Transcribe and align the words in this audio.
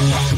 Yeah. 0.00 0.37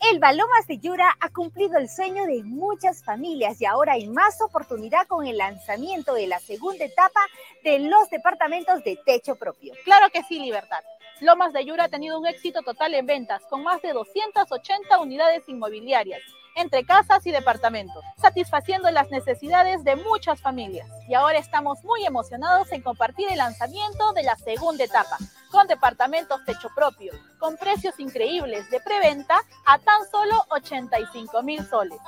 Elba 0.00 0.32
Lomas 0.32 0.66
de 0.68 0.78
Yura 0.78 1.16
ha 1.18 1.28
cumplido 1.30 1.76
el 1.76 1.88
sueño 1.88 2.24
de 2.26 2.44
muchas 2.44 3.02
familias 3.02 3.60
y 3.60 3.66
ahora 3.66 3.94
hay 3.94 4.06
más 4.06 4.40
oportunidad 4.40 5.06
con 5.08 5.26
el 5.26 5.38
lanzamiento 5.38 6.14
de 6.14 6.28
la 6.28 6.38
segunda 6.38 6.84
etapa 6.84 7.20
de 7.64 7.80
los 7.80 8.08
departamentos 8.08 8.84
de 8.84 8.96
techo 9.04 9.34
propio. 9.34 9.74
Claro 9.84 10.08
que 10.10 10.22
sí, 10.22 10.38
Libertad. 10.38 10.84
Lomas 11.20 11.52
de 11.52 11.64
Yura 11.64 11.84
ha 11.84 11.88
tenido 11.88 12.18
un 12.18 12.26
éxito 12.26 12.62
total 12.62 12.94
en 12.94 13.06
ventas, 13.06 13.42
con 13.50 13.64
más 13.64 13.82
de 13.82 13.92
280 13.92 15.00
unidades 15.00 15.48
inmobiliarias 15.48 16.22
entre 16.58 16.84
casas 16.84 17.24
y 17.26 17.30
departamentos, 17.30 18.04
satisfaciendo 18.20 18.90
las 18.90 19.10
necesidades 19.10 19.84
de 19.84 19.96
muchas 19.96 20.40
familias. 20.40 20.88
Y 21.08 21.14
ahora 21.14 21.38
estamos 21.38 21.82
muy 21.84 22.04
emocionados 22.04 22.70
en 22.72 22.82
compartir 22.82 23.28
el 23.30 23.38
lanzamiento 23.38 24.12
de 24.12 24.24
la 24.24 24.36
segunda 24.36 24.84
etapa, 24.84 25.18
con 25.50 25.66
departamentos 25.66 26.44
techo 26.44 26.68
propio, 26.74 27.12
con 27.38 27.56
precios 27.56 27.98
increíbles 27.98 28.68
de 28.70 28.80
preventa 28.80 29.40
a 29.66 29.78
tan 29.78 30.06
solo 30.10 30.44
85 30.50 31.42
mil 31.42 31.66
soles, 31.66 31.98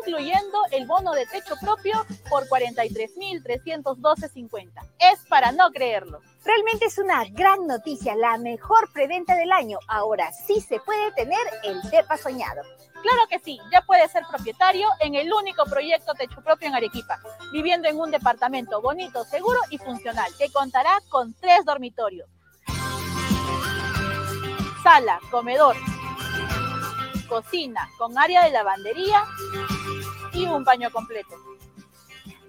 incluyendo 0.00 0.58
el 0.72 0.86
bono 0.86 1.12
de 1.12 1.26
techo 1.26 1.54
propio 1.60 2.04
por 2.28 2.48
43.312.50. 2.48 4.70
Es 4.98 5.20
para 5.28 5.52
no 5.52 5.70
creerlo. 5.70 6.20
Realmente 6.44 6.86
es 6.86 6.98
una 6.98 7.24
gran 7.24 7.66
noticia, 7.66 8.14
la 8.14 8.38
mejor 8.38 8.92
preventa 8.92 9.34
del 9.34 9.50
año. 9.52 9.78
Ahora 9.88 10.32
sí 10.32 10.60
se 10.60 10.78
puede 10.80 11.12
tener 11.12 11.40
el 11.64 11.82
DEPA 11.90 12.16
soñado. 12.16 12.62
Claro 13.02 13.26
que 13.28 13.38
sí, 13.38 13.60
ya 13.70 13.82
puede 13.82 14.08
ser 14.08 14.24
propietario 14.28 14.88
en 15.00 15.14
el 15.14 15.32
único 15.32 15.64
proyecto 15.64 16.14
techo 16.14 16.42
propio 16.42 16.68
en 16.68 16.74
Arequipa, 16.74 17.20
viviendo 17.52 17.88
en 17.88 17.98
un 17.98 18.10
departamento 18.10 18.80
bonito, 18.80 19.24
seguro 19.24 19.58
y 19.70 19.78
funcional, 19.78 20.30
que 20.38 20.50
contará 20.50 20.98
con 21.08 21.34
tres 21.34 21.64
dormitorios, 21.64 22.28
sala, 24.86 25.18
comedor, 25.32 25.74
cocina 27.28 27.90
con 27.98 28.16
área 28.16 28.44
de 28.44 28.52
lavandería 28.52 29.24
y 30.32 30.46
un 30.46 30.62
baño 30.62 30.92
completo. 30.92 31.34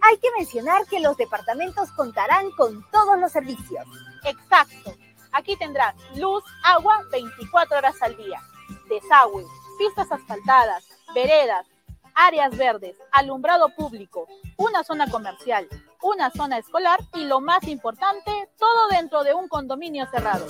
Hay 0.02 0.20
que 0.20 0.30
mencionar 0.38 0.86
que 0.86 1.00
los 1.00 1.18
departamentos 1.18 1.92
contarán 1.94 2.52
con 2.52 2.86
todos 2.92 3.18
los 3.18 3.32
servicios. 3.32 3.84
Exacto. 4.24 4.94
Aquí 5.32 5.58
tendrás 5.58 5.96
luz, 6.16 6.44
agua 6.64 7.02
24 7.12 7.76
horas 7.76 7.96
al 8.04 8.16
día, 8.16 8.40
desagüe, 8.88 9.44
pistas 9.80 10.12
asfaltadas, 10.12 10.88
veredas, 11.16 11.66
áreas 12.14 12.56
verdes, 12.56 12.98
alumbrado 13.14 13.70
público, 13.70 14.28
una 14.58 14.84
zona 14.84 15.10
comercial, 15.10 15.68
una 16.04 16.30
zona 16.30 16.60
escolar 16.60 17.00
y 17.16 17.26
lo 17.26 17.42
más 17.42 17.64
importante, 17.64 18.48
todo 18.60 18.90
dentro 18.90 19.24
de 19.24 19.34
un 19.34 19.48
condominio 19.48 20.06
cerrado. 20.12 20.46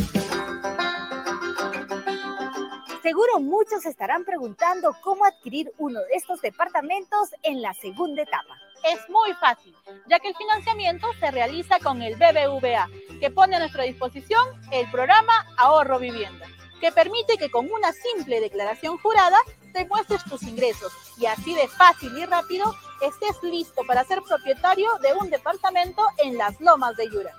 Seguro 3.07 3.39
muchos 3.39 3.85
estarán 3.85 4.25
preguntando 4.25 4.93
cómo 5.01 5.23
adquirir 5.23 5.71
uno 5.77 5.97
de 5.97 6.15
estos 6.15 6.41
departamentos 6.41 7.29
en 7.41 7.61
la 7.61 7.73
segunda 7.73 8.23
etapa. 8.23 8.53
Es 8.83 8.99
muy 9.09 9.33
fácil, 9.39 9.73
ya 10.09 10.19
que 10.19 10.27
el 10.27 10.35
financiamiento 10.35 11.07
se 11.17 11.31
realiza 11.31 11.79
con 11.79 12.01
el 12.01 12.17
BBVA, 12.17 12.89
que 13.21 13.31
pone 13.31 13.55
a 13.55 13.59
nuestra 13.59 13.83
disposición 13.83 14.45
el 14.73 14.91
programa 14.91 15.45
Ahorro 15.55 15.99
Vivienda, 15.99 16.47
que 16.81 16.91
permite 16.91 17.37
que 17.37 17.49
con 17.49 17.71
una 17.71 17.93
simple 17.93 18.41
declaración 18.41 18.97
jurada 18.97 19.37
demuestres 19.71 20.25
tus 20.25 20.43
ingresos 20.43 20.91
y 21.17 21.27
así 21.27 21.55
de 21.55 21.69
fácil 21.69 22.11
y 22.17 22.25
rápido 22.25 22.75
estés 23.01 23.41
listo 23.41 23.83
para 23.87 24.03
ser 24.03 24.21
propietario 24.21 24.89
de 25.01 25.13
un 25.13 25.29
departamento 25.29 26.05
en 26.17 26.37
las 26.37 26.59
lomas 26.59 26.97
de 26.97 27.09
Yura. 27.09 27.33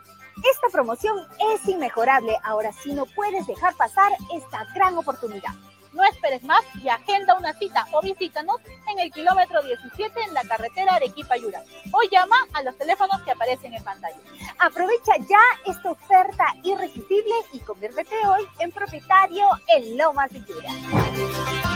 Esta 0.44 0.68
promoción 0.70 1.16
es 1.52 1.68
inmejorable, 1.68 2.36
ahora 2.44 2.72
sí 2.72 2.92
no 2.92 3.06
puedes 3.06 3.46
dejar 3.46 3.74
pasar 3.76 4.12
esta 4.34 4.64
gran 4.74 4.96
oportunidad. 4.96 5.52
No 5.92 6.04
esperes 6.04 6.44
más 6.44 6.62
y 6.82 6.88
agenda 6.88 7.36
una 7.36 7.54
cita 7.54 7.86
o 7.92 8.00
visítanos 8.02 8.60
en 8.92 9.00
el 9.00 9.10
kilómetro 9.10 9.62
17 9.62 10.20
en 10.20 10.34
la 10.34 10.44
carretera 10.44 10.94
Arequipa-Yura 10.94 11.62
o 11.92 12.02
llama 12.10 12.36
a 12.52 12.62
los 12.62 12.76
teléfonos 12.76 13.20
que 13.22 13.32
aparecen 13.32 13.74
en 13.74 13.82
pantalla. 13.82 14.18
Aprovecha 14.58 15.16
ya 15.28 15.40
esta 15.66 15.90
oferta 15.90 16.44
irresistible 16.62 17.34
y 17.52 17.60
conviértete 17.60 18.14
hoy 18.26 18.46
en 18.60 18.70
propietario 18.70 19.46
en 19.74 19.96
Lomas 19.96 20.30
de 20.30 20.44
Yura. 20.44 21.67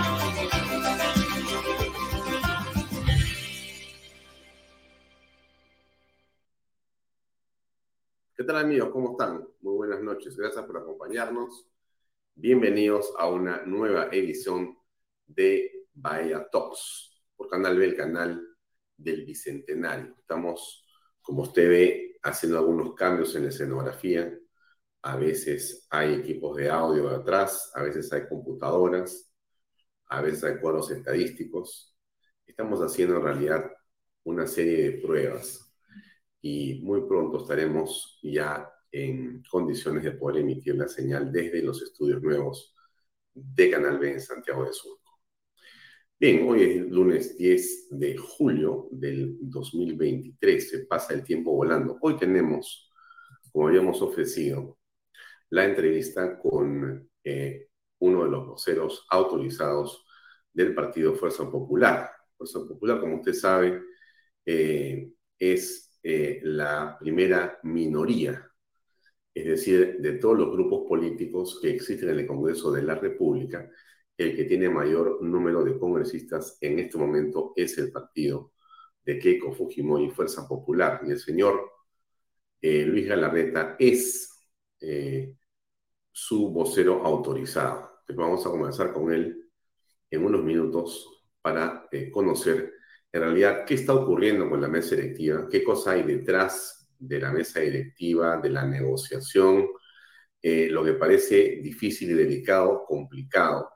¿Qué 8.42 8.46
tal 8.46 8.56
amigos? 8.56 8.90
¿Cómo 8.90 9.12
están? 9.12 9.46
Muy 9.60 9.76
buenas 9.76 10.02
noches. 10.02 10.36
Gracias 10.36 10.64
por 10.64 10.76
acompañarnos. 10.76 11.64
Bienvenidos 12.34 13.14
a 13.16 13.28
una 13.28 13.62
nueva 13.64 14.08
edición 14.10 14.76
de 15.28 15.86
Bahía 15.94 16.48
Talks 16.50 17.22
por 17.36 17.48
Canal 17.48 17.78
B, 17.78 17.84
el 17.84 17.96
canal 17.96 18.44
del 18.96 19.24
Bicentenario. 19.24 20.16
Estamos, 20.18 20.84
como 21.20 21.42
usted 21.42 21.68
ve, 21.68 22.18
haciendo 22.24 22.58
algunos 22.58 22.96
cambios 22.96 23.32
en 23.36 23.44
la 23.44 23.50
escenografía. 23.50 24.36
A 25.02 25.16
veces 25.16 25.86
hay 25.88 26.14
equipos 26.14 26.56
de 26.56 26.68
audio 26.68 27.10
atrás, 27.10 27.70
a 27.76 27.84
veces 27.84 28.12
hay 28.12 28.26
computadoras, 28.26 29.32
a 30.06 30.20
veces 30.20 30.42
hay 30.42 30.58
cuadros 30.58 30.90
estadísticos. 30.90 31.96
Estamos 32.44 32.80
haciendo 32.80 33.18
en 33.18 33.22
realidad 33.22 33.70
una 34.24 34.48
serie 34.48 34.90
de 34.90 34.98
pruebas 35.00 35.71
y 36.42 36.82
muy 36.82 37.02
pronto 37.02 37.38
estaremos 37.38 38.18
ya 38.22 38.68
en 38.90 39.42
condiciones 39.44 40.02
de 40.02 40.12
poder 40.12 40.42
emitir 40.42 40.74
la 40.74 40.88
señal 40.88 41.32
desde 41.32 41.62
los 41.62 41.80
estudios 41.82 42.20
nuevos 42.22 42.74
de 43.32 43.70
Canal 43.70 43.98
B 43.98 44.12
en 44.12 44.20
Santiago 44.20 44.64
de 44.64 44.72
Surco. 44.72 45.20
Bien, 46.18 46.46
hoy 46.48 46.62
es 46.62 46.90
lunes 46.90 47.36
10 47.38 47.88
de 47.90 48.16
julio 48.16 48.88
del 48.90 49.38
2023, 49.40 50.70
se 50.70 50.78
pasa 50.86 51.14
el 51.14 51.24
tiempo 51.24 51.52
volando. 51.52 51.98
Hoy 52.00 52.16
tenemos, 52.16 52.90
como 53.50 53.68
habíamos 53.68 54.02
ofrecido, 54.02 54.78
la 55.50 55.64
entrevista 55.64 56.38
con 56.38 57.08
eh, 57.24 57.68
uno 58.00 58.24
de 58.24 58.30
los 58.30 58.46
voceros 58.46 59.06
autorizados 59.10 60.04
del 60.52 60.74
partido 60.74 61.14
Fuerza 61.14 61.50
Popular. 61.50 62.10
Fuerza 62.36 62.60
Popular, 62.66 63.00
como 63.00 63.16
usted 63.16 63.32
sabe, 63.32 63.82
eh, 64.44 65.12
es 65.38 65.91
eh, 66.02 66.40
la 66.42 66.96
primera 66.98 67.58
minoría, 67.62 68.50
es 69.34 69.46
decir, 69.46 69.98
de 70.00 70.14
todos 70.14 70.38
los 70.38 70.50
grupos 70.52 70.88
políticos 70.88 71.58
que 71.62 71.70
existen 71.70 72.10
en 72.10 72.20
el 72.20 72.26
Congreso 72.26 72.72
de 72.72 72.82
la 72.82 72.96
República, 72.96 73.70
el 74.16 74.36
que 74.36 74.44
tiene 74.44 74.68
mayor 74.68 75.22
número 75.22 75.64
de 75.64 75.78
congresistas 75.78 76.58
en 76.60 76.78
este 76.80 76.98
momento 76.98 77.52
es 77.56 77.78
el 77.78 77.92
partido 77.92 78.52
de 79.04 79.18
Keiko 79.18 79.52
Fujimori, 79.52 80.10
Fuerza 80.10 80.46
Popular. 80.46 81.00
Y 81.06 81.12
el 81.12 81.18
señor 81.18 81.70
eh, 82.60 82.84
Luis 82.84 83.06
Galarreta 83.08 83.76
es 83.78 84.30
eh, 84.80 85.34
su 86.10 86.50
vocero 86.50 87.04
autorizado. 87.04 87.90
vamos 88.14 88.44
a 88.46 88.50
comenzar 88.50 88.92
con 88.92 89.12
él 89.12 89.50
en 90.10 90.24
unos 90.24 90.44
minutos 90.44 91.24
para 91.40 91.88
conocer 92.12 92.72
en 93.12 93.20
realidad 93.20 93.64
qué 93.66 93.74
está 93.74 93.94
ocurriendo 93.94 94.48
con 94.48 94.60
la 94.60 94.68
mesa 94.68 94.96
directiva, 94.96 95.48
qué 95.50 95.62
cosa 95.62 95.92
hay 95.92 96.02
detrás 96.02 96.88
de 96.98 97.20
la 97.20 97.32
mesa 97.32 97.60
directiva, 97.60 98.38
de 98.38 98.50
la 98.50 98.64
negociación, 98.66 99.68
lo 100.42 100.84
que 100.84 100.94
parece 100.94 101.60
difícil 101.62 102.10
y 102.10 102.14
delicado, 102.14 102.84
complicado, 102.86 103.70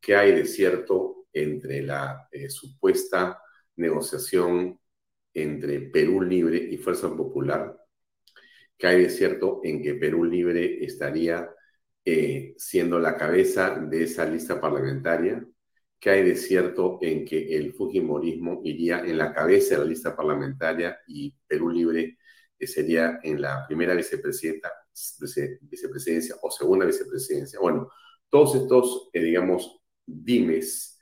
qué 0.00 0.16
hay 0.16 0.32
de 0.32 0.44
cierto 0.44 1.26
entre 1.32 1.82
la 1.82 2.28
supuesta 2.48 3.40
negociación 3.76 4.78
entre 5.34 5.80
Perú 5.80 6.22
Libre 6.22 6.56
y 6.56 6.76
Fuerza 6.76 7.14
Popular, 7.14 7.76
que 8.78 8.86
hay 8.86 9.02
de 9.02 9.10
cierto 9.10 9.60
en 9.64 9.82
que 9.82 9.94
Perú 9.94 10.24
Libre 10.24 10.84
estaría 10.84 11.50
eh, 12.04 12.54
siendo 12.56 12.98
la 12.98 13.16
cabeza 13.16 13.78
de 13.78 14.04
esa 14.04 14.24
lista 14.26 14.60
parlamentaria, 14.60 15.44
que 16.04 16.10
hay 16.10 16.22
de 16.22 16.36
cierto 16.36 16.98
en 17.00 17.24
que 17.24 17.56
el 17.56 17.72
Fujimorismo 17.72 18.60
iría 18.62 19.00
en 19.00 19.16
la 19.16 19.32
cabeza 19.32 19.74
de 19.74 19.80
la 19.80 19.86
lista 19.86 20.14
parlamentaria 20.14 20.98
y 21.06 21.34
Perú 21.46 21.70
Libre 21.70 22.18
eh, 22.58 22.66
sería 22.66 23.20
en 23.22 23.40
la 23.40 23.64
primera 23.66 23.94
vicepresidenta, 23.94 24.70
vicepresidencia 25.62 26.36
o 26.42 26.50
segunda 26.50 26.84
vicepresidencia. 26.84 27.58
Bueno, 27.58 27.88
todos 28.28 28.54
estos, 28.54 29.08
eh, 29.14 29.22
digamos, 29.22 29.80
dimes 30.04 31.00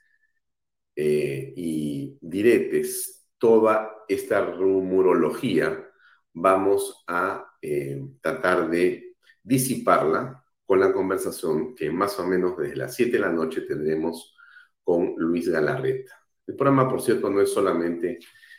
eh, 0.95 1.53
y 1.57 2.17
diretes 2.21 3.27
toda 3.39 4.05
esta 4.07 4.53
rumorología, 4.53 5.85
vamos 6.33 7.03
a 7.09 7.45
eh, 7.61 8.01
tratar 8.21 8.71
de 8.71 9.17
disiparla 9.43 10.45
con 10.65 10.79
la 10.79 10.93
conversación 10.93 11.75
que 11.75 11.91
más 11.91 12.21
o 12.21 12.25
menos 12.29 12.57
desde 12.57 12.77
las 12.77 12.95
7 12.95 13.11
de 13.11 13.19
la 13.19 13.33
noche 13.33 13.63
tendremos 13.63 14.37
con 14.83 15.15
Luis 15.17 15.49
Galarreta. 15.49 16.13
El 16.47 16.57
programa, 16.57 16.89
por 16.89 17.01
cierto, 17.01 17.31
no 17.31 17.41
es 17.41 17.53
solamente 17.53 18.19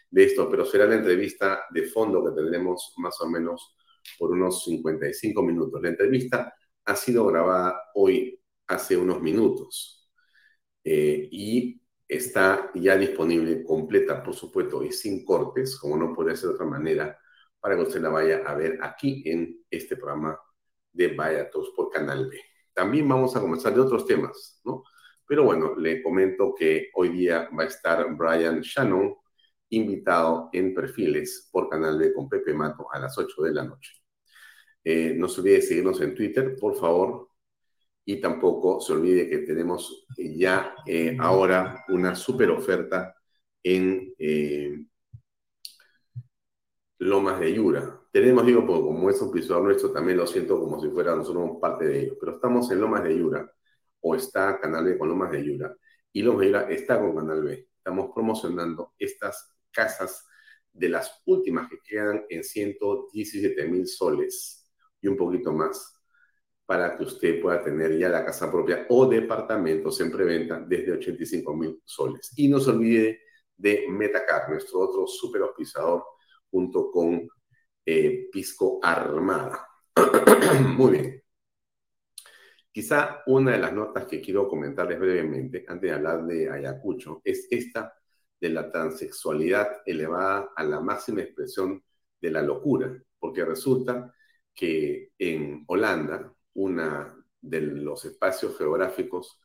de 0.09 0.23
esto, 0.23 0.49
pero 0.49 0.65
será 0.65 0.85
la 0.85 0.95
entrevista 0.95 1.65
de 1.71 1.83
fondo 1.83 2.23
que 2.23 2.31
tendremos 2.31 2.93
más 2.97 3.19
o 3.21 3.29
menos 3.29 3.75
por 4.17 4.31
unos 4.31 4.63
55 4.63 5.41
minutos. 5.41 5.81
La 5.81 5.89
entrevista 5.89 6.53
ha 6.85 6.95
sido 6.95 7.25
grabada 7.27 7.79
hoy 7.95 8.39
hace 8.67 8.97
unos 8.97 9.21
minutos 9.21 10.09
eh, 10.83 11.27
y 11.31 11.81
está 12.07 12.71
ya 12.75 12.97
disponible 12.97 13.63
completa, 13.63 14.21
por 14.21 14.35
supuesto, 14.35 14.83
y 14.83 14.91
sin 14.91 15.25
cortes, 15.25 15.77
como 15.77 15.97
no 15.97 16.13
puede 16.13 16.35
ser 16.35 16.49
de 16.49 16.55
otra 16.55 16.65
manera, 16.65 17.17
para 17.59 17.75
que 17.75 17.83
usted 17.83 18.01
la 18.01 18.09
vaya 18.09 18.43
a 18.45 18.55
ver 18.55 18.77
aquí 18.81 19.23
en 19.25 19.63
este 19.69 19.95
programa 19.95 20.39
de 20.91 21.07
Vaya 21.15 21.49
por 21.75 21.89
Canal 21.89 22.29
B. 22.29 22.39
También 22.73 23.07
vamos 23.07 23.35
a 23.35 23.41
comenzar 23.41 23.73
de 23.73 23.81
otros 23.81 24.05
temas, 24.05 24.61
¿no? 24.63 24.83
Pero 25.27 25.43
bueno, 25.43 25.75
le 25.75 26.01
comento 26.03 26.53
que 26.57 26.89
hoy 26.95 27.09
día 27.09 27.49
va 27.57 27.63
a 27.63 27.67
estar 27.67 28.15
Brian 28.15 28.61
Shannon, 28.61 29.15
invitado 29.69 30.49
en 30.53 30.73
Perfiles 30.73 31.49
por 31.51 31.69
Canal 31.69 31.97
B 31.97 32.13
con 32.13 32.29
Pepe 32.29 32.53
Mato 32.53 32.87
a 32.91 32.99
las 32.99 33.17
8 33.17 33.41
de 33.43 33.53
la 33.53 33.63
noche. 33.63 33.93
Eh, 34.83 35.13
no 35.17 35.27
se 35.29 35.41
olvide 35.41 35.61
seguirnos 35.61 36.01
en 36.01 36.13
Twitter, 36.13 36.55
por 36.59 36.75
favor, 36.75 37.29
y 38.05 38.19
tampoco 38.19 38.81
se 38.81 38.93
olvide 38.93 39.29
que 39.29 39.39
tenemos 39.39 40.05
ya 40.17 40.75
eh, 40.85 41.15
ahora 41.19 41.85
una 41.89 42.15
super 42.15 42.49
oferta 42.51 43.15
en 43.63 44.13
eh, 44.19 44.85
Lomas 46.99 47.39
de 47.39 47.53
Yura. 47.53 48.01
Tenemos, 48.11 48.45
digo, 48.45 48.65
porque 48.65 48.83
como 48.83 49.09
es 49.09 49.21
un 49.21 49.31
pisador 49.31 49.63
nuestro, 49.63 49.91
también 49.91 50.17
lo 50.17 50.27
siento 50.27 50.59
como 50.59 50.79
si 50.81 50.89
fuera 50.89 51.15
nosotros 51.15 51.57
parte 51.61 51.85
de 51.85 52.01
ellos, 52.01 52.17
pero 52.19 52.33
estamos 52.35 52.69
en 52.71 52.81
Lomas 52.81 53.03
de 53.03 53.17
Yura, 53.17 53.51
o 54.03 54.15
está 54.15 54.59
Canal 54.59 54.85
B 54.85 54.97
con 54.97 55.31
de 55.31 55.43
Yura, 55.43 55.75
y 56.11 56.21
Lomas 56.21 56.41
de 56.41 56.47
Yura 56.47 56.69
está 56.69 56.99
con 56.99 57.15
Canal 57.15 57.43
B. 57.43 57.69
Estamos 57.77 58.11
promocionando 58.13 58.93
estas 58.97 59.55
casas 59.71 60.25
de 60.71 60.89
las 60.89 61.21
últimas 61.25 61.69
que 61.69 61.77
quedan 61.83 62.25
en 62.29 62.43
117 62.43 63.65
mil 63.67 63.87
soles 63.87 64.69
y 65.01 65.07
un 65.07 65.17
poquito 65.17 65.53
más 65.53 65.93
para 66.65 66.97
que 66.97 67.03
usted 67.03 67.41
pueda 67.41 67.61
tener 67.61 67.97
ya 67.97 68.09
la 68.09 68.25
casa 68.25 68.51
propia 68.51 68.85
o 68.89 69.05
departamentos 69.05 69.99
en 70.01 70.11
preventa 70.11 70.59
desde 70.59 70.93
85 70.93 71.55
mil 71.55 71.81
soles. 71.83 72.31
Y 72.35 72.47
no 72.47 72.59
se 72.59 72.71
olvide 72.71 73.21
de 73.55 73.85
Metacar, 73.89 74.49
nuestro 74.49 74.79
otro 74.79 75.07
super 75.07 75.41
auspiciador, 75.41 76.03
junto 76.49 76.89
con 76.91 77.29
eh, 77.85 78.29
Pisco 78.31 78.79
Armada. 78.81 79.67
Muy 80.77 80.91
bien. 80.91 81.22
Quizá 82.73 83.21
una 83.27 83.51
de 83.51 83.59
las 83.59 83.71
notas 83.71 84.07
que 84.07 84.19
quiero 84.19 84.47
comentarles 84.49 84.99
brevemente, 84.99 85.63
antes 85.67 85.91
de 85.91 85.95
hablar 85.95 86.25
de 86.25 86.49
Ayacucho, 86.49 87.21
es 87.23 87.47
esta 87.51 87.93
de 88.41 88.49
la 88.49 88.71
transexualidad 88.71 89.83
elevada 89.85 90.49
a 90.55 90.63
la 90.63 90.81
máxima 90.81 91.21
expresión 91.21 91.83
de 92.19 92.31
la 92.31 92.41
locura, 92.41 92.91
porque 93.19 93.45
resulta 93.45 94.11
que 94.55 95.11
en 95.19 95.63
Holanda, 95.67 96.33
una 96.55 97.15
de 97.39 97.61
los 97.61 98.05
espacios 98.05 98.57
geográficos 98.57 99.39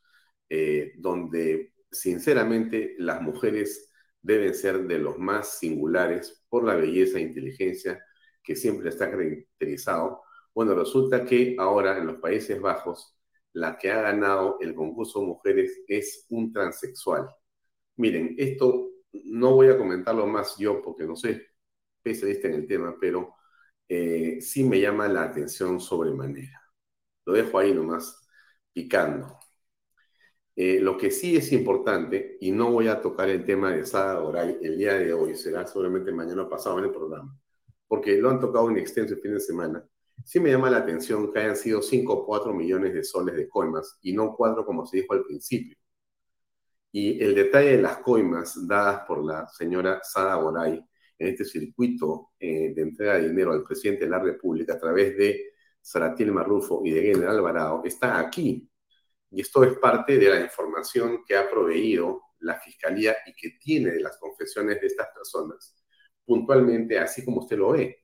eh, 0.49 0.93
donde 0.97 1.75
sinceramente 1.91 2.95
las 2.97 3.21
mujeres 3.21 3.91
deben 4.23 4.55
ser 4.55 4.87
de 4.87 4.97
los 4.97 5.19
más 5.19 5.59
singulares 5.59 6.43
por 6.49 6.63
la 6.63 6.75
belleza 6.75 7.19
e 7.19 7.21
inteligencia 7.21 8.03
que 8.41 8.55
siempre 8.55 8.89
está 8.89 9.11
caracterizado. 9.11 10.23
Bueno, 10.53 10.73
resulta 10.73 11.23
que 11.25 11.55
ahora 11.59 11.97
en 11.99 12.07
los 12.07 12.15
Países 12.17 12.59
Bajos 12.59 13.18
la 13.53 13.77
que 13.77 13.91
ha 13.91 14.01
ganado 14.01 14.57
el 14.61 14.75
concurso 14.75 15.21
mujeres 15.21 15.81
es 15.87 16.25
un 16.29 16.51
transexual. 16.51 17.29
Miren, 17.97 18.35
esto 18.37 18.89
no 19.25 19.55
voy 19.55 19.67
a 19.69 19.77
comentarlo 19.77 20.27
más 20.27 20.57
yo 20.57 20.81
porque 20.81 21.05
no 21.05 21.15
soy 21.15 21.41
especialista 21.97 22.47
en 22.47 22.53
el 22.55 22.67
tema, 22.67 22.95
pero 22.99 23.35
eh, 23.87 24.39
sí 24.41 24.63
me 24.63 24.79
llama 24.79 25.07
la 25.07 25.23
atención 25.23 25.79
sobremanera. 25.79 26.61
Lo 27.25 27.33
dejo 27.33 27.59
ahí 27.59 27.73
nomás 27.73 28.27
picando. 28.73 29.39
Eh, 30.55 30.79
lo 30.81 30.97
que 30.97 31.09
sí 31.11 31.37
es 31.37 31.51
importante, 31.53 32.37
y 32.41 32.51
no 32.51 32.71
voy 32.71 32.87
a 32.89 33.01
tocar 33.01 33.29
el 33.29 33.45
tema 33.45 33.71
de 33.71 33.85
Sada 33.85 34.21
Oray 34.21 34.57
el 34.61 34.77
día 34.77 34.95
de 34.95 35.13
hoy, 35.13 35.35
será 35.35 35.65
seguramente 35.65 36.11
mañana 36.11 36.49
pasado 36.49 36.79
en 36.79 36.85
el 36.85 36.91
programa, 36.91 37.33
porque 37.87 38.17
lo 38.17 38.29
han 38.29 38.39
tocado 38.41 38.69
en 38.69 38.77
extenso 38.77 39.13
el 39.15 39.21
fin 39.21 39.33
de 39.33 39.39
semana. 39.39 39.88
Sí 40.25 40.39
me 40.39 40.51
llama 40.51 40.69
la 40.69 40.77
atención 40.77 41.31
que 41.31 41.39
hayan 41.39 41.55
sido 41.55 41.81
5 41.81 42.13
o 42.13 42.25
4 42.25 42.53
millones 42.53 42.93
de 42.93 43.03
soles 43.03 43.35
de 43.35 43.49
coimas 43.49 43.97
y 44.01 44.13
no 44.13 44.35
4 44.35 44.65
como 44.65 44.85
se 44.85 44.97
dijo 44.97 45.13
al 45.13 45.23
principio. 45.23 45.75
Y 46.91 47.23
el 47.23 47.35
detalle 47.35 47.77
de 47.77 47.81
las 47.81 47.97
coimas 47.97 48.67
dadas 48.67 49.01
por 49.07 49.23
la 49.23 49.47
señora 49.47 49.99
Sada 50.03 50.37
Oray 50.37 50.83
en 51.19 51.27
este 51.27 51.45
circuito 51.45 52.31
eh, 52.39 52.73
de 52.73 52.81
entrega 52.81 53.15
de 53.15 53.29
dinero 53.29 53.51
al 53.51 53.63
presidente 53.63 54.05
de 54.05 54.11
la 54.11 54.19
República 54.19 54.73
a 54.73 54.79
través 54.79 55.15
de 55.17 55.53
Saratiel 55.81 56.31
Marrufo 56.31 56.81
y 56.85 56.91
de 56.91 57.01
General 57.01 57.37
Alvarado 57.37 57.81
está 57.85 58.19
aquí. 58.19 58.69
Y 59.31 59.41
esto 59.41 59.63
es 59.63 59.77
parte 59.77 60.17
de 60.17 60.29
la 60.29 60.39
información 60.41 61.23
que 61.27 61.35
ha 61.35 61.49
proveído 61.49 62.21
la 62.39 62.59
Fiscalía 62.59 63.15
y 63.25 63.33
que 63.33 63.57
tiene 63.59 63.91
de 63.91 63.99
las 64.01 64.17
confesiones 64.17 64.79
de 64.81 64.87
estas 64.87 65.07
personas, 65.13 65.75
puntualmente 66.25 66.97
así 66.97 67.23
como 67.23 67.41
usted 67.41 67.57
lo 67.57 67.71
ve. 67.71 67.98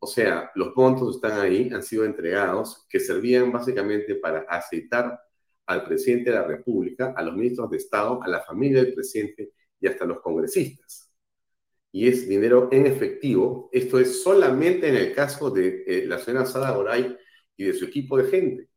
O 0.00 0.06
sea, 0.06 0.50
los 0.54 0.74
montos 0.76 1.16
están 1.16 1.40
ahí, 1.40 1.70
han 1.72 1.82
sido 1.82 2.04
entregados, 2.04 2.86
que 2.88 3.00
servían 3.00 3.50
básicamente 3.52 4.14
para 4.16 4.40
aceitar 4.48 5.20
al 5.66 5.84
presidente 5.84 6.30
de 6.30 6.36
la 6.36 6.44
República, 6.44 7.14
a 7.16 7.22
los 7.22 7.34
ministros 7.34 7.70
de 7.70 7.76
Estado, 7.78 8.22
a 8.22 8.28
la 8.28 8.40
familia 8.40 8.82
del 8.82 8.94
presidente 8.94 9.52
y 9.80 9.86
hasta 9.86 10.04
los 10.04 10.20
congresistas 10.20 11.08
y 11.92 12.08
es 12.08 12.28
dinero 12.28 12.68
en 12.70 12.86
efectivo. 12.86 13.68
Esto 13.72 13.98
es 13.98 14.22
solamente 14.22 14.88
en 14.88 14.96
el 14.96 15.14
caso 15.14 15.50
de 15.50 15.84
eh, 15.86 16.06
la 16.06 16.18
señora 16.18 16.46
Sada 16.46 16.70
Goray 16.72 17.16
y 17.56 17.64
de 17.64 17.74
su 17.74 17.86
equipo 17.86 18.16
de 18.16 18.30
gente. 18.30 18.68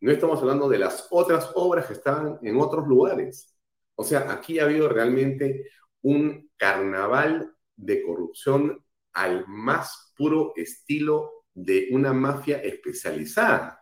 No 0.00 0.10
estamos 0.10 0.40
hablando 0.40 0.68
de 0.68 0.78
las 0.78 1.06
otras 1.10 1.50
obras 1.54 1.86
que 1.86 1.94
estaban 1.94 2.38
en 2.42 2.58
otros 2.58 2.86
lugares. 2.86 3.54
O 3.94 4.04
sea, 4.04 4.32
aquí 4.32 4.58
ha 4.58 4.64
habido 4.64 4.88
realmente 4.88 5.70
un 6.02 6.50
carnaval 6.56 7.54
de 7.76 8.02
corrupción 8.02 8.82
al 9.12 9.46
más 9.48 10.12
puro 10.16 10.52
estilo 10.56 11.44
de 11.54 11.88
una 11.92 12.12
mafia 12.12 12.58
especializada. 12.58 13.80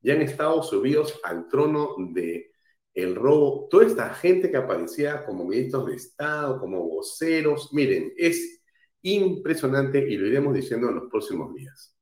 Ya 0.00 0.14
han 0.14 0.22
estado 0.22 0.62
subidos 0.62 1.20
al 1.24 1.48
trono 1.48 1.94
de 2.12 2.50
el 2.94 3.14
robo, 3.14 3.68
toda 3.70 3.86
esta 3.86 4.14
gente 4.14 4.50
que 4.50 4.56
aparecía 4.56 5.24
como 5.24 5.44
ministros 5.44 5.86
de 5.86 5.94
Estado, 5.94 6.58
como 6.58 6.82
voceros, 6.88 7.72
miren, 7.72 8.12
es 8.16 8.62
impresionante 9.02 9.98
y 9.98 10.16
lo 10.16 10.26
iremos 10.26 10.54
diciendo 10.54 10.88
en 10.88 10.96
los 10.96 11.10
próximos 11.10 11.54
días. 11.54 11.96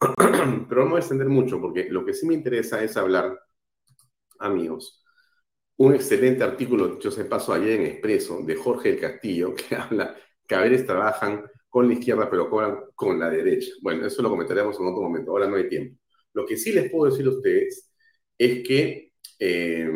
Pero 0.68 0.88
voy 0.88 0.96
a 0.96 1.00
extender 1.00 1.28
mucho 1.28 1.60
porque 1.60 1.88
lo 1.90 2.04
que 2.04 2.14
sí 2.14 2.26
me 2.26 2.34
interesa 2.34 2.82
es 2.82 2.96
hablar, 2.96 3.38
amigos, 4.38 5.04
un 5.76 5.94
excelente 5.94 6.44
artículo, 6.44 6.98
yo 6.98 7.10
se 7.10 7.24
pasó 7.24 7.52
ayer 7.52 7.80
en 7.80 7.86
Expreso, 7.86 8.42
de 8.42 8.56
Jorge 8.56 8.90
del 8.90 9.00
Castillo, 9.00 9.54
que 9.68 9.76
habla 9.76 10.16
que 10.46 10.54
a 10.54 10.60
veces 10.60 10.86
trabajan 10.86 11.44
con 11.72 11.88
la 11.88 11.94
izquierda, 11.94 12.28
pero 12.28 12.50
cobran 12.50 12.80
con 12.94 13.18
la 13.18 13.30
derecha. 13.30 13.72
Bueno, 13.80 14.06
eso 14.06 14.20
lo 14.20 14.28
comentaremos 14.28 14.78
en 14.78 14.86
otro 14.88 15.00
momento, 15.00 15.30
ahora 15.30 15.48
no 15.48 15.56
hay 15.56 15.70
tiempo. 15.70 15.98
Lo 16.34 16.44
que 16.44 16.58
sí 16.58 16.70
les 16.70 16.90
puedo 16.90 17.10
decir 17.10 17.24
a 17.26 17.30
ustedes 17.30 17.90
es 18.36 18.62
que 18.62 19.14
eh, 19.38 19.90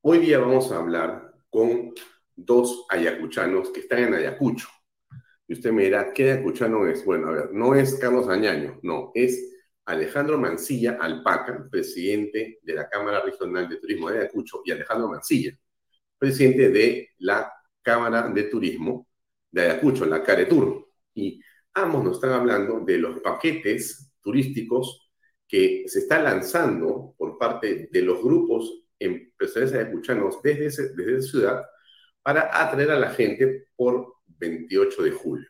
hoy 0.00 0.18
día 0.20 0.38
vamos 0.38 0.72
a 0.72 0.78
hablar 0.78 1.30
con 1.50 1.92
dos 2.34 2.86
ayacuchanos 2.88 3.68
que 3.68 3.80
están 3.80 3.98
en 3.98 4.14
Ayacucho. 4.14 4.66
Y 5.46 5.52
usted 5.52 5.72
me 5.72 5.84
dirá, 5.84 6.10
¿qué 6.14 6.32
ayacuchano 6.32 6.86
es? 6.86 7.04
Bueno, 7.04 7.28
a 7.28 7.32
ver, 7.32 7.52
no 7.52 7.74
es 7.74 7.96
Carlos 7.96 8.26
Añaño, 8.26 8.80
no, 8.82 9.12
es 9.14 9.54
Alejandro 9.84 10.38
Mancilla 10.38 10.96
Alpaca, 10.98 11.68
presidente 11.70 12.60
de 12.62 12.74
la 12.74 12.88
Cámara 12.88 13.20
Regional 13.20 13.68
de 13.68 13.76
Turismo 13.76 14.08
de 14.08 14.20
Ayacucho, 14.20 14.62
y 14.64 14.70
Alejandro 14.70 15.06
Mancilla, 15.08 15.52
presidente 16.16 16.70
de 16.70 17.10
la 17.18 17.52
Cámara 17.82 18.30
de 18.30 18.44
Turismo 18.44 19.06
de 19.54 19.62
Ayacucho, 19.62 20.04
la 20.04 20.22
Caretur. 20.22 20.88
Y 21.14 21.40
ambos 21.74 22.04
nos 22.04 22.16
están 22.16 22.32
hablando 22.32 22.80
de 22.80 22.98
los 22.98 23.20
paquetes 23.20 24.12
turísticos 24.20 25.10
que 25.46 25.84
se 25.86 26.00
están 26.00 26.24
lanzando 26.24 27.14
por 27.16 27.38
parte 27.38 27.88
de 27.90 28.02
los 28.02 28.20
grupos 28.22 28.84
empresariales 28.98 29.74
ayacuchanos 29.74 30.42
desde, 30.42 30.94
desde 30.94 31.18
esa 31.18 31.30
ciudad 31.30 31.64
para 32.22 32.50
atraer 32.52 32.90
a 32.90 32.98
la 32.98 33.10
gente 33.10 33.68
por 33.76 34.14
28 34.26 35.02
de 35.02 35.10
julio. 35.12 35.48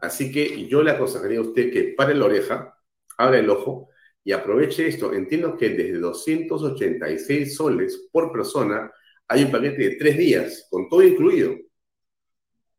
Así 0.00 0.30
que 0.30 0.66
yo 0.66 0.82
le 0.82 0.90
aconsejaría 0.90 1.38
a 1.38 1.42
usted 1.42 1.72
que 1.72 1.94
pare 1.96 2.14
la 2.14 2.26
oreja, 2.26 2.76
abra 3.16 3.38
el 3.38 3.48
ojo 3.48 3.88
y 4.22 4.32
aproveche 4.32 4.86
esto. 4.86 5.14
Entiendo 5.14 5.56
que 5.56 5.70
desde 5.70 5.98
286 5.98 7.54
soles 7.54 8.08
por 8.12 8.30
persona 8.30 8.92
hay 9.26 9.44
un 9.44 9.50
paquete 9.50 9.82
de 9.82 9.96
tres 9.96 10.18
días, 10.18 10.66
con 10.70 10.88
todo 10.88 11.02
incluido. 11.02 11.54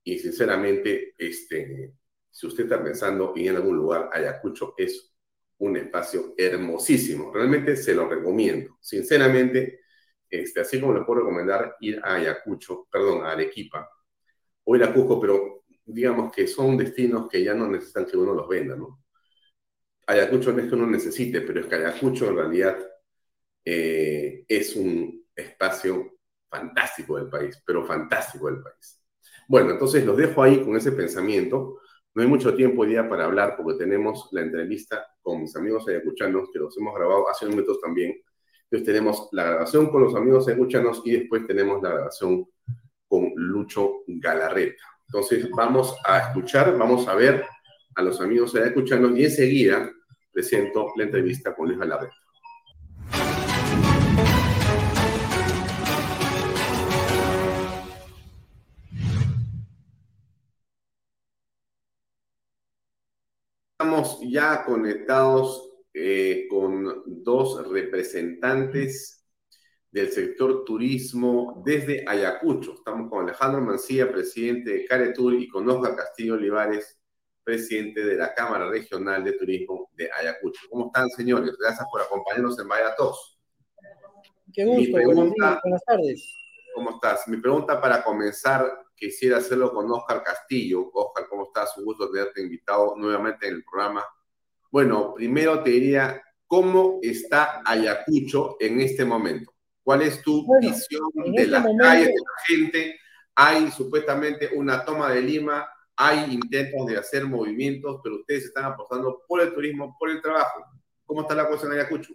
Y 0.03 0.18
sinceramente, 0.20 1.13
este, 1.18 1.94
si 2.29 2.48
usted 2.48 2.63
está 2.65 2.84
pensando 2.84 3.34
en 3.36 3.56
algún 3.56 3.77
lugar, 3.77 4.10
Ayacucho 4.12 4.74
es 4.77 5.13
un 5.60 5.77
espacio 5.77 6.34
hermosísimo. 6.38 7.32
Realmente 7.34 7.75
se 7.75 7.94
lo 7.94 8.08
recomiendo. 8.10 8.77
Sinceramente, 8.82 9.82
este, 10.29 10.62
así 10.62 10.79
como 10.79 10.94
le 10.94 11.03
puedo 11.06 11.22
recomendar 11.22 11.75
ir 11.82 12.00
a 12.03 12.15
Ayacucho, 12.15 12.88
perdón, 12.91 13.25
a 13.25 13.32
Arequipa 13.32 13.89
o 14.63 14.75
ir 14.75 14.84
a 14.84 14.94
pero 14.94 15.63
digamos 15.86 16.32
que 16.32 16.48
son 16.48 16.77
destinos 16.77 17.27
que 17.29 17.44
ya 17.44 17.53
no 17.53 17.68
necesitan 17.68 18.06
que 18.06 18.18
uno 18.18 18.34
los 18.34 18.48
venda, 18.48 18.75
¿no? 18.75 19.03
Ayacucho 20.08 20.51
no 20.51 20.62
es 20.62 20.70
que 20.70 20.75
uno 20.75 20.88
necesite, 20.88 21.41
pero 21.41 21.62
es 21.62 21.68
que 21.68 21.75
Ayacucho 21.75 22.27
en 22.29 22.36
realidad 22.36 22.77
eh, 23.65 24.46
es 24.48 24.75
un 24.75 25.25
espacio 25.36 26.20
fantástico 26.50 27.18
del 27.18 27.29
país, 27.29 27.62
pero 27.65 27.86
fantástico 27.86 28.48
del 28.48 28.62
país. 28.62 28.99
Bueno, 29.50 29.72
entonces 29.72 30.06
los 30.06 30.15
dejo 30.15 30.44
ahí 30.44 30.63
con 30.63 30.77
ese 30.77 30.91
pensamiento. 30.91 31.79
No 32.13 32.22
hay 32.22 32.27
mucho 32.27 32.53
tiempo 32.53 32.84
hoy 32.84 32.89
día 32.89 33.10
para 33.10 33.25
hablar 33.25 33.56
porque 33.58 33.79
tenemos 33.79 34.29
la 34.32 34.41
entrevista 34.41 35.03
con 35.24 35.41
mis 35.41 35.56
amigos 35.56 35.88
ayacuchanos, 35.89 36.50
que 36.53 36.60
los 36.60 36.77
hemos 36.77 36.94
grabado 36.94 37.27
hace 37.27 37.46
unos 37.46 37.56
minutos 37.56 37.82
también. 37.82 38.13
Entonces 38.65 38.86
tenemos 38.86 39.27
la 39.32 39.46
grabación 39.46 39.89
con 39.89 40.03
los 40.03 40.13
amigos 40.13 40.48
ayacuchanos 40.48 41.01
y 41.03 41.13
después 41.13 41.48
tenemos 41.48 41.82
la 41.82 41.89
grabación 41.89 42.46
con 43.08 43.32
Lucho 43.38 44.03
Galarreta. 44.06 44.84
Entonces 45.08 45.50
vamos 45.50 45.98
a 46.06 46.20
escuchar, 46.20 46.77
vamos 46.77 47.08
a 47.08 47.15
ver 47.15 47.44
a 47.96 48.03
los 48.03 48.22
amigos 48.22 48.53
ayacuchanos 48.53 49.18
y 49.18 49.24
enseguida 49.24 49.91
presento 50.32 50.94
la 50.96 51.06
entrevista 51.06 51.56
con 51.56 51.70
Luis 51.70 51.79
Galarreta. 51.79 52.13
Ya 64.29 64.63
conectados 64.63 65.69
eh, 65.93 66.48
con 66.50 67.03
dos 67.24 67.67
representantes 67.69 69.19
del 69.91 70.12
sector 70.12 70.63
turismo 70.65 71.62
desde 71.65 72.05
Ayacucho. 72.07 72.75
Estamos 72.75 73.09
con 73.09 73.24
Alejandro 73.24 73.62
Mancilla, 73.62 74.12
presidente 74.12 74.71
de 74.71 74.86
Caretur, 74.86 75.33
y 75.33 75.48
con 75.48 75.67
Oscar 75.69 75.95
Castillo 75.95 76.36
Olivares, 76.36 77.00
presidente 77.43 78.05
de 78.05 78.15
la 78.15 78.33
Cámara 78.33 78.69
Regional 78.69 79.24
de 79.24 79.33
Turismo 79.33 79.89
de 79.93 80.09
Ayacucho. 80.12 80.62
¿Cómo 80.69 80.88
están, 80.88 81.09
señores? 81.09 81.55
Gracias 81.59 81.88
por 81.91 82.01
acompañarnos 82.01 82.59
en 82.59 82.67
Vaya 82.67 82.95
Tos. 82.95 83.39
Qué 84.53 84.65
gusto, 84.65 84.93
pregunta, 84.93 85.59
buenas 85.63 85.83
tardes. 85.86 86.36
¿Cómo 86.75 86.91
estás? 86.91 87.27
Mi 87.27 87.38
pregunta 87.38 87.81
para 87.81 88.03
comenzar, 88.03 88.71
quisiera 88.95 89.38
hacerlo 89.38 89.74
con 89.74 89.91
Oscar 89.91 90.24
Castillo. 90.24 90.89
Oscar, 90.93 91.27
¿cómo 91.27 91.43
estás? 91.45 91.75
Un 91.77 91.86
gusto 91.86 92.12
tenerte 92.12 92.41
invitado 92.41 92.95
nuevamente 92.95 93.48
en 93.48 93.55
el 93.55 93.63
programa. 93.63 94.05
Bueno, 94.72 95.14
primero 95.16 95.64
te 95.64 95.72
diría, 95.72 96.22
¿cómo 96.48 97.00
está 97.02 97.62
Ayacucho 97.66 98.58
en 98.60 98.82
este 98.82 99.06
momento? 99.06 99.54
¿Cuál 99.84 100.04
es 100.04 100.22
tu 100.22 100.46
visión 100.60 101.10
de 101.16 101.30
este 101.30 101.48
las 101.48 101.66
calles, 101.78 102.08
de 102.08 102.14
la 102.14 102.46
gente? 102.48 103.00
Hay 103.36 103.72
supuestamente 103.72 104.50
una 104.54 104.84
toma 104.86 105.12
de 105.12 105.22
Lima 105.22 105.68
hay 106.02 106.34
intentos 106.34 106.86
de 106.86 106.98
hacer 106.98 107.26
movimientos, 107.26 108.00
pero 108.02 108.16
ustedes 108.16 108.46
están 108.46 108.64
apostando 108.64 109.22
por 109.28 109.42
el 109.42 109.54
turismo, 109.54 109.98
por 110.00 110.10
el 110.10 110.22
trabajo. 110.22 110.64
¿Cómo 111.06 111.22
está 111.22 111.36
la 111.36 111.50
cosa 111.50 111.68
en 111.68 111.74
Ayacucho? 111.74 112.14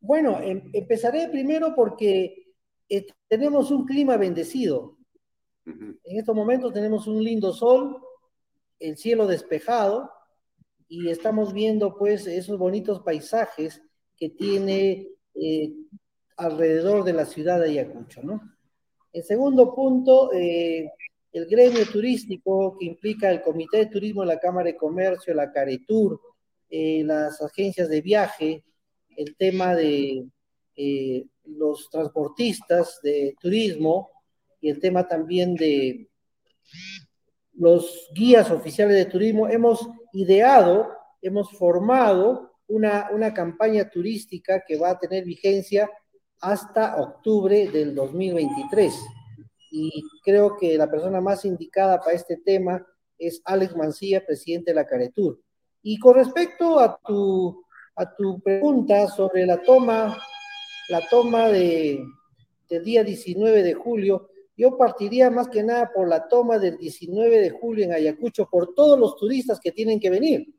Bueno, 0.00 0.38
em, 0.42 0.68
empezaré 0.74 1.26
primero 1.30 1.74
porque 1.74 2.52
eh, 2.90 3.06
tenemos 3.26 3.70
un 3.70 3.86
clima 3.86 4.18
bendecido. 4.18 4.98
En 5.64 5.98
estos 6.04 6.36
momentos 6.36 6.74
tenemos 6.74 7.06
un 7.06 7.24
lindo 7.24 7.54
sol, 7.54 7.96
el 8.78 8.98
cielo 8.98 9.26
despejado 9.26 10.12
y 10.88 11.08
estamos 11.08 11.52
viendo 11.52 11.96
pues 11.96 12.26
esos 12.26 12.58
bonitos 12.58 13.00
paisajes 13.00 13.82
que 14.16 14.30
tiene 14.30 15.08
eh, 15.34 15.72
alrededor 16.36 17.04
de 17.04 17.12
la 17.12 17.26
ciudad 17.26 17.60
de 17.60 17.70
Ayacucho, 17.70 18.22
¿no? 18.22 18.40
El 19.12 19.24
segundo 19.24 19.74
punto, 19.74 20.32
eh, 20.32 20.90
el 21.32 21.46
gremio 21.46 21.86
turístico 21.86 22.76
que 22.78 22.86
implica 22.86 23.30
el 23.30 23.42
Comité 23.42 23.78
de 23.78 23.86
Turismo 23.86 24.24
la 24.24 24.38
Cámara 24.38 24.66
de 24.66 24.76
Comercio, 24.76 25.34
la 25.34 25.50
Caretur, 25.50 26.20
eh, 26.68 27.02
las 27.04 27.40
agencias 27.42 27.88
de 27.88 28.00
viaje, 28.00 28.64
el 29.16 29.34
tema 29.36 29.74
de 29.74 30.26
los 31.44 31.88
transportistas 31.88 33.00
de 33.02 33.34
turismo 33.40 34.10
y 34.60 34.68
el 34.68 34.78
tema 34.78 35.08
también 35.08 35.54
de 35.54 36.10
los 37.54 38.10
guías 38.14 38.50
oficiales 38.50 38.96
de 38.96 39.06
turismo, 39.06 39.48
hemos 39.48 39.88
ideado, 40.16 40.90
hemos 41.22 41.50
formado 41.52 42.52
una, 42.68 43.08
una 43.12 43.32
campaña 43.32 43.88
turística 43.88 44.64
que 44.66 44.78
va 44.78 44.90
a 44.90 44.98
tener 44.98 45.24
vigencia 45.24 45.90
hasta 46.40 46.96
octubre 46.96 47.68
del 47.68 47.94
2023 47.94 48.92
y 49.70 50.02
creo 50.24 50.56
que 50.56 50.76
la 50.78 50.90
persona 50.90 51.20
más 51.20 51.44
indicada 51.44 51.98
para 52.00 52.16
este 52.16 52.38
tema 52.38 52.84
es 53.18 53.42
Alex 53.44 53.76
Mancilla, 53.76 54.24
presidente 54.24 54.70
de 54.70 54.74
la 54.74 54.86
Caretur. 54.86 55.40
Y 55.82 55.98
con 55.98 56.14
respecto 56.14 56.78
a 56.78 56.98
tu, 57.04 57.64
a 57.94 58.14
tu 58.14 58.40
pregunta 58.40 59.06
sobre 59.08 59.44
la 59.44 59.62
toma, 59.62 60.16
la 60.88 61.06
toma 61.08 61.48
de, 61.48 62.02
del 62.68 62.84
día 62.84 63.04
19 63.04 63.62
de 63.62 63.74
julio, 63.74 64.30
yo 64.56 64.76
partiría 64.76 65.30
más 65.30 65.48
que 65.48 65.62
nada 65.62 65.90
por 65.92 66.08
la 66.08 66.28
toma 66.28 66.58
del 66.58 66.78
19 66.78 67.40
de 67.40 67.50
julio 67.50 67.84
en 67.84 67.92
Ayacucho, 67.92 68.48
por 68.50 68.74
todos 68.74 68.98
los 68.98 69.16
turistas 69.16 69.60
que 69.60 69.72
tienen 69.72 70.00
que 70.00 70.08
venir. 70.08 70.54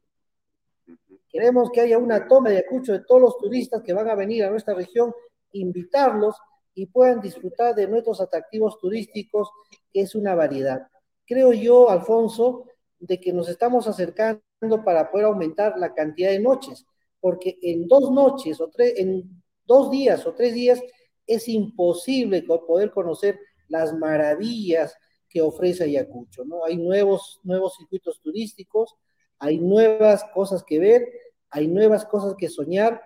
Queremos 1.30 1.72
que 1.72 1.82
haya 1.82 1.98
una 1.98 2.27
toma 2.27 2.50
de 2.50 2.58
Ayacucho 2.58 2.94
de 2.94 3.00
todos 3.00 3.22
los 3.22 3.38
turistas 3.38 3.82
que 3.82 3.94
van 3.94 4.08
a 4.10 4.16
venir 4.16 4.44
a 4.44 4.51
nuestra 4.51 4.75
región, 4.75 5.13
invitarlos 5.51 6.36
y 6.75 6.86
puedan 6.86 7.20
disfrutar 7.22 7.74
de 7.74 7.88
nuestros 7.88 8.22
atractivos 8.22 8.77
turísticos, 8.80 9.50
que 9.92 10.01
es 10.01 10.13
una 10.13 10.36
variedad. 10.36 10.88
Creo 11.25 11.51
yo, 11.51 11.89
Alfonso, 11.89 12.66
de 13.00 13.20
que 13.20 13.34
nos 13.34 13.50
estamos 13.50 13.88
acercando 13.88 14.42
para 14.86 15.10
poder 15.10 15.25
aumentar 15.25 15.77
la 15.77 15.94
cantidad 15.94 16.30
de 16.30 16.39
noches, 16.39 16.86
porque 17.20 17.58
en 17.63 17.88
dos 17.88 18.12
noches 18.12 18.62
o 18.62 18.70
tres, 18.70 18.94
en 18.98 19.44
dos 19.66 19.89
días 19.89 20.25
o 20.27 20.34
tres 20.34 20.54
días 20.54 20.82
es 21.25 21.48
imposible 21.48 22.44
poder 22.44 22.92
conocer 22.92 23.39
las 23.68 23.94
maravillas 23.94 24.96
que 25.30 25.42
ofrece 25.42 25.84
Ayacucho, 25.84 26.46
¿no? 26.46 26.64
Hay 26.66 26.78
nuevos, 26.78 27.40
nuevos 27.44 27.76
circuitos 27.78 28.20
turísticos, 28.22 28.96
hay 29.40 29.60
nuevas 29.60 30.24
cosas 30.34 30.64
que 30.64 30.80
ver, 30.80 31.08
hay 31.50 31.68
nuevas 31.68 32.06
cosas 32.06 32.36
que 32.38 32.50
soñar, 32.50 33.02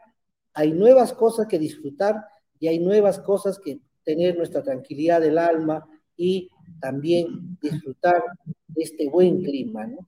hay 0.53 0.71
nuevas 0.71 1.13
cosas 1.13 1.47
que 1.47 1.59
disfrutar 1.59 2.23
y 2.59 2.67
hay 2.67 2.79
nuevas 2.79 3.19
cosas 3.19 3.59
que 3.59 3.79
tener 4.03 4.37
nuestra 4.37 4.63
tranquilidad 4.63 5.21
del 5.21 5.37
alma 5.37 5.87
y 6.15 6.49
también 6.79 7.57
disfrutar 7.61 8.23
de 8.67 8.83
este 8.83 9.09
buen 9.09 9.43
clima, 9.43 9.87
¿no? 9.87 10.07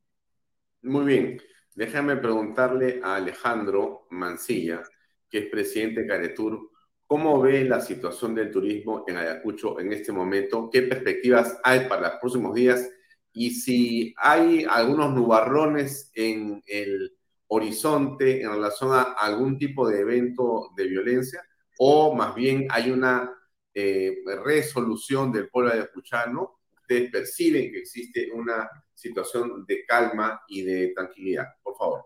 Muy 0.81 1.05
bien. 1.05 1.41
Déjame 1.75 2.17
preguntarle 2.17 2.99
a 3.03 3.15
Alejandro 3.15 4.05
Mancilla, 4.11 4.83
que 5.29 5.39
es 5.39 5.45
presidente 5.49 6.01
de 6.01 6.07
Caretur, 6.07 6.69
¿Cómo 7.13 7.39
ve 7.39 7.63
la 7.63 7.79
situación 7.79 8.33
del 8.33 8.49
turismo 8.49 9.05
en 9.07 9.17
Ayacucho 9.17 9.79
en 9.79 9.93
este 9.93 10.11
momento? 10.11 10.67
¿Qué 10.71 10.81
perspectivas 10.81 11.59
hay 11.63 11.81
para 11.87 12.09
los 12.09 12.19
próximos 12.19 12.55
días? 12.55 12.89
Y 13.31 13.51
si 13.51 14.15
hay 14.17 14.65
algunos 14.67 15.13
nubarrones 15.13 16.11
en 16.15 16.63
el 16.65 17.15
horizonte 17.49 18.41
en 18.41 18.49
relación 18.49 18.93
a 18.93 19.03
algún 19.13 19.59
tipo 19.59 19.87
de 19.87 19.99
evento 19.99 20.71
de 20.75 20.87
violencia, 20.87 21.45
o 21.77 22.15
más 22.15 22.33
bien 22.33 22.65
hay 22.71 22.89
una 22.89 23.31
eh, 23.75 24.15
resolución 24.43 25.31
del 25.31 25.49
pueblo 25.49 25.71
ayacuchano, 25.71 26.61
ustedes 26.81 27.11
perciben 27.11 27.71
que 27.71 27.77
existe 27.77 28.31
una 28.33 28.67
situación 28.91 29.63
de 29.67 29.85
calma 29.85 30.41
y 30.47 30.63
de 30.63 30.87
tranquilidad. 30.95 31.45
Por 31.61 31.77
favor. 31.77 32.05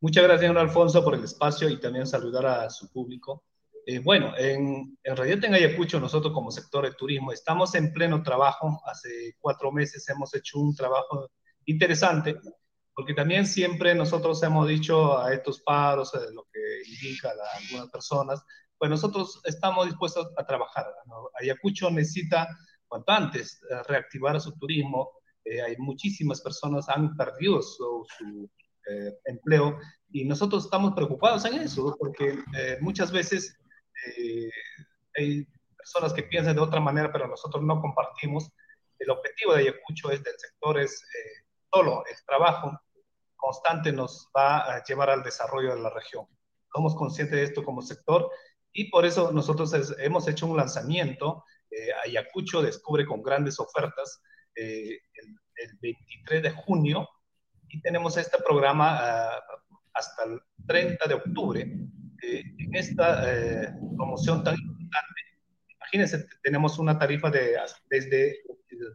Muchas 0.00 0.24
gracias, 0.24 0.48
señor 0.48 0.58
Alfonso, 0.58 1.04
por 1.04 1.14
el 1.14 1.22
espacio 1.22 1.68
y 1.68 1.78
también 1.78 2.08
saludar 2.08 2.44
a 2.46 2.68
su 2.68 2.90
público. 2.90 3.44
Eh, 3.84 3.98
bueno, 3.98 4.32
en, 4.38 4.96
en 5.02 5.16
realidad 5.16 5.44
en 5.44 5.54
Ayacucho 5.54 5.98
nosotros 5.98 6.32
como 6.32 6.50
sector 6.50 6.84
de 6.84 6.94
turismo 6.94 7.32
estamos 7.32 7.74
en 7.74 7.92
pleno 7.92 8.22
trabajo. 8.22 8.80
Hace 8.86 9.36
cuatro 9.40 9.72
meses 9.72 10.08
hemos 10.08 10.34
hecho 10.34 10.58
un 10.60 10.74
trabajo 10.74 11.30
interesante 11.64 12.36
porque 12.94 13.14
también 13.14 13.46
siempre 13.46 13.94
nosotros 13.94 14.42
hemos 14.42 14.68
dicho 14.68 15.18
a 15.18 15.32
estos 15.32 15.62
paros, 15.62 16.14
eh, 16.14 16.18
lo 16.32 16.44
que 16.52 16.60
indica 16.86 17.30
a 17.30 17.58
algunas 17.58 17.90
personas, 17.90 18.44
pues 18.78 18.90
nosotros 18.90 19.40
estamos 19.44 19.86
dispuestos 19.86 20.28
a 20.36 20.44
trabajar. 20.44 20.86
Ayacucho 21.40 21.90
necesita 21.90 22.48
cuanto 22.86 23.12
antes 23.12 23.60
eh, 23.70 23.82
reactivar 23.88 24.40
su 24.40 24.52
turismo. 24.58 25.10
hay 25.44 25.76
muchísimas 25.78 26.40
personas 26.40 26.88
han 26.88 27.16
perdido 27.16 27.60
su, 27.62 28.06
su 28.16 28.48
eh, 28.88 29.16
empleo 29.26 29.78
y 30.10 30.24
nosotros 30.24 30.64
estamos 30.64 30.92
preocupados 30.92 31.44
en 31.44 31.54
eso 31.54 31.96
porque 32.00 32.36
eh, 32.52 32.78
muchas 32.80 33.12
veces 33.12 33.56
eh, 34.06 34.50
hay 35.16 35.46
personas 35.76 36.12
que 36.12 36.22
piensan 36.22 36.54
de 36.54 36.62
otra 36.62 36.80
manera 36.80 37.12
pero 37.12 37.26
nosotros 37.28 37.62
no 37.62 37.80
compartimos. 37.80 38.50
El 38.98 39.10
objetivo 39.10 39.54
de 39.54 39.62
Ayacucho 39.62 40.10
es 40.10 40.22
del 40.22 40.38
sector 40.38 40.78
es 40.78 41.04
solo 41.72 42.04
el 42.06 42.16
trabajo 42.24 42.78
constante 43.36 43.92
nos 43.92 44.28
va 44.36 44.58
a 44.58 44.84
llevar 44.84 45.10
al 45.10 45.24
desarrollo 45.24 45.74
de 45.74 45.80
la 45.80 45.90
región. 45.90 46.26
Somos 46.72 46.94
conscientes 46.94 47.36
de 47.36 47.42
esto 47.44 47.64
como 47.64 47.82
sector 47.82 48.30
y 48.72 48.88
por 48.88 49.04
eso 49.04 49.32
nosotros 49.32 49.74
hemos 49.98 50.28
hecho 50.28 50.46
un 50.46 50.56
lanzamiento. 50.56 51.44
Ayacucho 52.04 52.62
descubre 52.62 53.04
con 53.04 53.22
grandes 53.22 53.58
ofertas 53.58 54.22
el, 54.54 55.00
el, 55.56 55.78
23 55.80 56.42
de 56.42 56.50
junio 56.50 57.08
y 57.68 57.80
tenemos 57.80 58.16
este 58.16 58.38
programa 58.42 58.98
ah, 59.00 59.42
hasta 59.94 60.24
el 60.24 60.40
30 60.66 61.06
de 61.06 61.14
octubre. 61.14 61.66
Eh, 62.22 62.44
en 62.58 62.74
esta 62.74 63.32
eh, 63.32 63.74
promoción 63.96 64.44
tan 64.44 64.54
importante, 64.54 65.20
imagínense, 65.76 66.26
tenemos 66.42 66.78
una 66.78 66.96
tarifa 66.96 67.30
de 67.30 67.56
desde 67.90 68.42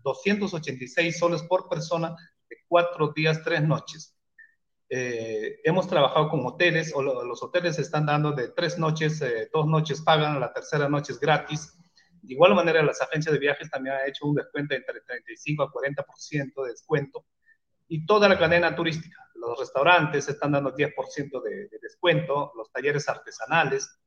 286 0.04 1.20
soles 1.20 1.44
por 1.44 1.68
persona 1.68 2.16
de 2.50 2.58
cuatro 2.68 3.12
días, 3.14 3.44
tres 3.44 3.62
noches. 3.64 4.18
Eh, 4.90 5.60
hemos 5.66 5.88
trabajado 5.88 6.30
con 6.30 6.46
hoteles, 6.46 6.94
o 6.96 7.02
los 7.02 7.44
hoteles 7.44 7.78
están 7.80 8.06
dando 8.06 8.32
de 8.32 8.48
tres 8.50 8.78
noches, 8.78 9.22
dos 9.52 9.68
noches 9.68 10.02
pagan, 10.02 10.40
la 10.40 10.54
tercera 10.54 10.88
noche 10.88 11.12
es 11.12 11.20
gratis. 11.20 11.74
De 12.22 12.34
igual 12.34 12.56
manera, 12.56 12.82
las 12.82 13.02
agencias 13.02 13.34
de 13.34 13.40
viajes 13.40 13.70
también 13.70 13.96
han 13.96 14.08
hecho 14.08 14.26
un 14.26 14.36
descuento 14.36 14.74
entre 14.74 15.02
35 15.02 15.64
a 15.64 15.72
40% 15.72 16.64
de 16.64 16.72
descuento 16.72 17.26
y 17.88 18.06
toda 18.06 18.28
la 18.28 18.38
cadena 18.38 18.76
turística. 18.76 19.18
Los 19.36 19.60
restaurantes 19.60 20.28
están 20.28 20.52
dando 20.52 20.76
10% 20.76 21.42
de, 21.44 21.68
de, 21.68 21.80
descuento, 21.82 22.52
los 22.56 22.72
talleres 22.72 23.08
artesanales. 23.08 24.00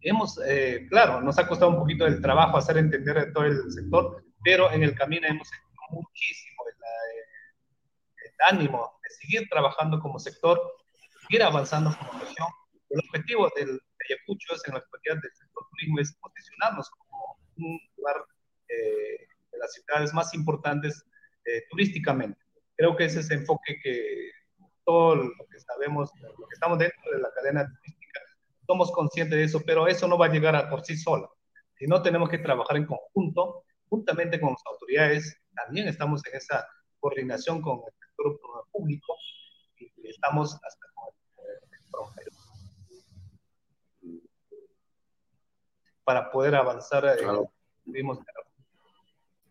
Hemos, 0.00 0.38
eh, 0.44 0.86
claro, 0.90 1.20
nos 1.20 1.38
ha 1.38 1.46
costado 1.46 1.70
un 1.70 1.78
poquito 1.78 2.06
el 2.06 2.20
trabajo 2.20 2.56
hacer 2.56 2.78
entender 2.78 3.32
todo 3.32 3.44
el 3.44 3.70
sector, 3.70 4.24
pero 4.42 4.70
en 4.72 4.82
el 4.82 4.94
camino 4.94 5.26
hemos 5.26 5.48
hecho 5.48 5.80
muchísimo 5.90 6.62
el, 6.68 6.74
eh, 6.74 8.26
el 8.26 8.56
ánimo 8.56 8.98
de 9.02 9.10
seguir 9.10 9.48
trabajando 9.48 10.00
como 10.00 10.18
sector, 10.18 10.60
seguir 11.22 11.42
avanzando 11.42 11.96
como 11.96 12.20
región. 12.20 12.48
El 12.88 13.00
objetivo 13.00 13.48
del 13.54 13.80
Ayacucho 14.08 14.54
es 14.54 14.62
en 14.66 14.74
la 14.74 14.80
actualidad 14.80 15.22
del 15.22 15.32
sector 15.32 15.66
turismo 15.70 16.00
es 16.00 16.12
posicionarnos 16.20 16.90
como 16.90 17.38
un 17.56 17.78
lugar 17.96 18.16
eh, 18.68 19.26
de 19.52 19.58
las 19.58 19.72
ciudades 19.72 20.12
más 20.12 20.34
importantes 20.34 21.04
eh, 21.44 21.62
turísticamente 21.70 22.40
Creo 22.80 22.96
que 22.96 23.04
ese 23.04 23.20
es 23.20 23.30
el 23.30 23.40
enfoque 23.40 23.78
que 23.82 24.30
todo 24.86 25.14
lo 25.14 25.46
que 25.50 25.60
sabemos, 25.60 26.10
lo 26.22 26.46
que 26.48 26.54
estamos 26.54 26.78
dentro 26.78 27.12
de 27.12 27.18
la 27.18 27.30
cadena 27.30 27.66
turística, 27.66 28.20
somos 28.66 28.90
conscientes 28.90 29.36
de 29.36 29.44
eso, 29.44 29.60
pero 29.66 29.86
eso 29.86 30.08
no 30.08 30.16
va 30.16 30.26
a 30.26 30.32
llegar 30.32 30.56
a 30.56 30.70
por 30.70 30.82
sí 30.82 30.96
solo. 30.96 31.36
Si 31.74 31.86
no, 31.86 32.00
tenemos 32.00 32.30
que 32.30 32.38
trabajar 32.38 32.78
en 32.78 32.86
conjunto, 32.86 33.64
juntamente 33.90 34.40
con 34.40 34.52
las 34.52 34.62
autoridades. 34.64 35.42
También 35.54 35.88
estamos 35.88 36.24
en 36.24 36.38
esa 36.38 36.66
coordinación 37.00 37.60
con 37.60 37.80
el 37.86 37.92
sector 37.92 38.40
público 38.72 39.14
y 39.76 40.08
estamos 40.08 40.54
hasta 40.54 40.86
con 40.94 41.12
el 41.46 41.60
sector 41.68 42.06
para 46.02 46.30
poder 46.30 46.54
avanzar. 46.54 47.04
Eh, 47.04 47.16
claro. 47.18 47.52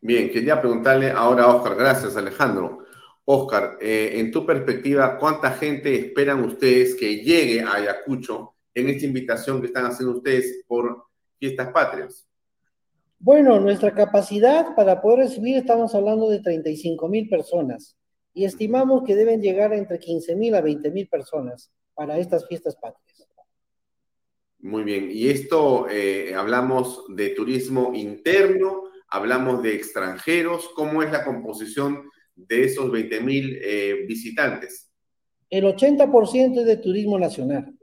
Bien, 0.02 0.32
quería 0.32 0.60
preguntarle 0.60 1.12
ahora 1.12 1.44
a 1.44 1.54
Oscar, 1.54 1.76
gracias 1.76 2.18
Alejandro. 2.18 2.88
Oscar, 3.32 3.78
eh, 3.80 4.13
en 4.15 4.32
tu 4.32 4.44
perspectiva, 4.44 5.20
¿cuánta 5.20 5.52
gente 5.52 5.94
esperan 5.94 6.44
ustedes 6.44 6.96
que 6.96 7.18
llegue 7.18 7.62
a 7.62 7.76
Ayacucho 7.76 8.56
en 8.74 8.89
esta 8.89 9.06
invitación 9.06 9.62
que 9.62 9.68
están 9.68 9.86
haciendo 9.86 10.18
ustedes 10.18 10.63
por 10.68 11.04
fiestas 11.38 11.72
patrias? 11.72 12.28
Bueno, 13.20 13.60
nuestra 13.60 13.94
capacidad 13.94 14.74
para 14.76 15.00
poder 15.00 15.20
recibir, 15.28 15.58
estamos 15.58 15.94
hablando 15.94 16.28
de 16.28 16.39
35 16.39 17.08
mil 17.08 17.30
personas 17.30 17.96
y 18.34 18.46
estimamos 18.46 19.04
que 19.06 19.15
deben 19.15 19.44
llegar 19.44 19.74
entre 19.74 20.00
15 20.00 20.36
mil 20.36 20.56
a 20.56 20.62
20 20.62 20.89
mil 20.89 21.08
personas 21.08 21.72
para 21.94 22.18
estas 22.18 22.48
fiestas 22.48 22.78
patrias. 22.78 23.28
Muy 24.58 24.82
bien, 24.82 25.08
y 25.12 25.30
esto 25.30 25.88
eh, 25.88 26.34
hablamos 26.34 27.06
de 27.10 27.30
turismo 27.30 27.92
interno, 27.94 28.86
hablamos 29.08 29.62
de 29.62 29.76
extranjeros, 29.76 30.68
¿cómo 30.74 31.04
es 31.04 31.12
la 31.12 31.24
composición 31.24 32.10
de 32.47 32.63
esos 32.63 32.91
20 32.91 33.21
mil 33.21 33.60
eh, 33.63 34.06
visitantes? 34.08 34.89
El 35.49 35.65
80% 35.65 36.60
es 36.60 36.65
de 36.65 36.78
turismo 36.78 37.17
nacional. 37.17 37.75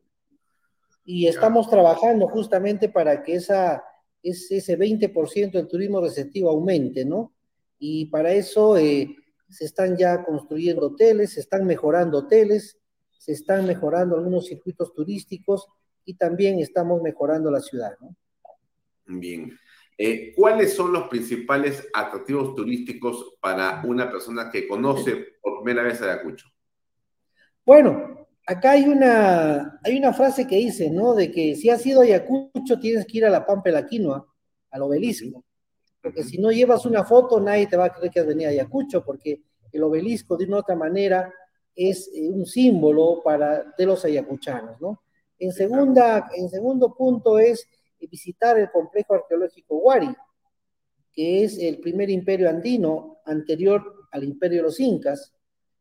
Y 1.05 1.27
estamos 1.27 1.69
trabajando 1.71 2.27
justamente 2.29 2.89
para 2.89 3.23
que 3.23 3.35
esa, 3.35 3.83
ese 4.23 4.79
20% 4.79 5.53
del 5.53 5.69
turismo 5.69 6.01
receptivo 6.01 6.51
aumente, 6.51 7.05
¿no? 7.05 7.33
Y 7.79 8.07
para 8.07 8.33
eso 8.33 8.77
eh, 8.77 9.15
se 9.49 9.65
están 9.65 9.97
ya 9.97 10.25
construyendo 10.25 10.87
hoteles, 10.87 11.35
se 11.35 11.41
están 11.41 11.67
mejorando 11.67 12.19
hoteles, 12.19 12.79
se 13.19 13.33
están 13.33 13.67
mejorando 13.67 14.17
algunos 14.17 14.47
circuitos 14.47 14.93
turísticos 14.95 15.67
y 16.05 16.15
también 16.15 16.59
estamos 16.61 17.03
mejorando 17.03 17.51
la 17.51 17.61
ciudad, 17.61 17.93
¿no? 18.01 18.17
Bien. 19.07 19.57
Eh, 19.99 20.35
¿Cuáles 20.37 20.75
son 20.75 20.93
los 20.93 21.09
principales 21.09 21.89
atractivos 21.95 22.55
turísticos 22.55 23.35
para 23.41 23.83
una 23.87 24.11
persona 24.11 24.51
que 24.51 24.69
conoce 24.69 25.39
por 25.41 25.63
primera 25.63 25.83
vez 25.83 26.03
Ayacucho? 26.03 26.47
Bueno, 27.65 28.27
acá 28.47 28.73
hay 28.73 28.85
una, 28.85 29.81
hay 29.83 29.99
una 29.99 30.13
frase 30.13 30.47
que 30.47 30.57
dice, 30.57 30.91
¿no? 30.91 31.15
De 31.15 31.31
que 31.31 31.57
si 31.57 31.71
has 31.71 31.85
ido 31.87 32.01
a 32.01 32.05
Ayacucho 32.05 32.79
tienes 32.79 33.07
que 33.07 33.19
ir 33.19 33.27
a 33.27 33.31
la 33.31 33.47
Pampa 33.47 33.71
de 33.71 33.73
la 33.73 33.87
Quinoa, 33.87 34.27
al 34.71 34.83
obelisco. 34.83 35.45
Porque 36.03 36.23
si 36.23 36.39
no 36.39 36.53
llevas 36.53 36.85
una 36.85 37.03
foto, 37.05 37.41
nadie 37.41 37.67
te 37.67 37.77
va 37.77 37.87
a 37.87 37.93
creer 37.93 38.13
que 38.13 38.21
has 38.21 38.27
venido 38.27 38.51
a 38.51 38.53
Ayacucho, 38.53 39.05
porque 39.05 39.43
el 39.73 39.83
obelisco, 39.83 40.37
de 40.37 40.45
una 40.45 40.57
u 40.57 40.61
otra 40.61 40.77
manera, 40.77 41.33
es 41.75 42.11
eh, 42.15 42.29
un 42.29 42.47
símbolo 42.47 43.23
para, 43.23 43.75
de 43.77 43.87
los 43.87 44.05
ayacuchanos, 44.05 44.81
¿no? 44.81 45.03
En, 45.39 45.53
segunda, 45.53 46.31
en 46.35 46.49
segundo 46.49 46.95
punto 46.95 47.39
es 47.39 47.69
visitar 48.01 48.59
el 48.59 48.71
complejo 48.71 49.15
arqueológico 49.15 49.77
Huari, 49.77 50.15
que 51.13 51.45
es 51.45 51.59
el 51.59 51.79
primer 51.79 52.11
imperio 52.11 52.49
andino 52.49 53.19
anterior 53.25 54.09
al 54.13 54.25
imperio 54.25 54.59
de 54.59 54.63
los 54.65 54.81
incas. 54.81 55.33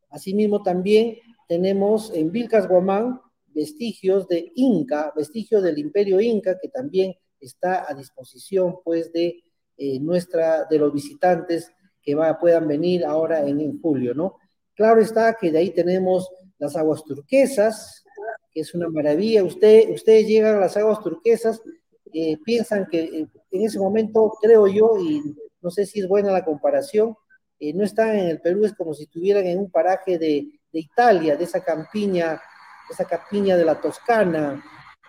Asimismo 0.10 0.64
también 0.64 1.18
tenemos 1.48 2.12
en 2.14 2.32
Vilcas 2.32 2.68
Guamán 2.68 3.20
vestigios 3.48 4.28
de 4.28 4.52
Inca, 4.56 5.14
vestigios 5.16 5.64
del 5.64 5.78
imperio 5.78 6.20
Inca, 6.20 6.58
que 6.62 6.70
también 6.70 7.16
está 7.40 7.90
a 7.90 7.94
disposición 7.94 8.78
pues 8.84 9.12
de 9.14 9.44
eh, 9.78 10.00
nuestra, 10.00 10.66
de 10.66 10.80
los 10.80 10.94
visitantes 10.94 11.72
que 12.02 12.16
va, 12.16 12.38
puedan 12.40 12.68
venir 12.68 13.06
ahora 13.06 13.46
en, 13.48 13.60
en 13.62 13.82
julio, 13.82 14.14
¿no? 14.14 14.38
Claro 14.74 15.02
está 15.02 15.36
que 15.40 15.52
de 15.52 15.60
ahí 15.60 15.70
tenemos 15.72 16.30
las 16.58 16.76
aguas 16.76 17.04
turquesas, 17.04 18.04
que 18.52 18.62
es 18.62 18.74
una 18.74 18.90
maravilla. 18.90 19.44
Usted, 19.44 19.90
ustedes 19.90 20.28
llegan 20.28 20.56
a 20.56 20.60
las 20.60 20.78
aguas 20.78 21.02
turquesas 21.02 21.62
eh, 22.18 22.38
piensan 22.44 22.88
que 22.90 23.02
eh, 23.04 23.28
en 23.52 23.62
ese 23.62 23.78
momento, 23.78 24.38
creo 24.42 24.68
yo, 24.68 24.98
y 25.00 25.22
no 25.62 25.70
sé 25.70 25.86
si 25.86 26.00
es 26.00 26.08
buena 26.08 26.32
la 26.32 26.46
comparación, 26.46 27.16
eh, 27.60 27.74
no 27.74 27.84
están 27.84 28.18
en 28.18 28.28
el 28.28 28.40
Perú, 28.40 28.64
es 28.64 28.74
como 28.74 28.94
si 28.94 29.04
estuvieran 29.04 29.46
en 29.46 29.60
un 29.60 29.70
paraje 29.70 30.18
de, 30.18 30.48
de 30.72 30.80
Italia, 30.80 31.36
de 31.36 31.44
esa 31.44 31.62
campiña, 31.62 32.42
esa 32.90 33.06
campiña 33.06 33.58
de 33.58 33.66
la 33.66 33.82
Toscana, 33.82 34.64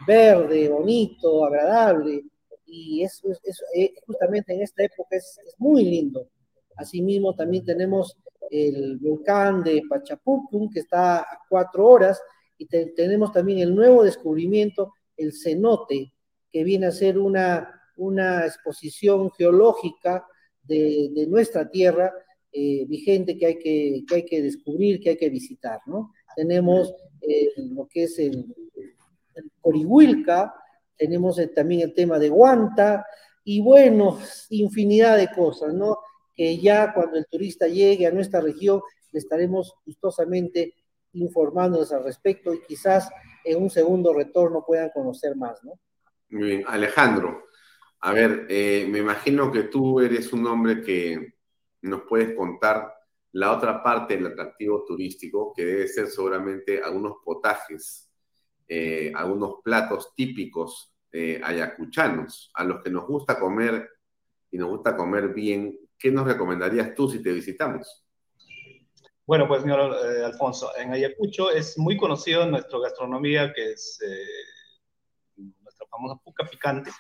verde, 0.05 0.69
bonito, 0.69 1.45
agradable, 1.45 2.25
y 2.67 3.05
es 3.05 3.23
eh, 3.75 3.95
justamente 4.05 4.53
en 4.53 4.63
esta 4.63 4.83
época 4.83 5.17
es, 5.17 5.39
muy 5.59 5.85
lindo. 5.85 6.29
Asimismo, 6.77 7.35
también 7.35 7.65
tenemos 7.65 8.17
el 8.51 8.99
volcán 8.99 9.63
de 9.63 9.83
Pachapucum, 9.89 10.71
que 10.71 10.81
está 10.81 11.21
a 11.21 11.41
cuatro 11.49 11.87
horas, 11.87 12.21
y 12.59 12.67
tenemos 12.67 13.33
también 13.33 13.61
el 13.61 13.75
nuevo 13.75 14.03
descubrimiento, 14.03 14.93
el 15.17 15.33
cenote, 15.33 16.13
que 16.57 16.65
viene 16.65 16.87
a 16.87 16.91
ser 16.91 17.19
una, 17.19 17.83
una 17.99 18.47
exposición 18.47 19.31
geológica 19.31 20.27
de, 20.63 21.27
nuestra 21.29 21.71
tierra 21.71 22.15
eh, 22.51 22.87
vigente 22.89 23.37
que 23.37 23.45
hay 23.45 23.59
que, 23.59 24.05
que 24.09 24.15
hay 24.15 24.25
que 24.25 24.41
descubrir, 24.41 24.99
que 24.99 25.11
hay 25.11 25.17
que 25.19 25.29
visitar, 25.29 25.81
¿no? 25.85 26.15
Tenemos 26.35 26.95
eh, 27.21 27.51
lo 27.59 27.87
que 27.87 28.05
es 28.05 28.19
el, 28.19 28.47
Corihuilca, 29.61 30.55
tenemos 30.97 31.39
también 31.55 31.83
el 31.83 31.93
tema 31.93 32.19
de 32.19 32.31
Guanta, 32.31 33.05
y 33.45 33.61
bueno, 33.61 34.19
infinidad 34.49 35.19
de 35.19 35.29
cosas, 35.29 35.75
¿no? 35.75 35.99
Que 36.35 36.57
ya 36.57 36.95
cuando 36.95 37.19
el 37.19 37.27
turista 37.27 37.69
llegue 37.69 38.07
a 38.07 38.13
nuestra 38.13 38.41
región, 38.41 38.81
le 39.13 39.19
estaremos 39.19 39.75
gustosamente 39.85 40.73
informándoles 41.13 41.93
al 41.93 42.03
respecto 42.03 42.55
y 42.55 42.63
quizás 42.63 43.11
en 43.45 43.63
un 43.63 43.69
segundo 43.69 44.15
retorno 44.15 44.65
puedan 44.67 44.89
conocer 44.89 45.37
más, 45.37 45.63
¿no? 45.63 45.79
Muy 46.37 46.49
bien, 46.49 46.65
Alejandro, 46.67 47.47
a 48.01 48.13
ver, 48.13 48.45
eh, 48.51 48.87
me 48.91 48.99
imagino 48.99 49.51
que 49.51 49.63
tú 49.63 50.01
eres 50.01 50.35
un 50.35 50.47
hombre 50.47 50.83
que 50.83 51.33
nos 51.81 52.03
puedes 52.03 52.37
contar 52.37 52.93
la 53.33 53.53
otra 53.53 53.83
parte 53.83 54.19
del 54.19 54.27
atractivo 54.27 54.85
turístico, 54.85 55.55
que 55.57 55.65
debe 55.65 55.89
ser 55.89 56.09
seguramente 56.09 56.83
algunos 56.83 57.15
potajes, 57.25 58.13
eh, 58.69 59.11
algunos 59.15 59.63
platos 59.65 60.15
típicos 60.15 60.95
eh, 61.11 61.41
ayacuchanos, 61.43 62.51
a 62.53 62.65
los 62.65 62.83
que 62.83 62.91
nos 62.91 63.07
gusta 63.07 63.41
comer 63.41 63.89
y 64.51 64.59
nos 64.59 64.69
gusta 64.69 64.95
comer 64.95 65.33
bien. 65.33 65.75
¿Qué 65.99 66.11
nos 66.11 66.27
recomendarías 66.27 66.95
tú 66.95 67.09
si 67.09 67.23
te 67.23 67.33
visitamos? 67.33 68.05
Bueno, 69.25 69.49
pues 69.49 69.63
señor 69.63 69.81
Alfonso, 70.23 70.71
en 70.77 70.93
Ayacucho 70.93 71.51
es 71.51 71.79
muy 71.79 71.97
conocido 71.97 72.45
nuestra 72.45 72.79
gastronomía, 72.79 73.55
que 73.55 73.73
es 73.73 73.99
famosa 75.89 76.21
puca 76.23 76.45
picante, 76.45 76.91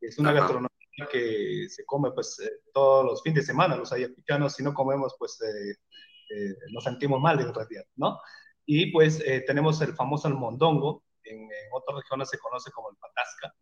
es 0.00 0.18
una 0.18 0.32
gastronomía 0.32 0.70
que 1.10 1.66
se 1.68 1.84
come 1.84 2.10
pues 2.12 2.38
eh, 2.40 2.50
todos 2.72 3.04
los 3.04 3.22
fines 3.22 3.40
de 3.40 3.46
semana, 3.46 3.76
los 3.76 3.92
ayacuchanos, 3.92 4.54
si 4.54 4.62
no 4.62 4.72
comemos 4.72 5.14
pues 5.18 5.38
eh, 5.42 5.70
eh, 6.30 6.54
nos 6.72 6.84
sentimos 6.84 7.20
mal 7.20 7.40
en 7.40 7.52
realidad, 7.52 7.84
¿no? 7.96 8.18
Y 8.64 8.90
pues 8.90 9.22
tenemos 9.46 9.80
el 9.82 9.94
famoso 9.94 10.26
el 10.26 10.34
mondongo, 10.34 11.04
en, 11.22 11.38
en, 11.38 11.50
otras 11.72 11.98
regiones 11.98 12.28
se 12.28 12.38
conoce 12.38 12.72
como 12.72 12.90
el 12.90 12.96
patasca, 12.96 13.54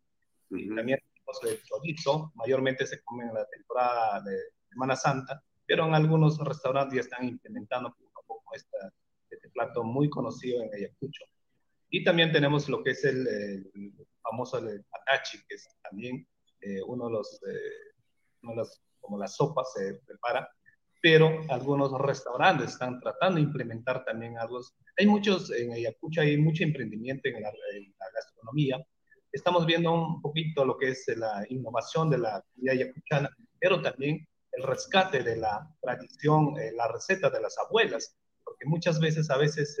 y 0.49 0.73
también 0.75 0.99
tenemos 1.13 1.43
el 1.43 1.61
chorizo, 1.63 2.31
mayormente 2.33 2.87
se 2.87 3.03
come 3.03 3.25
en 3.25 3.33
la 3.35 3.45
temporada 3.45 4.21
de 4.21 4.35
Semana 4.67 4.95
Santa, 4.95 5.43
pero 5.67 5.85
en 5.85 5.93
algunos 5.93 6.39
restaurantes 6.39 6.95
ya 6.95 7.01
están 7.01 7.27
implementando 7.27 7.93
poco 7.93 8.19
a 8.19 8.25
poco 8.25 8.55
este 8.55 9.49
plato 9.49 9.83
muy 9.83 10.09
conocido 10.09 10.63
en 10.63 10.73
Ayacucho. 10.73 11.23
Y 11.89 12.03
también 12.03 12.31
tenemos 12.31 12.67
lo 12.67 12.83
que 12.83 12.91
es 12.91 13.05
el, 13.05 13.27
el 13.27 13.71
famoso 14.25 14.57
el 14.57 14.83
patachi, 14.85 15.37
que 15.47 15.55
es 15.55 15.67
también 15.83 16.27
eh, 16.61 16.81
uno, 16.85 17.05
de 17.07 17.13
los, 17.13 17.39
eh, 17.43 18.63
como 18.99 19.17
la 19.17 19.27
sopa 19.27 19.63
se 19.63 20.01
prepara, 20.05 20.49
pero 21.01 21.41
algunos 21.49 21.91
restaurantes 21.99 22.71
están 22.71 22.99
tratando 22.99 23.35
de 23.35 23.43
implementar 23.43 24.03
también 24.03 24.37
algo. 24.39 24.59
Hay 24.97 25.05
muchos, 25.05 25.51
en 25.51 25.73
Ayacucho 25.73 26.21
hay 26.21 26.37
mucho 26.37 26.63
emprendimiento 26.63 27.29
en 27.29 27.41
la, 27.43 27.51
gastronomía. 28.13 28.83
Estamos 29.31 29.65
viendo 29.65 29.91
un 29.93 30.21
poquito 30.21 30.65
lo 30.65 30.77
que 30.77 30.89
es 30.89 31.05
la 31.15 31.45
innovación 31.49 32.09
de 32.09 32.17
la 32.17 32.43
comida 32.53 32.71
ayacuchana, 32.71 33.29
pero 33.59 33.81
también 33.81 34.27
el 34.53 34.63
rescate 34.63 35.21
de 35.21 35.35
la 35.35 35.69
tradición, 35.81 36.57
eh, 36.57 36.71
la 36.73 36.87
receta 36.87 37.29
de 37.29 37.41
las 37.41 37.57
abuelas, 37.59 38.17
porque 38.43 38.65
muchas 38.65 38.99
veces, 38.99 39.29
a 39.29 39.37
veces 39.37 39.77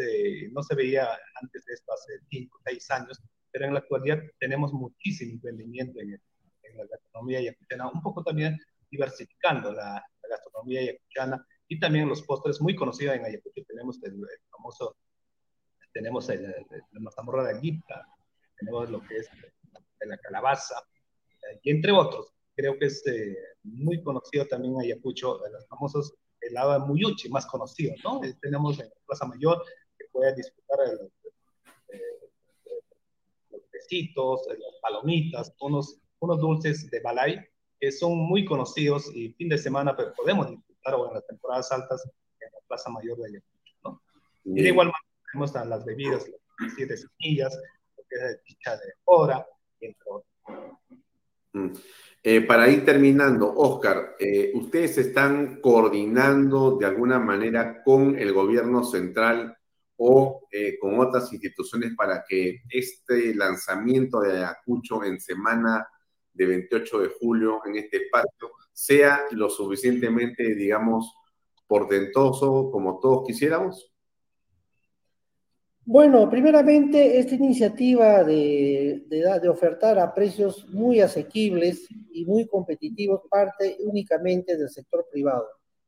no 0.51 0.61
se 0.61 0.75
veía 0.75 1.07
antes 1.41 1.65
de 1.65 1.73
esto, 1.73 1.93
hace 1.93 2.19
5, 2.29 2.59
6 2.65 2.91
años, 2.91 3.21
pero 3.55 3.67
en 3.67 3.73
la 3.73 3.79
actualidad 3.79 4.21
tenemos 4.37 4.73
muchísimo 4.73 5.31
emprendimiento 5.31 5.97
en, 6.01 6.11
en 6.11 6.77
la 6.77 6.85
gastronomía 6.87 7.39
yacuchana, 7.39 7.87
un 7.87 8.01
poco 8.01 8.21
también 8.21 8.59
diversificando 8.91 9.71
la, 9.71 10.05
gastronomía 10.29 10.83
yacuchana 10.83 11.47
y 11.69 11.79
también 11.79 12.09
los 12.09 12.21
postres 12.23 12.59
muy 12.59 12.75
conocidos 12.75 13.15
en 13.15 13.23
Ayacucho. 13.23 13.63
Tenemos 13.65 13.97
el, 14.03 14.13
famoso, 14.51 14.97
tenemos 15.93 16.27
el, 16.27 16.43
la 16.43 16.99
mazamorra 16.99 17.45
de 17.45 17.51
Aguita, 17.51 18.05
tenemos 18.57 18.89
lo 18.89 18.99
que 18.99 19.19
es 19.19 19.29
la 20.01 20.17
calabaza, 20.17 20.75
y 21.63 21.71
entre 21.71 21.93
otros. 21.93 22.33
Creo 22.57 22.77
que 22.77 22.87
es 22.87 23.07
eh, 23.07 23.37
muy 23.63 24.03
conocido 24.03 24.45
también 24.47 24.77
Ayacucho, 24.81 25.39
los 25.49 25.65
famosos 25.69 26.13
helado 26.41 26.73
de 26.73 26.79
Muyuchi, 26.79 27.29
más 27.29 27.45
conocido, 27.45 27.95
¿no? 28.03 28.19
Tenemos 28.41 28.77
en 28.81 28.89
Plaza 29.07 29.25
Mayor 29.25 29.63
que 29.97 30.07
puede 30.11 30.35
disfrutar 30.35 30.79
los 30.99 31.09
besitos, 33.85 34.41
las 34.47 34.81
palomitas, 34.81 35.53
unos 35.59 35.99
unos 36.19 36.39
dulces 36.39 36.89
de 36.89 36.99
Balay 37.01 37.39
que 37.79 37.91
son 37.91 38.17
muy 38.17 38.45
conocidos 38.45 39.11
y 39.13 39.29
fin 39.33 39.49
de 39.49 39.57
semana 39.57 39.95
pues, 39.95 40.07
podemos 40.15 40.49
disfrutar 40.49 40.95
o 40.95 41.07
en 41.07 41.13
las 41.15 41.27
temporadas 41.27 41.71
altas 41.71 42.03
en 42.39 42.51
la 42.51 42.59
Plaza 42.67 42.89
Mayor 42.89 43.17
de 43.17 43.27
Ayacucho, 43.27 43.73
¿no? 43.83 44.01
Y 44.45 44.61
de 44.61 44.69
igual 44.69 44.87
manera 44.87 45.05
tenemos 45.31 45.69
las 45.69 45.85
bebidas, 45.85 46.25
las 46.59 46.73
siete 46.73 46.95
semillas, 46.97 47.57
lo 47.97 48.03
que 48.09 48.15
es 48.15 48.21
de 48.21 48.43
chicha 48.43 48.77
de 48.77 48.93
hora, 49.05 49.45
entre 49.81 50.01
otros. 50.05 50.31
Mm. 51.53 51.71
Eh, 52.23 52.41
para 52.41 52.69
ir 52.69 52.83
terminando, 52.83 53.53
Oscar, 53.55 54.15
eh, 54.19 54.51
ustedes 54.55 54.97
están 54.97 55.61
coordinando 55.61 56.77
de 56.77 56.85
alguna 56.85 57.19
manera 57.19 57.83
con 57.83 58.17
el 58.17 58.33
gobierno 58.33 58.83
central 58.83 59.57
o 59.97 60.47
eh, 60.51 60.77
con 60.79 60.99
otras 60.99 61.31
instituciones 61.31 61.95
para 61.95 62.23
que 62.27 62.61
este 62.69 63.33
lanzamiento 63.35 64.19
de 64.21 64.37
Ayacucho 64.37 65.03
en 65.03 65.19
semana 65.19 65.87
de 66.33 66.45
28 66.45 66.99
de 66.99 67.09
julio 67.19 67.61
en 67.65 67.77
este 67.77 67.97
espacio 67.97 68.51
sea 68.73 69.21
lo 69.31 69.49
suficientemente, 69.49 70.53
digamos, 70.53 71.13
portentoso 71.67 72.69
como 72.71 72.99
todos 72.99 73.25
quisiéramos? 73.25 73.91
Bueno, 75.87 76.27
primeramente, 76.29 77.19
esta 77.19 77.35
iniciativa 77.35 78.23
de, 78.23 79.03
de, 79.07 79.49
ofertar 79.49 79.99
a 79.99 80.13
precios 80.15 80.67
muy 80.69 80.99
asequibles 80.99 81.87
y 82.11 82.25
muy 82.25 82.47
competitivos 82.47 83.21
parte 83.29 83.77
únicamente 83.81 84.57
del 84.57 84.69
sector 84.69 85.05
privado, 85.11 85.47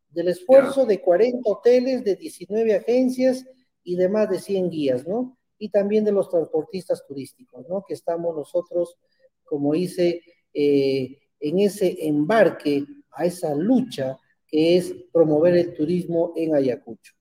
del 0.09 0.27
esfuerzo 0.27 0.85
de 0.85 1.01
40 1.01 1.49
hoteles, 1.49 2.03
de 2.03 2.15
19 2.15 2.75
agencias 2.75 3.43
y 3.87 3.95
de 3.95 4.09
más 4.09 4.29
de 4.29 4.37
100 4.37 4.69
guías, 4.69 5.07
¿no? 5.07 5.37
Y 5.57 5.69
también 5.69 6.03
de 6.03 6.11
los 6.11 6.29
transportistas 6.29 7.05
turísticos, 7.07 7.65
¿no? 7.69 7.85
Que 7.87 7.93
estamos 7.93 8.35
nosotros, 8.35 8.97
como 9.45 9.73
hice, 9.75 10.21
eh, 10.53 11.17
en 11.39 11.59
ese 11.59 11.95
embarque, 12.05 12.83
a 13.11 13.23
esa 13.23 13.55
lucha 13.55 14.17
que 14.45 14.75
es 14.75 14.93
promover 15.13 15.55
el 15.55 15.73
turismo 15.73 16.33
en 16.35 16.53
Ayacucho. 16.53 17.13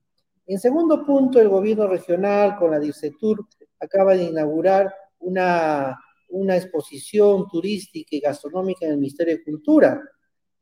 En 0.45 0.59
segundo 0.59 1.07
punto, 1.07 1.41
el 1.41 1.49
gobierno 1.49 1.87
regional 1.87 2.57
con 2.59 2.73
la 2.73 2.81
DIRCETUR 2.81 3.47
acaba 3.79 4.17
de 4.17 4.25
inaugurar 4.25 4.93
una, 5.21 5.97
una 6.31 6.57
exposición 6.57 7.47
turística 7.49 8.17
y 8.17 8.21
gastronómica 8.21 8.87
en 8.87 8.93
el 8.93 8.99
Ministerio 8.99 9.37
de 9.37 9.45
Cultura, 9.45 10.03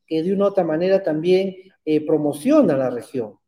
que 0.07 0.23
de 0.23 0.35
una 0.35 0.45
u 0.45 0.49
otra 0.49 0.65
manera 0.65 1.03
también 1.03 1.55
eh, 1.83 2.05
promociona 2.05 2.77
la 2.77 2.91
región. 2.91 3.39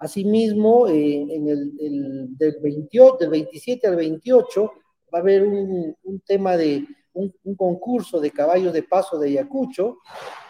Asimismo, 0.00 0.88
eh, 0.88 1.26
en 1.30 1.48
el, 1.48 2.36
del, 2.36 2.56
28, 2.60 3.16
del 3.20 3.30
27 3.30 3.86
al 3.86 3.96
28 3.96 4.72
va 5.12 5.18
a 5.18 5.20
haber 5.20 5.44
un, 5.44 5.96
un 6.02 6.20
tema 6.20 6.56
de 6.56 6.84
un, 7.12 7.54
concurso 7.56 8.20
de 8.20 8.30
caballos 8.30 8.72
de 8.72 8.82
paso 8.82 9.18
de 9.18 9.28
Ayacucho, 9.28 9.98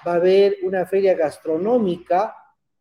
va 0.07 0.13
a 0.13 0.17
haber 0.17 0.57
una 0.63 0.87
feria 0.87 1.15
gastronómica 1.15 2.35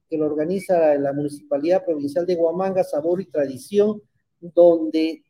que 0.09 0.17
lo 0.17 0.25
organiza 0.25 0.95
la 0.95 1.13
Municipalidad 1.13 1.85
Provincial 1.85 2.25
de 2.25 2.35
Huamanga, 2.35 2.83
Sabor 2.83 3.21
y 3.21 3.25
Tradición, 3.25 4.01
donde 4.39 5.23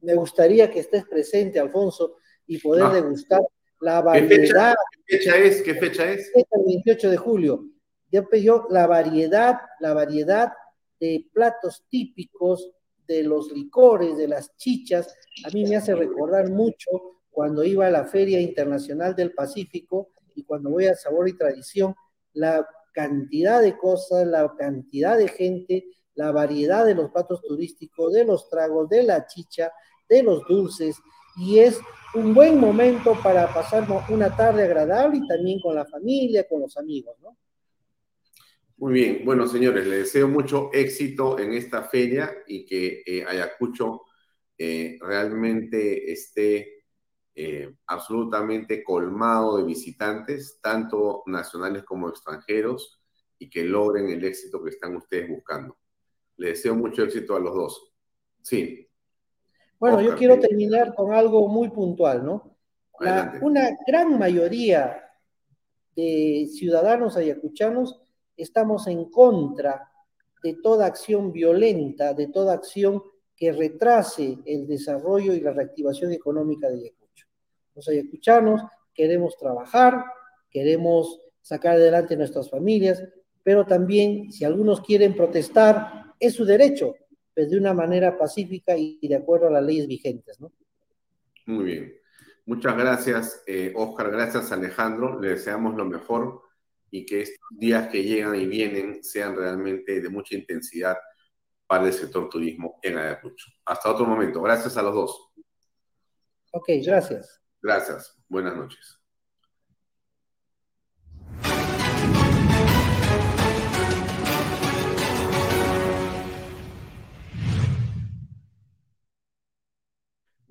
me 0.00 0.14
gustaría 0.14 0.70
que 0.70 0.80
estés 0.80 1.04
presente, 1.04 1.58
Alfonso, 1.58 2.16
y 2.46 2.58
poder 2.58 2.84
ah. 2.84 2.94
degustar 2.94 3.40
la 3.80 4.00
variedad. 4.00 4.74
¿Qué 5.06 5.18
fecha, 5.18 5.36
es? 5.36 5.62
¿Qué 5.62 5.74
fecha 5.74 6.10
es? 6.10 6.30
El 6.34 6.64
28 6.66 7.10
de 7.10 7.16
julio. 7.16 7.64
Yo, 8.10 8.66
la 8.70 8.86
variedad, 8.86 9.58
la 9.80 9.94
variedad 9.94 10.52
de 11.00 11.26
platos 11.32 11.84
típicos 11.88 12.70
de 13.06 13.22
los 13.22 13.52
licores, 13.52 14.16
de 14.16 14.28
las 14.28 14.56
chichas, 14.56 15.14
a 15.44 15.50
mí 15.50 15.64
me 15.64 15.76
hace 15.76 15.94
recordar 15.94 16.50
mucho 16.50 16.90
cuando 17.30 17.64
iba 17.64 17.86
a 17.86 17.90
la 17.90 18.04
Feria 18.04 18.40
Internacional 18.40 19.14
del 19.14 19.32
Pacífico 19.32 20.10
y 20.34 20.44
cuando 20.44 20.70
voy 20.70 20.86
a 20.86 20.94
Sabor 20.94 21.28
y 21.28 21.36
Tradición, 21.36 21.94
la 22.32 22.66
cantidad 22.92 23.62
de 23.62 23.76
cosas, 23.76 24.26
la 24.26 24.52
cantidad 24.58 25.16
de 25.16 25.28
gente, 25.28 25.86
la 26.14 26.32
variedad 26.32 26.84
de 26.84 26.94
los 26.94 27.10
platos 27.10 27.40
turísticos, 27.42 28.12
de 28.12 28.24
los 28.24 28.48
tragos, 28.48 28.88
de 28.88 29.04
la 29.04 29.26
chicha, 29.26 29.70
de 30.08 30.22
los 30.22 30.42
dulces 30.48 30.96
y 31.38 31.60
es 31.60 31.80
un 32.14 32.34
buen 32.34 32.58
momento 32.58 33.16
para 33.22 33.52
pasar 33.54 33.86
una 34.10 34.34
tarde 34.34 34.64
agradable 34.64 35.18
y 35.18 35.28
también 35.28 35.60
con 35.60 35.74
la 35.74 35.84
familia, 35.84 36.46
con 36.48 36.60
los 36.60 36.76
amigos, 36.76 37.16
¿no? 37.22 37.36
Muy 38.78 38.92
bien, 38.92 39.22
bueno 39.24 39.48
señores, 39.48 39.88
les 39.88 39.98
deseo 40.04 40.28
mucho 40.28 40.70
éxito 40.72 41.36
en 41.40 41.52
esta 41.52 41.82
feria 41.82 42.32
y 42.46 42.64
que 42.64 43.02
eh, 43.04 43.24
Ayacucho 43.26 44.02
eh, 44.56 44.96
realmente 45.00 46.12
esté 46.12 46.84
eh, 47.34 47.74
absolutamente 47.88 48.84
colmado 48.84 49.56
de 49.56 49.64
visitantes, 49.64 50.60
tanto 50.62 51.24
nacionales 51.26 51.82
como 51.82 52.08
extranjeros, 52.08 53.02
y 53.36 53.50
que 53.50 53.64
logren 53.64 54.10
el 54.10 54.24
éxito 54.24 54.62
que 54.62 54.70
están 54.70 54.94
ustedes 54.94 55.28
buscando. 55.28 55.76
Les 56.36 56.50
deseo 56.50 56.76
mucho 56.76 57.02
éxito 57.02 57.34
a 57.34 57.40
los 57.40 57.54
dos. 57.56 57.92
Sí. 58.42 58.88
Bueno, 59.80 60.00
yo 60.00 60.14
quiero 60.14 60.38
terminar 60.38 60.94
con 60.94 61.12
algo 61.12 61.48
muy 61.48 61.68
puntual, 61.70 62.24
¿no? 62.24 62.56
una 63.40 63.70
gran 63.86 64.18
mayoría 64.18 65.04
de 65.94 66.48
ciudadanos 66.52 67.16
ayacuchanos 67.16 68.07
estamos 68.38 68.86
en 68.86 69.10
contra 69.10 69.90
de 70.42 70.54
toda 70.54 70.86
acción 70.86 71.32
violenta, 71.32 72.14
de 72.14 72.28
toda 72.28 72.54
acción 72.54 73.02
que 73.36 73.52
retrase 73.52 74.38
el 74.46 74.66
desarrollo 74.66 75.34
y 75.34 75.40
la 75.40 75.52
reactivación 75.52 76.12
económica 76.12 76.68
de 76.68 76.78
Ayacucho. 76.78 77.26
Los 77.74 77.88
ayacuchanos 77.88 78.62
queremos 78.94 79.36
trabajar, 79.36 80.04
queremos 80.50 81.20
sacar 81.42 81.76
adelante 81.76 82.16
nuestras 82.16 82.50
familias, 82.50 83.02
pero 83.42 83.66
también 83.66 84.32
si 84.32 84.44
algunos 84.44 84.80
quieren 84.80 85.14
protestar, 85.14 86.14
es 86.18 86.34
su 86.34 86.44
derecho, 86.44 86.94
pues 87.34 87.50
de 87.50 87.58
una 87.58 87.74
manera 87.74 88.18
pacífica 88.18 88.76
y 88.76 89.06
de 89.06 89.14
acuerdo 89.14 89.46
a 89.46 89.50
las 89.50 89.62
leyes 89.62 89.86
vigentes, 89.86 90.40
¿no? 90.40 90.50
Muy 91.46 91.64
bien. 91.64 91.98
Muchas 92.48 92.76
gracias, 92.76 93.42
eh, 93.46 93.72
Oscar. 93.76 94.10
Gracias, 94.10 94.52
Alejandro. 94.52 95.20
Le 95.20 95.28
deseamos 95.28 95.76
lo 95.76 95.84
mejor 95.84 96.42
y 96.90 97.04
que 97.04 97.22
estos 97.22 97.48
días 97.50 97.88
que 97.88 98.02
llegan 98.02 98.34
y 98.36 98.46
vienen 98.46 99.02
sean 99.02 99.36
realmente 99.36 100.00
de 100.00 100.08
mucha 100.08 100.34
intensidad 100.34 100.96
para 101.66 101.86
el 101.86 101.92
sector 101.92 102.28
turismo 102.28 102.78
en 102.82 102.98
Ayacucho. 102.98 103.46
Hasta 103.66 103.90
otro 103.90 104.06
momento. 104.06 104.40
Gracias 104.40 104.76
a 104.76 104.82
los 104.82 104.94
dos. 104.94 105.30
Ok, 106.52 106.68
gracias. 106.84 107.42
Gracias. 107.60 108.16
Buenas 108.28 108.56
noches. 108.56 108.98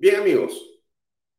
Bien 0.00 0.14
amigos, 0.14 0.54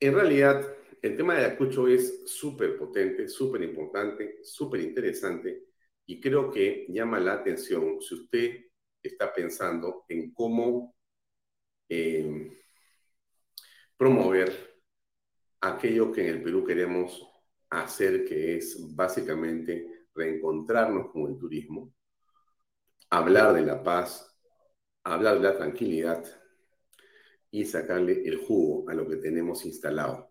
en 0.01 0.15
realidad 0.15 0.61
el 1.01 1.17
tema 1.17 1.35
de 1.35 1.45
Ayacucho 1.45 1.87
es 1.87 2.23
súper 2.25 2.77
potente, 2.77 3.27
súper 3.27 3.61
importante, 3.63 4.39
súper 4.43 4.81
interesante 4.81 5.63
y 6.05 6.19
creo 6.19 6.51
que 6.51 6.85
llama 6.89 7.19
la 7.19 7.33
atención 7.33 8.01
si 8.01 8.15
usted 8.15 8.65
está 9.01 9.33
pensando 9.33 10.05
en 10.09 10.33
cómo 10.33 10.95
eh, 11.87 12.51
promover 13.95 14.81
aquello 15.61 16.11
que 16.11 16.21
en 16.21 16.35
el 16.35 16.43
Perú 16.43 16.65
queremos 16.65 17.27
hacer, 17.69 18.25
que 18.25 18.57
es 18.57 18.77
básicamente 18.95 20.07
reencontrarnos 20.13 21.11
con 21.11 21.31
el 21.31 21.37
turismo, 21.37 21.93
hablar 23.09 23.53
de 23.53 23.61
la 23.61 23.83
paz, 23.83 24.35
hablar 25.03 25.35
de 25.35 25.43
la 25.43 25.57
tranquilidad 25.57 26.23
y 27.51 27.65
sacarle 27.65 28.23
el 28.25 28.37
jugo 28.37 28.89
a 28.89 28.93
lo 28.93 29.07
que 29.07 29.17
tenemos 29.17 29.65
instalado. 29.65 30.29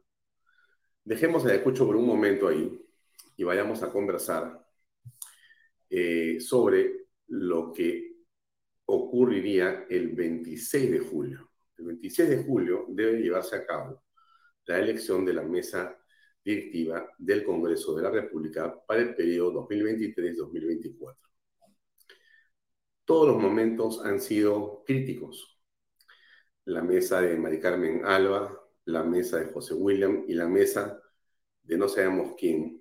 Dejemos 1.09 1.47
a 1.47 1.49
Ayacucho 1.49 1.87
por 1.87 1.97
un 1.97 2.07
momento 2.07 2.49
ahí 2.49 2.87
y 3.35 3.43
vayamos 3.43 3.83
a 3.83 3.91
conversar 3.91 4.63
eh, 5.89 6.39
sobre 6.39 7.07
lo 7.29 7.73
que 7.73 8.19
ocurriría 8.85 9.87
el 9.89 10.11
26 10.11 10.91
de 10.91 10.99
julio. 10.99 11.51
El 11.79 11.87
26 11.87 12.29
de 12.29 12.45
julio 12.45 12.85
debe 12.91 13.23
llevarse 13.23 13.57
a 13.57 13.65
cabo 13.65 14.03
la 14.67 14.79
elección 14.79 15.25
de 15.25 15.33
la 15.33 15.43
mesa 15.45 15.99
directiva 16.45 17.09
del 17.17 17.43
Congreso 17.43 17.97
de 17.97 18.03
la 18.03 18.11
República 18.11 18.79
para 18.87 19.01
el 19.01 19.15
periodo 19.15 19.67
2023-2024. 19.67 21.17
Todos 23.07 23.29
los 23.29 23.41
momentos 23.41 24.05
han 24.05 24.21
sido 24.21 24.85
críticos. 24.85 25.59
La 26.67 26.83
mesa 26.83 27.23
de 27.23 27.35
Mari 27.39 27.61
Carmen 27.61 28.05
Alba, 28.05 28.68
la 28.89 29.05
mesa 29.05 29.39
de 29.39 29.53
José 29.53 29.75
William 29.75 30.25
y 30.27 30.35
la 30.35 30.49
mesa 30.49 31.01
de 31.63 31.77
no 31.77 31.89
sabemos 31.89 32.35
quién 32.39 32.81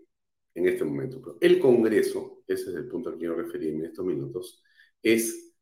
en 0.56 0.68
este 0.68 0.84
momento. 0.84 1.38
el 1.42 1.60
Congreso, 1.60 2.44
ese 2.48 2.70
es 2.72 2.76
el 2.76 2.88
punto 2.88 3.10
al 3.10 3.16
que 3.16 3.20
quiero 3.20 3.36
referirme 3.36 3.80
en 3.80 3.92
estos 3.92 4.06
minutos, 4.06 4.64
es 5.04 5.56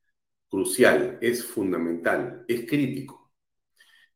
crucial, 0.47 1.17
es 1.21 1.43
fundamental, 1.43 2.45
es 2.47 2.65
crítico. 2.65 3.33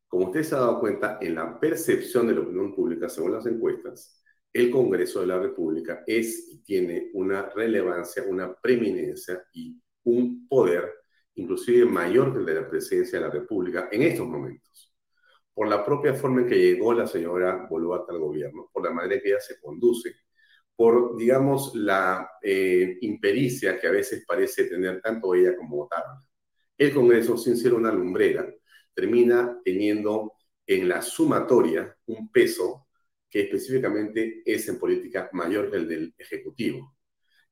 Como 0.07 0.27
usted 0.27 0.43
se 0.43 0.55
ha 0.55 0.59
dado 0.59 0.79
cuenta, 0.79 1.17
en 1.21 1.35
la 1.35 1.59
percepción 1.59 2.27
de 2.27 2.35
la 2.35 2.41
opinión 2.41 2.73
pública, 2.73 3.09
según 3.09 3.33
las 3.33 3.45
encuestas, 3.45 4.23
el 4.53 4.71
Congreso 4.71 5.21
de 5.21 5.27
la 5.27 5.39
República 5.39 6.03
es 6.07 6.47
y 6.49 6.63
tiene 6.63 7.09
una 7.13 7.49
relevancia, 7.49 8.23
una 8.27 8.53
preeminencia 8.55 9.43
y 9.53 9.79
un 10.03 10.47
poder 10.47 10.93
inclusive 11.35 11.85
mayor 11.85 12.33
que 12.33 12.39
el 12.39 12.45
de 12.45 12.55
la 12.55 12.69
presidencia 12.69 13.19
de 13.19 13.25
la 13.25 13.31
República 13.31 13.89
en 13.91 14.03
estos 14.03 14.27
momentos, 14.27 14.88
por 15.59 15.67
la 15.67 15.83
propia 15.83 16.13
forma 16.13 16.39
en 16.39 16.47
que 16.47 16.55
llegó 16.55 16.93
la 16.93 17.05
señora 17.05 17.67
Boluarte 17.69 18.13
al 18.13 18.19
gobierno, 18.19 18.69
por 18.71 18.81
la 18.81 18.91
manera 18.91 19.15
en 19.15 19.21
que 19.21 19.27
ella 19.27 19.41
se 19.41 19.59
conduce, 19.59 20.15
por, 20.73 21.17
digamos, 21.17 21.75
la 21.75 22.31
eh, 22.41 22.97
impericia 23.01 23.77
que 23.77 23.87
a 23.87 23.91
veces 23.91 24.23
parece 24.25 24.69
tener 24.69 25.01
tanto 25.01 25.35
ella 25.35 25.57
como 25.57 25.81
Otárola 25.83 26.23
el 26.77 26.93
Congreso, 26.93 27.37
sin 27.37 27.57
ser 27.57 27.73
una 27.73 27.91
lumbrera, 27.91 28.49
termina 28.93 29.59
teniendo 29.61 30.31
en 30.65 30.87
la 30.87 31.01
sumatoria 31.01 31.93
un 32.05 32.31
peso 32.31 32.87
que 33.29 33.41
específicamente 33.41 34.41
es 34.45 34.65
en 34.69 34.79
política 34.79 35.29
mayor 35.33 35.69
que 35.69 35.75
el 35.75 35.89
del 35.89 36.13
Ejecutivo. 36.17 36.95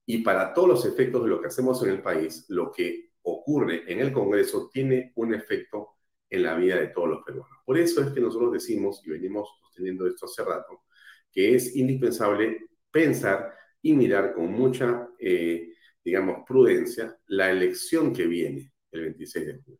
Y 0.06 0.20
para 0.20 0.54
todos 0.54 0.70
los 0.70 0.86
efectos 0.86 1.24
de 1.24 1.30
lo 1.30 1.42
que 1.42 1.48
hacemos 1.48 1.84
en 1.84 1.90
el 1.90 2.02
país, 2.02 2.46
lo 2.48 2.72
que 2.72 3.10
ocurre 3.24 3.84
en 3.92 4.00
el 4.00 4.14
Congreso 4.14 4.70
tiene 4.72 5.12
un 5.16 5.34
efecto 5.34 5.97
en 6.30 6.44
la 6.44 6.56
vida 6.56 6.76
de 6.76 6.88
todos 6.88 7.10
los 7.10 7.24
peruanos. 7.24 7.58
Por 7.66 7.78
eso 7.78 8.02
es 8.02 8.12
que 8.12 8.22
nosotros 8.22 8.54
decimos, 8.54 9.02
y 9.06 9.12
venimos 9.12 9.50
sosteniendo 9.62 10.08
esto 10.08 10.26
hace 10.26 10.44
rato, 10.44 10.84
que 11.32 11.56
es 11.56 11.76
indispensable 11.76 12.70
pensar 12.92 13.54
y 13.82 13.94
mirar 13.94 14.34
con 14.34 14.52
mucha, 14.52 15.10
eh, 15.20 15.74
digamos, 16.04 16.44
prudencia 16.48 17.18
la 17.28 17.50
elección 17.52 18.14
que 18.14 18.26
viene 18.26 18.72
el 18.92 19.02
26 19.02 19.46
de 19.46 19.62
julio. 19.62 19.80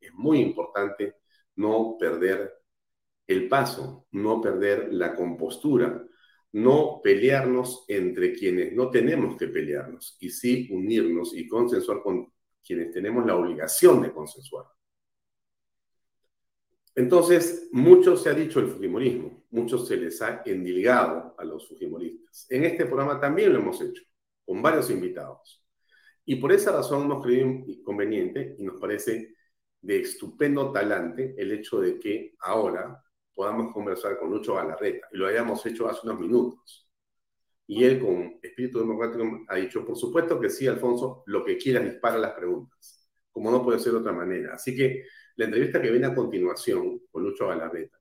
Es 0.00 0.12
muy 0.12 0.40
importante 0.40 1.16
no 1.56 1.96
perder 1.98 2.52
el 3.26 3.48
paso, 3.48 4.06
no 4.12 4.40
perder 4.40 4.92
la 4.92 5.14
compostura, 5.14 6.04
no 6.52 7.00
pelearnos 7.02 7.84
entre 7.88 8.32
quienes 8.32 8.72
no 8.72 8.90
tenemos 8.90 9.36
que 9.36 9.48
pelearnos 9.48 10.16
y 10.20 10.30
sí 10.30 10.68
unirnos 10.70 11.34
y 11.34 11.48
consensuar 11.48 12.02
con 12.02 12.32
quienes 12.64 12.92
tenemos 12.92 13.26
la 13.26 13.36
obligación 13.36 14.02
de 14.02 14.12
consensuar. 14.12 14.66
Entonces, 16.94 17.68
mucho 17.72 18.16
se 18.16 18.30
ha 18.30 18.34
dicho 18.34 18.60
el 18.60 18.68
Fujimorismo, 18.68 19.44
mucho 19.50 19.78
se 19.78 19.96
les 19.96 20.22
ha 20.22 20.42
endilgado 20.44 21.34
a 21.36 21.44
los 21.44 21.68
Fujimoristas. 21.68 22.46
En 22.50 22.64
este 22.64 22.86
programa 22.86 23.20
también 23.20 23.52
lo 23.52 23.58
hemos 23.58 23.80
hecho, 23.80 24.02
con 24.44 24.62
varios 24.62 24.90
invitados. 24.90 25.64
Y 26.24 26.36
por 26.36 26.52
esa 26.52 26.72
razón 26.72 27.02
hemos 27.02 27.22
creído 27.22 27.46
inconveniente 27.46 28.54
y 28.58 28.62
nos 28.62 28.80
parece 28.80 29.34
de 29.80 30.00
estupendo 30.00 30.72
talante 30.72 31.34
el 31.36 31.52
hecho 31.52 31.80
de 31.80 31.98
que 31.98 32.34
ahora 32.40 33.04
podamos 33.34 33.72
conversar 33.72 34.18
con 34.18 34.30
Lucho 34.30 34.54
Galarreta 34.54 35.08
y 35.12 35.18
lo 35.18 35.26
hayamos 35.26 35.64
hecho 35.66 35.88
hace 35.88 36.00
unos 36.04 36.20
minutos. 36.20 36.88
Y 37.66 37.84
él 37.84 38.00
con 38.00 38.38
espíritu 38.42 38.78
democrático 38.78 39.24
ha 39.48 39.56
dicho, 39.56 39.84
por 39.84 39.96
supuesto 39.96 40.38
que 40.38 40.48
sí, 40.48 40.66
Alfonso, 40.66 41.24
lo 41.26 41.44
que 41.44 41.56
quieras 41.56 41.84
dispara 41.84 42.18
las 42.18 42.32
preguntas, 42.32 43.10
como 43.30 43.50
no 43.50 43.62
puede 43.62 43.78
ser 43.78 43.92
de 43.92 43.98
otra 43.98 44.12
manera. 44.12 44.54
Así 44.54 44.76
que 44.76 45.04
la 45.36 45.46
entrevista 45.46 45.80
que 45.80 45.90
viene 45.90 46.06
a 46.06 46.14
continuación 46.14 47.00
con 47.10 47.24
Lucho 47.24 47.48
Galarreta 47.48 47.98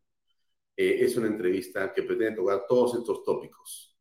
eh, 0.75 0.97
es 1.01 1.17
una 1.17 1.27
entrevista 1.27 1.93
que 1.93 2.03
pretende 2.03 2.35
tocar 2.35 2.65
todos 2.67 2.95
estos 2.95 3.23
tópicos. 3.23 3.97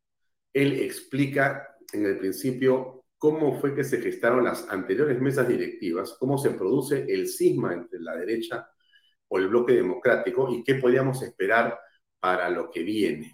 Él 0.51 0.79
explica 0.81 1.75
en 1.91 2.05
el 2.05 2.17
principio 2.17 3.05
cómo 3.17 3.59
fue 3.59 3.75
que 3.75 3.83
se 3.83 4.01
gestaron 4.01 4.43
las 4.43 4.67
anteriores 4.69 5.19
mesas 5.21 5.47
directivas, 5.47 6.15
cómo 6.19 6.37
se 6.37 6.51
produce 6.51 7.05
el 7.07 7.27
cisma 7.27 7.73
entre 7.73 7.99
la 7.99 8.15
derecha 8.15 8.67
o 9.27 9.37
el 9.39 9.47
bloque 9.47 9.73
democrático 9.73 10.51
y 10.51 10.63
qué 10.63 10.75
podíamos 10.75 11.21
esperar 11.23 11.79
para 12.19 12.49
lo 12.49 12.69
que 12.69 12.83
viene. 12.83 13.31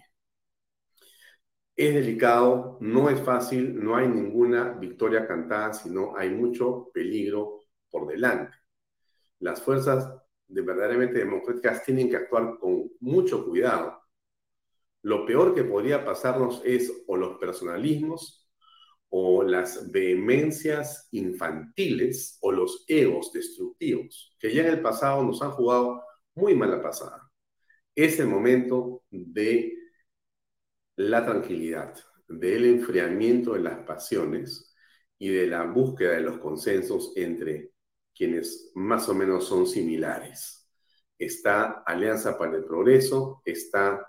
Es 1.76 1.94
delicado, 1.94 2.78
no 2.80 3.10
es 3.10 3.20
fácil, 3.20 3.82
no 3.82 3.96
hay 3.96 4.06
ninguna 4.06 4.74
victoria 4.74 5.26
cantada, 5.26 5.72
sino 5.72 6.16
hay 6.16 6.30
mucho 6.30 6.90
peligro 6.92 7.60
por 7.90 8.06
delante. 8.06 8.59
Las 9.40 9.62
fuerzas 9.62 10.08
de 10.46 10.62
verdaderamente 10.62 11.18
democráticas 11.18 11.84
tienen 11.84 12.08
que 12.08 12.16
actuar 12.16 12.58
con 12.58 12.90
mucho 13.00 13.44
cuidado. 13.46 14.00
Lo 15.02 15.24
peor 15.24 15.54
que 15.54 15.64
podría 15.64 16.04
pasarnos 16.04 16.62
es 16.64 17.04
o 17.06 17.16
los 17.16 17.38
personalismos 17.38 18.48
o 19.08 19.42
las 19.42 19.90
vehemencias 19.90 21.08
infantiles 21.12 22.38
o 22.42 22.52
los 22.52 22.84
egos 22.86 23.32
destructivos, 23.32 24.36
que 24.38 24.54
ya 24.54 24.62
en 24.62 24.68
el 24.68 24.82
pasado 24.82 25.22
nos 25.24 25.42
han 25.42 25.50
jugado 25.50 26.02
muy 26.34 26.54
mala 26.54 26.80
pasada. 26.80 27.30
Es 27.94 28.20
el 28.20 28.28
momento 28.28 29.02
de 29.10 29.74
la 30.96 31.24
tranquilidad, 31.24 31.94
del 32.28 32.66
enfriamiento 32.66 33.54
de 33.54 33.60
las 33.60 33.78
pasiones 33.84 34.76
y 35.18 35.28
de 35.30 35.46
la 35.46 35.64
búsqueda 35.64 36.12
de 36.12 36.20
los 36.20 36.38
consensos 36.38 37.12
entre 37.16 37.72
quienes 38.14 38.72
más 38.74 39.08
o 39.08 39.14
menos 39.14 39.46
son 39.46 39.66
similares. 39.66 40.68
Está 41.18 41.82
Alianza 41.86 42.38
para 42.38 42.56
el 42.56 42.64
Progreso, 42.64 43.42
está 43.44 44.06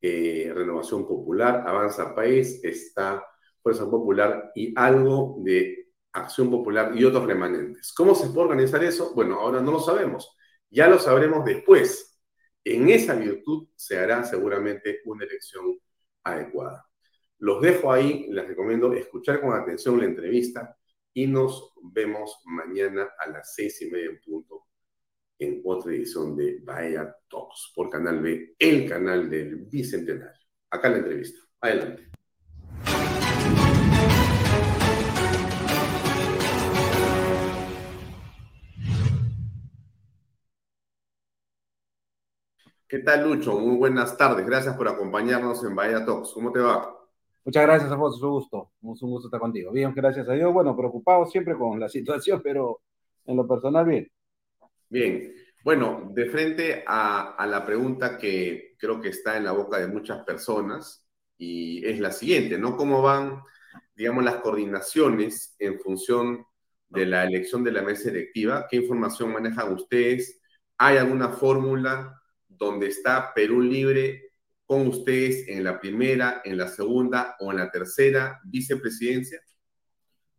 eh, 0.00 0.52
Renovación 0.54 1.06
Popular, 1.06 1.64
Avanza 1.66 2.14
País, 2.14 2.60
está 2.62 3.24
Fuerza 3.62 3.88
Popular 3.90 4.52
y 4.54 4.72
algo 4.76 5.36
de 5.40 5.88
Acción 6.12 6.50
Popular 6.50 6.92
y 6.96 7.04
otros 7.04 7.26
remanentes. 7.26 7.92
¿Cómo 7.92 8.14
se 8.14 8.28
puede 8.28 8.48
organizar 8.48 8.82
eso? 8.84 9.12
Bueno, 9.14 9.40
ahora 9.40 9.60
no 9.60 9.72
lo 9.72 9.80
sabemos. 9.80 10.36
Ya 10.70 10.88
lo 10.88 10.98
sabremos 10.98 11.44
después. 11.44 12.20
En 12.64 12.88
esa 12.88 13.14
virtud 13.14 13.68
se 13.76 13.98
hará 13.98 14.24
seguramente 14.24 15.00
una 15.04 15.24
elección 15.24 15.78
adecuada. 16.24 16.86
Los 17.38 17.60
dejo 17.60 17.92
ahí, 17.92 18.26
les 18.30 18.46
recomiendo 18.46 18.92
escuchar 18.92 19.40
con 19.40 19.52
atención 19.52 19.98
la 19.98 20.06
entrevista 20.06 20.76
y 21.16 21.26
nos 21.26 21.72
vemos 21.82 22.42
mañana 22.44 23.08
a 23.18 23.30
las 23.30 23.54
seis 23.54 23.80
y 23.80 23.90
media 23.90 24.10
en 24.10 24.20
punto 24.20 24.66
en 25.38 25.62
otra 25.64 25.92
edición 25.92 26.36
de 26.36 26.60
Bahía 26.62 27.10
Talks 27.30 27.72
por 27.74 27.88
Canal 27.88 28.20
B, 28.20 28.54
el 28.58 28.86
canal 28.86 29.30
del 29.30 29.56
Bicentenario. 29.64 30.38
Acá 30.68 30.90
la 30.90 30.98
entrevista. 30.98 31.40
Adelante. 31.62 32.10
¿Qué 42.86 42.98
tal, 42.98 43.26
Lucho? 43.26 43.58
Muy 43.58 43.78
buenas 43.78 44.18
tardes. 44.18 44.44
Gracias 44.44 44.76
por 44.76 44.86
acompañarnos 44.86 45.64
en 45.64 45.74
Bahía 45.74 46.04
Talks. 46.04 46.32
¿Cómo 46.34 46.52
te 46.52 46.60
va? 46.60 46.95
Muchas 47.46 47.62
gracias, 47.62 47.90
Alfonso. 47.90 48.16
Es 48.16 48.22
un 48.22 48.30
gusto. 48.30 48.72
Un 48.82 49.10
gusto 49.10 49.28
estar 49.28 49.40
contigo. 49.40 49.72
Bien, 49.72 49.94
gracias 49.94 50.28
a 50.28 50.32
Dios. 50.32 50.52
Bueno, 50.52 50.76
preocupado 50.76 51.24
siempre 51.26 51.56
con 51.56 51.80
la 51.80 51.88
situación, 51.88 52.42
pero 52.42 52.82
en 53.24 53.36
lo 53.36 53.46
personal, 53.48 53.86
bien. 53.86 54.10
Bien. 54.90 55.32
Bueno, 55.64 56.10
de 56.12 56.26
frente 56.26 56.84
a, 56.86 57.36
a 57.36 57.46
la 57.46 57.64
pregunta 57.64 58.18
que 58.18 58.74
creo 58.78 59.00
que 59.00 59.08
está 59.08 59.36
en 59.36 59.44
la 59.44 59.52
boca 59.52 59.78
de 59.78 59.86
muchas 59.86 60.24
personas, 60.24 61.08
y 61.38 61.86
es 61.86 61.98
la 62.00 62.12
siguiente, 62.12 62.58
¿no? 62.58 62.76
¿Cómo 62.76 63.00
van, 63.00 63.40
digamos, 63.94 64.24
las 64.24 64.36
coordinaciones 64.36 65.56
en 65.58 65.80
función 65.80 66.44
de 66.88 67.06
la 67.06 67.24
elección 67.24 67.64
de 67.64 67.72
la 67.72 67.82
mesa 67.82 68.10
electiva? 68.10 68.66
¿Qué 68.68 68.76
información 68.76 69.32
manejan 69.32 69.72
ustedes? 69.72 70.40
¿Hay 70.76 70.96
alguna 70.98 71.30
fórmula? 71.30 72.20
donde 72.58 72.88
está 72.88 73.32
Perú 73.34 73.60
Libre 73.60 74.25
con 74.66 74.86
ustedes 74.88 75.48
en 75.48 75.62
la 75.62 75.80
primera, 75.80 76.42
en 76.44 76.58
la 76.58 76.66
segunda 76.66 77.36
o 77.38 77.52
en 77.52 77.58
la 77.58 77.70
tercera 77.70 78.40
vicepresidencia? 78.44 79.40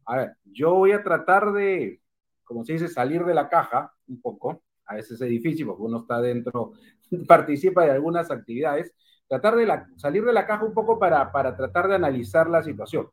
A 0.06 0.18
ver, 0.18 0.38
yo 0.46 0.74
voy 0.74 0.92
a 0.92 1.04
tratar 1.04 1.52
de, 1.54 2.02
como 2.44 2.64
se 2.64 2.74
dice, 2.74 2.88
salir 2.88 3.24
de 3.24 3.34
la 3.34 3.50
caja 3.50 3.94
un 4.08 4.22
poco. 4.22 4.64
A 4.86 4.96
veces 4.96 5.20
es 5.22 5.30
difícil 5.30 5.66
porque 5.66 5.84
uno 5.84 6.00
está 6.00 6.22
dentro, 6.22 6.74
participa 7.28 7.86
de 7.86 7.92
algunas 7.92 8.30
actividades. 8.30 8.94
Tratar 9.28 9.56
de 9.56 9.68
salir 9.98 10.24
de 10.24 10.34
la 10.34 10.46
caja 10.46 10.64
un 10.64 10.74
poco 10.74 11.00
para, 11.00 11.32
para 11.32 11.56
tratar 11.56 11.88
de 11.88 11.96
analizar 11.96 12.50
la 12.50 12.64
situación. 12.64 13.10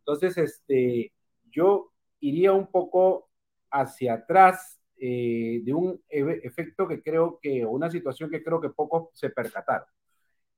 Entonces, 0.00 0.36
este, 0.36 1.12
yo 1.50 1.92
iría 2.20 2.52
un 2.52 2.70
poco 2.70 3.30
hacia 3.70 4.14
atrás 4.14 4.80
eh, 4.98 5.60
de 5.64 5.74
un 5.74 6.00
efecto 6.08 6.88
que 6.88 7.02
creo 7.02 7.38
que, 7.40 7.64
una 7.64 7.90
situación 7.90 8.30
que 8.30 8.42
creo 8.42 8.60
que 8.60 8.70
pocos 8.70 9.08
se 9.12 9.30
percataron. 9.30 9.86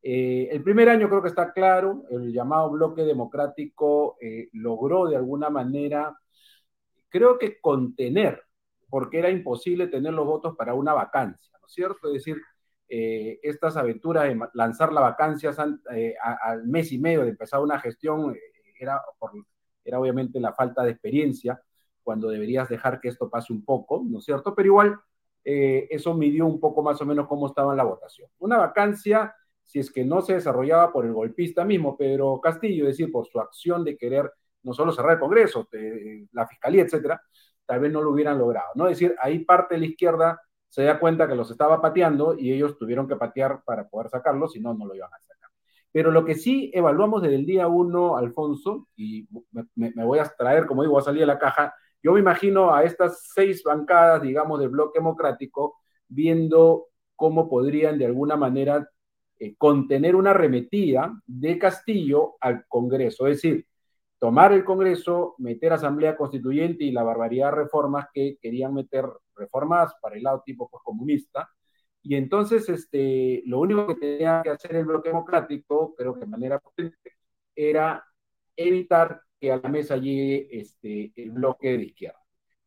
Eh, 0.02 0.48
el 0.50 0.62
primer 0.62 0.88
año 0.88 1.08
creo 1.08 1.22
que 1.22 1.28
está 1.28 1.52
claro, 1.52 2.04
el 2.10 2.32
llamado 2.32 2.70
bloque 2.70 3.02
democrático 3.02 4.16
eh, 4.20 4.48
logró 4.52 5.06
de 5.08 5.16
alguna 5.16 5.50
manera, 5.50 6.16
creo 7.08 7.38
que 7.38 7.60
contener, 7.60 8.42
porque 8.88 9.18
era 9.18 9.30
imposible 9.30 9.88
tener 9.88 10.12
los 10.14 10.26
votos 10.26 10.56
para 10.56 10.74
una 10.74 10.94
vacancia, 10.94 11.52
¿no 11.60 11.66
es 11.66 11.72
cierto? 11.72 12.08
Es 12.08 12.14
decir, 12.14 12.40
estas 12.90 13.76
aventuras 13.76 14.24
de 14.24 14.40
lanzar 14.54 14.94
la 14.94 15.02
vacancia 15.02 15.54
al 16.22 16.66
mes 16.66 16.90
y 16.90 16.98
medio 16.98 17.22
de 17.22 17.28
empezar 17.28 17.60
una 17.60 17.78
gestión 17.78 18.34
era, 18.80 19.02
era 19.84 20.00
obviamente 20.00 20.40
la 20.40 20.54
falta 20.54 20.82
de 20.84 20.92
experiencia 20.92 21.60
cuando 22.08 22.30
deberías 22.30 22.70
dejar 22.70 23.00
que 23.00 23.08
esto 23.08 23.28
pase 23.28 23.52
un 23.52 23.62
poco, 23.62 24.02
¿no 24.02 24.20
es 24.20 24.24
cierto? 24.24 24.54
Pero 24.54 24.68
igual 24.68 24.98
eh, 25.44 25.86
eso 25.90 26.14
midió 26.14 26.46
un 26.46 26.58
poco 26.58 26.82
más 26.82 26.98
o 27.02 27.04
menos 27.04 27.26
cómo 27.26 27.46
estaba 27.46 27.74
la 27.74 27.84
votación. 27.84 28.30
Una 28.38 28.56
vacancia, 28.56 29.34
si 29.68 29.80
es 29.80 29.92
que 29.92 30.02
no 30.02 30.22
se 30.22 30.32
desarrollaba 30.32 30.90
por 30.90 31.04
el 31.04 31.12
golpista 31.12 31.62
mismo, 31.62 31.94
Pedro 31.94 32.40
Castillo, 32.40 32.84
es 32.84 32.96
decir, 32.96 33.12
por 33.12 33.26
su 33.26 33.38
acción 33.38 33.84
de 33.84 33.98
querer 33.98 34.32
no 34.62 34.72
solo 34.72 34.92
cerrar 34.92 35.12
el 35.12 35.18
Congreso, 35.18 35.68
la 36.32 36.46
Fiscalía, 36.46 36.84
etcétera, 36.84 37.20
tal 37.66 37.80
vez 37.80 37.92
no 37.92 38.00
lo 38.00 38.10
hubieran 38.10 38.38
logrado, 38.38 38.68
¿no? 38.76 38.88
Es 38.88 38.98
decir, 38.98 39.14
ahí 39.20 39.40
parte 39.40 39.74
de 39.74 39.80
la 39.80 39.86
izquierda 39.86 40.40
se 40.68 40.84
da 40.84 40.98
cuenta 40.98 41.28
que 41.28 41.34
los 41.34 41.50
estaba 41.50 41.82
pateando 41.82 42.34
y 42.38 42.50
ellos 42.50 42.78
tuvieron 42.78 43.06
que 43.06 43.16
patear 43.16 43.62
para 43.62 43.86
poder 43.86 44.08
sacarlos, 44.08 44.52
si 44.52 44.60
no, 44.60 44.72
no 44.72 44.86
lo 44.86 44.94
iban 44.94 45.12
a 45.12 45.20
sacar. 45.20 45.50
Pero 45.92 46.10
lo 46.10 46.24
que 46.24 46.34
sí 46.34 46.70
evaluamos 46.72 47.20
desde 47.20 47.36
el 47.36 47.44
día 47.44 47.68
uno, 47.68 48.16
Alfonso, 48.16 48.88
y 48.96 49.28
me, 49.52 49.92
me 49.94 50.04
voy 50.04 50.18
a 50.18 50.24
traer, 50.24 50.64
como 50.64 50.82
digo, 50.82 50.98
a 50.98 51.02
salir 51.02 51.20
de 51.20 51.26
la 51.26 51.38
caja, 51.38 51.74
yo 52.02 52.12
me 52.14 52.20
imagino 52.20 52.74
a 52.74 52.84
estas 52.84 53.28
seis 53.34 53.62
bancadas, 53.62 54.22
digamos, 54.22 54.60
del 54.60 54.70
bloque 54.70 54.98
democrático, 54.98 55.76
viendo 56.08 56.86
cómo 57.16 57.50
podrían 57.50 57.98
de 57.98 58.06
alguna 58.06 58.36
manera 58.36 58.88
eh, 59.38 59.54
contener 59.56 60.16
una 60.16 60.30
arremetida 60.30 61.20
de 61.26 61.58
Castillo 61.58 62.36
al 62.40 62.66
Congreso, 62.66 63.26
es 63.26 63.36
decir, 63.36 63.66
tomar 64.18 64.52
el 64.52 64.64
Congreso, 64.64 65.34
meter 65.38 65.72
Asamblea 65.72 66.16
Constituyente 66.16 66.84
y 66.84 66.90
la 66.90 67.04
barbaridad 67.04 67.50
de 67.50 67.56
reformas 67.56 68.06
que 68.12 68.36
querían 68.40 68.74
meter 68.74 69.04
reformas 69.36 69.94
para 70.02 70.16
el 70.16 70.24
lado 70.24 70.42
tipo 70.44 70.68
pues, 70.68 70.82
comunista. 70.82 71.48
Y 72.02 72.16
entonces, 72.16 72.68
este, 72.68 73.42
lo 73.46 73.60
único 73.60 73.86
que 73.86 73.94
tenía 73.94 74.40
que 74.42 74.50
hacer 74.50 74.76
el 74.76 74.86
bloque 74.86 75.10
democrático, 75.10 75.94
creo 75.94 76.14
que 76.14 76.20
de 76.20 76.26
manera 76.26 76.58
potente, 76.58 77.12
era 77.54 78.04
evitar 78.56 79.22
que 79.40 79.52
a 79.52 79.58
la 79.58 79.68
mesa 79.68 79.96
llegue 79.96 80.48
este, 80.50 81.12
el 81.16 81.30
bloque 81.30 81.76
de 81.76 81.84
izquierda. 81.84 82.18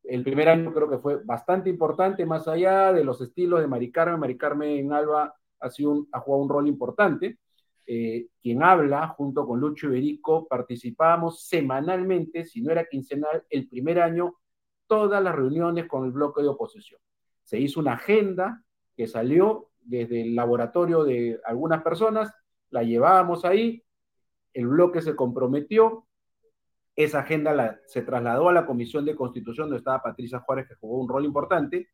El 0.03 0.23
primer 0.23 0.49
año 0.49 0.73
creo 0.73 0.89
que 0.89 0.97
fue 0.99 1.23
bastante 1.23 1.69
importante, 1.69 2.25
más 2.25 2.47
allá 2.47 2.91
de 2.93 3.03
los 3.03 3.21
estilos 3.21 3.61
de 3.61 3.67
Mari 3.67 3.91
Carmen. 3.91 4.19
Mari 4.19 4.37
Carmen 4.37 4.69
en 4.69 4.93
Alba 4.93 5.35
ha, 5.61 5.69
sido 5.69 6.07
ha 6.11 6.19
jugado 6.19 6.43
un 6.43 6.49
rol 6.49 6.67
importante. 6.67 7.39
Eh, 7.87 8.27
quien 8.41 8.63
habla, 8.63 9.07
junto 9.09 9.45
con 9.45 9.59
Lucho 9.59 9.87
Iberico, 9.87 10.47
participábamos 10.47 11.47
semanalmente, 11.47 12.45
si 12.45 12.61
no 12.61 12.71
era 12.71 12.85
quincenal, 12.85 13.43
el 13.49 13.67
primer 13.67 13.99
año, 13.99 14.35
todas 14.87 15.23
las 15.23 15.35
reuniones 15.35 15.87
con 15.87 16.05
el 16.05 16.11
bloque 16.11 16.41
de 16.41 16.49
oposición. 16.49 17.01
Se 17.43 17.59
hizo 17.59 17.79
una 17.79 17.93
agenda 17.93 18.63
que 18.95 19.07
salió 19.07 19.69
desde 19.79 20.21
el 20.21 20.35
laboratorio 20.35 21.03
de 21.03 21.39
algunas 21.45 21.81
personas, 21.81 22.33
la 22.69 22.83
llevábamos 22.83 23.45
ahí, 23.45 23.83
el 24.53 24.67
bloque 24.67 25.01
se 25.01 25.15
comprometió, 25.15 26.07
esa 26.95 27.19
agenda 27.19 27.79
se 27.87 28.01
trasladó 28.01 28.49
a 28.49 28.53
la 28.53 28.65
Comisión 28.65 29.05
de 29.05 29.15
Constitución, 29.15 29.67
donde 29.67 29.79
estaba 29.79 30.01
Patricia 30.01 30.39
Juárez, 30.39 30.67
que 30.67 30.75
jugó 30.75 30.99
un 30.99 31.09
rol 31.09 31.25
importante, 31.25 31.89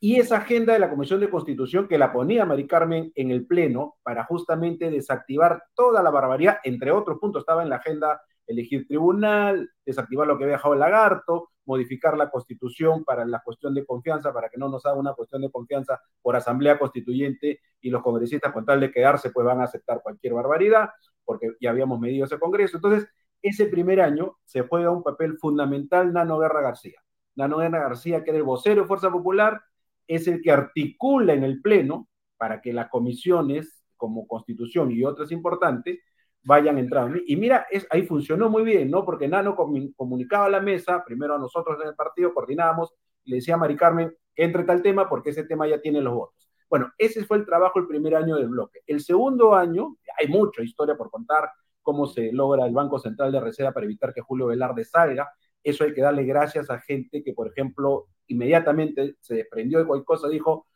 y 0.00 0.16
esa 0.16 0.38
agenda 0.38 0.72
de 0.72 0.78
la 0.78 0.90
Comisión 0.90 1.20
de 1.20 1.30
Constitución 1.30 1.88
que 1.88 1.98
la 1.98 2.12
ponía 2.12 2.44
Mari 2.44 2.66
Carmen 2.66 3.12
en 3.14 3.30
el 3.30 3.46
Pleno 3.46 3.96
para 4.02 4.24
justamente 4.24 4.90
desactivar 4.90 5.62
toda 5.74 6.02
la 6.02 6.10
barbaridad, 6.10 6.58
entre 6.64 6.90
otros 6.90 7.18
puntos 7.18 7.42
estaba 7.42 7.62
en 7.62 7.70
la 7.70 7.76
agenda 7.76 8.20
elegir 8.46 8.86
tribunal, 8.86 9.70
desactivar 9.84 10.26
lo 10.26 10.38
que 10.38 10.44
había 10.44 10.56
dejado 10.56 10.74
el 10.74 10.80
lagarto, 10.80 11.50
modificar 11.66 12.16
la 12.16 12.30
constitución 12.30 13.04
para 13.04 13.26
la 13.26 13.40
cuestión 13.40 13.74
de 13.74 13.84
confianza, 13.84 14.32
para 14.32 14.48
que 14.48 14.56
no 14.56 14.70
nos 14.70 14.86
haga 14.86 14.96
una 14.96 15.12
cuestión 15.12 15.42
de 15.42 15.50
confianza 15.50 16.00
por 16.22 16.34
asamblea 16.34 16.78
constituyente 16.78 17.60
y 17.80 17.90
los 17.90 18.02
congresistas 18.02 18.52
con 18.52 18.64
tal 18.64 18.80
de 18.80 18.90
quedarse 18.90 19.30
pues 19.30 19.46
van 19.46 19.60
a 19.60 19.64
aceptar 19.64 20.00
cualquier 20.02 20.32
barbaridad, 20.32 20.88
porque 21.24 21.52
ya 21.60 21.70
habíamos 21.70 22.00
medido 22.00 22.24
ese 22.24 22.38
congreso. 22.38 22.78
Entonces, 22.78 23.06
ese 23.42 23.66
primer 23.66 24.00
año 24.00 24.38
se 24.44 24.62
juega 24.62 24.90
un 24.90 25.02
papel 25.02 25.36
fundamental 25.38 26.12
Nano 26.12 26.38
Guerra 26.38 26.62
García. 26.62 27.00
Nano 27.36 27.58
Guerra 27.58 27.80
García, 27.80 28.24
que 28.24 28.30
era 28.30 28.38
el 28.38 28.44
vocero 28.44 28.82
de 28.82 28.88
Fuerza 28.88 29.10
Popular, 29.10 29.60
es 30.08 30.26
el 30.26 30.42
que 30.42 30.50
articula 30.50 31.34
en 31.34 31.44
el 31.44 31.60
Pleno 31.60 32.08
para 32.36 32.60
que 32.60 32.72
las 32.72 32.88
comisiones, 32.88 33.84
como 33.96 34.26
Constitución 34.26 34.90
y 34.90 35.04
otras 35.04 35.30
importantes, 35.30 36.00
vayan 36.42 36.78
entrando. 36.78 37.18
Y 37.26 37.36
mira, 37.36 37.66
es, 37.70 37.86
ahí 37.90 38.02
funcionó 38.02 38.48
muy 38.48 38.64
bien, 38.64 38.90
¿no? 38.90 39.04
Porque 39.04 39.28
Nano 39.28 39.54
comunicaba 39.54 40.46
a 40.46 40.50
la 40.50 40.60
mesa, 40.60 41.04
primero 41.04 41.34
a 41.34 41.38
nosotros 41.38 41.78
en 41.82 41.88
el 41.88 41.94
partido, 41.94 42.32
coordinábamos, 42.34 42.94
y 43.24 43.30
le 43.30 43.36
decía 43.36 43.54
a 43.54 43.58
Mari 43.58 43.76
Carmen, 43.76 44.12
entre 44.34 44.64
tal 44.64 44.82
tema 44.82 45.08
porque 45.08 45.30
ese 45.30 45.44
tema 45.44 45.68
ya 45.68 45.80
tiene 45.80 46.00
los 46.00 46.14
votos. 46.14 46.50
Bueno, 46.70 46.92
ese 46.98 47.24
fue 47.24 47.38
el 47.38 47.46
trabajo 47.46 47.78
el 47.78 47.86
primer 47.86 48.14
año 48.14 48.36
del 48.36 48.48
bloque. 48.48 48.80
El 48.86 49.00
segundo 49.00 49.54
año, 49.54 49.96
hay 50.18 50.28
mucha 50.28 50.62
historia 50.62 50.96
por 50.96 51.10
contar, 51.10 51.50
cómo 51.82 52.06
se 52.06 52.32
logra 52.32 52.66
el 52.66 52.74
Banco 52.74 52.98
Central 52.98 53.32
de 53.32 53.40
Reserva 53.40 53.72
para 53.72 53.86
evitar 53.86 54.12
que 54.12 54.20
Julio 54.20 54.46
Velarde 54.46 54.84
salga. 54.84 55.30
Eso 55.68 55.84
hay 55.84 55.94
que 55.94 56.02
darle 56.02 56.24
gracias 56.24 56.70
a 56.70 56.78
gente 56.78 57.22
que, 57.22 57.32
por 57.32 57.48
ejemplo, 57.48 58.06
inmediatamente 58.26 59.16
se 59.20 59.34
desprendió 59.34 59.78
de 59.78 59.86
cualquier 59.86 60.06
cosa, 60.06 60.28
dijo 60.28 60.66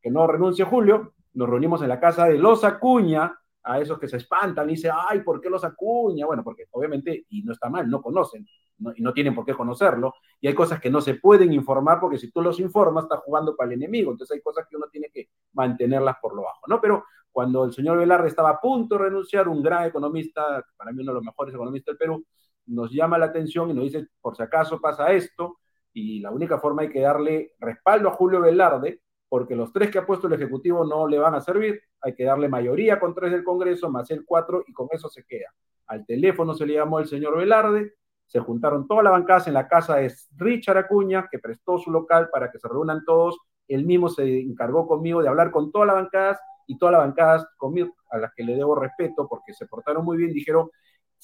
que 0.00 0.10
no 0.10 0.26
renuncie 0.26 0.64
Julio, 0.64 1.14
nos 1.32 1.48
reunimos 1.48 1.82
en 1.82 1.88
la 1.88 2.00
casa 2.00 2.26
de 2.26 2.38
Los 2.38 2.64
Acuña, 2.64 3.38
a 3.64 3.80
esos 3.80 3.98
que 3.98 4.08
se 4.08 4.18
espantan 4.18 4.68
y 4.68 4.74
dicen, 4.74 4.92
ay, 4.94 5.22
¿por 5.22 5.40
qué 5.40 5.48
los 5.48 5.64
acuña? 5.64 6.26
Bueno, 6.26 6.44
porque 6.44 6.66
obviamente, 6.70 7.24
y 7.30 7.42
no 7.42 7.52
está 7.52 7.70
mal, 7.70 7.88
no 7.88 8.02
conocen, 8.02 8.46
y 8.94 9.02
no 9.02 9.12
tienen 9.12 9.34
por 9.34 9.44
qué 9.44 9.54
conocerlo, 9.54 10.14
y 10.40 10.48
hay 10.48 10.54
cosas 10.54 10.80
que 10.80 10.90
no 10.90 11.00
se 11.00 11.14
pueden 11.14 11.52
informar 11.52 11.98
porque 11.98 12.18
si 12.18 12.30
tú 12.30 12.42
los 12.42 12.60
informas, 12.60 13.04
estás 13.04 13.20
jugando 13.20 13.56
para 13.56 13.68
el 13.68 13.82
enemigo, 13.82 14.12
entonces 14.12 14.36
hay 14.36 14.42
cosas 14.42 14.66
que 14.68 14.76
uno 14.76 14.86
tiene 14.92 15.08
que 15.12 15.30
mantenerlas 15.54 16.16
por 16.20 16.34
lo 16.36 16.42
bajo, 16.42 16.60
¿no? 16.68 16.80
Pero 16.80 17.04
cuando 17.32 17.64
el 17.64 17.72
señor 17.72 17.98
Velarde 17.98 18.28
estaba 18.28 18.50
a 18.50 18.60
punto 18.60 18.96
de 18.96 19.04
renunciar, 19.04 19.48
un 19.48 19.62
gran 19.62 19.86
economista, 19.86 20.62
para 20.76 20.92
mí 20.92 21.02
uno 21.02 21.12
de 21.12 21.16
los 21.16 21.24
mejores 21.24 21.54
economistas 21.54 21.92
del 21.92 21.98
Perú, 21.98 22.26
nos 22.66 22.90
llama 22.92 23.18
la 23.18 23.26
atención 23.26 23.70
y 23.70 23.74
nos 23.74 23.84
dice, 23.84 24.08
por 24.20 24.36
si 24.36 24.42
acaso 24.42 24.80
pasa 24.80 25.12
esto, 25.12 25.58
y 25.92 26.20
la 26.20 26.30
única 26.30 26.58
forma 26.58 26.82
hay 26.82 26.90
que 26.90 27.00
darle 27.00 27.52
respaldo 27.60 28.08
a 28.08 28.12
Julio 28.12 28.40
Velarde, 28.40 29.00
porque 29.28 29.56
los 29.56 29.72
tres 29.72 29.90
que 29.90 29.98
ha 29.98 30.06
puesto 30.06 30.26
el 30.26 30.34
Ejecutivo 30.34 30.84
no 30.84 31.06
le 31.06 31.18
van 31.18 31.34
a 31.34 31.40
servir, 31.40 31.80
hay 32.00 32.14
que 32.14 32.24
darle 32.24 32.48
mayoría 32.48 33.00
con 33.00 33.14
tres 33.14 33.32
del 33.32 33.44
Congreso, 33.44 33.90
más 33.90 34.10
el 34.10 34.24
cuatro, 34.24 34.64
y 34.66 34.72
con 34.72 34.88
eso 34.90 35.08
se 35.08 35.24
queda. 35.24 35.52
Al 35.86 36.04
teléfono 36.06 36.54
se 36.54 36.66
le 36.66 36.74
llamó 36.74 36.98
el 36.98 37.06
señor 37.06 37.36
Velarde, 37.36 37.94
se 38.26 38.40
juntaron 38.40 38.86
todas 38.86 39.04
las 39.04 39.12
bancadas 39.12 39.46
en 39.48 39.54
la 39.54 39.68
casa 39.68 39.96
de 39.96 40.12
Richard 40.36 40.78
Acuña, 40.78 41.28
que 41.30 41.38
prestó 41.38 41.78
su 41.78 41.90
local 41.90 42.28
para 42.32 42.50
que 42.50 42.58
se 42.58 42.68
reúnan 42.68 43.04
todos, 43.04 43.38
él 43.68 43.84
mismo 43.84 44.08
se 44.08 44.40
encargó 44.40 44.86
conmigo 44.86 45.22
de 45.22 45.28
hablar 45.28 45.50
con 45.50 45.70
todas 45.70 45.86
las 45.86 45.96
bancadas, 45.96 46.40
y 46.66 46.78
todas 46.78 46.92
las 46.92 47.02
bancadas 47.02 47.46
conmigo, 47.56 47.94
a 48.10 48.18
las 48.18 48.32
que 48.34 48.42
le 48.42 48.54
debo 48.54 48.74
respeto, 48.74 49.26
porque 49.28 49.52
se 49.52 49.66
portaron 49.66 50.04
muy 50.04 50.16
bien, 50.16 50.32
dijeron, 50.32 50.70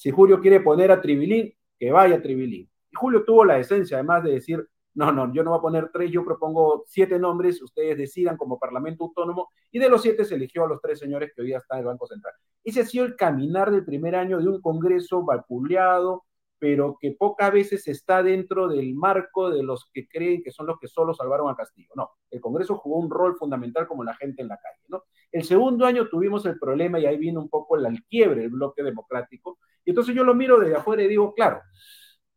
si 0.00 0.10
Julio 0.10 0.40
quiere 0.40 0.60
poner 0.60 0.90
a 0.90 1.02
Tribilín, 1.02 1.52
que 1.78 1.92
vaya 1.92 2.16
a 2.16 2.22
Tribilín. 2.22 2.70
Y 2.90 2.96
Julio 2.96 3.22
tuvo 3.22 3.44
la 3.44 3.58
esencia, 3.58 3.98
además 3.98 4.24
de 4.24 4.30
decir, 4.30 4.66
no, 4.94 5.12
no, 5.12 5.30
yo 5.34 5.44
no 5.44 5.50
voy 5.50 5.58
a 5.58 5.60
poner 5.60 5.90
tres, 5.92 6.10
yo 6.10 6.24
propongo 6.24 6.84
siete 6.86 7.18
nombres, 7.18 7.60
ustedes 7.60 7.98
decidan 7.98 8.38
como 8.38 8.58
Parlamento 8.58 9.04
Autónomo, 9.04 9.50
y 9.70 9.78
de 9.78 9.90
los 9.90 10.00
siete 10.00 10.24
se 10.24 10.36
eligió 10.36 10.64
a 10.64 10.68
los 10.68 10.80
tres 10.80 10.98
señores 11.00 11.32
que 11.34 11.42
hoy 11.42 11.48
día 11.48 11.58
están 11.58 11.80
en 11.80 11.82
el 11.82 11.88
Banco 11.88 12.06
Central. 12.06 12.32
Ese 12.64 12.80
ha 12.80 12.86
sido 12.86 13.04
el 13.04 13.14
caminar 13.14 13.70
del 13.70 13.84
primer 13.84 14.16
año 14.16 14.38
de 14.38 14.48
un 14.48 14.62
Congreso 14.62 15.22
vapuleado, 15.22 16.24
pero 16.58 16.96
que 16.98 17.10
pocas 17.10 17.52
veces 17.52 17.86
está 17.86 18.22
dentro 18.22 18.68
del 18.68 18.94
marco 18.94 19.50
de 19.50 19.62
los 19.62 19.90
que 19.92 20.08
creen 20.08 20.42
que 20.42 20.50
son 20.50 20.66
los 20.66 20.78
que 20.78 20.88
solo 20.88 21.12
salvaron 21.12 21.50
a 21.50 21.56
Castillo. 21.56 21.90
No, 21.94 22.12
el 22.30 22.40
Congreso 22.40 22.76
jugó 22.76 23.00
un 23.00 23.10
rol 23.10 23.36
fundamental 23.36 23.86
como 23.86 24.02
la 24.02 24.14
gente 24.14 24.40
en 24.40 24.48
la 24.48 24.56
calle, 24.56 24.80
¿no? 24.88 25.04
El 25.30 25.44
segundo 25.44 25.84
año 25.84 26.08
tuvimos 26.08 26.46
el 26.46 26.58
problema 26.58 26.98
y 26.98 27.04
ahí 27.04 27.18
vino 27.18 27.38
un 27.38 27.50
poco 27.50 27.76
el 27.76 28.02
quiebre 28.04 28.40
del 28.40 28.50
bloque 28.50 28.82
democrático. 28.82 29.58
Y 29.90 29.92
entonces 29.92 30.14
yo 30.14 30.22
lo 30.22 30.36
miro 30.36 30.60
desde 30.60 30.76
afuera 30.76 31.02
y 31.02 31.08
digo, 31.08 31.34
claro, 31.34 31.62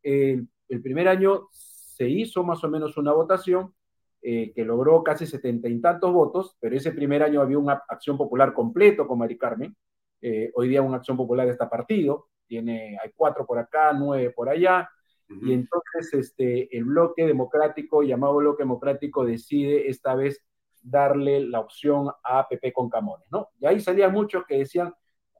el 0.02 0.82
primer 0.82 1.06
año 1.06 1.46
se 1.52 2.08
hizo 2.08 2.42
más 2.42 2.64
o 2.64 2.68
menos 2.68 2.96
una 2.96 3.12
votación 3.12 3.72
eh, 4.20 4.52
que 4.52 4.64
logró 4.64 5.04
casi 5.04 5.24
setenta 5.24 5.68
y 5.68 5.80
tantos 5.80 6.12
votos, 6.12 6.56
pero 6.58 6.76
ese 6.76 6.90
primer 6.90 7.22
año 7.22 7.40
había 7.40 7.56
una 7.56 7.84
acción 7.88 8.18
popular 8.18 8.52
completo 8.52 9.06
con 9.06 9.20
Mari 9.20 9.38
Carmen. 9.38 9.76
Eh, 10.20 10.50
hoy 10.56 10.68
día 10.68 10.82
una 10.82 10.96
acción 10.96 11.16
popular 11.16 11.46
está 11.46 11.70
partido, 11.70 12.26
tiene, 12.44 12.98
hay 13.00 13.12
cuatro 13.14 13.46
por 13.46 13.60
acá, 13.60 13.92
nueve 13.92 14.30
por 14.30 14.48
allá, 14.48 14.90
y 15.28 15.52
entonces 15.52 16.12
este, 16.12 16.76
el 16.76 16.86
bloque 16.86 17.24
democrático, 17.24 18.02
llamado 18.02 18.34
bloque 18.34 18.64
democrático, 18.64 19.24
decide 19.24 19.88
esta 19.88 20.16
vez 20.16 20.44
darle 20.82 21.38
la 21.38 21.60
opción 21.60 22.08
a 22.24 22.40
APP 22.40 22.72
con 22.72 22.90
Camones, 22.90 23.28
¿no? 23.30 23.50
Y 23.60 23.66
ahí 23.66 23.78
salían 23.78 24.10
muchos 24.12 24.44
que 24.44 24.58
decían, 24.58 24.92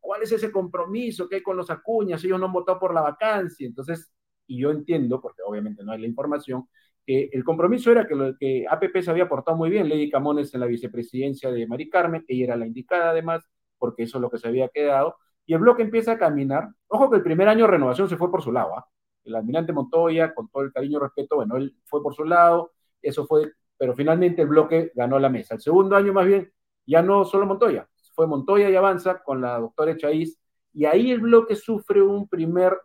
¿cuál 0.04 0.22
es 0.22 0.32
ese 0.32 0.52
compromiso 0.52 1.26
que 1.26 1.36
hay 1.36 1.42
con 1.42 1.56
los 1.56 1.70
acuñas? 1.70 2.22
Ellos 2.22 2.38
no 2.38 2.46
han 2.46 2.52
votado 2.52 2.78
por 2.78 2.92
la 2.92 3.00
vacancia. 3.00 3.66
Entonces, 3.66 4.12
y 4.46 4.60
yo 4.60 4.70
entiendo, 4.70 5.18
porque 5.18 5.40
obviamente 5.42 5.82
no 5.82 5.92
hay 5.92 6.00
la 6.02 6.06
información, 6.06 6.68
que 7.06 7.30
el 7.32 7.42
compromiso 7.42 7.90
era 7.90 8.06
que, 8.06 8.14
lo, 8.14 8.36
que 8.36 8.66
APP 8.68 9.00
se 9.00 9.10
había 9.10 9.28
portado 9.28 9.56
muy 9.56 9.70
bien, 9.70 9.88
Lady 9.88 10.10
Camones 10.10 10.52
en 10.52 10.60
la 10.60 10.66
vicepresidencia 10.66 11.50
de 11.50 11.66
Mari 11.66 11.88
Carmen, 11.88 12.22
ella 12.28 12.44
era 12.44 12.56
la 12.56 12.66
indicada 12.66 13.10
además, 13.10 13.48
porque 13.78 14.02
eso 14.02 14.18
es 14.18 14.22
lo 14.22 14.30
que 14.30 14.36
se 14.38 14.46
había 14.46 14.68
quedado, 14.68 15.16
y 15.46 15.54
el 15.54 15.60
bloque 15.60 15.82
empieza 15.82 16.12
a 16.12 16.18
caminar. 16.18 16.68
Ojo 16.88 17.08
que 17.08 17.16
el 17.16 17.22
primer 17.22 17.48
año 17.48 17.66
Renovación 17.66 18.08
se 18.08 18.18
fue 18.18 18.30
por 18.30 18.42
su 18.42 18.52
lado, 18.52 18.76
¿ah? 18.76 18.86
el 19.24 19.34
almirante 19.34 19.72
Montoya, 19.72 20.34
con 20.34 20.48
todo 20.50 20.64
el 20.64 20.72
cariño 20.72 20.98
y 20.98 21.02
respeto, 21.02 21.36
bueno, 21.36 21.56
él 21.56 21.74
fue 21.86 22.02
por 22.02 22.14
su 22.14 22.24
lado, 22.24 22.72
eso 23.00 23.26
fue, 23.26 23.52
pero 23.78 23.94
finalmente 23.94 24.42
el 24.42 24.48
bloque 24.48 24.92
ganó 24.94 25.18
la 25.18 25.30
mesa. 25.30 25.54
El 25.54 25.62
segundo 25.62 25.96
año 25.96 26.12
más 26.12 26.26
bien, 26.26 26.52
ya 26.86 27.00
no 27.00 27.24
solo 27.24 27.46
Montoya, 27.46 27.88
fue 28.14 28.26
Montoya 28.26 28.70
y 28.70 28.76
Avanza 28.76 29.22
con 29.22 29.40
la 29.40 29.58
doctora 29.58 29.92
Echaíz, 29.92 30.38
y 30.72 30.84
ahí 30.86 31.10
el 31.10 31.20
bloque 31.20 31.56
sufre 31.56 32.02
un 32.02 32.28
primer, 32.28 32.76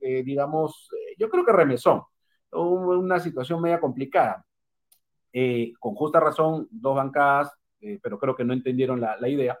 eh, 0.00 0.22
digamos, 0.22 0.90
eh, 0.92 1.14
yo 1.18 1.30
creo 1.30 1.44
que 1.44 1.52
remesón, 1.52 2.02
una 2.52 3.20
situación 3.20 3.62
media 3.62 3.80
complicada. 3.80 4.44
Eh, 5.32 5.72
con 5.78 5.94
justa 5.94 6.18
razón, 6.18 6.66
dos 6.70 6.96
bancadas, 6.96 7.52
pero 8.02 8.18
creo 8.18 8.34
que 8.34 8.44
no 8.44 8.52
entendieron 8.52 9.00
la, 9.00 9.28
idea, 9.28 9.58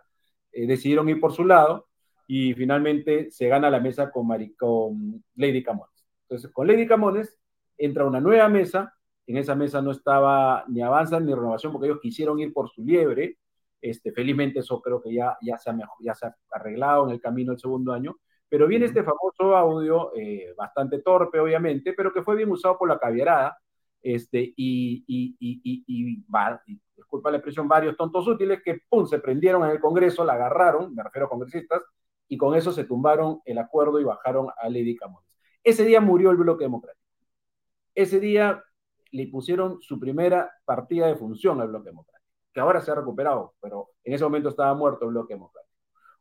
decidieron 0.52 1.08
ir 1.08 1.20
por 1.20 1.32
su 1.32 1.44
lado 1.44 1.86
y 2.26 2.52
finalmente 2.54 3.30
se 3.30 3.48
gana 3.48 3.70
la 3.70 3.80
mesa 3.80 4.10
con, 4.10 4.28
con 4.58 5.24
Lady 5.36 5.62
Camones. 5.62 6.06
Entonces, 6.22 6.50
con 6.52 6.66
Lady 6.66 6.86
Camones 6.86 7.38
entra 7.78 8.04
una 8.04 8.20
nueva 8.20 8.48
mesa, 8.48 8.94
en 9.26 9.36
esa 9.36 9.54
mesa 9.54 9.80
no 9.80 9.92
estaba 9.92 10.64
ni 10.68 10.82
Avanza 10.82 11.18
ni 11.20 11.32
Renovación 11.32 11.72
porque 11.72 11.86
ellos 11.86 12.00
quisieron 12.02 12.40
ir 12.40 12.52
por 12.52 12.68
su 12.68 12.82
liebre, 12.82 13.38
este, 13.80 14.12
felizmente 14.12 14.60
eso 14.60 14.80
creo 14.80 15.02
que 15.02 15.12
ya, 15.12 15.36
ya, 15.42 15.56
se 15.58 15.70
ha 15.70 15.76
ya 16.00 16.14
se 16.14 16.26
ha 16.26 16.36
arreglado 16.52 17.06
en 17.06 17.12
el 17.12 17.20
camino 17.20 17.52
del 17.52 17.60
segundo 17.60 17.92
año. 17.92 18.16
Pero 18.48 18.66
viene 18.66 18.86
este 18.86 19.04
famoso 19.04 19.56
audio, 19.56 20.12
eh, 20.16 20.52
bastante 20.56 21.00
torpe 21.00 21.38
obviamente, 21.38 21.92
pero 21.92 22.12
que 22.12 22.22
fue 22.22 22.36
bien 22.36 22.50
usado 22.50 22.76
por 22.76 22.88
la 22.88 22.98
caviarada, 22.98 23.56
este, 24.02 24.40
y, 24.56 25.04
y, 25.06 25.36
y, 25.38 25.84
y, 25.86 26.80
disculpa 26.96 27.30
la 27.30 27.36
expresión, 27.36 27.68
varios 27.68 27.96
tontos 27.96 28.26
útiles 28.26 28.60
que, 28.64 28.80
pum, 28.88 29.06
se 29.06 29.20
prendieron 29.20 29.64
en 29.64 29.70
el 29.70 29.80
Congreso, 29.80 30.24
la 30.24 30.32
agarraron, 30.32 30.94
me 30.94 31.02
refiero 31.02 31.26
a 31.26 31.30
congresistas, 31.30 31.82
y 32.26 32.36
con 32.36 32.54
eso 32.56 32.72
se 32.72 32.84
tumbaron 32.84 33.40
el 33.44 33.58
acuerdo 33.58 34.00
y 34.00 34.04
bajaron 34.04 34.48
a 34.56 34.68
Lady 34.68 34.96
Camones. 34.96 35.36
Ese 35.62 35.84
día 35.84 36.00
murió 36.00 36.30
el 36.30 36.36
bloque 36.36 36.64
democrático. 36.64 37.04
Ese 37.94 38.20
día 38.20 38.64
le 39.12 39.26
pusieron 39.28 39.80
su 39.82 39.98
primera 40.00 40.50
partida 40.64 41.06
de 41.06 41.16
función 41.16 41.60
al 41.60 41.68
bloque 41.68 41.90
democrático 41.90 42.19
que 42.52 42.60
ahora 42.60 42.80
se 42.80 42.90
ha 42.90 42.94
recuperado, 42.94 43.54
pero 43.60 43.90
en 44.04 44.14
ese 44.14 44.24
momento 44.24 44.48
estaba 44.48 44.74
muerto 44.74 45.04
el 45.04 45.12
bloque 45.12 45.34
democrático. 45.34 45.74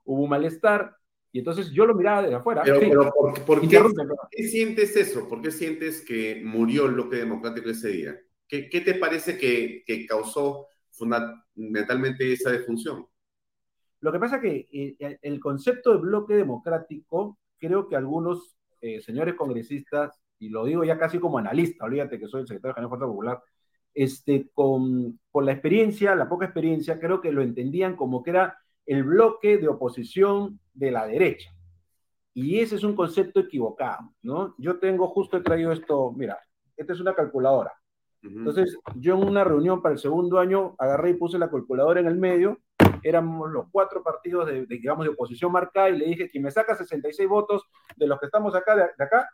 Hubo 0.05 0.23
un 0.23 0.29
malestar 0.29 0.95
y 1.31 1.39
entonces 1.39 1.71
yo 1.71 1.85
lo 1.85 1.93
miraba 1.93 2.23
desde 2.23 2.35
afuera. 2.35 2.63
Pero, 2.63 3.11
¿por, 3.45 3.61
qué, 3.61 4.43
sientes 4.47 4.95
eso? 4.95 5.27
¿Por 5.27 5.41
qué 5.41 5.51
sientes 5.51 6.01
que 6.01 6.41
murió 6.43 6.85
el 6.85 6.93
bloque 6.93 7.17
democrático 7.17 7.69
ese 7.69 7.89
día? 7.89 8.19
¿Qué, 8.47 8.69
qué 8.69 8.81
te 8.81 8.95
parece 8.95 9.37
que, 9.37 9.83
que, 9.85 10.07
causó 10.07 10.67
fundamentalmente 10.91 12.33
esa 12.33 12.49
defunción? 12.49 13.05
Lo 14.01 14.11
que 14.11 14.19
pasa 14.19 14.37
es 14.37 14.41
que 14.41 14.95
eh, 14.99 15.19
el 15.21 15.39
concepto 15.39 15.91
de 15.91 15.97
bloque 15.97 16.33
democrático, 16.33 17.37
creo 17.59 17.87
que 17.87 17.95
algunos 17.95 18.57
eh, 18.81 19.01
señores 19.01 19.35
congresistas, 19.35 20.19
y 20.39 20.49
lo 20.49 20.65
digo 20.65 20.83
ya 20.83 20.97
casi 20.97 21.19
como 21.19 21.37
analista, 21.37 21.85
olvídate 21.85 22.17
que 22.17 22.27
soy 22.27 22.41
el 22.41 22.47
secretario 22.47 22.73
general 22.73 22.87
de 22.87 22.89
Fuerza 22.89 23.11
Popular, 23.11 23.43
este, 23.93 24.49
con, 24.53 25.19
por 25.31 25.43
la 25.43 25.53
experiencia, 25.53 26.15
la 26.15 26.29
poca 26.29 26.45
experiencia, 26.45 26.99
creo 26.99 27.21
que 27.21 27.31
lo 27.31 27.41
entendían 27.41 27.95
como 27.95 28.23
que 28.23 28.31
era 28.31 28.57
el 28.85 29.03
bloque 29.03 29.57
de 29.57 29.67
oposición 29.67 30.59
de 30.73 30.91
la 30.91 31.05
derecha. 31.05 31.51
Y 32.33 32.59
ese 32.59 32.75
es 32.75 32.83
un 32.83 32.95
concepto 32.95 33.39
equivocado, 33.39 34.13
¿no? 34.21 34.55
Yo 34.57 34.79
tengo, 34.79 35.07
justo 35.07 35.37
he 35.37 35.41
traído 35.41 35.71
esto, 35.71 36.11
mira, 36.15 36.39
esta 36.77 36.93
es 36.93 36.99
una 36.99 37.13
calculadora. 37.13 37.73
Entonces, 38.21 38.77
yo 38.95 39.15
en 39.15 39.27
una 39.27 39.43
reunión 39.43 39.81
para 39.81 39.93
el 39.93 39.99
segundo 39.99 40.39
año 40.39 40.75
agarré 40.77 41.11
y 41.11 41.13
puse 41.13 41.39
la 41.39 41.49
calculadora 41.49 42.01
en 42.01 42.07
el 42.07 42.17
medio, 42.17 42.59
éramos 43.03 43.49
los 43.49 43.67
cuatro 43.71 44.03
partidos 44.03 44.47
de, 44.47 44.65
digamos, 44.65 45.05
de 45.05 45.11
oposición 45.11 45.51
marcada 45.51 45.89
y 45.89 45.97
le 45.97 46.05
dije, 46.05 46.29
que 46.29 46.39
me 46.39 46.51
saca 46.51 46.75
66 46.75 47.29
votos 47.29 47.63
de 47.95 48.07
los 48.07 48.19
que 48.19 48.25
estamos 48.25 48.55
acá, 48.55 48.75
de, 48.75 48.83
de 48.97 49.03
acá, 49.03 49.29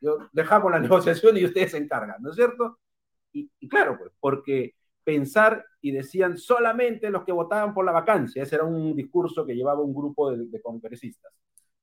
yo 0.00 0.18
dejamos 0.32 0.70
la 0.70 0.78
negociación 0.80 1.36
y 1.36 1.44
ustedes 1.44 1.72
se 1.72 1.78
encargan, 1.78 2.22
¿no 2.22 2.30
es 2.30 2.36
cierto? 2.36 2.78
Y, 3.34 3.68
claro, 3.68 3.98
pues, 3.98 4.12
porque 4.20 4.74
pensar 5.02 5.66
y 5.80 5.90
decían 5.90 6.38
solamente 6.38 7.10
los 7.10 7.24
que 7.24 7.32
votaban 7.32 7.74
por 7.74 7.84
la 7.84 7.92
vacancia, 7.92 8.42
ese 8.42 8.54
era 8.54 8.64
un 8.64 8.94
discurso 8.94 9.44
que 9.44 9.54
llevaba 9.54 9.80
un 9.80 9.92
grupo 9.92 10.30
de, 10.30 10.62
congresistas, 10.62 11.32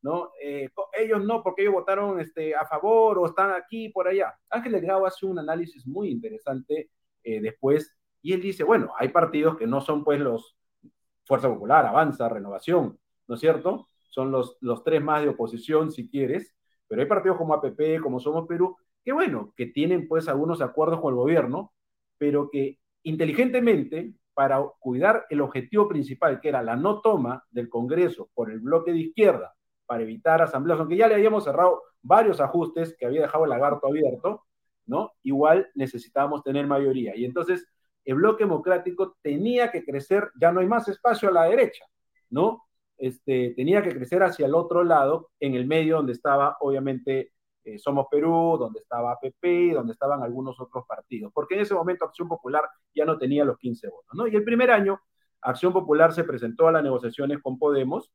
¿no? 0.01 0.31
Eh, 0.41 0.69
ellos 0.97 1.23
no, 1.23 1.43
porque 1.43 1.63
ellos 1.63 1.73
votaron 1.75 2.19
este, 2.19 2.55
a 2.55 2.65
favor 2.65 3.19
o 3.19 3.25
están 3.27 3.51
aquí 3.51 3.89
por 3.89 4.07
allá. 4.07 4.33
Ángel 4.49 4.71
Delgado 4.71 5.05
hace 5.05 5.25
un 5.25 5.37
análisis 5.37 5.85
muy 5.85 6.09
interesante 6.09 6.89
eh, 7.23 7.41
después 7.41 7.95
y 8.21 8.33
él 8.33 8.41
dice, 8.41 8.63
bueno, 8.63 8.91
hay 8.97 9.09
partidos 9.09 9.57
que 9.57 9.67
no 9.67 9.81
son 9.81 10.03
pues 10.03 10.19
los 10.19 10.55
Fuerza 11.25 11.49
Popular, 11.49 11.85
Avanza, 11.85 12.29
Renovación, 12.29 12.97
¿no 13.27 13.35
es 13.35 13.41
cierto? 13.41 13.89
Son 14.09 14.31
los, 14.31 14.57
los 14.61 14.83
tres 14.83 15.01
más 15.01 15.21
de 15.21 15.29
oposición, 15.29 15.91
si 15.91 16.09
quieres, 16.09 16.55
pero 16.87 17.01
hay 17.01 17.07
partidos 17.07 17.37
como 17.37 17.53
APP, 17.53 18.01
como 18.01 18.19
Somos 18.19 18.47
Perú, 18.47 18.75
que 19.03 19.11
bueno, 19.11 19.53
que 19.55 19.67
tienen 19.67 20.07
pues 20.07 20.27
algunos 20.27 20.61
acuerdos 20.61 20.99
con 21.01 21.13
el 21.13 21.17
gobierno, 21.17 21.73
pero 22.17 22.49
que 22.49 22.79
inteligentemente, 23.03 24.13
para 24.33 24.63
cuidar 24.79 25.25
el 25.29 25.41
objetivo 25.41 25.87
principal, 25.87 26.39
que 26.39 26.49
era 26.49 26.63
la 26.63 26.75
no 26.75 27.01
toma 27.01 27.43
del 27.49 27.69
Congreso 27.69 28.29
por 28.33 28.51
el 28.51 28.59
bloque 28.59 28.91
de 28.91 28.99
izquierda, 28.99 29.53
para 29.85 30.03
evitar 30.03 30.41
asambleas, 30.41 30.79
aunque 30.79 30.97
ya 30.97 31.07
le 31.07 31.15
habíamos 31.15 31.43
cerrado 31.43 31.81
varios 32.01 32.39
ajustes 32.39 32.95
que 32.97 33.05
había 33.05 33.21
dejado 33.21 33.43
el 33.43 33.49
lagarto 33.49 33.87
abierto, 33.87 34.45
¿no? 34.85 35.11
Igual 35.23 35.69
necesitábamos 35.75 36.43
tener 36.43 36.65
mayoría. 36.65 37.15
Y 37.15 37.25
entonces 37.25 37.67
el 38.05 38.15
bloque 38.15 38.45
democrático 38.45 39.17
tenía 39.21 39.71
que 39.71 39.83
crecer, 39.83 40.31
ya 40.39 40.51
no 40.51 40.61
hay 40.61 40.67
más 40.67 40.87
espacio 40.87 41.29
a 41.29 41.33
la 41.33 41.43
derecha, 41.43 41.85
¿no? 42.29 42.63
Este, 42.97 43.53
tenía 43.55 43.81
que 43.81 43.93
crecer 43.93 44.23
hacia 44.23 44.45
el 44.45 44.55
otro 44.55 44.83
lado, 44.83 45.29
en 45.39 45.55
el 45.55 45.65
medio 45.65 45.97
donde 45.97 46.13
estaba, 46.13 46.57
obviamente, 46.61 47.31
eh, 47.63 47.77
Somos 47.77 48.07
Perú, 48.09 48.57
donde 48.59 48.79
estaba 48.79 49.17
PP, 49.19 49.73
donde 49.73 49.93
estaban 49.93 50.23
algunos 50.23 50.59
otros 50.59 50.85
partidos, 50.87 51.31
porque 51.33 51.55
en 51.55 51.61
ese 51.61 51.75
momento 51.75 52.05
Acción 52.05 52.27
Popular 52.27 52.63
ya 52.93 53.05
no 53.05 53.17
tenía 53.17 53.45
los 53.45 53.57
15 53.57 53.87
votos, 53.89 54.11
¿no? 54.13 54.27
Y 54.27 54.35
el 54.35 54.43
primer 54.43 54.71
año, 54.71 54.99
Acción 55.41 55.71
Popular 55.73 56.13
se 56.13 56.23
presentó 56.23 56.67
a 56.67 56.71
las 56.71 56.83
negociaciones 56.83 57.39
con 57.41 57.59
Podemos, 57.59 58.11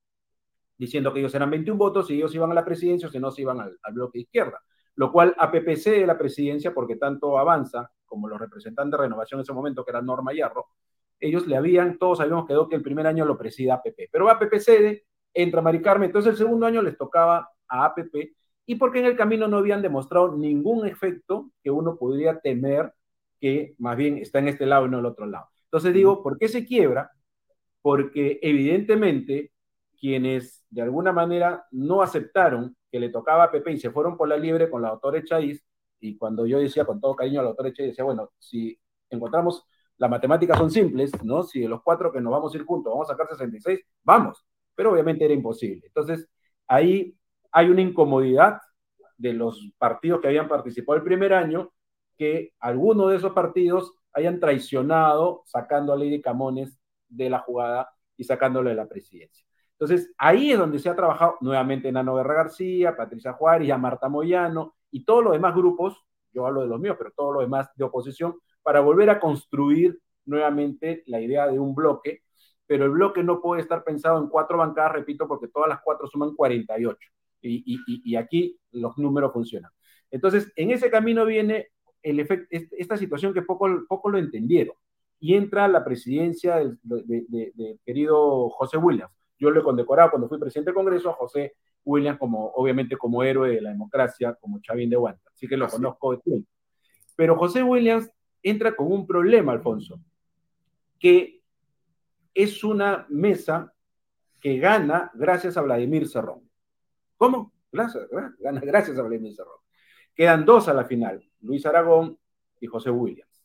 diciendo 0.77 1.13
que 1.13 1.21
ellos 1.21 1.35
eran 1.35 1.51
21 1.51 1.79
votos 1.79 2.11
y 2.11 2.15
ellos 2.15 2.35
iban 2.35 2.51
a 2.51 2.55
la 2.55 2.65
presidencia 2.65 3.09
o 3.09 3.11
si 3.11 3.19
no 3.19 3.31
se 3.31 3.43
iban 3.43 3.61
al, 3.61 3.79
bloque 3.93 4.19
de 4.19 4.23
izquierda, 4.23 4.61
lo 4.97 5.13
cual 5.13 5.35
a 5.39 5.51
PPC 5.51 5.91
de 5.91 6.07
la 6.07 6.19
presidencia, 6.19 6.75
porque 6.75 6.97
tanto 6.97 7.39
Avanza 7.39 7.91
como 8.05 8.29
los 8.29 8.39
representantes 8.39 8.99
de 8.99 9.05
Renovación 9.05 9.41
en 9.41 9.43
ese 9.43 9.53
momento, 9.53 9.85
que 9.85 9.91
eran 9.91 10.07
Norma 10.07 10.33
Yarro, 10.33 10.67
ellos 11.19 11.47
le 11.47 11.57
habían, 11.57 11.99
todos 11.99 12.21
habíamos 12.21 12.47
quedado 12.47 12.69
que 12.69 12.77
el 12.77 12.83
primer 12.83 13.07
año 13.07 13.25
lo 13.25 13.39
presida 13.39 13.75
APP, 13.75 14.09
pero 14.11 14.27
va 14.27 14.33
a 14.33 14.39
PPC, 14.39 15.05
entra 15.33 15.63
Mari 15.63 15.81
Carmen, 15.81 16.09
entonces 16.09 16.33
el 16.33 16.37
segundo 16.37 16.67
año 16.67 16.83
les 16.83 16.97
tocaba 16.97 17.49
a 17.69 17.85
APP 17.87 18.37
y 18.67 18.75
porque 18.75 18.99
en 18.99 19.07
el 19.07 19.17
camino 19.17 19.49
no 19.49 19.59
habían 19.59 19.81
demostrado 19.83 20.37
ningún 20.37 20.87
efecto 20.87 21.51
que 21.63 21.71
uno 21.71 21.97
podría 21.97 22.41
temer 22.41 22.93
que 23.41 23.75
más 23.79 23.97
bien 23.97 24.19
está 24.19 24.41
en 24.41 24.49
este 24.49 24.67
lado 24.67 24.87
y 24.87 24.91
no 24.91 24.99
en 24.99 25.05
el 25.05 25.11
otro 25.11 25.27
lado. 25.27 25.49
Entonces 25.65 25.95
digo, 25.95 26.23
¿por 26.23 26.39
qué 26.39 26.49
se 26.49 26.67
quiebra? 26.67 27.11
Porque 27.83 28.39
evidentemente 28.43 29.53
quienes 29.99 30.65
de 30.71 30.83
alguna 30.83 31.13
manera 31.13 31.67
no 31.71 32.03
aceptaron 32.03 32.77
que 32.91 33.01
le 33.01 33.09
tocaba 33.11 33.45
a 33.45 33.51
Pepe 33.51 33.73
y 33.73 33.79
se 33.79 33.91
fueron 33.91 34.17
por 34.17 34.29
la 34.29 34.37
libre 34.37 34.69
con 34.71 34.83
la 34.83 34.91
doctora 34.91 35.19
Echaiz, 35.19 35.65
y 36.01 36.17
cuando 36.17 36.47
yo 36.47 36.59
decía 36.59 36.85
con 36.85 37.01
todo 37.01 37.17
cariño 37.17 37.41
a 37.41 37.43
la 37.45 37.49
doctora 37.51 37.71
Echaiz, 37.71 37.91
decía, 37.91 38.05
bueno, 38.05 38.31
si 38.39 38.79
encontramos, 39.11 39.65
las 39.99 40.11
matemáticas 40.11 40.59
son 40.59 40.71
simples, 40.71 41.11
¿no? 41.25 41.43
Si 41.43 41.61
de 41.61 41.69
los 41.69 41.83
cuatro 41.83 42.13
que 42.13 42.21
nos 42.21 42.33
vamos 42.33 42.53
a 42.53 42.57
ir 42.59 42.65
juntos 42.65 42.93
vamos 42.93 43.09
a 43.09 43.13
sacar 43.13 43.29
66, 43.29 43.81
vamos, 44.03 44.45
pero 44.75 44.93
obviamente 44.93 45.25
era 45.25 45.33
imposible. 45.35 45.87
Entonces, 45.87 46.29
ahí 46.67 47.17
hay 47.57 47.71
una 47.71 47.81
incomodidad 47.81 48.61
de 49.17 49.33
los 49.33 49.73
partidos 49.79 50.21
que 50.21 50.29
habían 50.29 50.47
participado 50.47 50.99
el 50.99 51.03
primer 51.03 51.33
año, 51.33 51.73
que 52.19 52.53
algunos 52.61 53.09
de 53.09 53.17
esos 53.17 53.33
partidos 53.33 53.95
hayan 54.13 54.41
traicionado 54.41 55.43
sacando 55.47 55.95
a 55.95 55.97
Lady 55.97 56.21
Camones 56.21 56.79
de 57.09 57.31
la 57.31 57.39
jugada 57.39 57.89
y 58.15 58.25
sacándole 58.25 58.71
de 58.71 58.77
la 58.77 58.87
presidencia. 58.87 59.47
Entonces, 59.73 60.13
ahí 60.19 60.53
es 60.53 60.59
donde 60.59 60.79
se 60.79 60.91
ha 60.91 60.95
trabajado 60.95 61.39
nuevamente 61.41 61.91
Nano 61.91 62.17
Guerra 62.17 62.35
García, 62.35 62.95
Patricia 62.95 63.33
Juárez, 63.33 63.69
ya 63.69 63.79
Marta 63.79 64.11
Moyano 64.11 64.75
y 64.91 65.07
todos 65.07 65.25
los 65.25 65.33
demás 65.33 65.55
grupos, 65.55 66.05
yo 66.35 66.47
hablo 66.47 66.61
de 66.61 66.69
los 66.69 66.79
míos, 66.79 66.97
pero 66.99 67.11
todos 67.17 67.33
los 67.33 67.43
demás 67.43 67.71
de 67.75 67.85
oposición, 67.85 68.37
para 68.63 68.81
volver 68.81 69.09
a 69.09 69.19
construir 69.19 69.99
nuevamente 70.27 71.05
la 71.07 71.23
idea 71.23 71.47
de 71.47 71.59
un 71.59 71.75
bloque, 71.75 72.21
pero 72.67 72.85
el 72.85 72.91
bloque 72.91 73.23
no 73.23 73.41
puede 73.41 73.63
estar 73.63 73.83
pensado 73.83 74.19
en 74.19 74.29
cuatro 74.29 74.59
bancadas, 74.59 74.93
repito, 74.93 75.27
porque 75.27 75.49
todas 75.49 75.71
las 75.71 75.81
cuatro 75.83 76.07
suman 76.07 76.35
48 76.35 76.99
y, 77.49 77.63
y, 77.67 78.13
y 78.13 78.17
aquí 78.17 78.59
los 78.73 78.97
números 78.99 79.33
funcionan. 79.33 79.71
Entonces, 80.11 80.53
en 80.57 80.71
ese 80.71 80.91
camino 80.91 81.25
viene 81.25 81.69
el 82.03 82.21
esta 82.51 82.97
situación 82.97 83.35
que 83.35 83.43
poco, 83.43 83.69
poco 83.89 84.11
lo 84.11 84.19
entendieron 84.19 84.77
y 85.19 85.35
entra 85.35 85.67
la 85.67 85.85
presidencia 85.85 86.57
del, 86.57 86.79
querido 87.85 88.49
José 88.51 88.77
Williams 88.77 89.17
yo 89.39 89.51
le 89.51 89.61
he 89.61 89.63
condecorado 89.63 90.11
cuando 90.11 90.29
fui 90.29 90.39
presidente 90.39 90.71
del 90.71 90.75
Congreso 90.75 91.11
a 91.11 91.15
José 91.15 91.57
Williams 91.85 92.19
como, 92.19 92.47
obviamente, 92.55 92.97
como 92.97 93.23
héroe 93.23 93.51
de 93.51 93.61
la 93.61 93.71
democracia, 93.71 94.35
como 94.41 94.61
Chavín 94.61 94.91
de 94.91 94.97
Guanta. 94.97 95.31
Así 95.33 95.47
que 95.47 95.57
lo 95.57 95.69
conozco 95.69 96.13
de 96.13 96.19
tiempo. 96.19 96.49
Pero 97.15 97.37
José 97.37 97.63
Williams 97.63 98.11
entra 98.43 98.75
con 98.75 98.91
un 98.91 99.07
problema, 99.07 99.53
Alfonso, 99.53 100.01
que 100.99 101.43
es 102.35 102.65
una 102.65 103.07
mesa 103.09 103.73
que 104.41 104.59
gana 104.59 105.11
gracias 105.15 105.57
a 105.57 105.63
Vladimir 105.63 106.09
Cerrón. 106.09 106.49
¿Cómo? 107.17 107.53
Gracias, 107.73 108.09
gracias 108.41 108.99
a 108.99 109.03
Vladimir 109.03 109.35
Cerrón. 109.35 109.59
Quedan 110.15 110.45
dos 110.45 110.69
a 110.69 110.75
la 110.75 110.85
final, 110.85 111.23
Luis 111.41 111.67
Aragón 111.67 112.19
y 112.61 112.67
José 112.67 112.91
Williams. 112.91 113.45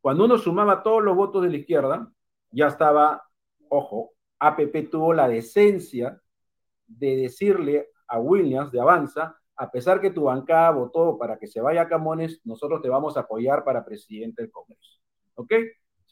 Cuando 0.00 0.24
uno 0.24 0.36
sumaba 0.36 0.82
todos 0.82 1.02
los 1.02 1.16
votos 1.16 1.42
de 1.42 1.50
la 1.50 1.56
izquierda, 1.56 2.12
ya 2.50 2.66
estaba, 2.66 3.22
ojo, 3.68 4.12
APP 4.38 4.90
tuvo 4.90 5.14
la 5.14 5.28
decencia 5.28 6.20
de 6.86 7.16
decirle 7.16 7.88
a 8.08 8.18
Williams 8.18 8.72
de 8.72 8.80
Avanza, 8.80 9.38
a 9.56 9.70
pesar 9.70 10.00
que 10.00 10.10
tu 10.10 10.24
bancada 10.24 10.70
votó 10.70 11.16
para 11.16 11.38
que 11.38 11.46
se 11.46 11.60
vaya 11.60 11.82
a 11.82 11.88
Camones, 11.88 12.40
nosotros 12.44 12.82
te 12.82 12.88
vamos 12.88 13.16
a 13.16 13.20
apoyar 13.20 13.64
para 13.64 13.84
presidente 13.84 14.42
del 14.42 14.50
Congreso. 14.50 15.00
¿Ok? 15.34 15.52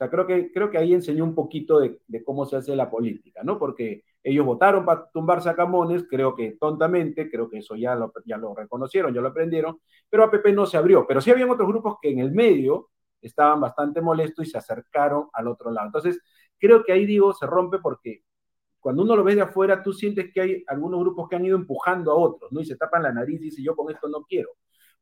O 0.01 0.03
sea, 0.03 0.11
creo 0.11 0.27
que, 0.27 0.51
creo 0.51 0.71
que 0.71 0.79
ahí 0.79 0.95
enseñó 0.95 1.25
un 1.25 1.35
poquito 1.35 1.79
de, 1.79 2.01
cómo 2.25 2.47
se 2.47 2.57
hace 2.57 2.75
la 2.75 2.91
política, 2.91 3.43
¿no? 3.45 3.59
Porque 3.59 4.03
ellos 4.23 4.47
votaron 4.47 4.83
para 4.87 5.11
tumbarse 5.11 5.51
a 5.51 5.55
Camones, 5.55 6.07
creo 6.09 6.35
que 6.35 6.53
tontamente, 6.53 7.31
creo 7.31 7.51
que 7.51 7.59
eso 7.59 7.77
ya 7.77 7.95
lo, 7.95 8.11
ya 8.25 8.39
lo 8.39 8.55
reconocieron, 8.55 9.13
ya 9.13 9.21
lo 9.21 9.29
aprendieron, 9.29 9.79
pero 10.09 10.25
APP 10.25 10.55
no 10.55 10.65
se 10.65 10.79
abrió. 10.79 11.07
Pero 11.07 11.21
sí 11.21 11.31
habían 11.31 11.51
otros 11.51 11.69
grupos 11.69 11.97
que 12.01 12.11
en 12.11 12.21
el 12.21 12.33
medio 12.33 12.89
estaban 13.21 13.61
bastante 13.61 14.01
molestos 14.01 14.47
y 14.47 14.51
se 14.51 14.57
acercaron 14.57 15.29
al 15.35 15.49
otro 15.49 15.71
lado. 15.71 15.89
Entonces, 15.89 16.19
creo 16.59 16.83
que 16.83 16.93
ahí 16.93 17.05
digo, 17.05 17.35
se 17.35 17.45
rompe 17.45 17.79
porque 17.79 18.23
cuando 18.81 19.03
uno 19.03 19.15
lo 19.15 19.23
ve 19.23 19.35
de 19.35 19.43
afuera, 19.43 19.83
tú 19.83 19.93
sientes 19.93 20.33
que 20.33 20.41
hay 20.41 20.65
algunos 20.67 20.99
grupos 21.01 21.29
que 21.29 21.37
han 21.37 21.45
ido 21.45 21.59
empujando 21.59 22.11
a 22.13 22.15
otros, 22.15 22.51
¿no? 22.53 22.63
Y 22.63 22.65
se 22.65 22.77
tapan 22.77 23.03
la 23.03 23.13
nariz 23.13 23.39
y 23.39 23.45
dicen, 23.45 23.65
yo 23.65 23.77
con 23.77 23.93
esto 23.93 24.09
no 24.09 24.23
quiero. 24.23 24.49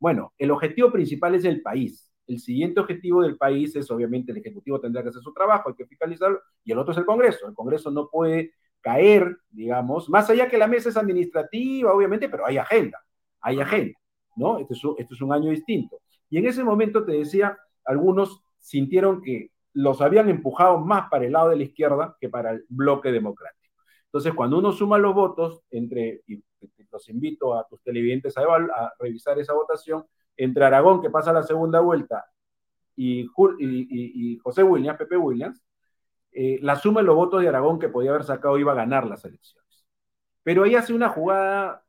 Bueno, 0.01 0.33
el 0.39 0.51
objetivo 0.51 0.91
principal 0.91 1.37
es 1.37 1.45
el 1.45 1.63
país. 1.63 2.08
El 2.29 2.39
siguiente 2.39 2.79
objetivo 2.79 3.23
del 3.23 3.37
país 3.37 3.75
es, 3.75 3.91
obviamente, 3.91 4.33
el 4.33 4.39
Ejecutivo 4.39 4.79
tendrá 4.79 5.03
que 5.03 5.09
hacer 5.09 5.23
su 5.23 5.33
trabajo, 5.33 5.71
hay 5.71 5.75
que 5.75 5.87
fiscalizarlo, 5.87 6.41
y 6.63 6.73
el 6.73 6.79
otro 6.79 6.93
es 6.93 6.99
el 6.99 7.07
Congreso. 7.07 7.49
El 7.49 7.55
Congreso 7.55 7.91
no 7.91 8.09
puede 8.09 8.53
caer, 8.81 9.39
digamos, 9.51 10.09
más 10.11 10.29
allá 10.31 10.49
que 10.49 10.59
la 10.59 10.67
mesa 10.67 10.91
es 10.91 10.97
administrativa, 10.97 11.93
obviamente, 11.93 12.29
pero 12.29 12.47
hay 12.47 12.59
agenda, 12.59 13.03
hay 13.41 13.61
agenda, 13.61 13.99
¿no? 14.37 14.59
Esto 14.59 14.75
es, 14.75 14.81
esto 14.99 15.15
es 15.15 15.23
un 15.23 15.33
año 15.33 15.51
distinto. 15.51 16.01
Y 16.31 16.39
en 16.39 16.47
ese 16.47 16.63
momento 16.63 17.05
te 17.05 17.13
decía, 17.13 17.59
algunos 17.85 18.43
sintieron 18.59 19.23
que 19.23 19.51
los 19.73 20.01
habían 20.01 20.29
empujado 20.29 20.79
más 20.79 21.09
para 21.09 21.25
el 21.25 21.33
lado 21.33 21.49
de 21.49 21.57
la 21.57 21.63
izquierda 21.63 22.17
que 22.21 22.29
para 22.29 22.51
el 22.51 22.65
bloque 22.69 23.11
democrático. 23.11 23.75
Entonces, 24.05 24.35
cuando 24.35 24.59
uno 24.59 24.73
suma 24.73 24.99
los 24.99 25.15
votos, 25.15 25.63
entre, 25.71 26.23
y 26.27 26.43
los 26.91 27.09
invito 27.09 27.55
a 27.55 27.67
tus 27.67 27.83
televidentes 27.83 28.37
a, 28.37 28.43
a 28.43 28.93
revisar 28.99 29.39
esa 29.39 29.55
votación, 29.55 30.05
entre 30.39 30.65
Aragón, 30.65 31.03
que 31.03 31.11
pasa 31.11 31.33
la 31.33 31.43
segunda 31.43 31.81
vuelta, 31.81 32.25
y, 32.97 33.27
José 34.43 34.63
Williams, 34.63 34.99
Pepe 34.99 35.17
Williams, 35.17 35.63
eh, 36.33 36.59
la 36.63 36.77
suma 36.77 37.01
de 37.01 37.07
los 37.07 37.17
votos 37.17 37.43
de 37.43 37.49
Aragón 37.49 37.79
que 37.79 37.89
podía 37.89 38.11
haber 38.11 38.25
sacado 38.25 38.59
iba 38.59 38.73
a 38.73 38.77
ganar 38.77 39.07
las 39.07 39.25
elecciones. 39.25 39.87
Pero 40.43 40.65
ahí 40.65 40.75
hace 40.75 40.95
una 40.95 41.09
jugada 41.09 41.85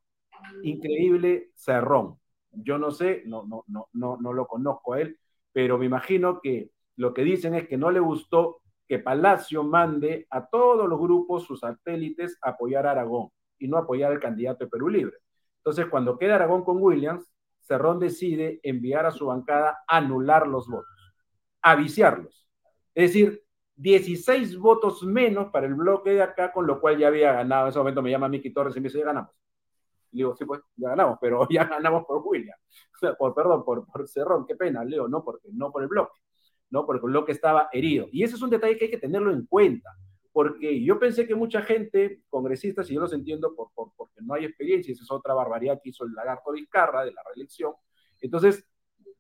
increíble 0.64 1.52
Cerrón. 1.56 2.20
Yo 2.52 2.78
no 2.78 2.92
sé, 2.92 3.24
no, 3.26 3.46
no, 3.46 3.64
no, 3.68 3.88
no, 3.94 4.18
no 4.18 4.34
lo 4.34 4.48
conozco 4.48 4.94
a 4.94 5.02
él, 5.02 5.20
pero 5.52 5.78
me 5.78 5.86
imagino 5.86 6.42
que 6.42 6.72
lo 6.96 7.14
que 7.14 7.24
dicen 7.24 7.56
es 7.56 7.68
que 7.68 7.78
no 7.78 7.92
le 7.92 8.00
gustó 8.00 8.62
que 8.88 9.00
Palacio 9.00 9.64
mande 9.64 10.28
a 10.30 10.48
todos 10.48 10.90
los 10.90 11.00
grupos, 11.00 11.44
sus 11.44 11.60
satélites, 11.60 12.38
a 12.42 12.50
apoyar 12.52 12.88
a 12.88 12.92
Aragón 12.92 13.30
y 13.60 13.68
no 13.68 13.78
apoyar 13.78 14.12
al 14.12 14.20
candidato 14.20 14.66
de 14.66 14.70
Perú 14.70 14.90
Libre. 14.90 15.18
Entonces, 15.58 15.86
cuando 15.88 16.18
queda 16.18 16.36
Aragón 16.36 16.64
con 16.64 16.82
Williams, 16.82 17.32
Cerrón 17.70 18.00
decide 18.00 18.60
enviar 18.64 19.06
a 19.06 19.12
su 19.12 19.28
bancada 19.28 19.84
anular 19.88 20.48
los 20.48 20.68
votos, 20.68 21.14
a. 21.62 21.78
Es 22.96 23.14
decir, 23.14 23.44
16 23.76 24.58
votos 24.58 25.04
menos 25.04 25.52
para 25.52 25.68
el 25.68 25.76
bloque 25.76 26.10
de 26.10 26.24
acá, 26.24 26.52
con 26.52 26.66
lo 26.66 26.82
cual 26.82 26.98
ya 26.98 27.08
había 27.08 27.32
ganado. 27.32 27.66
En 27.66 27.70
ese 27.70 27.78
momento 27.78 28.02
me 28.02 28.10
llama 28.10 28.28
Miki 28.28 28.52
Torres 28.52 28.76
y 28.76 28.80
me 28.80 28.86
dice, 28.86 28.98
ya 28.98 29.06
ganamos. 29.06 29.32
digo, 30.12 30.36
sí, 30.36 30.46
pues, 30.46 30.62
ya 30.76 30.90
ganamos, 30.90 31.20
pero 31.22 31.48
ya 31.52 31.66
ganamos 31.66 32.06
por 32.06 32.24
Williams. 32.26 32.60
Por, 33.20 33.34
perdón, 33.34 33.64
por, 33.64 33.86
por 33.86 34.08
Cerrón, 34.10 34.46
qué 34.46 34.56
pena, 34.56 34.84
Leo, 34.84 35.08
no, 35.08 35.24
porque, 35.24 35.48
no 35.54 35.72
por 35.72 35.84
el 35.84 35.88
bloque. 35.88 36.20
¿no? 36.72 36.86
Porque 36.86 37.08
lo 37.08 37.24
que 37.24 37.32
estaba 37.32 37.70
herido. 37.72 38.08
Y 38.12 38.24
ese 38.24 38.36
es 38.36 38.42
un 38.42 38.50
detalle 38.50 38.78
que 38.78 38.86
hay 38.86 38.92
que 38.92 38.98
tenerlo 38.98 39.32
en 39.32 39.46
cuenta, 39.46 39.90
porque 40.40 40.82
yo 40.82 40.98
pensé 40.98 41.28
que 41.28 41.36
mucha 41.36 41.62
gente, 41.64 42.22
congresistas, 42.30 42.90
y 42.90 42.94
yo 42.94 43.02
los 43.02 43.12
entiendo 43.12 43.54
por, 43.54 43.72
porque 43.98 44.22
no 44.22 44.36
hay 44.36 44.46
experiencia, 44.46 44.94
esa 44.94 45.04
es 45.04 45.12
otra 45.12 45.34
barbaridad 45.34 45.82
que 45.84 45.90
hizo 45.90 46.06
el 46.06 46.14
lagarto 46.14 46.54
Vizcarra 46.54 47.04
de 47.04 47.12
la 47.12 47.22
reelección, 47.28 47.74
entonces 48.22 48.66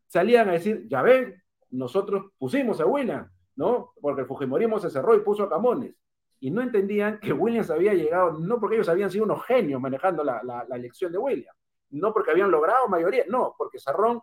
salían 0.07 0.47
a 0.47 0.53
decir, 0.53 0.87
ya 0.87 1.01
ven, 1.01 1.43
nosotros 1.71 2.31
pusimos 2.37 2.79
a 2.79 2.85
William, 2.85 3.29
¿no? 3.57 3.91
Porque 3.99 4.21
el 4.21 4.27
Fujimorismo 4.27 4.79
se 4.79 4.89
cerró 4.89 5.13
y 5.13 5.19
puso 5.19 5.43
a 5.43 5.49
Camones. 5.49 5.93
Y 6.39 6.51
no 6.51 6.61
entendían 6.61 7.19
que 7.19 7.33
Williams 7.33 7.69
había 7.69 7.93
llegado, 7.93 8.39
no 8.39 8.57
porque 8.57 8.77
ellos 8.77 8.87
habían 8.87 9.11
sido 9.11 9.25
unos 9.25 9.43
genios 9.43 9.81
manejando 9.81 10.23
la, 10.23 10.65
elección 10.71 11.11
de 11.11 11.17
William, 11.17 11.53
no 11.89 12.13
porque 12.13 12.31
habían 12.31 12.49
logrado 12.49 12.87
mayoría, 12.87 13.25
no, 13.27 13.55
porque 13.57 13.77
Sarrón 13.77 14.21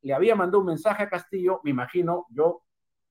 le 0.00 0.12
había 0.12 0.34
mandado 0.34 0.58
un 0.58 0.66
mensaje 0.66 1.04
a 1.04 1.08
Castillo, 1.08 1.60
me 1.62 1.70
imagino, 1.70 2.26
yo 2.30 2.64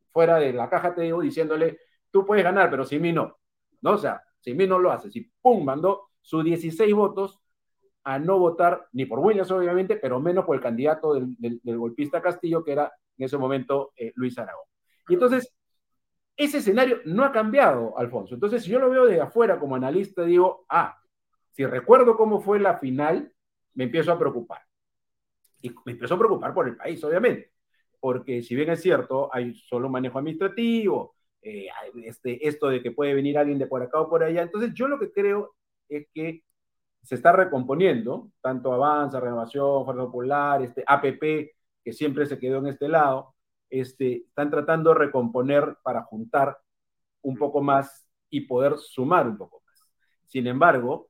fuera 0.10 0.36
de 0.36 0.52
la 0.52 0.70
caja 0.70 0.94
te 0.94 1.04
digo, 1.04 1.22
diciéndole, 1.22 1.80
tú 2.12 2.26
puedes 2.26 2.44
ganar, 2.44 2.70
pero 2.70 2.86
sin 2.86 3.02
mí 3.02 3.12
no. 3.12 3.38
¿No? 3.82 3.92
O 3.92 3.98
sea, 3.98 4.22
sin 4.40 4.58
mí 4.58 4.68
no 4.68 4.80
lo 4.80 4.92
haces. 4.92 5.16
Y 5.16 5.32
pum, 5.42 5.64
mandó 5.64 6.10
sus 6.22 6.44
16 6.44 6.94
votos 6.94 7.40
a 8.04 8.20
no 8.20 8.40
votar 8.40 8.88
ni 8.94 9.06
por 9.06 9.20
Williams, 9.20 9.52
obviamente, 9.52 9.96
pero 9.96 10.20
menos 10.20 10.46
por 10.46 10.56
el 10.56 10.62
candidato 10.62 11.14
del, 11.14 11.62
golpista 11.64 12.22
Castillo, 12.22 12.64
que 12.64 12.72
era 12.72 12.92
en 13.18 13.26
ese 13.26 13.38
momento 13.38 13.94
eh, 13.96 14.12
Luis 14.16 14.38
Aragón. 14.38 14.66
Y 15.08 15.14
entonces, 15.14 15.54
ese 16.36 16.58
escenario 16.58 17.00
no 17.06 17.24
ha 17.24 17.32
cambiado, 17.32 17.98
Alfonso. 17.98 18.34
Entonces, 18.34 18.64
si 18.64 18.72
yo 18.72 18.80
lo 18.80 18.90
veo 18.90 19.06
de 19.06 19.22
afuera 19.22 19.60
como 19.60 19.76
analista, 19.76 20.24
digo, 20.24 20.66
ah, 20.70 20.98
si 21.52 21.66
recuerdo 21.66 22.16
cómo 22.18 22.42
fue 22.42 22.60
la 22.60 22.78
final, 22.78 23.32
me 23.76 23.86
empiezo 23.86 24.12
a 24.12 24.20
preocupar. 24.20 24.62
Y 25.62 25.70
me 25.86 25.92
empiezo 25.92 26.16
a 26.16 26.18
preocupar 26.18 26.54
por 26.54 26.68
el 26.68 26.76
país, 26.76 27.04
obviamente. 27.04 27.52
Porque 28.00 28.42
si 28.42 28.56
bien 28.56 28.70
es 28.72 28.82
cierto, 28.82 29.30
hay 29.32 29.54
solo 29.54 29.90
manejo 29.90 30.18
administrativo, 30.18 31.16
eh, 31.42 31.68
este, 32.04 32.48
esto 32.48 32.70
de 32.70 32.82
que 32.82 32.92
puede 32.92 33.14
venir 33.14 33.38
alguien 33.38 33.60
de 33.60 33.68
por 33.68 33.82
acá 33.82 34.00
o 34.02 34.10
por 34.10 34.24
allá. 34.24 34.42
Entonces, 34.42 34.74
yo 34.74 34.88
lo 34.88 35.00
que 35.00 35.12
creo 35.12 35.56
es 35.90 36.08
que 36.14 36.44
se 37.02 37.16
está 37.16 37.32
recomponiendo, 37.32 38.32
tanto 38.42 38.74
Avanza, 38.74 39.20
Renovación, 39.20 39.86
Fuerza 39.86 40.04
Popular, 40.04 40.62
este 40.62 40.84
APP, 40.86 41.56
que 41.84 41.94
siempre 41.94 42.26
se 42.28 42.38
quedó 42.38 42.60
en 42.60 42.68
este 42.68 42.88
lado, 42.88 43.36
este, 43.70 44.26
están 44.28 44.52
tratando 44.52 44.92
de 44.92 45.00
recomponer 45.00 45.78
para 45.84 46.04
juntar 46.04 46.58
un 47.22 47.38
poco 47.38 47.62
más 47.62 48.08
y 48.30 48.42
poder 48.42 48.78
sumar 48.78 49.28
un 49.28 49.38
poco 49.38 49.62
más. 49.66 49.82
Sin 50.28 50.46
embargo, 50.48 51.10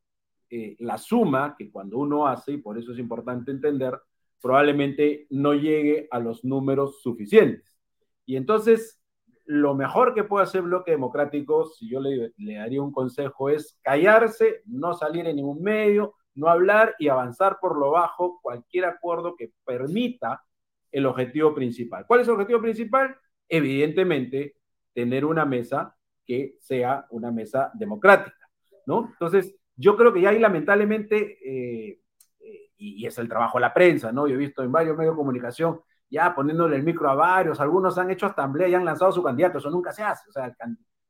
eh, 0.49 0.75
la 0.79 0.97
suma 0.97 1.55
que 1.57 1.71
cuando 1.71 1.97
uno 1.97 2.27
hace, 2.27 2.53
y 2.53 2.57
por 2.57 2.77
eso 2.77 2.93
es 2.93 2.99
importante 2.99 3.51
entender, 3.51 3.99
probablemente 4.41 5.27
no 5.29 5.53
llegue 5.53 6.07
a 6.11 6.19
los 6.19 6.43
números 6.43 7.01
suficientes. 7.01 7.77
Y 8.25 8.37
entonces, 8.37 9.00
lo 9.45 9.75
mejor 9.75 10.13
que 10.13 10.23
puede 10.23 10.43
hacer 10.43 10.61
Bloque 10.61 10.91
Democrático, 10.91 11.65
si 11.65 11.89
yo 11.89 11.99
le, 11.99 12.33
daría 12.37 12.81
un 12.81 12.91
consejo, 12.91 13.49
es 13.49 13.77
callarse, 13.81 14.61
no 14.65 14.93
salir 14.93 15.27
en 15.27 15.35
ningún 15.35 15.61
medio, 15.61 16.15
no 16.35 16.47
hablar 16.47 16.95
y 16.99 17.09
avanzar 17.09 17.57
por 17.59 17.77
lo 17.77 17.91
bajo 17.91 18.39
cualquier 18.41 18.85
acuerdo 18.85 19.35
que 19.35 19.51
permita 19.65 20.43
el 20.91 21.05
objetivo 21.05 21.53
principal. 21.53 22.05
¿Cuál 22.07 22.21
es 22.21 22.27
el 22.27 22.33
objetivo 22.33 22.61
principal? 22.61 23.15
Evidentemente, 23.47 24.55
tener 24.93 25.25
una 25.25 25.45
mesa 25.45 25.95
que 26.25 26.55
sea 26.59 27.05
una 27.09 27.31
mesa 27.31 27.71
democrática, 27.73 28.49
¿no? 28.85 29.09
Entonces, 29.11 29.55
yo 29.75 29.97
creo 29.97 30.13
que 30.13 30.21
ya 30.21 30.29
ahí 30.29 30.39
lamentablemente, 30.39 31.39
eh, 31.43 31.99
eh, 32.39 32.71
y, 32.77 33.05
es 33.05 33.17
el 33.17 33.27
trabajo 33.27 33.57
de 33.57 33.61
la 33.61 33.73
prensa, 33.73 34.11
¿no? 34.11 34.27
Yo 34.27 34.35
he 34.35 34.37
visto 34.37 34.63
en 34.63 34.71
varios 34.71 34.95
medios 34.97 35.15
de 35.15 35.17
comunicación 35.17 35.81
ya 36.11 36.35
poniéndole 36.35 36.75
el 36.75 36.83
micro 36.83 37.09
a 37.09 37.15
varios, 37.15 37.59
algunos 37.61 37.97
han 37.97 38.11
hecho 38.11 38.25
asamblea 38.25 38.67
y 38.67 38.75
han 38.75 38.85
lanzado 38.85 39.13
su 39.13 39.23
candidato, 39.23 39.57
eso 39.57 39.71
nunca 39.71 39.93
se 39.93 40.03
hace, 40.03 40.29
o 40.29 40.31
sea, 40.33 40.53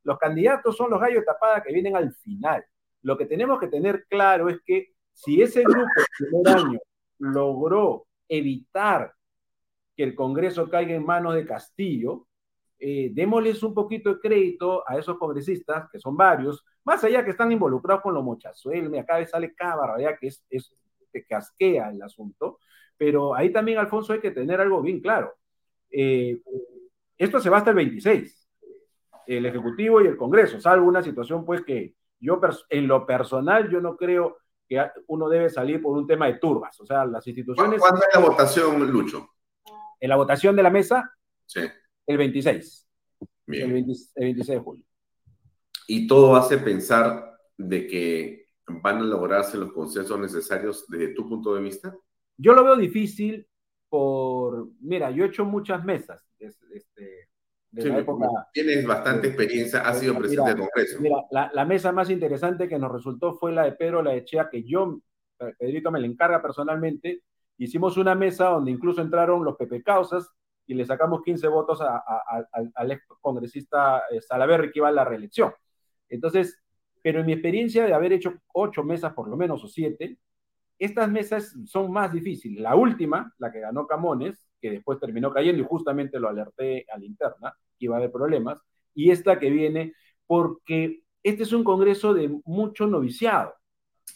los 0.04 0.18
candidatos 0.18 0.78
son 0.78 0.92
los 0.92 1.00
gallos 1.00 1.22
de 1.22 1.26
tapada 1.26 1.62
que 1.62 1.74
vienen 1.74 1.96
al 1.96 2.14
final. 2.14 2.64
Lo 3.02 3.18
que 3.18 3.26
tenemos 3.26 3.60
que 3.60 3.68
tener 3.68 4.06
claro 4.08 4.48
es 4.50 4.60
que 4.64 4.94
si 5.12 5.42
ese 5.42 5.64
grupo 5.64 5.90
el 5.98 6.28
primer 6.30 6.58
año 6.58 6.80
logró 7.18 8.08
evitar 8.28 9.14
que 9.96 10.04
el 10.04 10.16
Congreso 10.16 10.70
caiga 10.70 10.94
en 10.94 11.06
manos 11.06 11.34
de 11.34 11.46
Castillo, 11.46 12.28
eh, 12.80 13.12
démosles 13.14 13.62
un 13.64 13.74
poquito 13.74 14.14
de 14.14 14.20
crédito 14.20 14.84
a 14.88 14.98
esos 14.98 15.18
congresistas, 15.18 15.90
que 15.92 16.00
son 16.00 16.16
varios, 16.16 16.64
más 16.84 17.04
allá 17.04 17.24
que 17.24 17.32
están 17.32 17.52
involucrados 17.52 18.02
con 18.02 18.14
los 18.14 18.24
mochazuelos, 18.24 18.92
acá 18.98 19.18
vez 19.18 19.30
sale 19.30 19.54
cada 19.54 19.76
barbaridad 19.76 20.16
que 20.20 20.28
es, 20.28 20.44
es 20.50 20.74
que 21.12 21.26
casquea 21.26 21.90
el 21.90 22.02
asunto, 22.02 22.60
pero 22.98 23.36
ahí 23.36 23.52
también, 23.52 23.80
Alfonso, 23.80 24.14
hay 24.14 24.20
que 24.20 24.32
tener 24.32 24.62
algo 24.62 24.82
bien 24.82 25.02
claro. 25.02 25.34
Eh, 25.90 26.40
esto 27.18 27.40
se 27.40 27.50
va 27.50 27.58
hasta 27.58 27.72
el 27.72 27.76
26, 27.76 28.50
el 29.28 29.46
Ejecutivo 29.46 30.02
y 30.02 30.08
el 30.08 30.18
Congreso, 30.18 30.60
salvo 30.60 30.88
una 30.88 31.04
situación 31.04 31.46
pues 31.46 31.62
que 31.62 31.96
yo 32.20 32.40
en 32.70 32.88
lo 32.88 33.06
personal 33.06 33.70
yo 33.70 33.82
no 33.82 33.98
creo 33.98 34.38
que 34.68 34.80
uno 35.08 35.28
debe 35.28 35.50
salir 35.50 35.82
por 35.82 35.98
un 35.98 36.08
tema 36.08 36.28
de 36.28 36.36
turbas, 36.36 36.80
o 36.80 36.86
sea, 36.86 37.06
las 37.06 37.26
instituciones... 37.28 37.80
¿Cuándo 37.80 38.02
es 38.02 38.14
la 38.14 38.20
votación, 38.22 38.92
Lucho? 38.92 39.30
En 40.00 40.10
la 40.10 40.16
votación 40.16 40.56
de 40.56 40.64
la 40.64 40.70
mesa, 40.70 41.14
sí. 41.46 41.62
el 42.08 42.18
26. 42.18 42.88
Bien. 43.48 43.64
El, 43.66 43.74
26 44.16 44.48
de 44.48 44.60
julio. 44.60 44.86
Y 45.88 46.08
todo 46.08 46.36
hace 46.36 46.58
pensar 46.58 47.38
de 47.58 47.88
que 47.88 48.41
van 48.68 48.98
a 48.98 49.04
lograrse 49.04 49.58
los 49.58 49.72
consensos 49.74 50.20
necesarios 50.20 50.86
desde 50.88 51.14
tu 51.14 51.28
punto 51.28 51.56
de 51.56 51.62
vista. 51.62 51.96
Yo 52.38 52.54
lo 52.54 52.64
veo 52.64 52.76
difícil 52.76 53.48
por, 53.90 54.70
mira, 54.80 55.12
yo 55.12 55.26
he 55.26 55.28
hecho 55.28 55.46
muchas 55.46 55.84
mesas. 55.84 56.22
Este, 56.40 57.30
de 57.72 57.90
la 57.90 58.00
época, 58.00 58.28
tienes 58.54 58.86
bastante 58.86 59.28
experiencia, 59.28 59.82
has 59.82 60.00
sido 60.00 60.18
presidente 60.18 60.52
del 60.52 60.60
Congreso. 60.60 61.00
Mira, 61.00 61.24
la, 61.32 61.52
la, 61.54 61.66
mesa 61.66 61.92
más 61.92 62.10
interesante 62.10 62.68
que 62.68 62.78
nos 62.78 62.92
resultó 62.92 63.34
fue 63.36 63.54
la 63.54 63.64
de 63.64 63.74
Pedro 63.74 64.02
La 64.02 64.14
Echea, 64.14 64.50
que 64.50 64.64
yo, 64.64 65.00
Pedrito 65.58 65.90
me 65.92 66.00
la 66.00 66.08
encarga 66.08 66.42
personalmente, 66.42 67.24
hicimos 67.58 67.96
una 67.98 68.16
mesa 68.16 68.46
donde 68.50 68.72
incluso 68.72 69.02
entraron 69.02 69.46
los 69.46 69.56
Pepe 69.56 69.82
Causas 69.84 70.34
y 70.68 70.74
le 70.74 70.86
sacamos 70.86 71.22
15 71.22 71.48
votos 71.48 71.80
al 71.82 72.92
ex 72.92 73.04
congresista 73.20 74.04
eh, 74.12 74.22
Salaverri 74.22 74.72
que 74.72 74.80
iba 74.80 74.88
a 74.88 74.92
la 74.92 75.06
reelección. 75.06 75.54
Entonces, 76.10 76.62
pero 77.02 77.20
en 77.20 77.26
mi 77.26 77.34
experiencia 77.34 77.86
de 77.86 77.94
haber 77.94 78.14
hecho 78.14 78.34
ocho 78.54 78.84
mesas 78.84 79.14
por 79.14 79.28
lo 79.28 79.38
menos 79.38 79.64
o 79.64 79.68
siete, 79.68 80.18
estas 80.80 81.10
mesas 81.10 81.56
son 81.66 81.92
más 81.92 82.12
difíciles. 82.12 82.62
La 82.62 82.76
última, 82.76 83.34
la 83.38 83.52
que 83.52 83.60
ganó 83.60 83.86
Camones, 83.88 84.50
que 84.60 84.72
después 84.72 85.00
terminó 85.00 85.32
cayendo 85.32 85.62
y 85.62 85.66
justamente 85.66 86.20
lo 86.20 86.30
alerté 86.30 86.86
a 86.92 86.98
la 86.98 87.06
interna, 87.06 87.54
que 87.78 87.86
iba 87.86 87.96
a 87.96 88.00
haber 88.00 88.12
problemas, 88.12 88.62
y 88.94 89.12
esta 89.12 89.40
que 89.40 89.50
viene 89.50 89.94
porque 90.28 91.04
este 91.24 91.44
es 91.44 91.54
un 91.54 91.64
congreso 91.64 92.14
de 92.14 92.30
mucho 92.46 92.88
noviciado. 92.88 93.54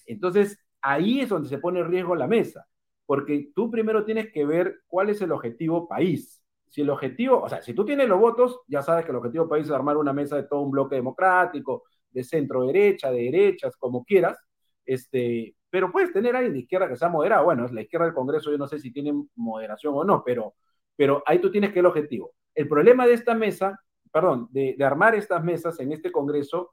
Entonces, 0.06 0.58
ahí 0.82 1.22
es 1.22 1.30
donde 1.30 1.50
se 1.50 1.60
pone 1.60 1.80
en 1.80 1.90
riesgo 1.90 2.16
la 2.16 2.28
mesa 2.28 2.68
porque 3.06 3.52
tú 3.56 3.70
primero 3.70 4.04
tienes 4.04 4.32
que 4.32 4.46
ver 4.46 4.82
cuál 4.88 5.10
es 5.10 5.22
el 5.22 5.32
objetivo 5.32 5.88
país. 5.88 6.44
Si 6.70 6.82
el 6.82 6.90
objetivo, 6.90 7.42
o 7.42 7.50
sea, 7.50 7.62
si 7.62 7.74
tú 7.74 7.86
tienes 7.86 8.10
los 8.10 8.20
votos, 8.20 8.62
ya 8.68 8.82
sabes 8.82 9.06
que 9.06 9.12
el 9.12 9.18
objetivo 9.18 9.48
país 9.48 9.66
es 9.66 9.72
armar 9.72 9.98
una 9.98 10.14
mesa 10.14 10.36
de 10.36 10.44
todo 10.44 10.62
un 10.62 10.72
bloque 10.72 10.96
democrático, 10.96 11.84
de 12.16 12.24
centro 12.24 12.66
derecha, 12.66 13.12
de 13.12 13.24
derechas, 13.24 13.76
como 13.78 14.04
quieras, 14.04 14.40
este, 14.86 15.56
pero 15.70 15.92
puedes 15.92 16.14
tener 16.14 16.36
alguien 16.36 16.54
de 16.54 16.60
izquierda 16.62 16.88
que 16.88 16.96
sea 16.96 17.10
moderado. 17.10 17.46
Bueno, 17.46 17.66
es 17.66 17.72
la 17.72 17.82
izquierda 17.82 18.06
del 18.06 18.16
Congreso, 18.16 18.50
yo 18.50 18.58
no 18.58 18.68
sé 18.68 18.80
si 18.80 18.92
tiene 18.92 19.14
moderación 19.36 19.94
o 19.96 20.04
no, 20.04 20.24
pero, 20.26 20.56
pero 20.96 21.22
ahí 21.26 21.40
tú 21.40 21.52
tienes 21.52 21.74
que 21.74 21.80
el 21.80 21.86
objetivo. 21.86 22.34
El 22.56 22.68
problema 22.70 23.06
de 23.06 23.14
esta 23.14 23.36
mesa, 23.36 23.80
perdón, 24.12 24.48
de, 24.52 24.76
armar 24.80 25.14
estas 25.16 25.44
mesas 25.44 25.80
en 25.82 25.92
este 25.92 26.12
Congreso, 26.12 26.72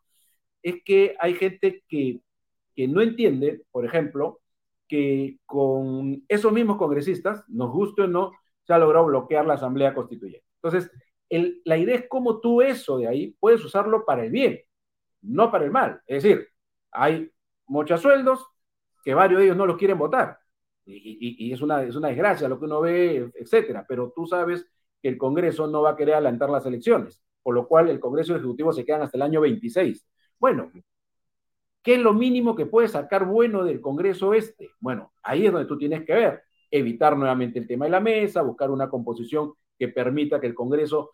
es 0.62 0.76
que 0.84 1.16
hay 1.18 1.34
gente 1.34 1.82
que, 1.88 2.20
que 2.76 2.86
no 2.86 3.02
entiende, 3.02 3.62
por 3.72 3.84
ejemplo, 3.84 4.40
que 4.86 5.38
con 5.46 6.24
esos 6.28 6.52
mismos 6.52 6.76
congresistas, 6.76 7.44
nos 7.48 7.72
guste 7.72 8.02
o 8.02 8.06
no, 8.06 8.32
se 8.64 8.72
ha 8.72 8.78
logrado 8.78 9.06
bloquear 9.06 9.44
la 9.44 9.54
Asamblea 9.54 9.94
Constituyente. 9.94 10.46
Entonces, 10.62 10.92
la 11.64 11.78
idea 11.78 11.96
es 11.96 12.06
cómo 12.08 12.40
tú 12.40 12.62
eso 12.62 12.98
de 12.98 13.08
ahí 13.08 13.36
puedes 13.40 13.64
usarlo 13.64 14.04
para 14.04 14.24
el 14.24 14.30
bien, 14.30 14.60
no 15.22 15.50
para 15.50 15.64
el 15.64 15.70
mal. 15.70 16.00
Es 16.06 16.22
decir, 16.22 16.48
hay 16.90 17.30
muchos 17.66 18.00
sueldos 18.00 18.46
que 19.04 19.14
varios 19.14 19.38
de 19.38 19.46
ellos 19.46 19.56
no 19.56 19.66
los 19.66 19.76
quieren 19.76 19.98
votar. 19.98 20.38
Y, 20.84 21.52
es, 21.52 21.62
una, 21.62 21.82
es 21.82 21.94
una 21.94 22.08
desgracia 22.08 22.48
lo 22.48 22.58
que 22.58 22.64
uno 22.64 22.80
ve, 22.80 23.30
etcétera. 23.34 23.84
Pero 23.88 24.12
tú 24.14 24.26
sabes 24.26 24.66
que 25.00 25.08
el 25.08 25.18
Congreso 25.18 25.66
no 25.66 25.82
va 25.82 25.90
a 25.90 25.96
querer 25.96 26.14
adelantar 26.14 26.50
las 26.50 26.66
elecciones, 26.66 27.22
por 27.42 27.54
lo 27.54 27.66
cual 27.66 27.88
el 27.88 28.00
Congreso 28.00 28.34
Ejecutivo 28.34 28.72
se 28.72 28.84
quedan 28.84 29.02
hasta 29.02 29.16
el 29.16 29.22
año 29.22 29.40
26. 29.40 30.06
Bueno, 30.38 30.70
¿Qué 31.82 31.94
es 31.94 32.00
lo 32.00 32.14
mínimo 32.14 32.54
que 32.54 32.66
puede 32.66 32.88
sacar 32.88 33.26
bueno 33.26 33.64
del 33.64 33.80
Congreso 33.80 34.34
este? 34.34 34.70
Bueno, 34.78 35.12
ahí 35.22 35.46
es 35.46 35.52
donde 35.52 35.66
tú 35.66 35.76
tienes 35.76 36.04
que 36.04 36.14
ver. 36.14 36.42
Evitar 36.70 37.16
nuevamente 37.16 37.58
el 37.58 37.66
tema 37.66 37.86
de 37.86 37.90
la 37.90 38.00
mesa, 38.00 38.42
buscar 38.42 38.70
una 38.70 38.88
composición 38.88 39.54
que 39.76 39.88
permita 39.88 40.40
que 40.40 40.46
el 40.46 40.54
Congreso 40.54 41.10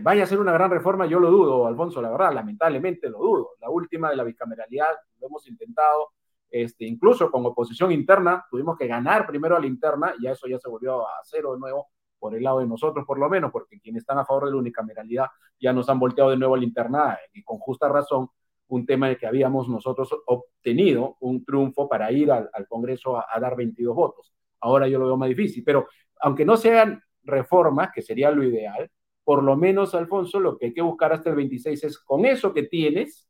vaya 0.00 0.22
a 0.22 0.26
ser 0.26 0.38
una 0.40 0.52
gran 0.52 0.70
reforma. 0.70 1.06
Yo 1.06 1.18
lo 1.18 1.30
dudo, 1.30 1.66
Alfonso, 1.66 2.00
la 2.00 2.10
verdad, 2.10 2.32
lamentablemente 2.32 3.08
lo 3.08 3.18
dudo. 3.18 3.50
La 3.60 3.70
última 3.70 4.10
de 4.10 4.16
la 4.16 4.24
bicameralidad 4.24 4.88
lo 5.20 5.26
hemos 5.26 5.48
intentado, 5.48 6.10
este, 6.50 6.84
incluso 6.84 7.30
con 7.30 7.44
oposición 7.46 7.90
interna, 7.90 8.44
tuvimos 8.50 8.78
que 8.78 8.86
ganar 8.86 9.26
primero 9.26 9.56
a 9.56 9.60
la 9.60 9.66
interna, 9.66 10.14
y 10.20 10.28
eso 10.28 10.46
ya 10.46 10.58
se 10.58 10.68
volvió 10.68 11.06
a 11.06 11.20
cero 11.24 11.54
de 11.54 11.58
nuevo 11.58 11.88
por 12.18 12.34
el 12.34 12.42
lado 12.42 12.60
de 12.60 12.66
nosotros, 12.66 13.04
por 13.04 13.18
lo 13.18 13.28
menos, 13.28 13.50
porque 13.50 13.80
quienes 13.80 14.02
están 14.02 14.18
a 14.18 14.24
favor 14.24 14.46
de 14.46 14.52
la 14.52 14.56
unicameralidad 14.58 15.26
ya 15.60 15.72
nos 15.72 15.88
han 15.88 15.98
volteado 15.98 16.30
de 16.30 16.36
nuevo 16.36 16.54
a 16.54 16.58
la 16.58 16.64
interna, 16.64 17.18
y 17.32 17.42
con 17.42 17.58
justa 17.58 17.88
razón 17.88 18.28
un 18.68 18.86
tema 18.86 19.08
de 19.08 19.16
que 19.16 19.26
habíamos 19.26 19.68
nosotros 19.68 20.08
obtenido 20.26 21.16
un 21.20 21.44
triunfo 21.44 21.88
para 21.88 22.10
ir 22.12 22.30
al, 22.30 22.48
Congreso 22.68 23.18
a, 23.18 23.38
dar 23.38 23.56
22 23.56 23.94
votos. 23.94 24.32
Ahora 24.60 24.88
yo 24.88 24.98
lo 24.98 25.06
veo 25.06 25.16
más 25.16 25.28
difícil, 25.28 25.62
pero 25.64 25.86
aunque 26.20 26.44
no 26.44 26.56
sean 26.56 27.02
reformas, 27.24 27.90
que 27.92 28.00
sería 28.00 28.30
lo 28.30 28.42
ideal, 28.42 28.90
por 29.24 29.42
lo 29.42 29.56
menos, 29.56 29.94
Alfonso, 29.94 30.38
lo 30.38 30.58
que 30.58 30.66
hay 30.66 30.74
que 30.74 30.82
buscar 30.82 31.12
hasta 31.12 31.30
el 31.30 31.36
26 31.36 31.84
es 31.84 31.98
con 31.98 32.24
eso 32.26 32.52
que 32.52 32.64
tienes, 32.64 33.28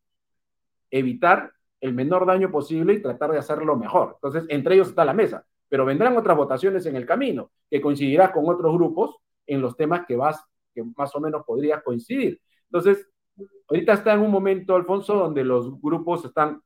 evitar 0.90 1.52
el 1.80 1.94
menor 1.94 2.26
daño 2.26 2.50
posible 2.50 2.94
y 2.94 3.02
tratar 3.02 3.30
de 3.30 3.38
hacerlo 3.38 3.76
mejor. 3.76 4.12
Entonces, 4.16 4.44
entre 4.48 4.74
ellos 4.74 4.88
está 4.88 5.04
la 5.04 5.12
mesa, 5.12 5.46
pero 5.68 5.84
vendrán 5.84 6.16
otras 6.16 6.36
votaciones 6.36 6.86
en 6.86 6.96
el 6.96 7.06
camino, 7.06 7.50
que 7.70 7.80
coincidirá 7.80 8.32
con 8.32 8.48
otros 8.48 8.74
grupos 8.74 9.16
en 9.46 9.60
los 9.60 9.76
temas 9.76 10.04
que 10.06 10.16
vas 10.16 10.44
que 10.74 10.82
más 10.96 11.14
o 11.14 11.20
menos 11.20 11.44
podría 11.46 11.80
coincidir. 11.82 12.40
Entonces, 12.64 13.08
ahorita 13.68 13.92
está 13.92 14.14
en 14.14 14.20
un 14.20 14.30
momento, 14.30 14.74
Alfonso, 14.74 15.14
donde 15.14 15.44
los 15.44 15.80
grupos 15.80 16.24
están 16.24 16.60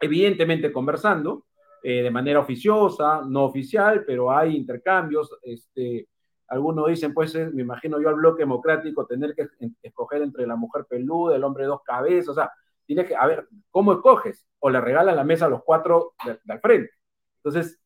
evidentemente 0.00 0.72
conversando 0.72 1.46
eh, 1.82 2.02
de 2.02 2.10
manera 2.10 2.40
oficiosa, 2.40 3.22
no 3.26 3.44
oficial, 3.44 4.04
pero 4.06 4.30
hay 4.30 4.56
intercambios. 4.56 5.36
Este, 5.42 6.08
algunos 6.48 6.88
dicen, 6.88 7.12
pues, 7.12 7.34
eh, 7.34 7.50
me 7.52 7.62
imagino 7.62 8.00
yo 8.00 8.08
al 8.08 8.14
bloque 8.14 8.42
democrático 8.42 9.06
tener 9.06 9.34
que 9.34 9.48
escoger 9.82 10.22
entre 10.22 10.46
la 10.46 10.56
mujer 10.56 10.84
peluda, 10.88 11.36
el 11.36 11.44
hombre 11.44 11.64
de 11.64 11.68
dos 11.68 11.82
cabezas, 11.82 12.28
o 12.28 12.34
sea, 12.34 12.52
tiene 12.86 13.04
que, 13.04 13.16
a 13.16 13.26
ver, 13.26 13.48
¿cómo 13.70 13.92
escoges? 13.92 14.46
O 14.60 14.70
le 14.70 14.80
regalan 14.80 15.16
la 15.16 15.24
mesa 15.24 15.46
a 15.46 15.48
los 15.48 15.62
cuatro 15.64 16.14
de, 16.24 16.38
al 16.48 16.60
frente. 16.60 16.90
Entonces, 17.38 17.80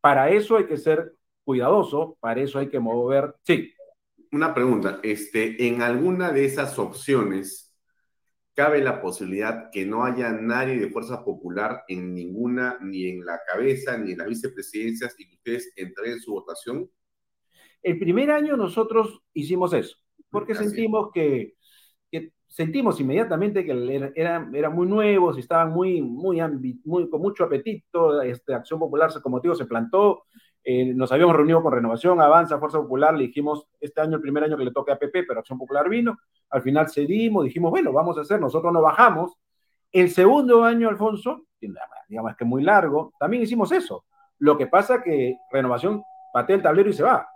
para 0.00 0.30
eso 0.30 0.56
hay 0.56 0.66
que 0.66 0.76
ser 0.76 1.14
cuidadoso, 1.44 2.16
para 2.20 2.40
eso 2.40 2.58
hay 2.58 2.68
que 2.68 2.80
mover, 2.80 3.36
sí. 3.42 3.72
Una 4.32 4.52
pregunta, 4.52 4.98
este, 5.02 5.68
en 5.68 5.82
alguna 5.82 6.32
de 6.32 6.44
esas 6.44 6.78
opciones, 6.78 7.76
¿cabe 8.54 8.82
la 8.82 9.00
posibilidad 9.00 9.70
que 9.70 9.86
no 9.86 10.04
haya 10.04 10.32
nadie 10.32 10.78
de 10.78 10.90
Fuerza 10.90 11.24
Popular 11.24 11.84
en 11.86 12.14
ninguna, 12.14 12.78
ni 12.80 13.08
en 13.08 13.24
la 13.24 13.40
cabeza, 13.46 13.96
ni 13.96 14.12
en 14.12 14.18
las 14.18 14.28
vicepresidencias, 14.28 15.14
y 15.18 15.28
que 15.28 15.36
ustedes 15.36 15.72
entreguen 15.76 16.20
su 16.20 16.32
votación? 16.32 16.90
El 17.82 17.98
primer 17.98 18.30
año 18.30 18.56
nosotros 18.56 19.22
hicimos 19.34 19.72
eso, 19.72 19.96
porque 20.30 20.54
sentimos 20.54 21.10
que, 21.12 21.54
sentimos 22.52 23.00
inmediatamente 23.00 23.64
que 23.64 24.12
eran 24.14 24.54
era 24.54 24.68
muy 24.68 24.86
nuevos 24.86 25.38
y 25.38 25.40
estaban 25.40 25.72
muy, 25.72 26.02
muy, 26.02 26.38
muy, 26.84 27.08
con 27.08 27.22
mucho 27.22 27.44
apetito. 27.44 28.20
Este, 28.20 28.54
Acción 28.54 28.78
Popular, 28.78 29.10
como 29.22 29.40
digo, 29.40 29.54
se 29.54 29.64
plantó. 29.64 30.24
Eh, 30.62 30.92
nos 30.94 31.10
habíamos 31.10 31.34
reunido 31.34 31.62
con 31.62 31.72
Renovación, 31.72 32.20
Avanza, 32.20 32.58
Fuerza 32.58 32.78
Popular, 32.78 33.14
le 33.14 33.24
dijimos, 33.24 33.66
este 33.80 34.00
año, 34.00 34.16
el 34.16 34.22
primer 34.22 34.44
año 34.44 34.56
que 34.56 34.64
le 34.64 34.70
toque 34.70 34.92
a 34.92 34.98
PP, 34.98 35.24
pero 35.24 35.40
Acción 35.40 35.58
Popular 35.58 35.88
vino. 35.88 36.18
Al 36.50 36.62
final 36.62 36.90
cedimos, 36.90 37.44
dijimos, 37.44 37.70
bueno, 37.70 37.90
vamos 37.92 38.18
a 38.18 38.20
hacer, 38.20 38.38
nosotros 38.38 38.72
nos 38.72 38.82
bajamos. 38.82 39.32
El 39.90 40.10
segundo 40.10 40.62
año, 40.62 40.88
Alfonso, 40.88 41.46
digamos 42.08 42.36
que 42.36 42.44
muy 42.44 42.62
largo, 42.62 43.12
también 43.18 43.42
hicimos 43.42 43.72
eso. 43.72 44.04
Lo 44.38 44.58
que 44.58 44.66
pasa 44.66 45.02
que 45.02 45.36
Renovación 45.50 46.02
patea 46.32 46.56
el 46.56 46.62
tablero 46.62 46.90
y 46.90 46.92
se 46.92 47.02
va. 47.02 47.31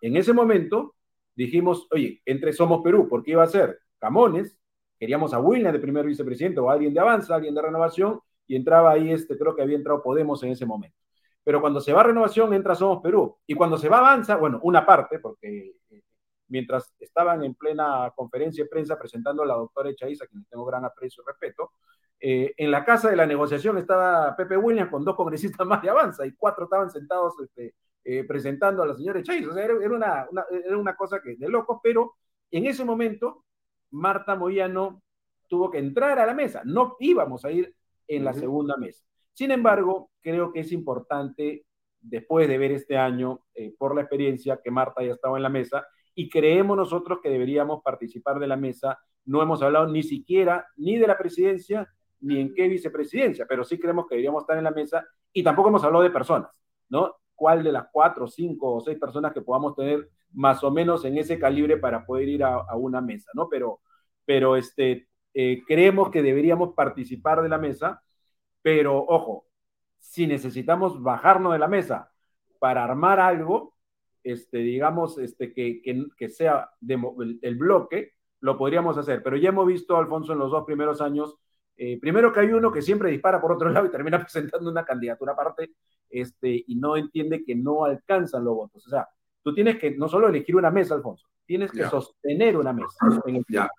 En 0.00 0.16
ese 0.16 0.32
momento 0.32 0.94
dijimos, 1.34 1.86
oye, 1.90 2.22
entre 2.24 2.52
Somos 2.52 2.82
Perú, 2.82 3.08
porque 3.08 3.32
iba 3.32 3.42
a 3.42 3.48
ser 3.48 3.80
Camones, 3.98 4.58
queríamos 4.98 5.32
a 5.34 5.40
William 5.40 5.72
de 5.72 5.78
primer 5.78 6.06
vicepresidente 6.06 6.60
o 6.60 6.70
alguien 6.70 6.92
de 6.92 7.00
Avanza, 7.00 7.34
alguien 7.34 7.54
de 7.54 7.62
Renovación, 7.62 8.20
y 8.46 8.56
entraba 8.56 8.92
ahí, 8.92 9.12
este, 9.12 9.38
creo 9.38 9.54
que 9.54 9.62
había 9.62 9.76
entrado 9.76 10.02
Podemos 10.02 10.42
en 10.42 10.50
ese 10.50 10.66
momento. 10.66 10.96
Pero 11.42 11.60
cuando 11.60 11.80
se 11.80 11.92
va 11.92 12.00
a 12.00 12.04
Renovación, 12.04 12.52
entra 12.52 12.74
Somos 12.74 13.02
Perú. 13.02 13.38
Y 13.46 13.54
cuando 13.54 13.78
se 13.78 13.88
va 13.88 13.98
Avanza, 13.98 14.36
bueno, 14.36 14.60
una 14.62 14.84
parte, 14.84 15.18
porque 15.18 15.76
eh, 15.90 16.02
mientras 16.48 16.92
estaban 16.98 17.42
en 17.44 17.54
plena 17.54 18.12
conferencia 18.14 18.64
de 18.64 18.70
prensa 18.70 18.98
presentando 18.98 19.42
a 19.42 19.46
la 19.46 19.54
doctora 19.54 19.90
Echaiza, 19.90 20.24
a 20.24 20.28
quien 20.28 20.44
tengo 20.44 20.64
gran 20.64 20.84
aprecio 20.84 21.22
y 21.22 21.26
respeto, 21.26 21.72
eh, 22.20 22.52
en 22.58 22.70
la 22.70 22.84
casa 22.84 23.08
de 23.08 23.16
la 23.16 23.26
negociación 23.26 23.78
estaba 23.78 24.36
Pepe 24.36 24.56
Williams 24.56 24.90
con 24.90 25.04
dos 25.04 25.16
congresistas 25.16 25.66
más 25.66 25.80
de 25.80 25.88
Avanza 25.90 26.26
y 26.26 26.32
cuatro 26.32 26.64
estaban 26.64 26.90
sentados 26.90 27.34
este, 27.40 27.74
eh, 28.04 28.24
presentando 28.24 28.82
a 28.82 28.86
la 28.86 28.94
señora 28.94 29.22
Chávez. 29.22 29.46
O 29.46 29.52
sea, 29.52 29.64
era, 29.64 29.74
una, 29.74 30.26
era 30.64 30.78
una 30.78 30.96
cosa 30.96 31.20
que, 31.22 31.36
de 31.36 31.48
locos, 31.48 31.78
pero 31.82 32.14
en 32.50 32.66
ese 32.66 32.84
momento 32.84 33.44
Marta 33.90 34.36
Moyano 34.36 35.02
tuvo 35.48 35.70
que 35.70 35.78
entrar 35.78 36.18
a 36.18 36.26
la 36.26 36.34
mesa. 36.34 36.62
No 36.64 36.96
íbamos 37.00 37.44
a 37.44 37.50
ir 37.50 37.74
en 38.06 38.24
la 38.24 38.32
segunda 38.32 38.76
mesa. 38.76 39.04
Sin 39.32 39.50
embargo, 39.50 40.10
creo 40.20 40.52
que 40.52 40.60
es 40.60 40.72
importante, 40.72 41.64
después 42.00 42.48
de 42.48 42.58
ver 42.58 42.72
este 42.72 42.96
año, 42.96 43.40
eh, 43.54 43.74
por 43.78 43.94
la 43.94 44.02
experiencia, 44.02 44.60
que 44.62 44.70
Marta 44.70 45.02
ya 45.02 45.12
estaba 45.12 45.36
en 45.36 45.42
la 45.42 45.48
mesa 45.48 45.86
y 46.14 46.28
creemos 46.28 46.76
nosotros 46.76 47.20
que 47.22 47.30
deberíamos 47.30 47.82
participar 47.82 48.38
de 48.38 48.46
la 48.46 48.56
mesa. 48.56 48.98
No 49.24 49.42
hemos 49.42 49.62
hablado 49.62 49.86
ni 49.86 50.02
siquiera 50.02 50.66
ni 50.76 50.98
de 50.98 51.06
la 51.06 51.16
presidencia 51.16 51.88
ni 52.20 52.40
en 52.40 52.54
qué 52.54 52.68
vicepresidencia, 52.68 53.46
pero 53.48 53.64
sí 53.64 53.78
creemos 53.78 54.06
que 54.06 54.14
deberíamos 54.14 54.42
estar 54.42 54.58
en 54.58 54.64
la 54.64 54.70
mesa 54.70 55.06
y 55.32 55.42
tampoco 55.42 55.68
hemos 55.68 55.84
hablado 55.84 56.02
de 56.02 56.10
personas, 56.10 56.50
¿no? 56.88 57.19
Cuál 57.40 57.62
de 57.64 57.72
las 57.72 57.86
cuatro, 57.90 58.28
cinco 58.28 58.74
o 58.74 58.80
seis 58.82 58.98
personas 58.98 59.32
que 59.32 59.40
podamos 59.40 59.74
tener 59.74 60.10
más 60.32 60.62
o 60.62 60.70
menos 60.70 61.06
en 61.06 61.16
ese 61.16 61.38
calibre 61.38 61.78
para 61.78 62.04
poder 62.04 62.28
ir 62.28 62.44
a, 62.44 62.66
una 62.76 63.00
mesa, 63.00 63.30
¿no? 63.32 63.48
Pero, 63.48 63.80
pero 64.26 64.56
este, 64.56 65.08
eh, 65.32 65.62
creemos 65.66 66.10
que 66.10 66.20
deberíamos 66.20 66.74
participar 66.74 67.40
de 67.40 67.48
la 67.48 67.56
mesa, 67.56 68.02
pero 68.60 68.98
ojo, 69.08 69.46
si 69.98 70.26
necesitamos 70.26 71.02
bajarnos 71.02 71.54
de 71.54 71.60
la 71.60 71.66
mesa 71.66 72.12
para 72.58 72.84
armar 72.84 73.18
algo, 73.18 73.74
este, 74.22 74.58
digamos, 74.58 75.16
este, 75.16 75.54
que, 75.54 75.80
que, 76.14 76.28
sea 76.28 76.68
el, 76.86 77.56
bloque, 77.56 78.12
lo 78.40 78.58
podríamos 78.58 78.98
hacer. 78.98 79.22
Pero 79.22 79.38
ya 79.38 79.48
hemos 79.48 79.66
visto, 79.66 79.96
Alfonso, 79.96 80.34
en 80.34 80.40
los 80.40 80.50
dos 80.50 80.66
primeros 80.66 81.00
años, 81.00 81.38
eh, 81.82 81.98
primero 81.98 82.30
que 82.30 82.40
hay 82.40 82.52
uno 82.52 82.70
que 82.70 82.82
siempre 82.82 83.10
dispara 83.10 83.40
por 83.40 83.52
otro 83.52 83.70
lado 83.70 83.86
y 83.86 83.90
termina 83.90 84.20
presentando 84.20 84.70
una 84.70 84.84
candidatura 84.84 85.32
aparte, 85.32 85.70
este, 86.10 86.62
y 86.66 86.76
no 86.76 86.94
entiende 86.94 87.42
que 87.42 87.54
no 87.54 87.86
alcanzan 87.86 88.44
los 88.44 88.54
votos. 88.54 88.86
O 88.86 88.90
sea, 88.90 89.08
tú 89.42 89.54
tienes 89.54 89.78
que 89.78 89.92
no 89.92 90.06
solo 90.06 90.28
elegir 90.28 90.56
una 90.56 90.70
mesa, 90.70 90.94
Alfonso, 90.94 91.26
tienes 91.46 91.72
que 91.72 91.84
sostener 91.84 92.58
una 92.58 92.74
mesa. 92.74 92.98
Ya, 93.48 93.70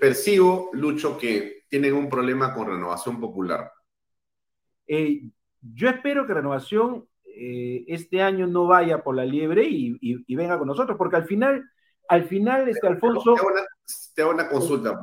percibo, 0.00 0.70
Lucho, 0.72 1.16
que 1.16 1.62
tienen 1.68 1.94
un 1.94 2.08
problema 2.08 2.52
con 2.52 2.66
renovación 2.66 3.20
popular. 3.20 3.70
Eh, 4.88 5.22
yo 5.60 5.88
espero 5.88 6.26
que 6.26 6.34
renovación 6.34 7.06
eh, 7.24 7.84
este 7.86 8.20
año 8.20 8.48
no 8.48 8.66
vaya 8.66 9.04
por 9.04 9.14
la 9.14 9.24
liebre 9.24 9.64
y, 9.64 10.34
venga 10.34 10.58
con 10.58 10.66
nosotros, 10.66 10.98
porque 10.98 11.16
al 11.16 11.24
final, 11.26 11.70
al 12.08 12.24
final, 12.24 12.68
este 12.68 12.88
Alfonso... 12.88 13.34
Te 13.34 13.40
hago 13.40 13.48
una, 13.48 13.62
consulta. 14.48 15.00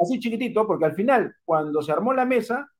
Así 0.00 0.18
chiquitito, 0.18 0.66
porque 0.66 0.86
al 0.86 0.94
final, 0.94 1.34
cuando 1.44 1.82
se 1.82 1.92
armó 1.92 2.12
la 2.12 2.24
mesa, 2.24 2.70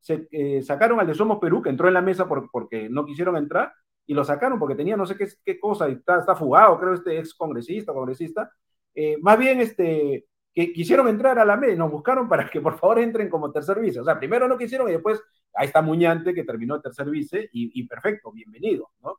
se 0.00 0.28
eh, 0.30 0.62
sacaron 0.62 1.00
al 1.00 1.06
de 1.06 1.14
Somos 1.14 1.38
Perú, 1.38 1.62
que 1.62 1.70
entró 1.70 1.88
en 1.88 1.94
la 1.94 2.02
mesa 2.02 2.28
porque 2.28 2.88
no 2.88 3.04
quisieron 3.04 3.36
entrar, 3.36 3.72
y 4.06 4.14
lo 4.14 4.24
sacaron 4.24 4.58
porque 4.58 4.76
tenía 4.76 4.96
no 4.96 5.06
sé 5.06 5.16
qué, 5.16 5.28
qué 5.44 5.58
cosa, 5.58 5.88
y 5.88 5.94
está, 5.94 6.20
está, 6.20 6.36
fugado, 6.36 6.78
creo, 6.78 6.94
este 6.94 7.18
ex 7.18 7.34
congresista, 7.34 7.92
congresista. 7.92 8.50
Eh, 8.94 9.16
más 9.20 9.38
bien, 9.38 9.60
este, 9.60 10.26
que 10.54 10.72
quisieron 10.72 11.08
entrar 11.08 11.38
a 11.38 11.44
la 11.44 11.56
mesa, 11.56 11.76
nos 11.76 11.90
buscaron 11.90 12.28
para 12.28 12.48
que 12.48 12.60
por 12.60 12.78
favor 12.78 13.00
entren 13.00 13.28
como 13.28 13.52
tercer 13.52 13.80
vice. 13.80 14.00
O 14.00 14.04
sea, 14.04 14.18
primero 14.18 14.48
no 14.48 14.56
quisieron 14.56 14.88
y 14.88 14.92
después 14.92 15.20
ahí 15.54 15.66
está 15.66 15.82
Muñante 15.82 16.32
que 16.32 16.44
terminó 16.44 16.76
el 16.76 16.82
tercer 16.82 17.10
vice 17.10 17.50
y, 17.52 17.78
y 17.80 17.86
perfecto, 17.86 18.30
bienvenido, 18.32 18.90
¿no? 19.02 19.18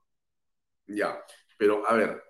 Ya, 0.88 1.20
pero 1.58 1.88
a 1.88 1.94
ver, 1.94 2.24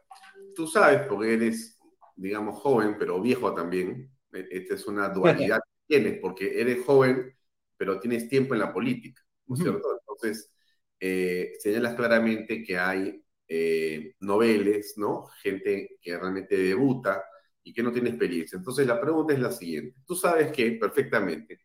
tú 0.55 0.68
sabes 0.68 1.08
porque 1.08 1.36
eres, 1.36 1.77
digamos, 2.18 2.59
joven, 2.59 2.97
pero 2.99 3.22
viejo 3.22 3.53
también. 3.53 4.11
E, 4.34 4.47
esta 4.51 4.76
es 4.76 4.86
una 4.88 5.09
dualidad 5.09 5.59
que 5.59 5.95
tienes, 5.95 6.20
porque 6.20 6.59
eres 6.59 6.86
joven 6.86 7.34
pero 7.78 7.99
tienes 7.99 8.28
tiempo 8.28 8.53
en 8.53 8.59
la 8.61 8.74
política, 8.74 9.22
¿no 9.45 9.55
es 9.55 9.61
cierto? 9.61 9.99
Entonces, 9.99 10.51
eh, 10.99 11.53
señalas 11.59 11.95
claramente 11.95 12.63
que 12.63 12.78
hay 12.78 13.24
eh, 13.47 14.15
noveles, 14.20 14.95
¿no? 14.97 15.28
Gente 15.41 15.97
que 16.01 16.18
realmente 16.18 16.57
debuta 16.57 17.24
y 17.63 17.74
que 17.74 17.84
no 17.84 17.91
tiene 17.91 18.09
experiencia. 18.09 18.57
Entonces, 18.57 18.88
la 18.88 18.99
pregunta 18.99 19.34
es 19.34 19.39
la 19.39 19.51
siguiente. 19.51 19.95
Tú 20.05 20.15
sabes 20.15 20.51
que 20.51 20.72
perfectamente 20.72 21.61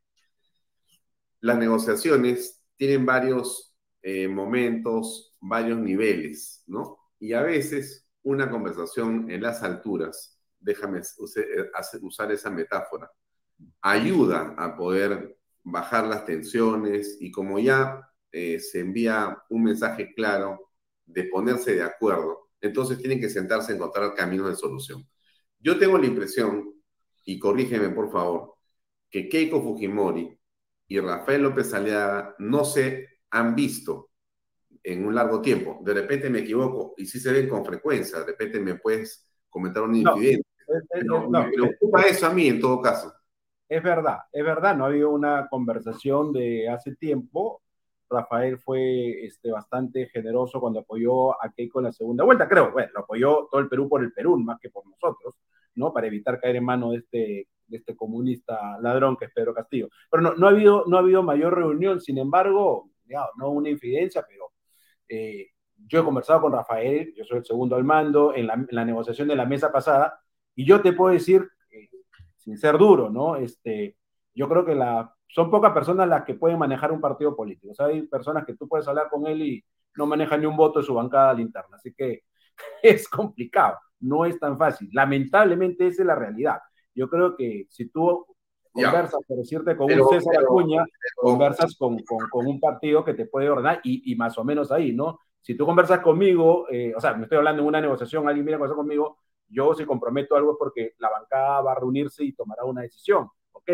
las 1.40 1.59
negociaciones 1.59 2.62
tienen 2.76 3.05
varios 3.07 3.74
eh, 4.03 4.28
momentos, 4.28 5.36
varios 5.40 5.78
niveles, 5.78 6.62
¿no? 6.66 6.98
Y 7.18 7.32
a 7.32 7.42
veces 7.42 8.07
una 8.22 8.50
conversación 8.50 9.30
en 9.30 9.42
las 9.42 9.62
alturas, 9.62 10.40
déjame 10.63 11.01
usar 12.01 12.33
esa 12.33 12.51
metáfora, 12.51 13.11
ayuda 13.81 14.55
a 14.57 14.77
poder 14.77 15.37
bajar 15.63 16.07
las 16.07 16.25
tensiones 16.25 17.19
y 17.21 17.31
como 17.31 17.59
ya 17.59 18.01
eh, 18.31 18.59
se 18.59 18.81
envía 18.81 19.39
un 19.51 19.65
mensaje 19.65 20.15
claro 20.15 20.73
de 21.05 21.25
ponerse 21.25 21.75
de 21.75 21.83
acuerdo, 21.83 22.51
entonces 22.61 22.99
tienen 22.99 23.21
que 23.21 23.29
sentarse 23.29 23.73
a 23.73 23.75
encontrar 23.75 24.15
caminos 24.15 24.49
de 24.49 24.57
solución. 24.57 25.07
Yo 25.59 25.79
tengo 25.79 25.99
la 25.99 26.07
impresión, 26.07 26.73
y 27.25 27.39
corrígeme 27.39 27.91
por 27.91 28.11
favor, 28.11 28.55
que 29.11 29.29
Keiko 29.29 29.63
Fujimori 29.63 30.37
y 30.89 31.01
Rafael 31.01 31.43
López 31.43 31.73
Aliaga 31.75 32.35
no 32.39 32.65
se 32.65 33.09
han 33.31 33.55
visto 33.55 34.11
en 34.83 35.07
un 35.07 35.15
largo 35.15 35.41
tiempo. 35.41 35.81
De 35.85 35.95
repente 35.95 36.31
me 36.31 36.41
equivoco 36.41 36.95
y 36.97 37.07
sí 37.07 37.21
se 37.21 37.33
ven 37.33 37.49
con 37.49 37.65
frecuencia. 37.65 38.19
De 38.21 38.27
repente 38.27 38.59
me 38.59 38.77
puedes 38.77 39.29
comentar 39.49 39.83
un 39.83 39.95
incidente. 39.95 40.47
No, 41.05 41.29
me 41.29 41.51
preocupa 41.53 42.03
eso 42.03 42.27
a 42.27 42.31
mí 42.31 42.49
en 42.49 42.61
todo 42.61 42.81
caso 42.81 43.12
es 43.73 43.83
verdad, 43.83 44.18
es 44.31 44.45
verdad, 44.45 44.77
no 44.77 44.85
ha 44.85 44.89
habido 44.89 45.09
una 45.09 45.49
conversación 45.49 46.31
de 46.31 46.68
hace 46.68 46.95
tiempo. 46.95 47.62
Rafael 48.11 48.59
fue 48.59 49.25
este, 49.25 49.51
bastante 49.51 50.09
generoso 50.09 50.61
cuando 50.61 50.81
apoyó 50.81 51.43
a 51.43 51.51
Keiko 51.51 51.81
en 51.81 51.87
la 51.87 51.93
segunda 51.93 52.23
vuelta, 52.23 52.47
creo, 52.47 52.70
bueno, 52.70 52.91
lo 52.93 53.01
apoyó 53.01 53.49
todo 53.51 53.62
el 53.62 53.70
Perú 53.70 53.89
por 53.89 54.03
el 54.03 54.12
Perú, 54.12 54.37
más 54.39 54.61
que 54.61 54.68
por 54.68 54.87
nosotros, 54.87 55.41
¿no? 55.75 55.91
Para 55.91 56.07
evitar 56.09 56.39
caer 56.39 56.57
en 56.57 56.64
mano 56.66 56.91
de 56.91 56.99
este, 56.99 57.49
de 57.66 57.77
este 57.79 57.97
comunista 57.97 58.79
ladrón 58.83 59.16
que 59.16 59.25
es 59.25 59.33
Pedro 59.33 59.55
Castillo. 59.55 59.89
Pero 60.11 60.23
no, 60.23 60.35
no, 60.35 60.49
ha, 60.49 60.51
habido, 60.51 60.85
no 60.87 60.99
ha 60.99 61.01
habido 61.01 61.23
mayor 61.23 61.55
reunión, 61.55 61.99
sin 61.99 62.18
embargo, 62.18 62.91
no 63.39 63.49
una 63.49 63.70
infidencia, 63.70 64.23
pero 64.29 64.53
eh, 65.09 65.49
yo 65.87 66.01
he 66.01 66.05
conversado 66.05 66.43
con 66.43 66.53
Rafael, 66.53 67.14
yo 67.16 67.25
soy 67.25 67.39
el 67.39 67.47
segundo 67.47 67.77
al 67.77 67.85
mando, 67.85 68.35
en 68.35 68.49
la, 68.49 68.53
en 68.53 68.68
la 68.70 68.85
negociación 68.85 69.29
de 69.29 69.37
la 69.37 69.47
mesa 69.47 69.73
pasada, 69.73 70.20
Y 70.55 70.66
yo 70.66 70.82
te 70.82 70.92
puedo 70.92 71.12
decir, 71.12 71.48
eh, 71.70 71.88
sin 72.36 72.59
ser 72.59 72.78
duro, 72.78 73.11
¿no? 73.11 73.36
Este, 73.36 73.96
yo 74.34 74.48
creo 74.48 74.64
que 74.64 74.74
la, 74.74 75.14
son 75.28 75.50
pocas 75.50 75.72
personas 75.72 76.09
las 76.09 76.24
que 76.24 76.34
pueden 76.34 76.59
manejar 76.59 76.92
un 76.92 77.00
partido 77.00 77.34
político. 77.34 77.72
O 77.72 77.74
sea, 77.74 77.86
hay 77.86 78.03
personas 78.03 78.44
que 78.44 78.55
tú 78.55 78.68
puedes 78.68 78.86
hablar 78.86 79.09
con 79.11 79.26
él 79.26 79.42
y 79.42 79.64
no 79.96 80.07
manejan 80.07 80.40
ni 80.40 80.46
un 80.46 80.57
voto 80.57 80.80
de 80.80 80.86
su 80.86 80.94
bancada 80.94 81.40
interna. 81.40 81.76
Así 81.76 81.92
que 81.94 82.24
es 82.82 83.09
complicado, 83.09 83.78
no 84.00 84.24
es 84.24 84.38
tan 84.38 84.59
fácil. 84.59 84.88
Lamentablemente 84.92 85.86
esa 85.86 86.03
es 86.03 86.07
la 86.07 86.14
realidad. 86.14 86.59
Yo 86.94 87.09
creo 87.09 87.36
que 87.36 87.66
si 87.70 87.88
tú 87.88 88.26
conversas, 88.72 89.20
por 89.26 89.38
decirte, 89.38 89.76
con 89.76 89.90
un 89.90 90.09
César 90.09 90.42
Acuña, 90.42 90.84
conversas 91.16 91.76
con, 91.76 91.98
con, 92.30 92.46
un 92.46 92.61
partido 92.61 93.05
que 93.05 93.14
te 93.14 93.26
puede 93.26 93.48
ordenar 93.48 93.80
y, 93.84 94.11
y, 94.11 94.16
más 94.16 94.36
o 94.38 94.44
menos 94.44 94.72
ahí, 94.72 94.92
¿no? 94.92 95.18
Si 95.40 95.55
tú 95.57 95.66
conversas 95.66 96.00
conmigo, 96.00 96.66
eh, 96.70 96.92
o 96.96 97.00
sea, 97.00 97.14
me 97.14 97.24
estoy 97.24 97.38
hablando 97.38 97.62
en 97.62 97.68
una 97.68 97.80
negociación, 97.80 98.28
alguien 98.28 98.46
viene 98.46 98.57
a 98.57 98.59
conversar 98.59 98.76
conmigo, 98.76 99.18
yo 99.53 99.74
si 99.74 99.84
comprometo 99.84 100.36
algo 100.36 100.53
es 100.53 100.59
porque 100.59 100.94
la 100.98 101.11
bancada 101.11 101.61
va 101.61 101.72
a 101.72 101.80
reunirse 101.80 102.24
y 102.24 102.32
tomará 102.32 102.64
una 102.64 102.82
decisión, 102.82 103.28
¿ok? 103.53 103.70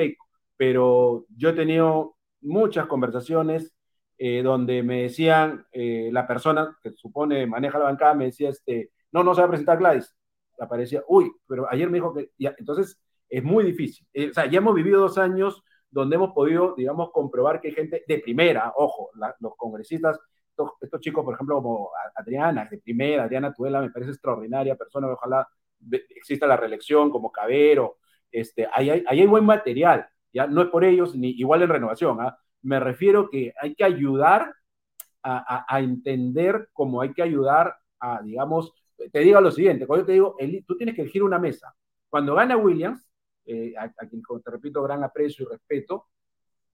Pero 0.57 1.25
yo 1.37 1.51
he 1.51 1.53
tenido 1.53 2.17
muchas 2.41 2.87
conversaciones 2.87 3.75
eh, 4.19 4.43
donde 4.43 4.83
me 4.83 5.03
decían, 5.03 5.67
eh, 5.73 6.11
la 6.13 6.27
persona 6.27 6.77
que 6.83 6.93
supone 6.93 7.47
maneja 7.47 7.79
la 7.79 7.85
bancada 7.85 8.15
me 8.15 8.27
decía, 8.27 8.51
este, 8.51 8.91
no, 9.13 9.23
no 9.23 9.35
se 9.35 9.41
va 9.41 9.47
a 9.47 9.51
presentar 9.51 9.79
Gladys. 9.79 10.15
Aparecía, 10.59 11.05
uy, 11.07 11.31
pero 11.47 11.71
ayer 11.71 11.89
me 11.89 11.99
dijo 11.99 12.13
que, 12.13 12.33
ya, 12.37 12.55
entonces 12.59 13.01
es 13.29 13.45
muy 13.45 13.65
difícil. 13.65 14.07
Eh, 14.13 14.31
o 14.31 14.35
sea, 14.35 14.47
ya 14.47 14.59
hemos 14.59 14.75
vivido 14.75 15.01
dos 15.01 15.19
años 15.19 15.63
donde 15.91 16.17
hemos 16.17 16.33
podido, 16.33 16.75
digamos, 16.77 17.11
comprobar 17.13 17.61
que 17.61 17.69
hay 17.69 17.75
gente 17.75 18.05
de 18.07 18.19
primera, 18.19 18.73
ojo, 18.77 19.11
los 19.41 19.57
congresistas, 19.57 20.19
estos, 20.81 21.01
chicos, 21.01 21.25
por 21.25 21.35
ejemplo, 21.35 21.57
como 21.57 21.91
Adriana, 22.15 22.67
de 22.71 22.79
primera, 22.79 23.25
Adriana 23.25 23.55
Tuela, 23.55 23.81
me 23.81 23.91
parece 23.91 24.11
extraordinaria 24.13 24.77
persona, 24.77 25.09
ojalá 25.09 25.47
exista 26.11 26.47
la 26.47 26.57
reelección, 26.57 27.11
como 27.11 27.33
Cabero, 27.33 27.99
este, 28.31 28.69
ahí, 28.73 28.91
hay, 28.91 29.27
buen 29.27 29.45
material, 29.45 30.07
ya 30.33 30.47
no 30.47 30.63
es 30.63 30.69
por 30.69 30.85
ellos, 30.85 31.17
ni 31.17 31.31
igual 31.31 31.63
en 31.63 31.71
renovación, 31.71 32.21
¿ah? 32.21 32.39
me 32.63 32.81
refiero 32.81 33.29
que 33.31 33.53
hay 33.61 33.75
que 33.75 33.85
ayudar 33.85 34.55
a, 35.23 35.81
entender 35.81 36.71
cómo 36.73 37.03
hay 37.03 37.13
que 37.13 37.23
ayudar 37.23 37.77
a, 38.01 38.23
digamos, 38.23 38.73
te 39.13 39.21
digo 39.21 39.41
lo 39.41 39.51
siguiente, 39.51 39.87
cuando 39.87 40.03
yo 40.03 40.07
te 40.07 40.13
digo, 40.13 40.37
tú 40.67 40.77
tienes 40.77 40.95
que 40.95 41.03
elegir 41.03 41.23
una 41.23 41.39
mesa. 41.39 41.75
Cuando 42.09 42.35
gana 42.35 42.57
Williams, 42.57 43.07
eh, 43.45 43.75
a, 43.77 43.91
quien 44.07 44.23
te 44.23 44.51
repito, 44.51 44.83
gran 44.83 45.05
aprecio 45.05 45.45
y 45.45 45.53
respeto, 45.53 46.07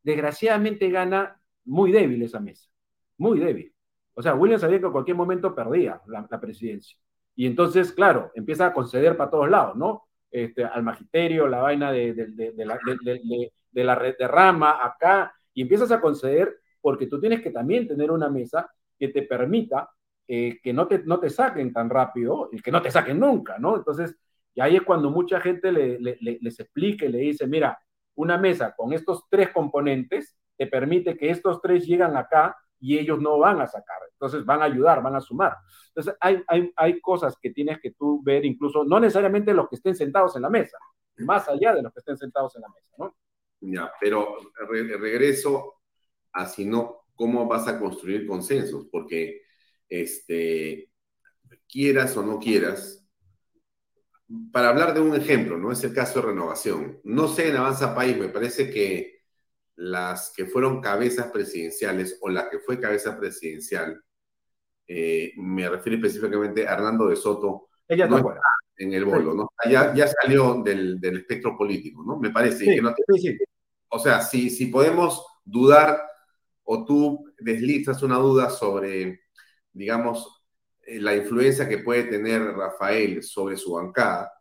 desgraciadamente 0.02 0.88
gana 0.88 1.40
muy 1.64 1.90
débil 1.90 2.22
esa 2.22 2.38
mesa, 2.38 2.70
muy 3.18 3.40
débil. 3.40 3.74
O 4.14 4.22
sea, 4.22 4.34
Williams 4.36 4.60
sabía 4.60 4.78
que 4.78 4.86
en 4.86 4.92
cualquier 4.92 5.16
momento 5.16 5.52
perdía 5.54 6.00
la 6.06 6.40
presidencia. 6.40 6.96
Y 7.36 7.46
entonces, 7.46 7.92
claro, 7.92 8.30
empieza 8.34 8.66
a 8.66 8.72
conceder 8.72 9.16
para 9.16 9.30
todos 9.30 9.50
lados, 9.50 9.76
¿no? 9.76 10.04
Este, 10.30 10.64
al 10.64 10.82
magisterio, 10.82 11.46
la 11.46 11.60
vaina 11.60 11.92
de, 11.92 12.12
de, 12.12 12.64
la, 12.64 13.94
red 13.94 14.16
de 14.18 14.28
rama, 14.28 14.84
acá, 14.84 15.32
y 15.52 15.62
empiezas 15.62 15.92
a 15.92 16.00
conceder 16.00 16.56
porque 16.80 17.06
tú 17.06 17.20
tienes 17.20 17.40
que 17.40 17.50
también 17.50 17.86
tener 17.86 18.10
una 18.10 18.28
mesa 18.28 18.70
que 18.98 19.08
te 19.08 19.22
permita 19.22 19.90
eh, 20.26 20.58
que 20.62 20.72
no 20.72 20.86
te, 20.86 21.02
no 21.04 21.20
te 21.20 21.28
saquen 21.28 21.72
tan 21.72 21.90
rápido 21.90 22.48
y 22.50 22.60
que 22.60 22.70
no 22.70 22.80
te 22.80 22.90
saquen 22.90 23.20
nunca, 23.20 23.58
¿no? 23.58 23.76
Entonces, 23.76 24.16
y 24.54 24.60
ahí 24.60 24.76
es 24.76 24.82
cuando 24.82 25.10
mucha 25.10 25.40
gente 25.40 25.70
le, 25.70 25.98
les 26.00 26.60
explica 26.60 27.04
y 27.04 27.10
le 27.10 27.18
dice, 27.18 27.46
mira, 27.46 27.78
una 28.14 28.38
mesa 28.38 28.74
con 28.76 28.92
estos 28.92 29.24
tres 29.28 29.50
componentes 29.50 30.36
te 30.56 30.66
permite 30.66 31.16
que 31.16 31.30
estos 31.30 31.60
tres 31.60 31.86
llegan 31.86 32.16
acá 32.16 32.56
y 32.80 32.98
ellos 32.98 33.20
no 33.20 33.38
van 33.38 33.60
a 33.60 33.66
sacar, 33.66 33.98
entonces 34.24 34.46
van 34.46 34.62
a 34.62 34.64
ayudar, 34.64 35.02
van 35.02 35.16
a 35.16 35.20
sumar. 35.20 35.56
Entonces, 35.88 36.14
hay, 36.20 36.42
hay, 36.48 36.72
hay 36.76 37.00
cosas 37.00 37.36
que 37.40 37.50
tienes 37.50 37.78
que 37.80 37.90
tú 37.92 38.22
ver, 38.22 38.44
incluso, 38.44 38.84
no 38.84 38.98
necesariamente 38.98 39.52
los 39.52 39.68
que 39.68 39.76
estén 39.76 39.94
sentados 39.94 40.34
en 40.36 40.42
la 40.42 40.50
mesa, 40.50 40.78
más 41.18 41.46
allá 41.48 41.74
de 41.74 41.82
los 41.82 41.92
que 41.92 42.00
estén 42.00 42.16
sentados 42.16 42.56
en 42.56 42.62
la 42.62 42.68
mesa, 42.68 42.94
¿no? 42.98 43.16
Ya, 43.60 43.92
pero 44.00 44.36
re 44.68 44.96
regreso 44.96 45.80
a 46.32 46.46
si 46.46 46.64
no, 46.64 47.04
cómo 47.14 47.46
vas 47.46 47.68
a 47.68 47.78
construir 47.78 48.26
consensos, 48.26 48.86
porque 48.90 49.42
este, 49.88 50.90
quieras 51.68 52.16
o 52.16 52.22
no 52.22 52.38
quieras, 52.38 53.06
para 54.52 54.70
hablar 54.70 54.94
de 54.94 55.00
un 55.00 55.14
ejemplo, 55.14 55.58
¿no? 55.58 55.70
Es 55.70 55.84
el 55.84 55.94
caso 55.94 56.20
de 56.20 56.28
renovación. 56.28 57.00
No 57.04 57.28
sé, 57.28 57.50
en 57.50 57.56
Avanza 57.56 57.94
País, 57.94 58.16
me 58.16 58.28
parece 58.28 58.70
que 58.70 59.14
las 59.76 60.32
que 60.34 60.46
fueron 60.46 60.80
cabezas 60.80 61.30
presidenciales 61.30 62.18
o 62.20 62.28
la 62.28 62.48
que 62.48 62.58
fue 62.58 62.80
cabeza 62.80 63.18
presidencial, 63.18 64.02
eh, 64.86 65.32
me 65.36 65.68
refiero 65.68 65.96
específicamente 65.96 66.66
a 66.66 66.74
Hernando 66.74 67.08
de 67.08 67.16
Soto, 67.16 67.68
Ella 67.88 68.06
no 68.06 68.18
está 68.18 68.40
en 68.76 68.92
el 68.92 69.04
bolo, 69.04 69.34
¿no? 69.34 69.52
Ya, 69.68 69.94
ya 69.94 70.08
salió 70.08 70.62
del, 70.62 71.00
del, 71.00 71.18
espectro 71.18 71.56
político, 71.56 72.02
¿no? 72.04 72.18
Me 72.18 72.30
parece. 72.30 72.58
Sí, 72.58 72.74
que 72.74 72.82
no 72.82 72.94
te... 72.94 73.02
O 73.88 73.98
sea, 73.98 74.20
si, 74.22 74.50
si 74.50 74.66
podemos 74.66 75.24
dudar 75.44 76.02
o 76.64 76.84
tú 76.84 77.32
deslizas 77.38 78.02
una 78.02 78.16
duda 78.16 78.50
sobre, 78.50 79.20
digamos, 79.72 80.44
eh, 80.82 80.98
la 81.00 81.14
influencia 81.14 81.68
que 81.68 81.78
puede 81.78 82.04
tener 82.04 82.42
Rafael 82.42 83.22
sobre 83.22 83.56
su 83.56 83.74
bancada, 83.74 84.32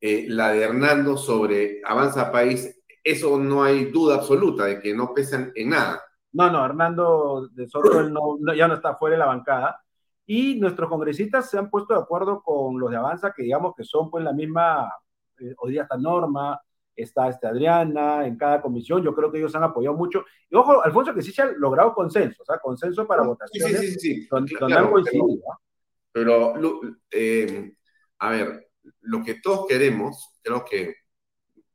eh, 0.00 0.26
la 0.28 0.52
de 0.52 0.62
Hernando 0.62 1.16
sobre 1.16 1.80
Avanza 1.84 2.32
País, 2.32 2.76
eso 3.04 3.38
no 3.38 3.62
hay 3.62 3.86
duda 3.86 4.16
absoluta 4.16 4.64
de 4.64 4.80
que 4.80 4.94
no 4.94 5.14
pesan 5.14 5.52
en 5.54 5.70
nada. 5.70 6.02
No, 6.32 6.50
no, 6.50 6.64
Hernando 6.64 7.48
de 7.52 7.68
Soto 7.68 8.02
no, 8.02 8.36
no, 8.38 8.54
ya 8.54 8.68
no 8.68 8.74
está 8.74 8.94
fuera 8.96 9.14
de 9.14 9.20
la 9.20 9.26
bancada. 9.26 9.82
Y 10.26 10.60
nuestros 10.60 10.88
congresistas 10.88 11.48
se 11.48 11.58
han 11.58 11.70
puesto 11.70 11.94
de 11.94 12.00
acuerdo 12.00 12.42
con 12.42 12.78
los 12.78 12.90
de 12.90 12.96
Avanza, 12.96 13.32
que 13.32 13.44
digamos 13.44 13.74
que 13.74 13.84
son 13.84 14.10
pues 14.10 14.22
la 14.22 14.32
misma, 14.32 14.92
eh, 15.38 15.54
hoy 15.58 15.72
día 15.72 15.82
esta 15.82 15.96
norma, 15.96 16.60
está 16.94 17.28
este 17.28 17.46
Adriana 17.46 18.26
en 18.26 18.36
cada 18.36 18.60
comisión, 18.60 19.02
yo 19.02 19.14
creo 19.14 19.30
que 19.30 19.38
ellos 19.38 19.54
han 19.54 19.62
apoyado 19.62 19.96
mucho. 19.96 20.24
Y 20.50 20.56
ojo, 20.56 20.82
Alfonso, 20.82 21.14
que 21.14 21.22
sí 21.22 21.32
se 21.32 21.42
ha 21.42 21.46
logrado 21.46 21.94
consenso, 21.94 22.42
o 22.42 22.44
sea, 22.44 22.58
consenso 22.58 23.06
para 23.06 23.22
votaciones, 23.22 23.80
sí, 23.80 23.86
sí, 23.86 23.92
sí, 23.92 24.14
sí. 24.20 24.28
donde, 24.30 24.54
claro, 24.54 24.86
han 24.86 24.90
coincidido. 24.90 25.26
Pero, 26.12 26.52
pero 26.54 26.80
eh, 27.10 27.72
a 28.18 28.30
ver, 28.30 28.68
lo 29.00 29.22
que 29.22 29.36
todos 29.40 29.66
queremos, 29.66 30.38
creo 30.42 30.64
que, 30.64 30.94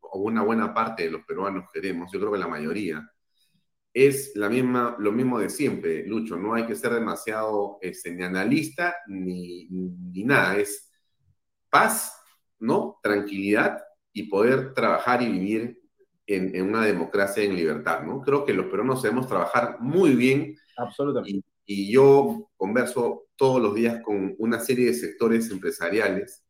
o 0.02 0.20
una 0.20 0.44
buena 0.44 0.74
parte 0.74 1.04
de 1.04 1.12
los 1.12 1.24
peruanos 1.24 1.66
queremos, 1.74 2.12
yo 2.12 2.20
creo 2.20 2.32
que 2.32 2.38
la 2.38 2.48
mayoría, 2.48 3.02
es 3.94 4.32
la 4.36 4.50
misma, 4.50 4.96
lo 5.00 5.12
mismo 5.12 5.40
de 5.40 5.50
siempre, 5.50 6.06
Lucho. 6.06 6.36
No 6.36 6.54
hay 6.56 6.66
que 6.66 6.76
ser 6.76 6.94
demasiado 6.94 7.78
este, 7.82 8.12
ni 8.14 8.24
analista 8.24 8.96
ni, 9.08 9.68
ni 9.70 10.24
nada. 10.24 10.58
Es 10.58 10.92
paz, 11.70 12.16
¿no? 12.60 13.00
Tranquilidad 13.04 13.84
y 14.12 14.24
poder 14.24 14.74
trabajar 14.74 15.22
y 15.22 15.30
vivir 15.30 15.80
en, 16.26 16.56
en, 16.56 16.70
una 16.70 16.86
democracia 16.86 17.44
en 17.44 17.56
libertad, 17.56 18.04
¿no? 18.04 18.22
Creo 18.22 18.46
que 18.46 18.54
los 18.54 18.68
peruanos 18.68 19.04
debemos 19.04 19.28
trabajar 19.28 19.78
muy 19.80 20.16
bien. 20.16 20.56
Absolutamente. 20.78 21.46
Y, 21.66 21.88
y, 21.88 21.92
yo 21.92 22.50
converso 22.56 23.28
todos 23.36 23.62
los 23.62 23.76
días 23.76 24.02
con 24.04 24.36
una 24.40 24.60
serie 24.60 24.88
de 24.88 24.94
sectores 24.94 25.52
empresariales 25.52 26.43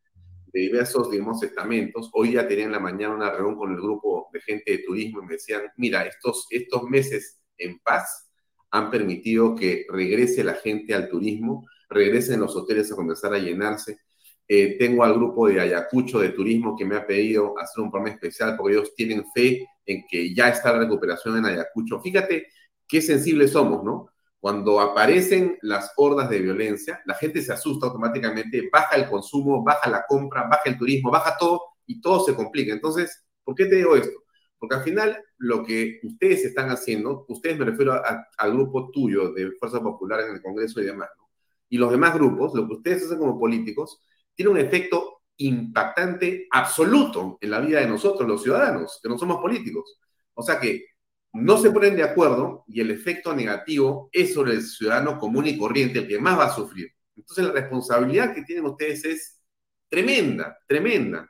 de 0.54 0.60
diversos, 0.60 1.10
digamos, 1.10 1.42
estamentos. 1.42 2.10
Hoy 2.12 2.34
ya 2.34 2.46
tenía 2.46 2.66
en 2.66 2.72
la 2.72 2.78
mañana 2.78 3.14
una 3.14 3.30
reunión 3.30 3.56
con 3.56 3.72
el 3.72 3.80
grupo 3.80 4.28
de 4.32 4.40
gente 4.40 4.70
de 4.70 4.78
turismo 4.78 5.20
y 5.20 5.26
me 5.26 5.32
decían, 5.32 5.62
mira, 5.76 6.06
estos, 6.06 6.46
estos 6.48 6.84
meses 6.84 7.40
en 7.58 7.80
paz 7.80 8.30
han 8.70 8.88
permitido 8.88 9.56
que 9.56 9.84
regrese 9.88 10.44
la 10.44 10.54
gente 10.54 10.94
al 10.94 11.08
turismo, 11.08 11.66
regresen 11.88 12.40
los 12.40 12.54
hoteles 12.54 12.90
a 12.92 12.96
comenzar 12.96 13.34
a 13.34 13.38
llenarse, 13.38 13.98
eh, 14.46 14.76
tengo 14.78 15.02
al 15.02 15.14
grupo 15.14 15.48
de 15.48 15.60
Ayacucho 15.60 16.20
de 16.20 16.28
turismo 16.28 16.76
que 16.76 16.84
me 16.84 16.96
ha 16.96 17.06
pedido 17.06 17.58
hacer 17.58 17.82
un 17.82 17.90
programa 17.90 18.14
especial 18.14 18.56
porque 18.56 18.74
ellos 18.74 18.94
tienen 18.94 19.24
fe 19.34 19.66
en 19.84 20.04
que 20.08 20.32
ya 20.32 20.50
está 20.50 20.72
la 20.72 20.80
recuperación 20.80 21.36
en 21.38 21.46
Ayacucho. 21.46 22.00
Fíjate 22.00 22.46
qué 22.86 23.02
sensibles 23.02 23.50
somos, 23.50 23.82
¿no? 23.82 24.10
Cuando 24.44 24.78
aparecen 24.78 25.56
las 25.62 25.94
hordas 25.96 26.28
de 26.28 26.38
violencia, 26.38 27.00
la 27.06 27.14
gente 27.14 27.40
se 27.40 27.50
asusta 27.50 27.86
automáticamente, 27.86 28.68
baja 28.70 28.94
el 28.94 29.08
consumo, 29.08 29.64
baja 29.64 29.88
la 29.88 30.04
compra, 30.06 30.42
baja 30.42 30.64
el 30.66 30.76
turismo, 30.76 31.10
baja 31.10 31.38
todo 31.38 31.62
y 31.86 31.98
todo 31.98 32.22
se 32.22 32.34
complica. 32.34 32.70
Entonces, 32.70 33.24
¿por 33.42 33.54
qué 33.54 33.64
te 33.64 33.76
digo 33.76 33.96
esto? 33.96 34.22
Porque 34.58 34.74
al 34.74 34.82
final 34.82 35.16
lo 35.38 35.64
que 35.64 35.98
ustedes 36.02 36.44
están 36.44 36.68
haciendo, 36.68 37.24
ustedes 37.26 37.58
me 37.58 37.64
refiero 37.64 37.94
a, 37.94 38.28
al 38.36 38.52
grupo 38.52 38.90
tuyo 38.90 39.32
de 39.32 39.52
Fuerza 39.52 39.80
Popular 39.80 40.20
en 40.20 40.34
el 40.34 40.42
Congreso 40.42 40.78
y 40.82 40.84
demás, 40.84 41.08
¿no? 41.16 41.30
Y 41.70 41.78
los 41.78 41.90
demás 41.90 42.12
grupos, 42.12 42.54
lo 42.54 42.66
que 42.66 42.74
ustedes 42.74 43.06
hacen 43.06 43.20
como 43.20 43.40
políticos, 43.40 43.98
tiene 44.34 44.52
un 44.52 44.58
efecto 44.58 45.22
impactante 45.38 46.48
absoluto 46.50 47.38
en 47.40 47.50
la 47.50 47.60
vida 47.60 47.80
de 47.80 47.86
nosotros, 47.86 48.28
los 48.28 48.42
ciudadanos, 48.42 49.00
que 49.02 49.08
no 49.08 49.16
somos 49.16 49.38
políticos. 49.38 49.98
O 50.34 50.42
sea 50.42 50.60
que 50.60 50.84
no 51.34 51.58
se 51.58 51.70
ponen 51.72 51.96
de 51.96 52.04
acuerdo 52.04 52.64
y 52.68 52.80
el 52.80 52.92
efecto 52.92 53.34
negativo 53.34 54.08
es 54.12 54.32
sobre 54.32 54.52
el 54.52 54.62
ciudadano 54.62 55.18
común 55.18 55.46
y 55.46 55.58
corriente, 55.58 55.98
el 55.98 56.08
que 56.08 56.20
más 56.20 56.38
va 56.38 56.46
a 56.46 56.54
sufrir. 56.54 56.92
Entonces 57.16 57.44
la 57.44 57.52
responsabilidad 57.52 58.32
que 58.32 58.42
tienen 58.42 58.64
ustedes 58.64 59.04
es 59.04 59.42
tremenda, 59.88 60.56
tremenda. 60.66 61.28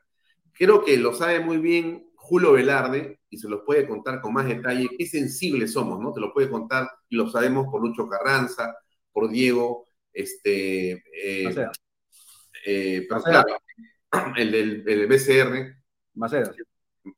Creo 0.52 0.84
que 0.84 0.98
lo 0.98 1.14
sabe 1.14 1.40
muy 1.40 1.56
bien 1.56 2.10
Julio 2.16 2.52
Velarde 2.52 3.20
y 3.30 3.38
se 3.38 3.48
los 3.48 3.62
puede 3.62 3.88
contar 3.88 4.20
con 4.20 4.34
más 4.34 4.46
detalle 4.46 4.88
qué 4.96 5.06
sensibles 5.06 5.72
somos, 5.72 5.98
¿no? 5.98 6.12
Te 6.12 6.20
lo 6.20 6.34
puede 6.34 6.50
contar 6.50 6.86
y 7.08 7.16
lo 7.16 7.30
sabemos 7.30 7.68
por 7.70 7.80
Lucho 7.80 8.06
Carranza, 8.06 8.76
por 9.10 9.30
Diego, 9.30 9.86
este, 10.12 10.92
eh, 10.92 11.68
eh, 12.66 13.06
pero 13.08 13.22
claro, 13.22 13.56
el 14.36 14.52
del, 14.52 14.84
el 14.86 15.06
BCR. 15.06 15.76
Macera. 16.14 16.52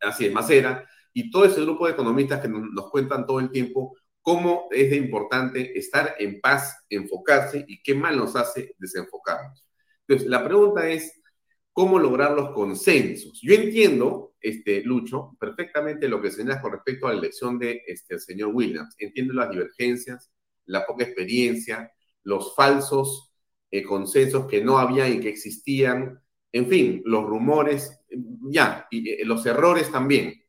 Así 0.00 0.26
es, 0.26 0.32
Macera. 0.32 0.88
Y 1.18 1.30
todo 1.30 1.46
ese 1.46 1.62
grupo 1.62 1.86
de 1.86 1.94
economistas 1.94 2.42
que 2.42 2.48
nos, 2.48 2.90
cuentan 2.90 3.24
todo 3.24 3.40
el 3.40 3.50
tiempo 3.50 3.96
cómo 4.20 4.68
es 4.70 4.92
importante 4.94 5.78
estar 5.78 6.14
en 6.18 6.42
paz, 6.42 6.84
enfocarse 6.90 7.64
y 7.66 7.82
qué 7.82 7.94
mal 7.94 8.18
nos 8.18 8.36
hace 8.36 8.74
desenfocarnos. 8.76 9.66
Entonces, 10.06 10.28
la 10.28 10.44
pregunta 10.44 10.86
es, 10.90 11.22
¿cómo 11.72 11.98
lograr 11.98 12.32
los 12.32 12.50
consensos? 12.50 13.40
Yo 13.40 13.54
entiendo, 13.54 14.34
este, 14.38 14.82
Lucho, 14.82 15.34
perfectamente 15.40 16.06
lo 16.06 16.20
que 16.20 16.30
señalas 16.30 16.60
con 16.60 16.72
respecto 16.72 17.06
a 17.06 17.14
la 17.14 17.18
elección 17.18 17.58
de 17.58 17.82
este, 17.86 18.18
señor 18.18 18.50
Williams. 18.52 18.94
Entiendo 18.98 19.32
las 19.32 19.48
divergencias, 19.48 20.30
la 20.66 20.84
poca 20.84 21.04
experiencia, 21.04 21.90
los 22.24 22.54
falsos 22.54 23.32
eh, 23.70 23.82
consensos 23.82 24.46
que 24.46 24.62
no 24.62 24.78
había 24.78 25.08
y 25.08 25.18
que 25.18 25.30
existían, 25.30 26.22
en 26.52 26.66
fin, 26.66 27.00
los 27.06 27.24
rumores, 27.24 28.00
ya, 28.50 28.86
y 28.90 29.12
eh, 29.12 29.24
los 29.24 29.46
errores 29.46 29.90
también. 29.90 30.42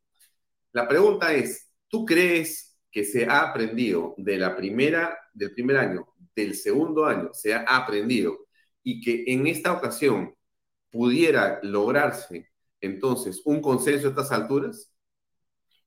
La 0.72 0.88
pregunta 0.88 1.34
es, 1.34 1.72
¿tú 1.88 2.06
crees 2.06 2.78
que 2.92 3.04
se 3.04 3.26
ha 3.26 3.50
aprendido 3.50 4.14
de 4.18 4.38
la 4.38 4.56
primera, 4.56 5.18
del 5.34 5.54
primer 5.54 5.78
año, 5.78 6.08
del 6.36 6.56
segundo 6.56 7.06
año, 7.06 7.30
se 7.34 7.54
ha 7.54 7.62
aprendido 7.62 8.38
y 8.84 9.02
que 9.02 9.24
en 9.28 9.48
esta 9.48 9.74
ocasión 9.74 10.34
pudiera 10.92 11.60
lograrse 11.64 12.50
entonces 12.82 13.42
un 13.46 13.62
consenso 13.62 14.08
a 14.08 14.10
estas 14.12 14.32
alturas? 14.32 14.94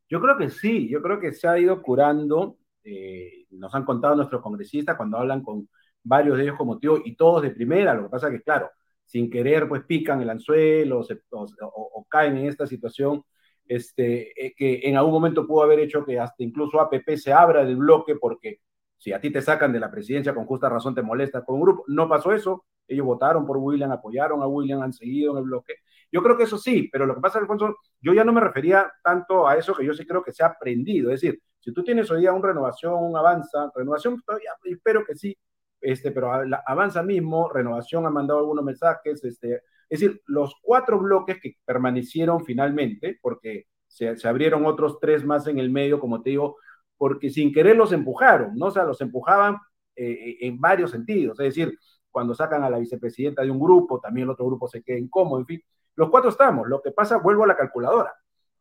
Yo 0.08 0.20
creo 0.20 0.36
que 0.36 0.50
sí, 0.50 0.88
yo 0.88 1.00
creo 1.02 1.20
que 1.20 1.32
se 1.32 1.46
ha 1.46 1.58
ido 1.58 1.80
curando, 1.82 2.58
eh, 2.82 3.46
nos 3.50 3.74
han 3.74 3.84
contado 3.84 4.16
nuestros 4.16 4.42
congresistas 4.42 4.96
cuando 4.96 5.18
hablan 5.18 5.42
con 5.42 5.68
varios 6.02 6.36
de 6.36 6.44
ellos 6.44 6.56
como 6.56 6.78
tío 6.78 7.00
y 7.04 7.14
todos 7.14 7.42
de 7.42 7.50
primera, 7.50 7.94
lo 7.94 8.04
que 8.04 8.08
pasa 8.08 8.30
que 8.30 8.42
claro, 8.42 8.70
sin 9.04 9.30
querer 9.30 9.68
pues 9.68 9.84
pican 9.84 10.20
el 10.20 10.30
anzuelo 10.30 11.00
o, 11.00 11.46
o 11.70 12.04
caen 12.08 12.38
en 12.38 12.46
esta 12.46 12.66
situación 12.66 13.22
este, 13.70 14.46
eh, 14.46 14.52
que 14.56 14.80
en 14.82 14.96
algún 14.96 15.12
momento 15.12 15.46
pudo 15.46 15.62
haber 15.62 15.78
hecho 15.78 16.04
que 16.04 16.18
hasta 16.18 16.42
incluso 16.42 16.80
APP 16.80 17.16
se 17.16 17.32
abra 17.32 17.64
del 17.64 17.76
bloque 17.76 18.16
porque 18.16 18.58
si 18.98 19.12
a 19.12 19.20
ti 19.20 19.30
te 19.30 19.40
sacan 19.40 19.72
de 19.72 19.78
la 19.78 19.92
presidencia 19.92 20.34
con 20.34 20.44
justa 20.44 20.68
razón 20.68 20.92
te 20.92 21.02
molesta 21.02 21.44
con 21.44 21.54
un 21.56 21.62
grupo. 21.62 21.84
No 21.86 22.08
pasó 22.08 22.32
eso. 22.32 22.64
Ellos 22.88 23.06
votaron 23.06 23.46
por 23.46 23.58
William, 23.58 23.92
apoyaron 23.92 24.42
a 24.42 24.48
William, 24.48 24.82
han 24.82 24.92
seguido 24.92 25.32
en 25.32 25.38
el 25.38 25.44
bloque. 25.44 25.74
Yo 26.10 26.20
creo 26.20 26.36
que 26.36 26.42
eso 26.44 26.58
sí, 26.58 26.88
pero 26.90 27.06
lo 27.06 27.14
que 27.14 27.20
pasa, 27.20 27.38
Alfonso, 27.38 27.76
yo 28.00 28.12
ya 28.12 28.24
no 28.24 28.32
me 28.32 28.40
refería 28.40 28.90
tanto 29.04 29.46
a 29.46 29.54
eso 29.56 29.72
que 29.72 29.84
yo 29.84 29.94
sí 29.94 30.04
creo 30.04 30.24
que 30.24 30.32
se 30.32 30.42
ha 30.42 30.48
aprendido. 30.48 31.12
Es 31.12 31.20
decir, 31.20 31.40
si 31.60 31.72
tú 31.72 31.84
tienes 31.84 32.10
hoy 32.10 32.22
día 32.22 32.32
una 32.32 32.48
renovación, 32.48 32.94
un 32.94 33.16
avanza, 33.16 33.70
renovación 33.72 34.20
todavía 34.26 34.50
espero 34.64 35.04
que 35.04 35.14
sí, 35.14 35.38
este, 35.80 36.10
pero 36.10 36.32
avanza 36.66 37.04
mismo, 37.04 37.48
renovación 37.48 38.04
ha 38.06 38.10
mandado 38.10 38.40
algunos 38.40 38.64
mensajes, 38.64 39.24
este, 39.24 39.62
es 39.90 40.00
decir, 40.00 40.22
los 40.26 40.54
cuatro 40.62 41.00
bloques 41.00 41.40
que 41.42 41.56
permanecieron 41.64 42.44
finalmente, 42.44 43.18
porque 43.20 43.66
se, 43.88 44.16
abrieron 44.26 44.64
otros 44.64 45.00
tres 45.00 45.24
más 45.24 45.48
en 45.48 45.58
el 45.58 45.68
medio, 45.68 45.98
como 45.98 46.22
te 46.22 46.30
digo, 46.30 46.56
porque 46.96 47.28
sin 47.28 47.52
querer 47.52 47.76
los 47.76 47.92
empujaron, 47.92 48.56
¿no? 48.56 48.66
O 48.66 48.70
sea, 48.70 48.84
los 48.84 49.00
empujaban 49.00 49.56
eh, 49.96 50.12
eh, 50.12 50.36
en 50.42 50.60
varios 50.60 50.92
sentidos. 50.92 51.40
Es 51.40 51.56
decir, 51.56 51.76
cuando 52.08 52.34
sacan 52.34 52.62
a 52.62 52.70
la 52.70 52.78
vicepresidenta 52.78 53.42
de 53.42 53.50
un 53.50 53.58
grupo, 53.58 54.00
también 54.00 54.26
el 54.26 54.30
otro 54.30 54.46
grupo 54.46 54.68
se 54.68 54.80
queda 54.80 54.96
incómodo, 54.96 55.40
en 55.40 55.46
fin. 55.46 55.62
Los 55.96 56.08
cuatro 56.08 56.30
estamos. 56.30 56.68
Lo 56.68 56.80
que 56.80 56.92
pasa, 56.92 57.18
vuelvo 57.18 57.42
a 57.42 57.48
la 57.48 57.56
calculadora. 57.56 58.14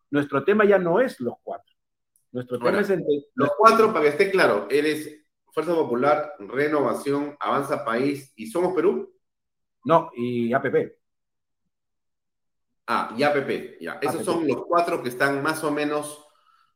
Nuestro 0.10 0.44
tema 0.44 0.66
ya 0.66 0.80
no 0.80 1.00
es 1.00 1.20
los 1.20 1.36
cuatro. 1.44 1.72
Nuestro 2.32 2.58
tema 2.58 2.80
es 2.80 2.90
entre... 2.90 3.26
Los 3.36 3.52
cuatro, 3.56 3.94
para 3.94 4.02
que 4.02 4.10
esté 4.10 4.32
claro, 4.32 4.66
eres 4.70 5.26
Fuerza 5.52 5.76
Popular, 5.76 6.34
Renovación, 6.40 7.38
Avanza 7.40 7.86
País 7.86 8.34
y 8.36 8.48
Somos 8.48 8.74
Perú. 8.74 9.14
No, 9.86 10.10
y 10.16 10.52
APP. 10.54 10.99
Ah, 12.92 13.14
y 13.16 13.22
APP, 13.22 13.80
ya. 13.80 14.00
Esos 14.02 14.26
son 14.26 14.48
los 14.48 14.66
cuatro 14.66 15.04
que 15.04 15.10
están 15.10 15.44
más 15.44 15.64
o 15.64 15.70
menos 15.70 16.26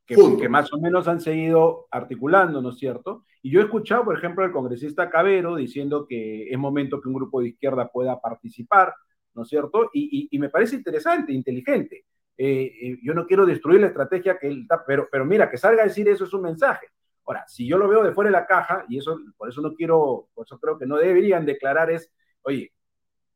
que, 0.05 0.16
que, 0.39 0.47
más 0.47 0.72
o 0.72 0.78
menos 0.78 1.07
han 1.07 1.20
seguido 1.20 1.88
articulando, 1.89 2.61
¿no 2.61 2.70
es 2.70 2.78
cierto? 2.78 3.26
Y 3.41 3.49
yo 3.49 3.59
he 3.59 3.64
escuchado, 3.64 4.05
por 4.05 4.16
ejemplo, 4.16 4.43
al 4.43 4.51
congresista 4.51 5.09
Cabero 5.09 5.55
diciendo 5.55 6.05
que 6.07 6.51
es 6.51 6.57
momento 6.59 7.01
que 7.01 7.07
un 7.07 7.16
grupo 7.16 7.41
de 7.41 7.47
izquierda 7.47 7.89
pueda 7.91 8.22
participar, 8.22 8.93
¿no 9.34 9.41
es 9.41 9.49
cierto? 9.49 9.89
Y, 9.91 10.28
y, 10.30 10.38
me 10.38 10.49
parece 10.49 10.76
interesante, 10.76 11.34
inteligente. 11.34 12.05
Eh, 12.38 12.72
eh, 12.80 12.99
yo 13.01 13.16
no 13.16 13.26
quiero 13.26 13.47
destruir 13.47 13.82
la 13.82 13.88
estrategia 13.88 14.38
que 14.38 14.49
él 14.49 14.61
está, 14.61 14.86
pero, 14.86 15.07
pero 15.11 15.26
mira, 15.26 15.49
que 15.49 15.57
salga 15.57 15.82
a 15.82 15.88
decir 15.88 16.07
eso 16.07 16.26
es 16.26 16.34
un 16.36 16.43
mensaje. 16.43 16.89
Ahora, 17.26 17.43
si 17.47 17.68
yo 17.68 17.80
lo 17.80 17.88
veo 17.88 18.03
de 18.03 18.11
fuera 18.11 18.28
de 18.28 18.34
la 18.34 18.45
caja, 18.45 18.86
y 18.88 18.99
eso, 18.99 19.20
por 19.36 19.49
eso 19.49 19.61
no 19.61 19.74
quiero, 19.74 20.28
por 20.36 20.45
eso 20.45 20.59
creo 20.59 20.78
que 20.78 20.86
no 20.86 20.97
deberían 20.97 21.43
declarar 21.43 21.89
es, 21.89 22.14
oye, 22.43 22.72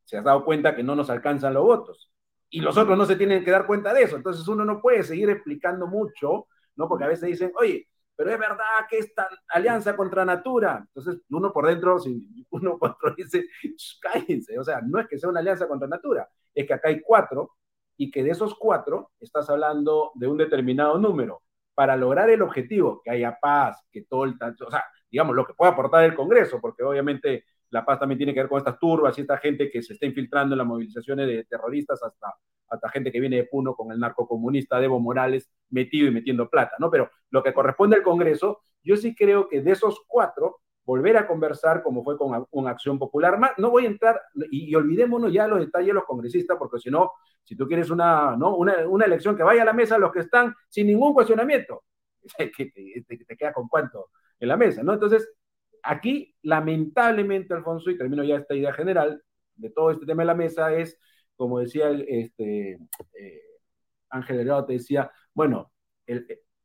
se 0.04 0.18
has 0.18 0.24
dado 0.24 0.46
cuenta 0.46 0.76
que 0.76 0.84
no 0.84 0.96
nos 0.96 1.10
alcanzan 1.10 1.56
los 1.56 1.64
votos 1.64 2.12
y 2.50 2.62
los 2.62 2.78
otros 2.78 2.98
no 2.98 3.06
se 3.06 3.16
tienen 3.16 3.44
que 3.44 3.52
dar 3.52 3.66
cuenta 3.66 3.94
de 3.94 4.04
eso. 4.04 4.16
Entonces 4.16 4.48
uno 4.48 4.66
no 4.66 4.82
puede 4.82 5.04
seguir 5.04 5.30
explicando 5.30 5.88
mucho, 5.88 6.48
¿no? 6.76 6.88
Porque 6.88 7.06
a 7.06 7.08
veces 7.08 7.28
dicen, 7.28 7.52
oye, 7.56 7.88
pero 8.16 8.32
es 8.32 8.40
verdad 8.40 8.88
que 8.90 8.98
esta 8.98 9.30
alianza 9.50 9.96
contra 9.96 10.26
Natura. 10.26 10.84
Entonces 10.88 11.22
uno 11.30 11.54
por 11.54 11.68
dentro, 11.68 12.00
si 12.00 12.46
uno 12.50 12.78
por 12.78 12.92
dentro 12.92 13.16
dice, 13.18 13.46
cállense, 14.02 14.58
o 14.58 14.64
sea, 14.64 14.82
no 14.82 15.00
es 15.00 15.08
que 15.08 15.18
sea 15.18 15.30
una 15.30 15.40
alianza 15.40 15.68
contra 15.68 15.88
Natura, 15.88 16.28
es 16.54 16.66
que 16.66 16.74
acá 16.74 16.90
hay 16.90 17.02
cuatro 17.02 17.52
y 17.98 18.10
que 18.12 18.24
de 18.24 18.32
esos 18.32 18.56
cuatro 18.56 19.12
estás 19.20 19.50
hablando 19.50 20.12
de 20.16 20.28
un 20.28 20.38
determinado 20.38 20.98
número. 20.98 21.44
Para 21.76 21.96
lograr 21.96 22.28
el 22.32 22.42
objetivo, 22.42 23.02
que 23.04 23.12
haya 23.12 23.38
paz, 23.40 23.86
que 23.92 24.04
todo 24.04 24.24
el... 24.24 24.36
O 24.66 24.72
sea, 24.72 24.84
digamos, 25.12 25.36
lo 25.36 25.46
que 25.46 25.54
puede 25.54 25.72
aportar 25.72 26.04
el 26.06 26.16
Congreso, 26.16 26.60
porque 26.60 26.84
obviamente 26.84 27.46
la 27.70 27.86
Paz 27.86 28.00
también 28.00 28.18
tiene 28.18 28.34
que 28.34 28.40
ver 28.40 28.50
con 28.50 28.58
estas 28.58 28.80
turbas 28.80 29.18
y 29.18 29.22
esta 29.22 29.38
gente 29.38 29.70
que 29.70 29.82
se 29.82 29.94
está 29.94 30.06
infiltrando 30.06 30.54
en 30.54 30.60
las 30.60 30.68
movilizaciones 30.68 31.28
de 31.28 31.44
terroristas, 31.46 32.02
hasta, 32.02 32.34
hasta 32.70 32.90
gente 32.90 33.12
que 33.12 33.20
viene 33.20 33.38
de 33.38 33.44
Puno 33.46 33.76
con 33.76 33.92
el 33.92 34.00
narcocomunista 34.00 34.82
Evo 34.84 35.00
Morales 35.00 35.50
metido 35.70 36.08
y 36.08 36.12
metiendo 36.12 36.50
plata, 36.50 36.76
¿no? 36.80 36.90
Pero 36.90 37.10
lo 37.30 37.44
que 37.44 37.54
corresponde 37.54 37.98
al 37.98 38.04
Congreso, 38.04 38.62
yo 38.84 38.96
sí 38.96 39.16
creo 39.16 39.48
que 39.50 39.62
de 39.62 39.72
esos 39.72 40.02
cuatro, 40.08 40.62
volver 40.86 41.18
a 41.18 41.28
conversar 41.28 41.84
como 41.84 42.02
fue 42.04 42.18
con 42.18 42.48
una 42.52 42.72
acción 42.72 42.98
popular. 42.98 43.38
No 43.58 43.70
voy 43.70 43.84
a 43.86 43.90
entrar, 43.90 44.22
y, 44.50 44.74
olvidémonos 44.74 45.34
ya 45.34 45.46
los 45.46 45.60
detalles 45.60 45.88
de 45.88 45.94
los 45.94 46.06
congresistas, 46.06 46.58
porque 46.58 46.80
si 46.80 46.90
no, 46.90 47.12
si 47.44 47.58
tú 47.58 47.68
quieres 47.68 47.90
una, 47.90 48.38
¿no? 48.38 48.56
una, 48.56 48.88
una 48.88 49.06
elección 49.06 49.36
que 49.36 49.44
vaya 49.44 49.64
a 49.64 49.66
la 49.66 49.74
mesa 49.74 49.98
los 49.98 50.14
que 50.14 50.22
están 50.22 50.56
sin 50.70 50.88
ningún 50.88 51.14
cuestionamiento, 51.14 51.84
que 52.38 52.72
te 53.06 53.38
queda 53.38 53.52
con 53.52 53.68
cuánto 53.68 54.12
en 54.40 54.48
la 54.48 54.58
mesa, 54.58 54.84
¿no? 54.84 54.94
Entonces, 54.94 55.28
Aquí, 55.84 56.36
lamentablemente, 56.42 57.54
Alfonso, 57.54 57.90
y 57.90 57.98
termino 57.98 58.24
ya 58.24 58.38
esta 58.38 58.56
idea 58.56 58.74
general 58.74 59.22
de 59.56 59.70
todo 59.70 59.92
este 59.92 60.06
tema 60.06 60.24
de 60.24 60.28
la 60.28 60.36
mesa, 60.36 60.74
es, 60.74 61.00
como 61.36 61.60
decía 61.60 61.90
este, 61.92 62.80
eh, 63.14 63.42
Ángel 64.10 64.38
Delgado, 64.38 64.66
te 64.66 64.74
decía, 64.74 65.12
bueno, 65.34 65.72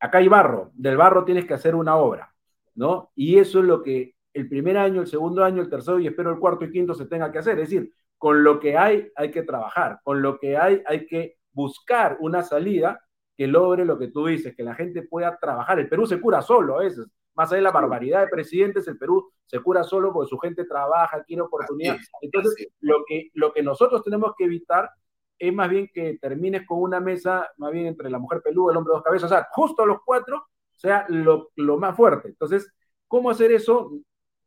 acá 0.00 0.18
hay 0.18 0.28
barro, 0.28 0.70
del 0.74 0.96
barro 0.96 1.24
tienes 1.24 1.46
que 1.46 1.54
hacer 1.54 1.74
una 1.74 1.96
obra, 1.96 2.34
¿no? 2.74 3.12
Y 3.14 3.38
eso 3.38 3.60
es 3.60 3.64
lo 3.64 3.82
que 3.82 4.14
el 4.34 4.48
primer 4.48 4.78
año, 4.78 5.02
el 5.02 5.06
segundo 5.06 5.44
año, 5.44 5.62
el 5.62 5.68
tercero 5.68 5.98
y 5.98 6.06
espero 6.06 6.30
el 6.30 6.38
cuarto 6.38 6.64
y 6.64 6.70
quinto 6.70 6.94
se 6.94 7.06
tenga 7.06 7.30
que 7.30 7.38
hacer. 7.38 7.58
Es 7.58 7.68
decir, 7.68 7.92
con 8.18 8.42
lo 8.44 8.60
que 8.60 8.76
hay 8.76 9.10
hay 9.16 9.30
que 9.30 9.42
trabajar, 9.42 10.00
con 10.04 10.22
lo 10.22 10.38
que 10.38 10.56
hay 10.56 10.82
hay 10.86 11.06
que 11.06 11.38
buscar 11.52 12.16
una 12.20 12.42
salida 12.42 13.04
que 13.36 13.46
logre 13.46 13.84
lo 13.84 13.98
que 13.98 14.08
tú 14.08 14.26
dices, 14.26 14.54
que 14.54 14.62
la 14.62 14.74
gente 14.74 15.02
pueda 15.02 15.36
trabajar. 15.38 15.78
El 15.78 15.88
Perú 15.88 16.06
se 16.06 16.20
cura 16.20 16.42
solo 16.42 16.78
a 16.78 16.82
veces. 16.82 17.06
Más 17.34 17.50
allá 17.50 17.56
de 17.56 17.62
la 17.62 17.70
barbaridad 17.70 18.20
de 18.20 18.28
presidentes, 18.28 18.86
el 18.88 18.98
Perú 18.98 19.32
se 19.46 19.60
cura 19.60 19.82
solo 19.84 20.12
porque 20.12 20.28
su 20.28 20.38
gente 20.38 20.64
trabaja, 20.64 21.22
quiere 21.24 21.42
oportunidad. 21.42 21.96
Entonces, 22.20 22.68
lo 22.80 23.04
que, 23.06 23.30
lo 23.34 23.52
que 23.52 23.62
nosotros 23.62 24.02
tenemos 24.02 24.32
que 24.36 24.44
evitar 24.44 24.90
es 25.38 25.52
más 25.52 25.68
bien 25.68 25.90
que 25.92 26.18
termines 26.20 26.66
con 26.66 26.80
una 26.80 27.00
mesa, 27.00 27.50
más 27.56 27.72
bien 27.72 27.86
entre 27.86 28.10
la 28.10 28.18
mujer 28.18 28.42
peluda, 28.42 28.72
el 28.72 28.78
hombre 28.78 28.92
dos 28.94 29.02
cabezas, 29.02 29.30
o 29.30 29.34
sea, 29.34 29.48
justo 29.50 29.84
los 29.84 29.98
cuatro 30.04 30.46
sea 30.76 31.04
lo, 31.08 31.50
lo 31.56 31.78
más 31.78 31.96
fuerte. 31.96 32.28
Entonces, 32.28 32.72
¿cómo 33.08 33.30
hacer 33.30 33.50
eso? 33.52 33.92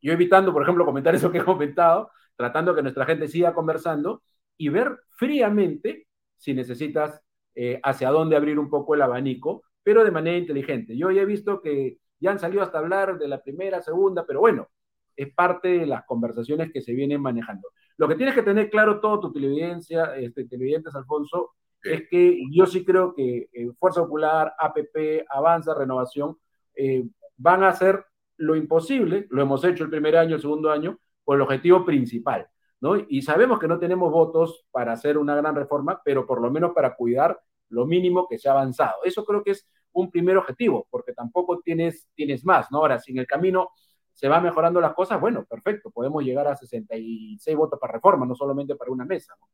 Yo 0.01 0.13
evitando, 0.13 0.53
por 0.53 0.63
ejemplo, 0.63 0.85
comentar 0.85 1.13
eso 1.15 1.31
que 1.31 1.39
he 1.39 1.43
comentado, 1.43 2.11
tratando 2.35 2.75
que 2.75 2.81
nuestra 2.81 3.05
gente 3.05 3.27
siga 3.27 3.53
conversando 3.53 4.21
y 4.57 4.69
ver 4.69 4.99
fríamente 5.09 6.07
si 6.37 6.53
necesitas 6.53 7.21
eh, 7.55 7.79
hacia 7.83 8.09
dónde 8.09 8.35
abrir 8.35 8.59
un 8.59 8.69
poco 8.69 8.95
el 8.95 9.01
abanico, 9.01 9.63
pero 9.83 10.03
de 10.03 10.11
manera 10.11 10.37
inteligente. 10.37 10.97
Yo 10.97 11.11
ya 11.11 11.21
he 11.21 11.25
visto 11.25 11.61
que 11.61 11.99
ya 12.19 12.31
han 12.31 12.39
salido 12.39 12.63
hasta 12.63 12.79
hablar 12.79 13.17
de 13.17 13.27
la 13.27 13.41
primera, 13.41 13.81
segunda, 13.81 14.25
pero 14.25 14.39
bueno, 14.39 14.67
es 15.15 15.33
parte 15.33 15.79
de 15.79 15.85
las 15.85 16.05
conversaciones 16.05 16.71
que 16.71 16.81
se 16.81 16.93
vienen 16.93 17.21
manejando. 17.21 17.69
Lo 17.97 18.07
que 18.07 18.15
tienes 18.15 18.35
que 18.35 18.43
tener 18.43 18.69
claro 18.69 18.99
todo 18.99 19.19
tu 19.19 19.31
televidencia, 19.31 20.15
este, 20.15 20.45
televidentes, 20.45 20.93
Alfonso, 20.95 21.51
es 21.81 22.07
que 22.09 22.41
yo 22.51 22.65
sí 22.65 22.83
creo 22.83 23.13
que 23.13 23.49
eh, 23.53 23.71
Fuerza 23.79 24.01
Popular, 24.01 24.53
APP, 24.57 25.25
Avanza, 25.29 25.73
Renovación, 25.73 26.37
eh, 26.75 27.05
van 27.37 27.63
a 27.63 27.69
hacer 27.69 28.03
lo 28.37 28.55
imposible, 28.55 29.27
lo 29.29 29.41
hemos 29.41 29.63
hecho 29.63 29.83
el 29.83 29.89
primer 29.89 30.17
año, 30.17 30.35
el 30.35 30.41
segundo 30.41 30.71
año, 30.71 30.99
por 31.23 31.37
el 31.37 31.41
objetivo 31.41 31.85
principal, 31.85 32.47
¿no? 32.81 32.97
Y 33.07 33.21
sabemos 33.21 33.59
que 33.59 33.67
no 33.67 33.79
tenemos 33.79 34.11
votos 34.11 34.65
para 34.71 34.93
hacer 34.93 35.17
una 35.17 35.35
gran 35.35 35.55
reforma, 35.55 36.01
pero 36.03 36.25
por 36.25 36.41
lo 36.41 36.51
menos 36.51 36.71
para 36.73 36.95
cuidar 36.95 37.39
lo 37.69 37.85
mínimo 37.85 38.27
que 38.27 38.37
se 38.37 38.49
ha 38.49 38.51
avanzado. 38.51 38.95
Eso 39.03 39.23
creo 39.25 39.43
que 39.43 39.51
es 39.51 39.67
un 39.95 40.11
primer 40.11 40.37
objetivo, 40.37 40.87
porque 40.89 41.13
tampoco 41.13 41.59
tienes, 41.59 42.07
tienes 42.15 42.45
más, 42.45 42.71
¿no? 42.71 42.77
Ahora, 42.79 42.99
si 42.99 43.11
en 43.11 43.19
el 43.19 43.27
camino 43.27 43.71
se 44.13 44.27
va 44.27 44.39
mejorando 44.39 44.79
las 44.79 44.93
cosas, 44.93 45.19
bueno, 45.19 45.45
perfecto, 45.45 45.91
podemos 45.91 46.23
llegar 46.23 46.47
a 46.47 46.55
66 46.55 47.57
votos 47.57 47.79
para 47.79 47.93
reforma, 47.93 48.25
no 48.25 48.35
solamente 48.35 48.75
para 48.75 48.91
una 48.91 49.05
mesa. 49.05 49.35
¿no? 49.39 49.47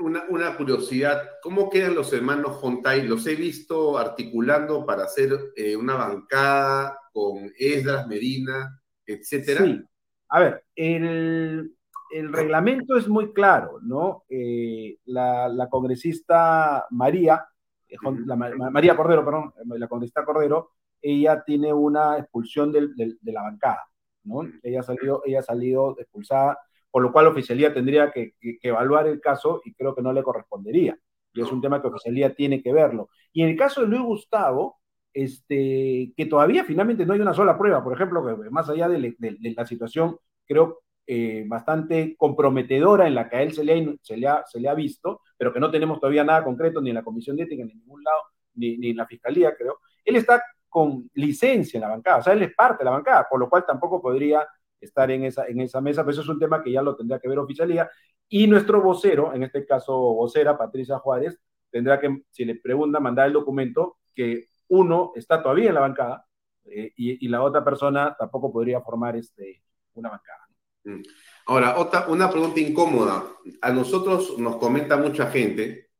Una, 0.00 0.56
curiosidad, 0.56 1.22
¿cómo 1.42 1.70
quedan 1.70 1.94
los 1.94 2.12
hermanos 2.12 2.56
Jontay? 2.56 3.06
Los 3.06 3.26
he 3.26 3.34
visto 3.34 3.98
articulando 3.98 4.84
para 4.86 5.04
hacer 5.04 5.32
eh, 5.56 5.74
una 5.74 5.94
bancada 5.94 6.98
con 7.12 7.50
Esdras, 7.58 8.06
Medina, 8.06 8.80
etcétera. 9.06 9.64
Sí. 9.64 9.82
A 10.28 10.40
ver, 10.40 10.64
el, 10.76 11.74
reglamento 12.10 12.96
es 12.96 13.08
muy 13.08 13.32
claro, 13.32 13.78
¿no? 13.82 14.24
Eh, 14.28 14.98
la, 15.06 15.68
congresista 15.70 16.86
María, 16.90 17.46
eh, 17.94 18.70
María 18.70 18.96
Cordero, 18.96 19.24
perdón, 19.24 19.52
la 19.64 19.88
congresista 19.88 20.24
Cordero, 20.24 20.72
ella 21.00 21.42
tiene 21.44 21.72
una 21.72 22.18
expulsión 22.18 22.72
de 22.72 23.16
la 23.22 23.42
bancada, 23.42 23.84
¿no? 24.24 24.42
Ella 24.62 24.80
ha 24.80 24.82
salido, 24.82 25.22
ella 25.24 25.42
salido 25.42 25.96
expulsada 25.98 26.58
por 26.94 27.02
lo 27.02 27.10
cual 27.10 27.26
Oficialía 27.26 27.74
tendría 27.74 28.12
que, 28.12 28.36
evaluar 28.62 29.08
el 29.08 29.20
caso 29.20 29.60
y 29.64 29.74
creo 29.74 29.96
que 29.96 30.00
no 30.00 30.12
le 30.12 30.22
correspondería. 30.22 30.96
Y 31.32 31.42
es 31.42 31.50
un 31.50 31.60
tema 31.60 31.82
que 31.82 31.88
Oficialía 31.88 32.36
tiene 32.36 32.62
que 32.62 32.72
verlo. 32.72 33.08
Y 33.32 33.42
en 33.42 33.48
el 33.48 33.56
caso 33.56 33.80
de 33.80 33.88
Luis 33.88 34.02
Gustavo, 34.02 34.78
este, 35.12 36.12
que 36.16 36.26
todavía 36.26 36.62
finalmente 36.62 37.04
no 37.04 37.14
hay 37.14 37.18
una 37.18 37.34
sola 37.34 37.58
prueba, 37.58 37.82
por 37.82 37.94
ejemplo, 37.94 38.24
que 38.24 38.48
más 38.48 38.68
allá 38.68 38.88
de, 38.88 39.16
la 39.56 39.66
situación, 39.66 40.18
creo, 40.46 40.83
eh, 41.06 41.44
bastante 41.46 42.16
comprometedora 42.16 43.06
en 43.06 43.14
la 43.14 43.28
que 43.28 43.36
a 43.36 43.42
él 43.42 43.52
se 43.52 43.64
le, 43.64 44.28
ha, 44.28 44.74
visto, 44.74 45.20
pero 45.36 45.52
que 45.52 45.60
no 45.60 45.70
tenemos 45.70 46.00
todavía 46.00 46.24
nada 46.24 46.44
concreto 46.44 46.80
ni 46.80 46.90
en 46.90 46.96
la 46.96 47.04
Comisión 47.04 47.36
de 47.36 47.44
Ética, 47.44 47.64
ni 47.64 47.72
en 47.72 47.78
ningún 47.78 48.02
lado, 48.02 48.20
ni, 48.54 48.90
en 48.90 48.96
la 48.96 49.06
Fiscalía, 49.06 49.54
creo. 49.56 49.80
Él 50.04 50.16
está 50.16 50.42
con 50.68 51.10
licencia 51.14 51.78
en 51.78 51.82
la 51.82 51.88
bancada, 51.88 52.18
o 52.18 52.22
sea, 52.22 52.32
él 52.32 52.42
es 52.42 52.54
parte 52.54 52.78
de 52.78 52.86
la 52.86 52.90
bancada, 52.90 53.26
por 53.28 53.38
lo 53.38 53.48
cual 53.48 53.64
tampoco 53.66 54.00
podría 54.02 54.46
estar 54.80 55.10
en 55.10 55.24
esa, 55.24 55.46
en 55.46 55.60
esa 55.60 55.80
mesa, 55.80 56.02
pero 56.02 56.12
eso 56.12 56.22
es 56.22 56.28
un 56.28 56.38
tema 56.38 56.62
que 56.62 56.72
ya 56.72 56.82
lo 56.82 56.96
tendrá 56.96 57.18
que 57.18 57.28
ver 57.28 57.38
oficialía. 57.38 57.90
Y 58.28 58.46
nuestro 58.46 58.80
vocero, 58.80 59.32
en 59.34 59.42
este 59.44 59.66
caso 59.66 59.96
vocera, 59.96 60.58
Patricia 60.58 60.98
Juárez, 60.98 61.38
tendrá 61.70 62.00
que, 62.00 62.22
si 62.30 62.44
le 62.44 62.56
pregunta, 62.56 63.00
mandar 63.00 63.26
el 63.26 63.32
documento 63.32 63.98
que 64.14 64.46
uno 64.68 65.12
está 65.14 65.42
todavía 65.42 65.68
en 65.68 65.74
la 65.74 65.80
bancada 65.80 66.26
eh, 66.64 66.92
y, 66.96 67.28
la 67.28 67.42
otra 67.42 67.64
persona 67.64 68.16
tampoco 68.18 68.52
podría 68.52 68.80
formar 68.80 69.16
este, 69.16 69.62
una 69.94 70.10
bancada. 70.10 70.43
Mm. 70.84 71.02
Ahora, 71.46 71.78
otra, 71.78 72.06
una 72.08 72.30
pregunta 72.30 72.60
incómoda. 72.60 73.26
A 73.60 73.72
nosotros 73.72 74.38
nos 74.38 74.56
comenta 74.56 74.96
mucha 74.96 75.30
gente 75.30 75.90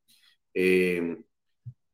eh, 0.55 1.18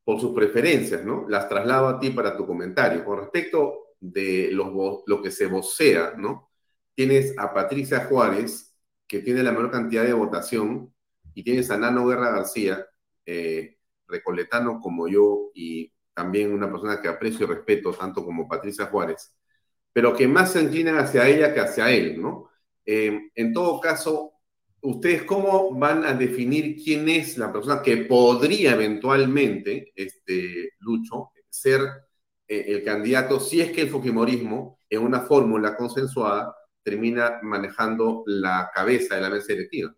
por 0.04 0.20
sus 0.20 0.34
preferencias, 0.34 1.04
¿no? 1.04 1.26
Las 1.28 1.48
traslado 1.48 1.88
a 1.88 1.98
ti 1.98 2.10
para 2.10 2.36
tu 2.36 2.46
comentario. 2.46 3.04
Con 3.04 3.18
respecto 3.18 3.94
de 4.00 4.50
los, 4.52 5.02
lo 5.06 5.22
que 5.22 5.30
se 5.30 5.46
vocea, 5.46 6.14
¿no? 6.16 6.50
tienes 7.00 7.32
a 7.38 7.54
Patricia 7.54 8.04
Juárez, 8.04 8.76
que 9.06 9.20
tiene 9.20 9.42
la 9.42 9.52
menor 9.52 9.70
cantidad 9.70 10.04
de 10.04 10.12
votación, 10.12 10.92
y 11.32 11.42
tienes 11.42 11.70
a 11.70 11.78
Nano 11.78 12.06
Guerra 12.06 12.30
García, 12.30 12.86
eh, 13.24 13.78
recoletano 14.06 14.80
como 14.80 15.08
yo, 15.08 15.50
y 15.54 15.94
también 16.12 16.52
una 16.52 16.70
persona 16.70 17.00
que 17.00 17.08
aprecio 17.08 17.46
y 17.46 17.48
respeto 17.48 17.92
tanto 17.94 18.22
como 18.22 18.46
Patricia 18.46 18.84
Juárez, 18.84 19.34
pero 19.94 20.14
que 20.14 20.28
más 20.28 20.52
se 20.52 20.60
inclinan 20.60 20.98
hacia 20.98 21.26
ella 21.26 21.54
que 21.54 21.60
hacia 21.60 21.90
él, 21.90 22.20
¿no? 22.20 22.49
Eh, 22.92 23.30
en 23.36 23.52
todo 23.52 23.78
caso, 23.78 24.32
¿ustedes 24.80 25.22
cómo 25.22 25.72
van 25.78 26.04
a 26.04 26.12
definir 26.12 26.74
quién 26.82 27.08
es 27.08 27.38
la 27.38 27.52
persona 27.52 27.82
que 27.82 27.98
podría 27.98 28.72
eventualmente, 28.72 29.92
este, 29.94 30.70
Lucho, 30.80 31.30
ser 31.48 31.82
eh, 32.48 32.64
el 32.66 32.82
candidato 32.82 33.38
si 33.38 33.60
es 33.60 33.70
que 33.70 33.82
el 33.82 33.90
Fujimorismo, 33.90 34.80
en 34.88 35.02
una 35.02 35.20
fórmula 35.20 35.76
consensuada, 35.76 36.52
termina 36.82 37.38
manejando 37.44 38.24
la 38.26 38.72
cabeza 38.74 39.14
de 39.14 39.20
la 39.20 39.30
mesa 39.30 39.52
directiva. 39.52 39.94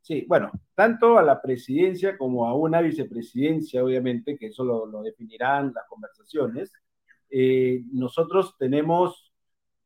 Sí, 0.00 0.24
bueno, 0.26 0.50
tanto 0.74 1.18
a 1.18 1.22
la 1.22 1.42
presidencia 1.42 2.16
como 2.16 2.48
a 2.48 2.54
una 2.54 2.80
vicepresidencia, 2.80 3.84
obviamente, 3.84 4.38
que 4.38 4.46
eso 4.46 4.64
lo, 4.64 5.02
definirán 5.02 5.70
las 5.74 5.84
conversaciones. 5.86 6.72
Eh, 7.28 7.82
nosotros 7.92 8.56
tenemos, 8.58 9.34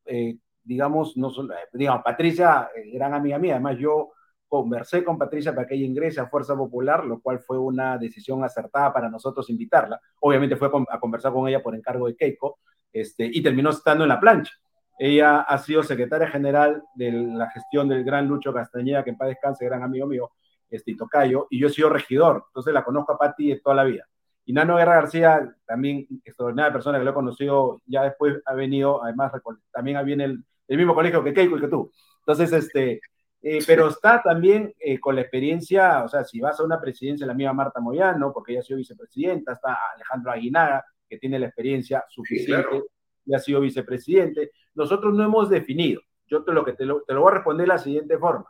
eh, 0.05 0.37
digamos, 0.65 1.15
no 1.15 1.29
solo, 1.29 1.53
eh, 1.53 1.67
digamos, 1.73 2.03
Patricia, 2.03 2.69
gran 2.93 3.13
amiga 3.13 3.37
mía, 3.37 3.53
además 3.53 3.77
yo 3.77 4.11
conversé 4.47 5.03
con 5.03 5.17
Patricia 5.17 5.53
para 5.53 5.67
que 5.67 5.75
ella 5.75 5.85
ingrese 5.85 6.21
a 6.21 6.27
Fuerza 6.27 6.55
Popular, 6.55 7.05
lo 7.05 7.21
cual 7.21 7.39
fue 7.39 7.57
una 7.57 7.97
decisión 7.97 8.43
acertada 8.43 8.93
para 8.93 9.09
nosotros 9.09 9.49
invitarla. 9.49 9.99
Obviamente 10.19 10.55
fue 10.55 10.69
a 10.89 10.99
conversar 10.99 11.33
con 11.33 11.47
ella 11.47 11.61
por 11.61 11.75
encargo 11.75 12.07
de 12.07 12.15
Keiko, 12.15 12.59
este, 12.91 13.25
y 13.25 13.41
terminó 13.41 13.71
estando 13.71 14.03
en 14.05 14.09
la 14.09 14.19
plancha. 14.19 14.53
Ella 14.97 15.41
ha 15.41 15.57
sido 15.57 15.83
secretaria 15.83 16.27
general 16.27 16.81
de 16.95 17.11
la 17.11 17.49
gestión 17.51 17.89
del 17.89 18.03
gran 18.05 18.27
Lucho 18.27 18.53
Castañeda, 18.53 19.03
que 19.03 19.09
en 19.09 19.17
paz 19.17 19.29
descanse, 19.29 19.65
gran 19.65 19.83
amigo 19.83 20.07
mío, 20.07 20.31
este, 20.69 20.95
Tocayo, 20.95 21.47
y 21.49 21.59
yo 21.59 21.67
he 21.67 21.71
sido 21.71 21.89
regidor, 21.89 22.45
entonces 22.47 22.73
la 22.73 22.83
conozco 22.83 23.11
a 23.11 23.17
Pati 23.17 23.49
de 23.49 23.59
toda 23.59 23.75
la 23.75 23.83
vida. 23.83 24.07
Y 24.45 24.53
Nano 24.53 24.77
Guerra 24.77 24.95
García, 24.95 25.55
también 25.65 26.07
extraordinaria 26.23 26.71
persona 26.71 26.97
que 26.97 27.03
lo 27.03 27.11
he 27.11 27.13
conocido, 27.15 27.81
ya 27.87 28.03
después 28.03 28.41
ha 28.45 28.53
venido, 28.53 29.03
además 29.03 29.33
también 29.71 30.05
viene 30.05 30.23
el, 30.25 30.45
el 30.67 30.77
mismo 30.77 30.95
colegio 30.95 31.23
que 31.23 31.33
Keiko 31.33 31.57
y 31.57 31.61
que 31.61 31.67
tú. 31.67 31.91
Entonces, 32.19 32.51
este, 32.53 33.01
eh, 33.41 33.59
pero 33.67 33.89
está 33.89 34.21
también 34.21 34.73
eh, 34.79 34.99
con 34.99 35.15
la 35.15 35.21
experiencia, 35.21 36.03
o 36.03 36.09
sea, 36.09 36.23
si 36.23 36.39
vas 36.39 36.59
a 36.59 36.63
una 36.63 36.81
presidencia, 36.81 37.27
la 37.27 37.33
misma 37.33 37.53
Marta 37.53 37.79
Moyano, 37.79 38.33
porque 38.33 38.53
ella 38.53 38.61
ha 38.61 38.63
sido 38.63 38.77
vicepresidenta, 38.77 39.53
está 39.53 39.77
Alejandro 39.93 40.31
Aguinaga, 40.31 40.85
que 41.07 41.17
tiene 41.17 41.37
la 41.37 41.47
experiencia 41.47 42.03
suficiente, 42.09 42.83
y 43.25 43.33
ha 43.33 43.39
sido 43.39 43.59
vicepresidente 43.61 44.51
nosotros 44.75 45.13
no 45.13 45.23
hemos 45.23 45.49
definido. 45.49 46.01
Yo 46.27 46.43
te 46.43 46.51
lo, 46.51 46.63
que 46.63 46.73
te 46.73 46.85
lo, 46.85 47.01
te 47.01 47.13
lo 47.13 47.21
voy 47.21 47.31
a 47.31 47.35
responder 47.35 47.65
de 47.65 47.73
la 47.73 47.79
siguiente 47.79 48.17
forma. 48.17 48.45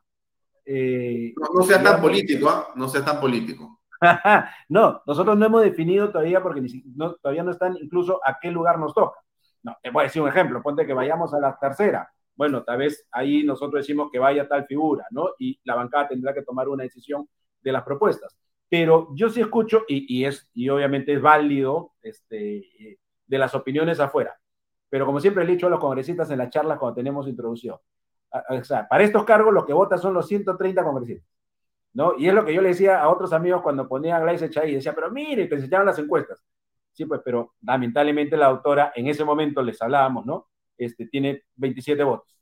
Eh, 0.65 1.33
no, 1.37 1.63
sea 1.63 1.81
tan 1.81 2.01
político, 2.01 2.49
¿ah? 2.49 2.69
no 2.75 2.87
sea 2.87 3.05
tan 3.05 3.19
político. 3.19 3.79
no, 4.69 5.01
nosotros 5.05 5.37
no 5.37 5.45
hemos 5.45 5.61
definido 5.61 6.09
todavía 6.09 6.41
porque 6.41 6.61
no, 6.95 7.13
todavía 7.15 7.43
no 7.43 7.51
están 7.51 7.77
incluso 7.77 8.19
a 8.25 8.37
qué 8.41 8.49
lugar 8.51 8.79
nos 8.79 8.93
toca. 8.93 9.19
No, 9.63 9.77
te 9.81 9.89
voy 9.89 10.01
a 10.01 10.03
decir 10.05 10.21
un 10.21 10.27
ejemplo, 10.27 10.61
ponte 10.61 10.85
que 10.85 10.93
vayamos 10.93 11.33
a 11.33 11.39
la 11.39 11.57
tercera. 11.59 12.09
Bueno, 12.35 12.63
tal 12.63 12.79
vez 12.79 13.07
ahí 13.11 13.43
nosotros 13.43 13.81
decimos 13.81 14.09
que 14.11 14.19
vaya 14.19 14.47
tal 14.47 14.65
figura, 14.65 15.05
¿no? 15.11 15.29
Y 15.39 15.59
la 15.63 15.75
bancada 15.75 16.09
tendrá 16.09 16.33
que 16.33 16.43
tomar 16.43 16.67
una 16.69 16.83
decisión 16.83 17.27
de 17.61 17.71
las 17.71 17.83
propuestas. 17.83 18.35
Pero 18.69 19.09
yo 19.15 19.29
sí 19.29 19.41
escucho, 19.41 19.83
y, 19.87 20.05
y 20.19 20.25
es, 20.25 20.49
y 20.53 20.69
obviamente 20.69 21.13
es 21.13 21.21
válido, 21.21 21.93
este, 22.01 22.97
de 23.27 23.37
las 23.37 23.55
opiniones 23.55 23.99
afuera. 23.99 24.37
Pero 24.89 25.05
como 25.05 25.19
siempre 25.19 25.43
he 25.43 25.47
dicho 25.47 25.67
a 25.67 25.69
los 25.69 25.79
congresistas 25.79 26.29
en 26.31 26.39
las 26.39 26.49
charlas 26.49 26.77
cuando 26.79 26.95
tenemos 26.95 27.27
introducción, 27.27 27.77
o 28.49 28.63
sea, 28.63 28.87
para 28.87 29.03
estos 29.03 29.23
cargos 29.23 29.53
lo 29.53 29.65
que 29.65 29.73
votan 29.73 29.99
son 29.99 30.13
los 30.13 30.27
130 30.27 30.83
congresistas. 30.83 31.29
¿no? 31.93 32.13
Y 32.17 32.27
es 32.27 32.33
lo 32.33 32.43
que 32.43 32.53
yo 32.53 32.61
le 32.61 32.69
decía 32.69 33.01
a 33.01 33.09
otros 33.09 33.31
amigos 33.31 33.61
cuando 33.61 33.87
ponía 33.87 34.17
a 34.17 34.19
Gleice 34.19 34.49
Chay, 34.49 34.75
decía, 34.75 34.93
pero 34.93 35.09
mire, 35.11 35.47
te 35.47 35.55
enseñaban 35.55 35.87
las 35.87 35.97
encuestas. 35.97 36.43
Sí, 36.91 37.05
pues, 37.05 37.21
pero 37.23 37.53
lamentablemente 37.61 38.35
la 38.37 38.47
autora, 38.47 38.91
en 38.95 39.07
ese 39.07 39.23
momento 39.23 39.61
les 39.61 39.81
hablábamos, 39.81 40.25
¿no? 40.25 40.49
Este, 40.77 41.07
tiene 41.07 41.43
27 41.55 42.03
votos, 42.03 42.39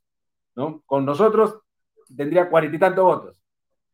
¿no? 0.56 0.82
Con 0.86 1.06
nosotros 1.06 1.60
tendría 2.16 2.50
cuarenta 2.50 2.76
y 2.76 2.80
tantos 2.80 3.04
votos. 3.04 3.42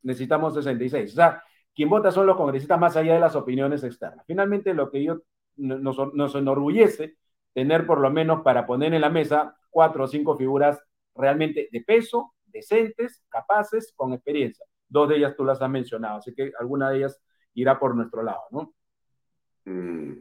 Necesitamos 0.02 0.54
66. 0.54 1.12
O 1.12 1.16
sea, 1.16 1.44
quien 1.76 1.90
vota 1.90 2.12
son 2.12 2.26
los 2.26 2.38
congresistas 2.38 2.80
más 2.80 2.96
allá 2.96 3.14
de 3.14 3.20
las 3.20 3.36
opiniones 3.36 3.84
externas. 3.84 4.26
Finalmente, 4.26 4.74
lo 4.74 4.90
que 4.90 5.04
yo 5.04 5.22
nos, 5.56 6.14
nos 6.14 6.36
enorgullece 6.36 7.18
tener 7.54 7.86
por 7.86 8.00
lo 8.00 8.10
menos 8.10 8.42
para 8.42 8.66
poner 8.66 8.94
en 8.94 9.02
la 9.02 9.10
mesa 9.10 9.56
cuatro 9.70 10.06
o 10.06 10.08
cinco 10.08 10.38
figuras 10.38 10.82
realmente 11.16 11.70
de 11.72 11.82
peso, 11.82 12.34
decentes, 12.46 13.24
capaces, 13.30 13.94
con 13.96 14.14
experiencia. 14.14 14.66
Dos 14.88 15.10
de 15.10 15.18
ellas 15.18 15.36
tú 15.36 15.44
las 15.44 15.62
has 15.62 15.70
mencionado, 15.70 16.18
así 16.18 16.34
que 16.34 16.52
alguna 16.60 16.90
de 16.90 16.98
ellas 16.98 17.22
irá 17.54 17.78
por 17.78 17.96
nuestro 17.96 18.24
lado, 18.24 18.44
¿no? 18.52 18.74
Mm. 19.66 20.14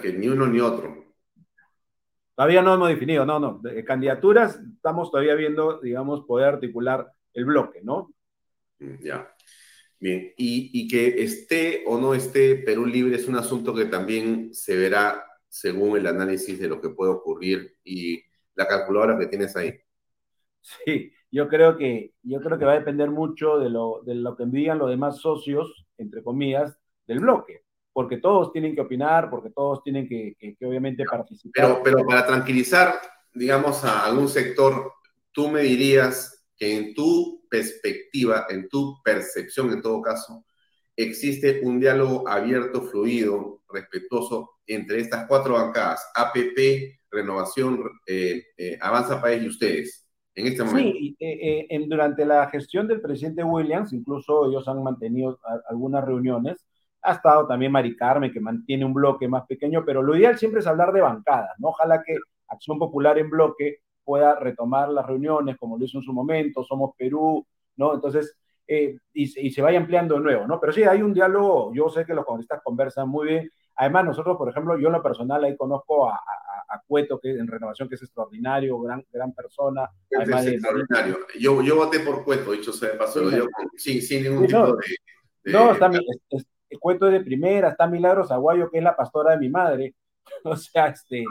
que 0.00 0.12
ni 0.12 0.28
uno 0.28 0.46
ni 0.46 0.60
otro. 0.60 1.11
Todavía 2.34 2.62
no 2.62 2.74
hemos 2.74 2.88
definido, 2.88 3.26
no, 3.26 3.38
no. 3.38 3.58
De 3.62 3.84
candidaturas 3.84 4.60
estamos 4.74 5.10
todavía 5.10 5.34
viendo, 5.34 5.80
digamos, 5.80 6.24
poder 6.24 6.54
articular 6.54 7.12
el 7.34 7.44
bloque, 7.44 7.80
¿no? 7.82 8.14
Mm, 8.78 9.02
ya. 9.02 9.34
Bien, 10.00 10.32
y, 10.36 10.70
y 10.72 10.88
que 10.88 11.22
esté 11.22 11.84
o 11.86 11.96
no 11.98 12.14
esté 12.14 12.56
Perú 12.56 12.86
Libre 12.86 13.16
es 13.16 13.28
un 13.28 13.36
asunto 13.36 13.72
que 13.72 13.84
también 13.84 14.52
se 14.52 14.76
verá 14.76 15.24
según 15.48 15.96
el 15.96 16.06
análisis 16.06 16.58
de 16.58 16.66
lo 16.66 16.80
que 16.80 16.88
puede 16.88 17.12
ocurrir 17.12 17.76
y 17.84 18.22
la 18.54 18.66
calculadora 18.66 19.18
que 19.18 19.26
tienes 19.26 19.54
ahí. 19.54 19.72
Sí, 20.60 21.12
yo 21.30 21.48
creo 21.48 21.76
que, 21.76 22.14
yo 22.22 22.40
creo 22.40 22.58
que 22.58 22.64
va 22.64 22.72
a 22.72 22.78
depender 22.78 23.10
mucho 23.10 23.58
de 23.58 23.70
lo, 23.70 24.02
de 24.04 24.14
lo 24.14 24.36
que 24.36 24.44
digan 24.46 24.78
los 24.78 24.90
demás 24.90 25.18
socios, 25.18 25.86
entre 25.98 26.22
comillas, 26.22 26.78
del 27.06 27.20
bloque, 27.20 27.64
porque 27.92 28.16
todos 28.16 28.52
tienen 28.52 28.74
que 28.74 28.80
opinar, 28.80 29.28
porque 29.28 29.50
todos 29.50 29.82
tienen 29.82 30.08
que, 30.08 30.34
que, 30.38 30.56
obviamente 30.66 31.04
participar. 31.04 31.52
Pero, 31.54 31.82
pero 31.82 32.06
para 32.06 32.26
tranquilizar, 32.26 32.94
digamos, 33.34 33.84
a 33.84 34.06
algún 34.06 34.28
sector, 34.28 34.92
tú 35.32 35.48
me 35.48 35.62
dirías 35.62 36.46
que 36.56 36.76
en 36.76 36.94
tu 36.94 37.46
perspectiva, 37.50 38.46
en 38.48 38.68
tu 38.68 38.96
percepción 39.02 39.72
en 39.72 39.82
todo 39.82 40.00
caso, 40.00 40.44
existe 40.96 41.60
un 41.62 41.80
diálogo 41.80 42.28
abierto, 42.28 42.82
fluido, 42.82 43.62
respetuoso 43.68 44.50
entre 44.66 45.00
estas 45.00 45.26
cuatro 45.26 45.54
bancadas, 45.54 46.10
APP, 46.14 46.98
Renovación, 47.10 47.82
eh, 48.06 48.42
eh, 48.56 48.78
Avanza 48.80 49.20
País 49.20 49.42
y 49.42 49.48
ustedes. 49.48 50.08
en 50.34 50.46
este 50.46 50.64
momento. 50.64 50.92
Sí, 50.98 51.16
eh, 51.20 51.66
eh, 51.68 51.84
durante 51.86 52.24
la 52.24 52.48
gestión 52.48 52.88
del 52.88 53.02
presidente 53.02 53.44
Williams, 53.44 53.92
incluso 53.92 54.46
ellos 54.48 54.66
han 54.66 54.82
mantenido 54.82 55.38
algunas 55.68 56.04
reuniones. 56.04 56.64
Ha 57.02 57.12
estado 57.12 57.46
también 57.46 57.72
Mari 57.72 57.96
Carmen, 57.96 58.32
que 58.32 58.40
mantiene 58.40 58.84
un 58.84 58.94
bloque 58.94 59.28
más 59.28 59.44
pequeño, 59.46 59.84
pero 59.84 60.02
lo 60.02 60.16
ideal 60.16 60.38
siempre 60.38 60.60
es 60.60 60.66
hablar 60.66 60.92
de 60.92 61.00
bancadas, 61.00 61.52
¿no? 61.58 61.68
Ojalá 61.68 62.02
que 62.02 62.16
Acción 62.48 62.78
Popular 62.78 63.18
en 63.18 63.30
bloque 63.30 63.80
pueda 64.04 64.38
retomar 64.38 64.88
las 64.88 65.06
reuniones 65.06 65.56
como 65.56 65.78
lo 65.78 65.84
hizo 65.84 65.98
en 65.98 66.04
su 66.04 66.12
momento, 66.12 66.64
Somos 66.64 66.94
Perú, 66.96 67.46
¿no? 67.76 67.94
Entonces, 67.94 68.36
eh, 68.66 68.96
y, 69.12 69.50
se 69.50 69.62
vaya 69.62 69.78
ampliando 69.78 70.14
de 70.14 70.20
nuevo, 70.20 70.46
¿no? 70.46 70.60
Pero 70.60 70.72
sí, 70.72 70.82
hay 70.84 71.02
un 71.02 71.12
diálogo, 71.12 71.72
yo 71.74 71.88
sé 71.90 72.06
que 72.06 72.14
los 72.14 72.24
congresistas 72.24 72.62
conversan 72.62 73.08
muy 73.08 73.28
bien. 73.28 73.50
Además, 73.76 74.04
nosotros, 74.04 74.36
por 74.36 74.48
ejemplo, 74.48 74.78
yo 74.78 74.86
en 74.86 74.92
lo 74.92 75.02
personal 75.02 75.42
ahí 75.44 75.56
conozco 75.56 76.08
a, 76.08 76.20
Cueto, 76.86 77.20
que 77.20 77.30
en 77.30 77.46
renovación, 77.46 77.86
que 77.88 77.96
es 77.96 78.02
extraordinario, 78.02 78.78
gran, 78.80 79.04
gran 79.12 79.32
persona. 79.34 79.90
es 80.08 80.46
extraordinario. 80.46 81.18
Yo, 81.38 81.62
yo 81.62 81.76
voté 81.76 82.00
por 82.00 82.24
Cueto, 82.24 82.52
dicho 82.52 82.72
sea 82.72 82.92
de 82.92 82.96
paso, 82.96 83.30
yo, 83.30 83.46
sin, 83.76 84.00
sin, 84.00 84.22
ningún 84.22 84.46
tipo 84.46 84.76
de, 84.76 85.52
No, 85.52 85.72
está, 85.72 85.90
Cueto 86.78 87.06
es 87.06 87.12
de 87.12 87.20
primera, 87.20 87.70
está 87.70 87.86
Milagros 87.86 88.30
Aguayo, 88.30 88.70
que 88.70 88.78
es 88.78 88.84
la 88.84 88.96
pastora 88.96 89.32
de 89.32 89.38
mi 89.38 89.48
madre, 89.48 89.94
o 90.44 90.56
sea, 90.56 90.88
este, 90.88 91.24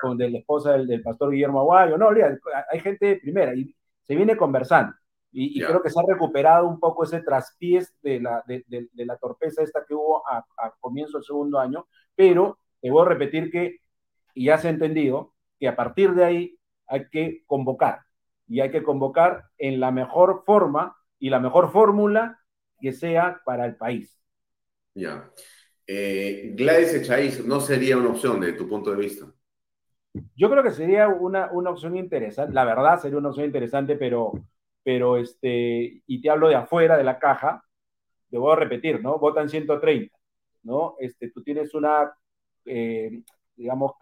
con 0.00 0.16
de 0.16 0.30
la 0.30 0.38
esposa 0.38 0.72
del, 0.72 0.86
del, 0.86 1.02
pastor 1.02 1.30
Guillermo 1.30 1.60
Aguayo, 1.60 1.98
no, 1.98 2.10
hay 2.70 2.80
gente 2.80 3.06
de 3.06 3.16
primera 3.16 3.54
y 3.54 3.74
se 4.02 4.14
viene 4.14 4.36
conversando. 4.36 4.94
Y, 5.36 5.60
creo 5.60 5.82
que 5.82 5.90
se 5.90 5.98
ha 5.98 6.04
recuperado 6.06 6.68
un 6.68 6.78
poco 6.78 7.02
ese 7.02 7.20
traspiés 7.20 7.92
de 8.02 8.20
la, 8.20 8.44
de, 8.46 8.64
de, 8.68 9.04
la 9.04 9.16
torpeza 9.16 9.64
esta 9.64 9.84
que 9.84 9.92
hubo 9.92 10.22
a, 10.28 10.38
a, 10.58 10.70
comienzo 10.78 11.18
del 11.18 11.24
segundo 11.24 11.58
año, 11.58 11.88
pero 12.14 12.60
te 12.80 12.88
voy 12.88 13.04
a 13.04 13.08
repetir 13.08 13.50
que, 13.50 13.78
y 14.32 14.44
ya 14.44 14.58
se 14.58 14.68
ha 14.68 14.70
entendido, 14.70 15.34
que 15.58 15.66
a 15.66 15.74
partir 15.74 16.14
de 16.14 16.24
ahí 16.24 16.58
hay 16.86 17.08
que 17.08 17.42
convocar, 17.46 18.02
y 18.46 18.60
hay 18.60 18.70
que 18.70 18.84
convocar 18.84 19.46
en 19.58 19.80
la 19.80 19.90
mejor 19.90 20.44
forma 20.46 20.96
y 21.18 21.30
la 21.30 21.40
mejor 21.40 21.72
fórmula 21.72 22.38
que 22.78 22.92
sea 22.92 23.40
para 23.44 23.64
el 23.64 23.76
país. 23.76 24.20
Ya. 24.94 25.30
Eh, 25.86 26.52
Gladys 26.54 26.94
Echaíz 26.94 27.44
no 27.44 27.60
sería 27.60 27.96
una 27.96 28.10
opción 28.10 28.40
desde 28.40 28.56
tu 28.56 28.68
punto 28.68 28.90
de 28.90 28.96
vista. 28.96 29.26
Yo 30.36 30.48
creo 30.48 30.62
que 30.62 30.70
sería 30.70 31.08
una, 31.08 31.50
una 31.50 31.70
opción 31.70 31.96
interesante, 31.96 32.54
la 32.54 32.64
verdad 32.64 33.00
sería 33.00 33.18
una 33.18 33.30
opción 33.30 33.46
interesante, 33.46 33.96
pero 33.96 34.32
pero 34.84 35.16
este, 35.16 36.02
y 36.06 36.20
te 36.20 36.30
hablo 36.30 36.48
de 36.48 36.56
afuera 36.56 36.96
de 36.96 37.04
la 37.04 37.18
caja, 37.18 37.64
te 38.30 38.38
voy 38.38 38.52
a 38.52 38.56
repetir, 38.56 39.02
¿no? 39.02 39.18
Votan 39.18 39.48
130, 39.48 40.16
¿no? 40.62 40.96
Este, 41.00 41.30
tú 41.30 41.42
tienes 41.42 41.74
una, 41.74 42.12
eh, 42.66 43.22
digamos, 43.56 43.92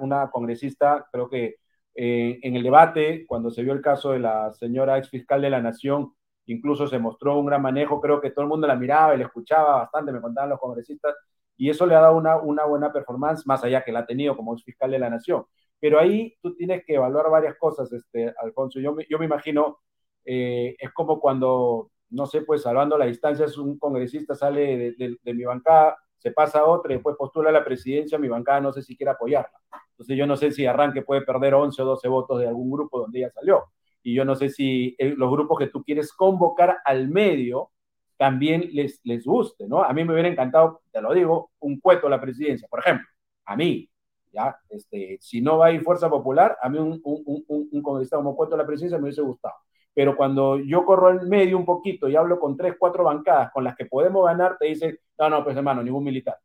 una 0.00 0.30
congresista, 0.30 1.06
creo 1.12 1.28
que 1.28 1.56
eh, 1.94 2.38
en 2.42 2.56
el 2.56 2.62
debate, 2.62 3.26
cuando 3.26 3.50
se 3.50 3.62
vio 3.62 3.74
el 3.74 3.82
caso 3.82 4.12
de 4.12 4.20
la 4.20 4.52
señora 4.52 4.98
ex 4.98 5.10
fiscal 5.10 5.42
de 5.42 5.50
la 5.50 5.60
Nación, 5.60 6.14
incluso 6.46 6.86
se 6.86 6.98
mostró 6.98 7.38
un 7.38 7.46
gran 7.46 7.62
manejo, 7.62 8.00
creo 8.00 8.20
que 8.20 8.30
todo 8.30 8.42
el 8.42 8.48
mundo 8.48 8.66
la 8.66 8.76
miraba 8.76 9.14
y 9.14 9.18
la 9.18 9.24
escuchaba 9.26 9.78
bastante, 9.78 10.12
me 10.12 10.20
contaban 10.20 10.50
los 10.50 10.60
congresistas, 10.60 11.14
y 11.56 11.70
eso 11.70 11.86
le 11.86 11.94
ha 11.94 12.00
dado 12.00 12.16
una, 12.16 12.36
una 12.36 12.64
buena 12.64 12.92
performance, 12.92 13.46
más 13.46 13.62
allá 13.64 13.84
que 13.84 13.92
la 13.92 14.00
ha 14.00 14.06
tenido 14.06 14.36
como 14.36 14.56
fiscal 14.58 14.90
de 14.90 14.98
la 14.98 15.10
Nación. 15.10 15.44
Pero 15.78 15.98
ahí 15.98 16.36
tú 16.42 16.54
tienes 16.56 16.84
que 16.84 16.94
evaluar 16.94 17.30
varias 17.30 17.56
cosas, 17.56 17.92
este, 17.92 18.32
Alfonso. 18.42 18.80
Yo, 18.80 18.96
yo 19.08 19.18
me 19.18 19.26
imagino 19.26 19.78
eh, 20.24 20.76
es 20.78 20.92
como 20.92 21.20
cuando, 21.20 21.90
no 22.10 22.26
sé, 22.26 22.42
pues 22.42 22.62
salvando 22.62 22.98
la 22.98 23.06
distancia, 23.06 23.46
un 23.58 23.78
congresista 23.78 24.34
sale 24.34 24.94
de, 24.96 25.34
mi 25.34 25.44
bancada, 25.44 25.98
se 26.18 26.32
pasa 26.32 26.60
a 26.60 26.64
otra 26.66 26.92
y 26.92 26.96
después 26.96 27.16
postula 27.16 27.50
a 27.50 27.52
la 27.52 27.64
presidencia, 27.64 28.18
mi 28.18 28.28
bancada 28.28 28.60
no 28.60 28.72
sé 28.72 28.82
si 28.82 28.96
quiere 28.96 29.10
apoyarla. 29.12 29.58
Entonces 29.92 30.16
yo 30.16 30.26
no 30.26 30.36
sé 30.36 30.50
si 30.52 30.66
Arranque 30.66 31.02
puede 31.02 31.22
perder 31.22 31.54
11 31.54 31.82
o 31.82 31.84
12 31.84 32.08
votos 32.08 32.40
de 32.40 32.48
algún 32.48 32.70
grupo 32.70 33.00
donde 33.00 33.18
ella 33.20 33.30
salió. 33.30 33.64
Y 34.02 34.14
yo 34.14 34.24
no 34.24 34.34
sé 34.34 34.48
si 34.48 34.94
eh, 34.98 35.14
los 35.16 35.30
grupos 35.30 35.58
que 35.58 35.68
tú 35.68 35.82
quieres 35.84 36.12
convocar 36.12 36.78
al 36.84 37.08
medio 37.08 37.70
también 38.16 38.68
les, 38.72 39.00
les 39.04 39.24
guste, 39.24 39.66
¿no? 39.66 39.82
A 39.82 39.92
mí 39.92 40.04
me 40.04 40.12
hubiera 40.12 40.28
encantado, 40.28 40.82
te 40.92 41.00
lo 41.00 41.14
digo, 41.14 41.52
un 41.60 41.80
cueto 41.80 42.06
a 42.06 42.10
la 42.10 42.20
presidencia, 42.20 42.68
por 42.68 42.80
ejemplo, 42.80 43.06
a 43.46 43.56
mí, 43.56 43.88
¿ya? 44.32 44.58
Este, 44.68 45.18
si 45.20 45.40
no 45.40 45.58
va 45.58 45.66
a 45.66 45.72
ir 45.72 45.82
Fuerza 45.82 46.10
Popular, 46.10 46.56
a 46.62 46.68
mí 46.68 46.78
un, 46.78 47.00
un, 47.02 47.44
un, 47.46 47.68
un 47.70 47.82
congresista 47.82 48.16
como 48.16 48.36
cueto 48.36 48.54
a 48.54 48.58
la 48.58 48.66
presidencia 48.66 48.98
me 48.98 49.04
hubiese 49.04 49.22
gustado 49.22 49.54
pero 49.94 50.16
cuando 50.16 50.58
yo 50.58 50.84
corro 50.84 51.08
al 51.08 51.26
medio 51.26 51.58
un 51.58 51.64
poquito 51.64 52.08
y 52.08 52.16
hablo 52.16 52.38
con 52.38 52.56
tres, 52.56 52.74
cuatro 52.78 53.04
bancadas 53.04 53.50
con 53.52 53.64
las 53.64 53.76
que 53.76 53.86
podemos 53.86 54.24
ganar, 54.24 54.56
te 54.58 54.66
dicen, 54.66 54.98
no, 55.18 55.28
no, 55.28 55.44
pues 55.44 55.56
hermano, 55.56 55.82
ningún 55.82 56.04
militar. 56.04 56.36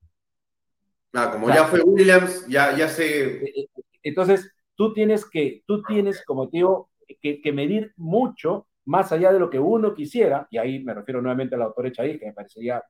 Ah, 1.13 1.29
como 1.31 1.47
ya 1.49 1.65
fue 1.65 1.81
Williams, 1.81 2.45
ya, 2.47 2.75
ya 2.75 2.89
se... 2.89 3.45
Eh, 3.45 3.53
eh, 3.55 3.67
entonces, 4.03 4.51
tú 4.75 4.93
tienes 4.93 5.25
que, 5.25 5.63
tú 5.65 5.81
tienes, 5.83 6.23
como 6.25 6.49
te 6.49 6.57
digo, 6.57 6.89
que, 7.21 7.41
que, 7.41 7.51
medir 7.51 7.93
mucho 7.97 8.67
más 8.85 9.11
allá 9.11 9.31
de 9.31 9.39
lo 9.39 9.49
que 9.49 9.59
uno 9.59 9.93
quisiera, 9.93 10.47
y 10.51 10.57
ahí 10.57 10.83
me 10.83 10.93
refiero 10.93 11.21
nuevamente 11.21 11.55
al 11.55 11.63
autor 11.63 11.87
Echaí, 11.87 12.19
que 12.19 12.27
me 12.27 12.33
parecería, 12.33 12.83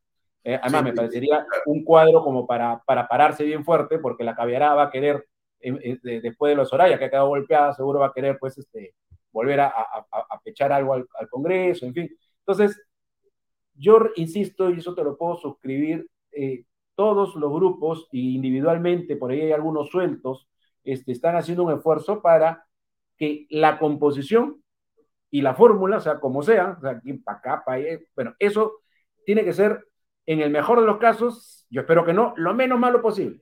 eh, 0.44 0.60
además 0.62 0.84
me 0.84 0.94
parecería 0.94 1.46
un 1.66 1.84
cuadro 1.84 2.24
como 2.24 2.46
para, 2.46 2.82
para 2.86 3.08
pararse 3.08 3.44
bien 3.44 3.64
fuerte, 3.64 4.00
porque 4.00 4.24
la 4.24 4.36
caviará 4.36 4.74
va 4.74 4.84
a 4.84 4.92
querer, 4.92 5.26
después 5.60 6.52
de 6.52 6.56
los 6.56 6.70
Soraya, 6.70 7.00
que 7.00 7.06
ha 7.06 7.10
quedado 7.10 7.30
golpeada, 7.30 7.74
seguro 7.74 8.00
va 8.00 8.08
a 8.08 8.14
querer, 8.14 8.38
pues, 8.40 8.58
este, 8.58 8.94
volver 9.32 9.60
a, 9.60 9.68
a, 9.68 10.40
pechar 10.44 10.72
algo 10.72 10.94
al, 10.94 11.08
Congreso, 11.30 11.86
en 11.86 11.94
fin. 11.94 12.10
Entonces, 12.40 12.82
yo 13.74 14.00
insisto, 14.16 14.70
y 14.70 14.80
eso 14.80 14.96
te 14.96 15.04
lo 15.04 15.18
puedo 15.18 15.36
suscribir, 15.36 16.10
eh, 16.32 16.64
todos 16.96 17.36
los 17.36 17.52
grupos, 17.52 18.08
individualmente, 18.12 19.18
por 19.18 19.32
ahí 19.32 19.42
hay 19.42 19.52
algunos 19.52 19.90
sueltos, 19.90 20.48
este, 20.84 21.12
están 21.12 21.36
haciendo 21.36 21.64
un 21.64 21.74
esfuerzo 21.74 22.22
para 22.22 22.65
que 23.18 23.48
la 23.50 23.80
composición 23.80 24.62
y 25.32 25.42
la 25.42 25.56
fórmula, 25.56 26.00
sea, 26.00 26.20
como 26.20 26.44
sea, 26.44 26.78
o 26.78 26.82
sea, 26.82 27.02
para 27.24 27.38
acá, 27.38 27.64
para 27.66 27.78
allá, 27.78 28.00
bueno, 28.16 28.34
eso 28.40 28.82
tiene 29.26 29.44
que 29.44 29.54
ser, 29.54 29.86
en 30.26 30.42
el 30.42 30.50
mejor 30.50 30.80
de 30.80 30.86
los 30.86 30.98
casos, 30.98 31.66
yo 31.70 31.82
espero 31.82 32.06
que 32.06 32.14
no, 32.14 32.34
lo 32.38 32.54
menos 32.54 32.80
malo 32.80 33.02
posible. 33.02 33.42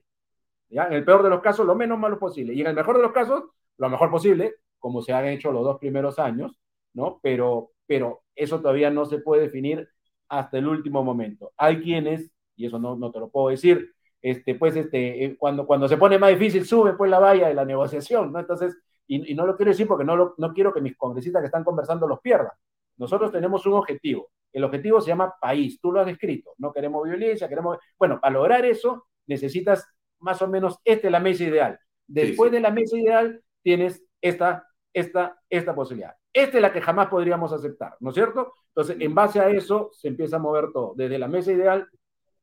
¿ya? 0.68 0.86
En 0.86 0.94
el 0.94 1.04
peor 1.04 1.22
de 1.22 1.30
los 1.30 1.40
casos, 1.40 1.66
lo 1.66 1.74
menos 1.74 1.98
malo 1.98 2.18
posible. 2.18 2.54
Y 2.54 2.60
en 2.60 2.66
el 2.66 2.74
mejor 2.74 2.96
de 2.96 3.02
los 3.02 3.12
casos, 3.12 3.44
lo 3.78 3.88
mejor 3.88 4.10
posible, 4.10 4.54
como 4.78 5.02
se 5.02 5.12
han 5.12 5.26
hecho 5.26 5.52
los 5.52 5.64
dos 5.64 5.78
primeros 5.78 6.18
años, 6.18 6.58
¿no? 6.92 7.20
Pero, 7.22 7.70
pero 7.86 8.22
eso 8.34 8.60
todavía 8.60 8.90
no 8.90 9.04
se 9.04 9.18
puede 9.18 9.42
definir 9.42 9.88
hasta 10.28 10.58
el 10.58 10.66
último 10.66 11.02
momento. 11.04 11.52
Hay 11.56 11.80
quienes, 11.80 12.30
y 12.56 12.66
eso 12.66 12.78
no, 12.78 12.96
no 12.96 13.10
te 13.10 13.20
lo 13.20 13.30
puedo 13.30 13.48
decir, 13.48 13.94
este, 14.20 14.54
pues 14.54 14.74
este, 14.76 15.24
eh, 15.24 15.36
cuando, 15.36 15.66
cuando 15.66 15.86
se 15.88 15.96
pone 15.96 16.18
más 16.18 16.30
difícil, 16.30 16.64
sube 16.64 16.94
pues 16.94 17.10
la 17.10 17.18
valla 17.18 17.48
de 17.48 17.54
la 17.54 17.64
negociación, 17.64 18.32
¿no? 18.32 18.40
Entonces, 18.40 18.76
y, 19.06 19.32
y 19.32 19.34
no 19.34 19.46
lo 19.46 19.56
quiero 19.56 19.70
decir 19.70 19.86
porque 19.86 20.04
no, 20.04 20.16
lo, 20.16 20.34
no 20.38 20.52
quiero 20.52 20.72
que 20.72 20.80
mis 20.80 20.96
congresistas 20.96 21.42
que 21.42 21.46
están 21.46 21.64
conversando 21.64 22.06
los 22.06 22.20
pierdan. 22.20 22.52
Nosotros 22.96 23.32
tenemos 23.32 23.66
un 23.66 23.74
objetivo. 23.74 24.30
El 24.52 24.64
objetivo 24.64 25.00
se 25.00 25.08
llama 25.08 25.34
país. 25.40 25.80
Tú 25.80 25.92
lo 25.92 26.00
has 26.00 26.06
descrito. 26.06 26.52
No 26.58 26.72
queremos 26.72 27.02
violencia, 27.04 27.48
queremos... 27.48 27.78
Bueno, 27.98 28.20
para 28.20 28.34
lograr 28.34 28.64
eso 28.64 29.06
necesitas 29.26 29.86
más 30.20 30.40
o 30.42 30.48
menos, 30.48 30.78
esta 30.84 31.08
es 31.08 31.12
la 31.12 31.20
mesa 31.20 31.44
ideal. 31.44 31.78
Después 32.06 32.52
de 32.52 32.60
la 32.60 32.70
mesa 32.70 32.96
ideal 32.96 33.42
tienes 33.62 34.04
esta 34.20 34.66
esta, 34.94 35.36
esta 35.50 35.74
posibilidad. 35.74 36.14
Esta 36.32 36.56
es 36.56 36.62
la 36.62 36.72
que 36.72 36.80
jamás 36.80 37.08
podríamos 37.08 37.52
aceptar, 37.52 37.96
¿no 38.00 38.10
es 38.10 38.14
cierto? 38.14 38.52
Entonces, 38.68 38.96
en 39.00 39.14
base 39.14 39.40
a 39.40 39.50
eso 39.50 39.90
se 39.92 40.08
empieza 40.08 40.36
a 40.36 40.38
mover 40.38 40.72
todo, 40.72 40.94
desde 40.96 41.18
la 41.18 41.28
mesa 41.28 41.52
ideal 41.52 41.86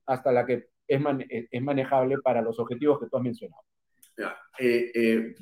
hasta 0.05 0.31
la 0.31 0.45
que 0.45 0.67
es, 0.88 1.01
es 1.51 1.61
manejable 1.61 2.17
para 2.19 2.41
los 2.41 2.59
objetivos 2.59 2.99
que 2.99 3.07
tú 3.07 3.17
has 3.17 3.23
mencionado. 3.23 3.63
Eh, 4.60 4.91
eh, 4.93 5.35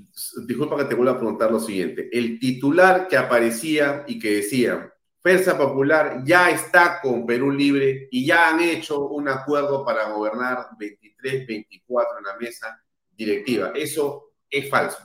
disculpa 0.46 0.78
que 0.78 0.86
te 0.86 0.96
vuelva 0.96 1.14
a 1.14 1.18
preguntar 1.18 1.52
lo 1.52 1.60
siguiente. 1.60 2.10
El 2.12 2.40
titular 2.40 3.08
que 3.08 3.18
aparecía 3.18 4.04
y 4.08 4.20
que 4.20 4.36
decía, 4.36 4.94
Fuerza 5.22 5.58
Popular 5.58 6.22
ya 6.24 6.50
está 6.50 7.02
con 7.02 7.26
Perú 7.26 7.52
Libre 7.52 8.08
y 8.12 8.26
ya 8.26 8.50
han 8.50 8.62
hecho 8.62 9.08
un 9.10 9.28
acuerdo 9.28 9.84
para 9.84 10.10
gobernar 10.12 10.68
23, 10.78 11.46
24 11.46 12.20
en 12.20 12.24
la 12.24 12.38
mesa 12.38 12.82
directiva. 13.12 13.72
Eso 13.76 14.32
es 14.50 14.70
falso. 14.70 15.00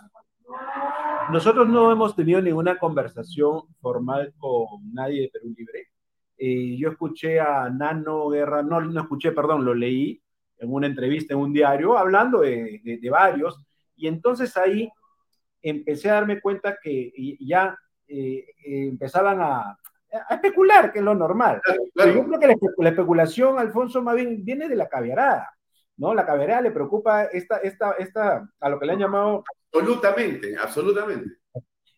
Nosotros 1.32 1.68
no 1.68 1.90
hemos 1.90 2.14
tenido 2.14 2.40
ninguna 2.40 2.78
conversación 2.78 3.62
formal 3.80 4.32
con 4.38 4.92
nadie 4.92 5.22
de 5.22 5.28
Perú 5.30 5.52
Libre. 5.56 5.88
Eh, 6.36 6.76
yo 6.76 6.90
escuché 6.90 7.40
a 7.40 7.68
Nano 7.70 8.28
Guerra, 8.28 8.62
no, 8.62 8.80
no 8.80 9.00
escuché, 9.00 9.32
perdón, 9.32 9.64
lo 9.64 9.74
leí 9.74 10.22
en 10.58 10.72
una 10.72 10.86
entrevista 10.86 11.34
en 11.34 11.40
un 11.40 11.52
diario 11.52 11.96
hablando 11.96 12.40
de, 12.40 12.80
de, 12.84 13.10
varios, 13.10 13.64
y 13.96 14.06
entonces 14.06 14.56
ahí 14.56 14.90
empecé 15.62 16.10
a 16.10 16.14
darme 16.14 16.40
cuenta 16.40 16.76
que 16.82 17.12
ya 17.40 17.76
eh, 18.06 18.44
eh, 18.66 18.88
empezaban 18.88 19.40
a, 19.40 19.78
a, 20.28 20.34
especular, 20.34 20.92
que 20.92 20.98
es 21.00 21.04
lo 21.04 21.14
normal. 21.14 21.60
yo 21.96 22.26
creo 22.26 22.40
que 22.40 22.46
la, 22.46 22.54
la, 22.78 22.88
especulación, 22.90 23.58
Alfonso, 23.58 24.02
más 24.02 24.16
bien 24.16 24.44
viene 24.44 24.68
de 24.68 24.76
la 24.76 24.88
caviarada. 24.88 25.50
¿no? 25.96 26.14
La 26.14 26.26
caberá 26.26 26.60
le 26.60 26.70
preocupa 26.70 27.24
esta, 27.24 27.58
esta, 27.58 27.92
esta, 27.92 28.48
a 28.60 28.68
lo 28.68 28.78
que 28.78 28.86
le 28.86 28.92
han 28.92 28.98
llamado... 28.98 29.44
Absolutamente, 29.72 30.56
absolutamente. 30.56 31.36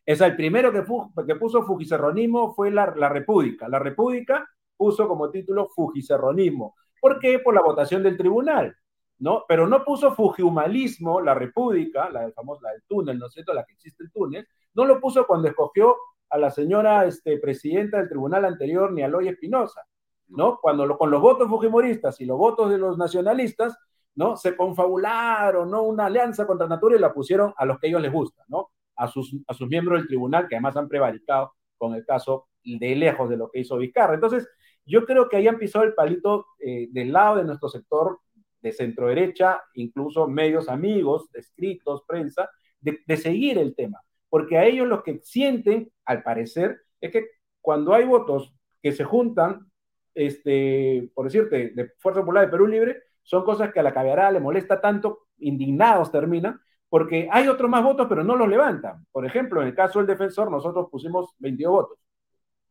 Es 0.04 0.20
el 0.20 0.36
primero 0.36 0.72
que, 0.72 0.84
que 1.26 1.34
puso 1.36 1.64
Fujicerronismo 1.64 2.54
fue 2.54 2.70
la, 2.70 2.94
la 2.96 3.08
República. 3.08 3.68
La 3.68 3.78
República 3.78 4.48
puso 4.76 5.08
como 5.08 5.30
título 5.30 5.68
Fujicerronismo. 5.68 6.76
¿Por 7.06 7.20
qué? 7.20 7.38
Por 7.38 7.54
la 7.54 7.62
votación 7.62 8.02
del 8.02 8.16
tribunal. 8.16 8.76
¿no? 9.20 9.44
Pero 9.46 9.68
no 9.68 9.84
puso 9.84 10.12
Fujimalismo, 10.12 11.20
la 11.20 11.34
República, 11.34 12.10
la 12.10 12.22
del 12.22 12.32
famoso, 12.32 12.62
la 12.62 12.72
del 12.72 12.82
túnel, 12.82 13.16
¿no 13.16 13.26
es 13.26 13.32
cierto?, 13.32 13.54
la 13.54 13.64
que 13.64 13.74
existe 13.74 14.02
el 14.02 14.10
túnel, 14.10 14.44
no 14.74 14.84
lo 14.84 15.00
puso 15.00 15.24
cuando 15.24 15.46
escogió 15.46 15.94
a 16.30 16.36
la 16.36 16.50
señora 16.50 17.04
este, 17.06 17.38
presidenta 17.38 17.98
del 17.98 18.08
tribunal 18.08 18.44
anterior, 18.44 18.92
ni 18.92 19.02
a 19.02 19.08
Loy 19.08 19.28
Espinosa, 19.28 19.86
¿no? 20.26 20.58
Cuando 20.60 20.98
con 20.98 21.12
los 21.12 21.22
votos 21.22 21.48
fujimoristas 21.48 22.20
y 22.20 22.24
los 22.24 22.36
votos 22.36 22.70
de 22.70 22.78
los 22.78 22.98
nacionalistas, 22.98 23.78
¿no? 24.16 24.36
Se 24.36 24.56
confabularon, 24.56 25.70
¿no? 25.70 25.82
Una 25.82 26.06
alianza 26.06 26.44
contra 26.44 26.66
Natura 26.66 26.96
y 26.96 26.98
la 26.98 27.14
pusieron 27.14 27.54
a 27.56 27.64
los 27.64 27.78
que 27.78 27.86
ellos 27.86 28.02
les 28.02 28.12
gusta, 28.12 28.42
¿no? 28.48 28.70
A 28.96 29.06
sus, 29.06 29.32
a 29.46 29.54
sus 29.54 29.68
miembros 29.68 30.00
del 30.00 30.08
tribunal, 30.08 30.48
que 30.48 30.56
además 30.56 30.76
han 30.76 30.88
prevaricado 30.88 31.52
con 31.78 31.94
el 31.94 32.04
caso 32.04 32.48
de 32.64 32.96
lejos 32.96 33.30
de 33.30 33.36
lo 33.36 33.48
que 33.48 33.60
hizo 33.60 33.76
Vizcarra. 33.76 34.14
Entonces, 34.14 34.48
yo 34.86 35.04
creo 35.04 35.28
que 35.28 35.36
ahí 35.36 35.48
han 35.48 35.58
pisado 35.58 35.84
el 35.84 35.94
palito 35.94 36.46
eh, 36.60 36.88
del 36.90 37.12
lado 37.12 37.36
de 37.36 37.44
nuestro 37.44 37.68
sector 37.68 38.20
de 38.60 38.72
centro 38.72 39.08
derecha, 39.08 39.60
incluso 39.74 40.26
medios 40.28 40.68
amigos, 40.68 41.28
escritos, 41.34 42.02
prensa, 42.06 42.48
de, 42.80 43.16
seguir 43.16 43.58
el 43.58 43.74
tema. 43.74 44.00
Porque 44.28 44.58
a 44.58 44.64
ellos 44.64 44.86
lo 44.86 45.02
que 45.02 45.20
sienten, 45.22 45.90
al 46.04 46.22
parecer, 46.22 46.80
es 47.00 47.10
que 47.12 47.26
cuando 47.60 47.94
hay 47.94 48.04
votos 48.04 48.54
que 48.82 48.92
se 48.92 49.04
juntan, 49.04 49.70
este, 50.14 51.10
por 51.14 51.26
decirte, 51.26 51.72
de 51.74 51.92
Fuerza 51.98 52.20
Popular 52.20 52.44
de 52.44 52.50
Perú 52.50 52.66
Libre, 52.66 53.02
son 53.22 53.44
cosas 53.44 53.72
que 53.72 53.80
a 53.80 53.82
la 53.82 53.92
caviarada 53.92 54.32
le 54.32 54.40
molesta 54.40 54.80
tanto, 54.80 55.26
indignados 55.38 56.10
terminan, 56.10 56.60
porque 56.88 57.28
hay 57.30 57.48
otros 57.48 57.68
más 57.68 57.82
votos, 57.82 58.06
pero 58.08 58.22
no 58.22 58.36
los 58.36 58.48
levantan. 58.48 59.04
Por 59.10 59.26
ejemplo, 59.26 59.60
en 59.60 59.68
el 59.68 59.74
caso 59.74 59.98
del 59.98 60.06
defensor, 60.06 60.50
nosotros 60.50 60.88
pusimos 60.90 61.34
22 61.38 61.72
votos. 61.72 61.98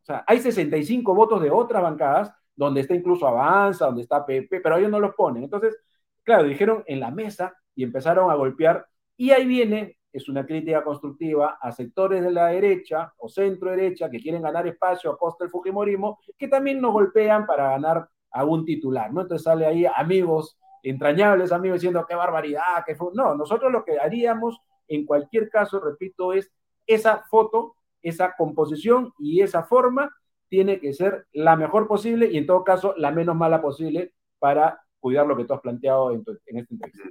O 0.06 0.12
sea, 0.12 0.22
hay 0.24 0.38
65 0.38 1.16
votos 1.16 1.42
de 1.42 1.50
otras 1.50 1.82
bancadas, 1.82 2.32
donde 2.54 2.80
está 2.82 2.94
incluso 2.94 3.26
Avanza, 3.26 3.86
donde 3.86 4.02
está 4.02 4.24
PP, 4.24 4.60
pero 4.60 4.76
ellos 4.76 4.88
no 4.88 5.00
los 5.00 5.16
ponen. 5.16 5.42
Entonces, 5.42 5.76
claro, 6.22 6.44
dijeron 6.44 6.84
en 6.86 7.00
la 7.00 7.10
mesa 7.10 7.56
y 7.74 7.82
empezaron 7.82 8.30
a 8.30 8.36
golpear. 8.36 8.86
Y 9.16 9.32
ahí 9.32 9.44
viene, 9.46 9.98
es 10.12 10.28
una 10.28 10.46
crítica 10.46 10.84
constructiva 10.84 11.58
a 11.60 11.72
sectores 11.72 12.22
de 12.22 12.30
la 12.30 12.46
derecha 12.46 13.12
o 13.18 13.28
centro 13.28 13.70
derecha 13.70 14.08
que 14.08 14.20
quieren 14.20 14.42
ganar 14.42 14.64
espacio 14.68 15.10
a 15.10 15.18
costa 15.18 15.42
del 15.42 15.50
Fujimorismo, 15.50 16.20
que 16.38 16.46
también 16.46 16.80
nos 16.80 16.92
golpean 16.92 17.44
para 17.44 17.70
ganar 17.70 18.08
a 18.30 18.44
un 18.44 18.64
titular, 18.64 19.12
¿no? 19.12 19.22
Entonces 19.22 19.42
sale 19.42 19.66
ahí 19.66 19.86
amigos, 19.86 20.56
entrañables 20.84 21.50
amigos 21.50 21.80
diciendo 21.80 22.06
qué 22.08 22.14
barbaridad, 22.14 22.84
qué 22.86 22.94
fue. 22.94 23.08
No, 23.12 23.34
nosotros 23.34 23.72
lo 23.72 23.84
que 23.84 23.98
haríamos 23.98 24.60
en 24.86 25.04
cualquier 25.04 25.50
caso, 25.50 25.80
repito, 25.80 26.32
es 26.32 26.52
esa 26.86 27.24
foto 27.28 27.75
esa 28.08 28.34
composición 28.36 29.12
y 29.18 29.40
esa 29.42 29.64
forma 29.64 30.14
tiene 30.48 30.80
que 30.80 30.92
ser 30.92 31.26
la 31.32 31.56
mejor 31.56 31.88
posible 31.88 32.28
y 32.30 32.38
en 32.38 32.46
todo 32.46 32.64
caso 32.64 32.94
la 32.96 33.10
menos 33.10 33.36
mala 33.36 33.60
posible 33.60 34.14
para 34.38 34.80
cuidar 35.00 35.26
lo 35.26 35.36
que 35.36 35.44
tú 35.44 35.54
has 35.54 35.60
planteado 35.60 36.12
en, 36.12 36.24
en 36.46 36.58
esta 36.58 36.74
entrevista. 36.74 37.08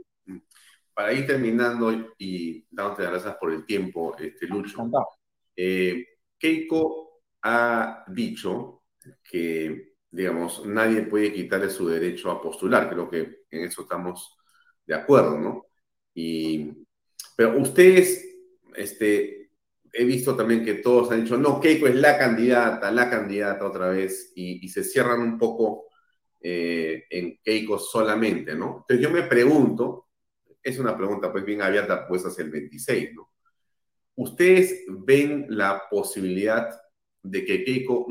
Para 0.93 1.13
ir 1.13 1.27
terminando 1.27 1.91
y 2.17 2.65
dándote 2.71 3.03
las 3.03 3.11
gracias 3.11 3.35
por 3.35 3.51
el 3.51 3.65
tiempo, 3.65 4.15
este, 4.17 4.47
Lucho. 4.47 4.89
Eh, 5.55 6.05
Keiko 6.37 7.21
ha 7.43 8.05
dicho 8.07 8.83
que, 9.23 9.95
digamos, 10.09 10.65
nadie 10.65 11.01
puede 11.03 11.33
quitarle 11.33 11.69
su 11.69 11.87
derecho 11.87 12.31
a 12.31 12.41
postular. 12.41 12.89
Creo 12.89 13.09
que 13.09 13.43
en 13.49 13.65
eso 13.65 13.81
estamos 13.81 14.37
de 14.85 14.95
acuerdo, 14.95 15.37
¿no? 15.37 15.65
Y, 16.13 16.71
pero 17.35 17.57
ustedes, 17.59 18.25
este, 18.75 19.34
he 19.97 20.03
visto 20.03 20.35
también 20.35 20.63
que 20.63 20.75
todos 20.75 21.11
han 21.11 21.23
dicho, 21.23 21.37
no, 21.37 21.59
Keiko 21.61 21.87
es 21.87 21.95
la 21.95 22.17
candidata, 22.17 22.91
la 22.91 23.09
candidata 23.09 23.65
otra 23.65 23.89
vez, 23.89 24.33
y, 24.35 24.67
se 24.67 24.83
cierran 24.83 25.21
un 25.21 25.37
poco 25.37 25.85
eh, 26.41 27.05
en 27.09 27.39
Keiko 27.41 27.79
solamente, 27.79 28.55
¿no? 28.55 28.79
Entonces 28.81 28.99
yo 28.99 29.09
me 29.09 29.23
pregunto, 29.23 30.09
es 30.61 30.79
una 30.79 30.97
pregunta 30.97 31.31
pues 31.31 31.45
bien 31.45 31.61
abierta 31.61 32.05
pues 32.07 32.25
hacia 32.25 32.43
el 32.43 32.51
26, 32.51 33.13
¿no? 33.13 33.31
¿Ustedes 34.15 34.83
ven 34.89 35.45
la 35.49 35.83
posibilidad 35.89 36.69
de 37.23 37.45
que 37.45 37.63
Keiko, 37.63 38.07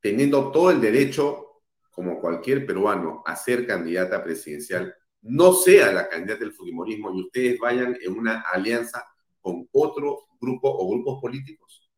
teniendo 0.00 0.52
todo 0.52 0.70
el 0.70 0.80
derecho, 0.80 1.62
como 1.90 2.20
cualquier 2.20 2.64
peruano, 2.64 3.22
a 3.26 3.34
ser 3.34 3.66
candidata 3.66 4.22
presidencial, 4.22 4.94
no 5.22 5.52
sea 5.52 5.92
la 5.92 6.08
candidata 6.08 6.44
del 6.44 6.52
Fujimorismo 6.52 7.12
y 7.12 7.22
ustedes 7.22 7.58
vayan 7.58 7.96
en 8.00 8.18
una 8.18 8.40
alianza 8.40 9.04
con 9.40 9.68
otro 9.72 10.26
grupo 10.40 10.68
o 10.70 10.90
grupos 10.90 11.20
políticos? 11.20 11.88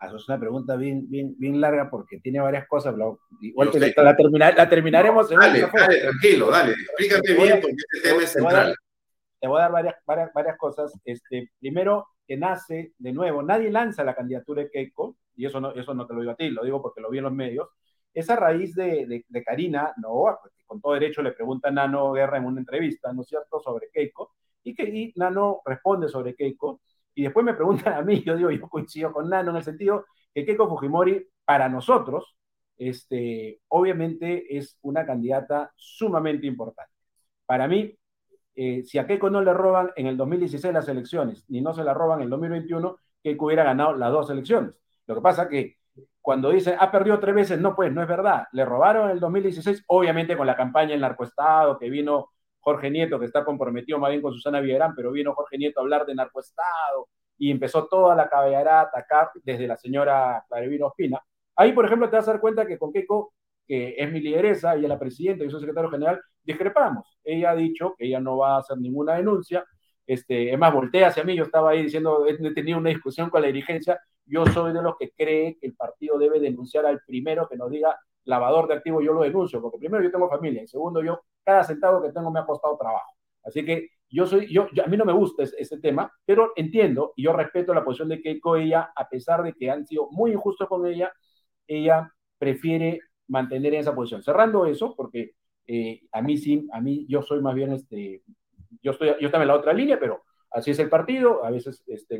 Ah, 0.00 0.08
eso 0.08 0.16
es 0.16 0.28
una 0.28 0.38
pregunta 0.38 0.76
bien, 0.76 1.08
bien, 1.08 1.34
bien 1.38 1.60
larga 1.60 1.88
porque 1.88 2.18
tiene 2.20 2.40
varias 2.40 2.66
cosas. 2.66 2.94
Igual 3.40 3.70
la, 3.96 4.52
la, 4.52 4.68
terminaremos 4.68 5.30
en 5.30 5.38
Dale, 5.38 5.60
dale, 5.72 6.00
tranquilo, 6.00 6.50
dale. 6.50 6.72
Explícate 6.72 7.34
bien 7.34 7.60
porque 7.60 7.76
este 7.92 8.08
tema 8.08 8.22
es 8.22 8.30
central. 8.30 8.76
Te 9.40 9.48
voy 9.48 9.58
a 9.58 9.62
dar 9.62 9.72
varias, 9.72 9.94
varias, 10.06 10.32
varias 10.32 10.56
cosas. 10.58 10.98
Este, 11.04 11.50
primero, 11.58 12.06
que 12.26 12.36
nace, 12.36 12.92
de 12.98 13.12
nuevo, 13.12 13.42
nadie 13.42 13.70
lanza 13.70 14.04
la 14.04 14.14
candidatura 14.14 14.62
de 14.62 14.70
Keiko, 14.70 15.16
y 15.36 15.46
eso 15.46 15.60
no, 15.60 15.72
eso 15.72 15.94
no 15.94 16.06
te 16.06 16.14
lo 16.14 16.20
digo 16.20 16.32
a 16.32 16.36
ti, 16.36 16.50
lo 16.50 16.64
digo 16.64 16.80
porque 16.82 17.00
lo 17.00 17.10
vi 17.10 17.18
en 17.18 17.24
los 17.24 17.32
medios. 17.32 17.68
Esa 18.12 18.36
raíz 18.36 18.74
de, 18.74 19.06
de, 19.06 19.24
de 19.28 19.44
Karina 19.44 19.92
no, 19.96 20.38
con 20.66 20.80
todo 20.80 20.94
derecho 20.94 21.22
le 21.22 21.32
pregunta 21.32 21.68
a 21.68 21.72
Nano 21.72 22.12
Guerra 22.12 22.38
en 22.38 22.46
una 22.46 22.60
entrevista, 22.60 23.12
¿no 23.12 23.22
es 23.22 23.28
cierto?, 23.28 23.60
sobre 23.60 23.88
Keiko, 23.92 24.32
y 24.62 24.74
que 24.74 25.12
Nano 25.16 25.60
responde 25.64 26.08
sobre 26.08 26.34
Keiko, 26.34 26.80
y 27.14 27.22
después 27.22 27.44
me 27.44 27.54
preguntan 27.54 27.94
a 27.94 28.02
mí, 28.02 28.22
yo 28.26 28.36
digo, 28.36 28.50
yo 28.50 28.68
coincido 28.68 29.12
con 29.12 29.28
Nano 29.28 29.50
en 29.50 29.56
el 29.56 29.62
sentido 29.64 30.06
que 30.34 30.44
Keiko 30.44 30.68
Fujimori, 30.68 31.26
para 31.44 31.68
nosotros, 31.68 32.36
este, 32.76 33.60
obviamente 33.68 34.56
es 34.56 34.78
una 34.82 35.06
candidata 35.06 35.72
sumamente 35.76 36.46
importante. 36.46 36.92
Para 37.46 37.68
mí, 37.68 37.96
eh, 38.56 38.82
si 38.84 38.98
a 38.98 39.06
Keiko 39.06 39.30
no 39.30 39.42
le 39.42 39.52
roban 39.52 39.90
en 39.96 40.06
el 40.06 40.16
2016 40.16 40.72
las 40.72 40.88
elecciones, 40.88 41.44
ni 41.48 41.60
no 41.60 41.72
se 41.72 41.84
la 41.84 41.94
roban 41.94 42.20
en 42.20 42.24
el 42.24 42.30
2021, 42.30 42.98
Keiko 43.22 43.46
hubiera 43.46 43.64
ganado 43.64 43.94
las 43.96 44.10
dos 44.10 44.30
elecciones. 44.30 44.74
Lo 45.06 45.14
que 45.14 45.20
pasa 45.20 45.48
que 45.48 45.76
cuando 46.20 46.50
dicen, 46.50 46.76
ha 46.80 46.90
perdido 46.90 47.20
tres 47.20 47.34
veces, 47.34 47.60
no, 47.60 47.76
pues 47.76 47.92
no 47.92 48.02
es 48.02 48.08
verdad. 48.08 48.46
Le 48.52 48.64
robaron 48.64 49.04
en 49.04 49.10
el 49.10 49.20
2016, 49.20 49.84
obviamente 49.88 50.36
con 50.36 50.46
la 50.46 50.56
campaña 50.56 50.94
en 50.94 51.00
narcoestado 51.00 51.78
que 51.78 51.90
vino 51.90 52.30
Jorge 52.64 52.90
Nieto, 52.90 53.20
que 53.20 53.26
está 53.26 53.44
comprometido 53.44 53.98
más 53.98 54.10
bien 54.10 54.22
con 54.22 54.32
Susana 54.32 54.60
Villarán, 54.60 54.94
pero 54.96 55.12
vino 55.12 55.34
Jorge 55.34 55.58
Nieto 55.58 55.80
a 55.80 55.82
hablar 55.82 56.06
de 56.06 56.14
narcoestado 56.14 57.08
y 57.36 57.50
empezó 57.50 57.86
toda 57.86 58.16
la 58.16 58.26
cabellera 58.28 58.80
a 58.80 58.82
atacar 58.84 59.30
desde 59.42 59.66
la 59.66 59.76
señora 59.76 60.42
Clarivino 60.48 60.86
Ospina. 60.86 61.20
Ahí, 61.56 61.72
por 61.72 61.84
ejemplo, 61.84 62.08
te 62.08 62.16
vas 62.16 62.26
a 62.26 62.32
dar 62.32 62.40
cuenta 62.40 62.66
que 62.66 62.78
con 62.78 62.90
Keiko, 62.90 63.34
que 63.66 63.94
es 63.98 64.10
mi 64.10 64.20
lideresa, 64.20 64.74
ella 64.74 64.84
es 64.84 64.88
la 64.88 64.98
presidenta 64.98 65.44
y 65.44 65.50
soy 65.50 65.60
secretario 65.60 65.90
general, 65.90 66.22
discrepamos. 66.42 67.18
Ella 67.22 67.50
ha 67.50 67.54
dicho 67.54 67.94
que 67.98 68.06
ella 68.06 68.18
no 68.18 68.38
va 68.38 68.56
a 68.56 68.58
hacer 68.60 68.78
ninguna 68.78 69.16
denuncia. 69.16 69.62
Este, 70.06 70.50
es 70.50 70.58
más, 70.58 70.72
voltea 70.72 71.08
hacia 71.08 71.22
mí, 71.22 71.36
yo 71.36 71.44
estaba 71.44 71.70
ahí 71.70 71.82
diciendo, 71.82 72.26
he 72.26 72.54
tenido 72.54 72.78
una 72.78 72.88
discusión 72.90 73.28
con 73.28 73.42
la 73.42 73.48
dirigencia, 73.48 74.00
yo 74.24 74.46
soy 74.46 74.72
de 74.72 74.82
los 74.82 74.96
que 74.98 75.10
cree 75.10 75.58
que 75.60 75.66
el 75.66 75.74
partido 75.74 76.18
debe 76.18 76.40
denunciar 76.40 76.86
al 76.86 77.00
primero 77.06 77.46
que 77.46 77.56
nos 77.56 77.70
diga 77.70 77.98
lavador 78.24 78.68
de 78.68 78.74
activos, 78.74 79.04
yo 79.04 79.12
lo 79.12 79.22
denuncio, 79.22 79.60
porque 79.60 79.78
primero 79.78 80.02
yo 80.02 80.10
tengo 80.10 80.30
familia 80.30 80.62
y 80.62 80.66
segundo 80.66 81.02
yo, 81.02 81.20
cada 81.44 81.64
centavo 81.64 82.02
que 82.02 82.12
tengo 82.12 82.30
me 82.30 82.40
ha 82.40 82.46
costado 82.46 82.76
trabajo. 82.76 83.12
Así 83.42 83.64
que 83.64 83.90
yo 84.10 84.26
soy, 84.26 84.52
yo, 84.52 84.68
a 84.84 84.86
mí 84.86 84.96
no 84.96 85.04
me 85.04 85.12
gusta 85.12 85.42
ese, 85.42 85.80
tema, 85.80 86.12
pero 86.24 86.52
entiendo 86.56 87.12
y 87.16 87.24
yo 87.24 87.32
respeto 87.32 87.74
la 87.74 87.84
posición 87.84 88.08
de 88.08 88.22
Keiko, 88.22 88.56
ella, 88.56 88.92
a 88.94 89.08
pesar 89.08 89.42
de 89.42 89.52
que 89.54 89.70
han 89.70 89.86
sido 89.86 90.08
muy 90.10 90.32
injustos 90.32 90.68
con 90.68 90.86
ella, 90.86 91.12
ella 91.66 92.12
prefiere 92.38 93.00
mantener 93.28 93.74
esa 93.74 93.94
posición. 93.94 94.22
Cerrando 94.22 94.66
eso, 94.66 94.94
porque 94.96 95.32
eh, 95.66 96.02
a 96.12 96.22
mí 96.22 96.36
sí, 96.36 96.68
a 96.72 96.80
mí 96.80 97.06
yo 97.08 97.22
soy 97.22 97.40
más 97.40 97.54
bien, 97.54 97.72
este, 97.72 98.22
yo 98.82 98.92
estoy, 98.92 99.08
yo 99.20 99.26
estaba 99.26 99.44
en 99.44 99.48
la 99.48 99.56
otra 99.56 99.72
línea, 99.72 99.98
pero 99.98 100.22
así 100.50 100.70
es 100.70 100.78
el 100.78 100.88
partido, 100.88 101.44
a 101.44 101.50
veces 101.50 101.82
este, 101.86 102.16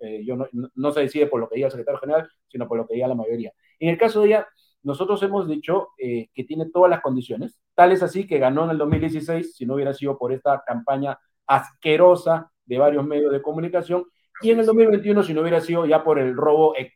eh, 0.00 0.24
yo 0.24 0.36
no, 0.36 0.46
no, 0.74 0.92
se 0.92 1.00
decide 1.00 1.26
por 1.26 1.40
lo 1.40 1.48
que 1.48 1.56
diga 1.56 1.66
el 1.66 1.72
secretario 1.72 2.00
general, 2.00 2.28
sino 2.48 2.66
por 2.66 2.78
lo 2.78 2.86
que 2.86 2.94
diga 2.94 3.08
la 3.08 3.14
mayoría. 3.14 3.52
En 3.78 3.90
el 3.90 3.98
caso 3.98 4.22
de 4.22 4.28
ella, 4.28 4.48
nosotros 4.84 5.22
hemos 5.22 5.48
dicho 5.48 5.88
eh, 5.98 6.28
que 6.34 6.44
tiene 6.44 6.70
todas 6.70 6.90
las 6.90 7.00
condiciones, 7.00 7.58
tal 7.74 7.92
es 7.92 8.02
así 8.02 8.26
que 8.26 8.38
ganó 8.38 8.64
en 8.64 8.70
el 8.70 8.78
2016, 8.78 9.56
si 9.56 9.66
no 9.66 9.74
hubiera 9.74 9.92
sido 9.92 10.16
por 10.16 10.32
esta 10.32 10.62
campaña 10.66 11.18
asquerosa 11.46 12.50
de 12.64 12.78
varios 12.78 13.04
medios 13.06 13.32
de 13.32 13.42
comunicación, 13.42 14.04
y 14.42 14.50
en 14.50 14.60
el 14.60 14.66
2021, 14.66 15.22
si 15.22 15.34
no 15.34 15.40
hubiera 15.40 15.60
sido 15.60 15.86
ya 15.86 16.04
por 16.04 16.18
el 16.18 16.36
robo 16.36 16.76
eh, 16.76 16.92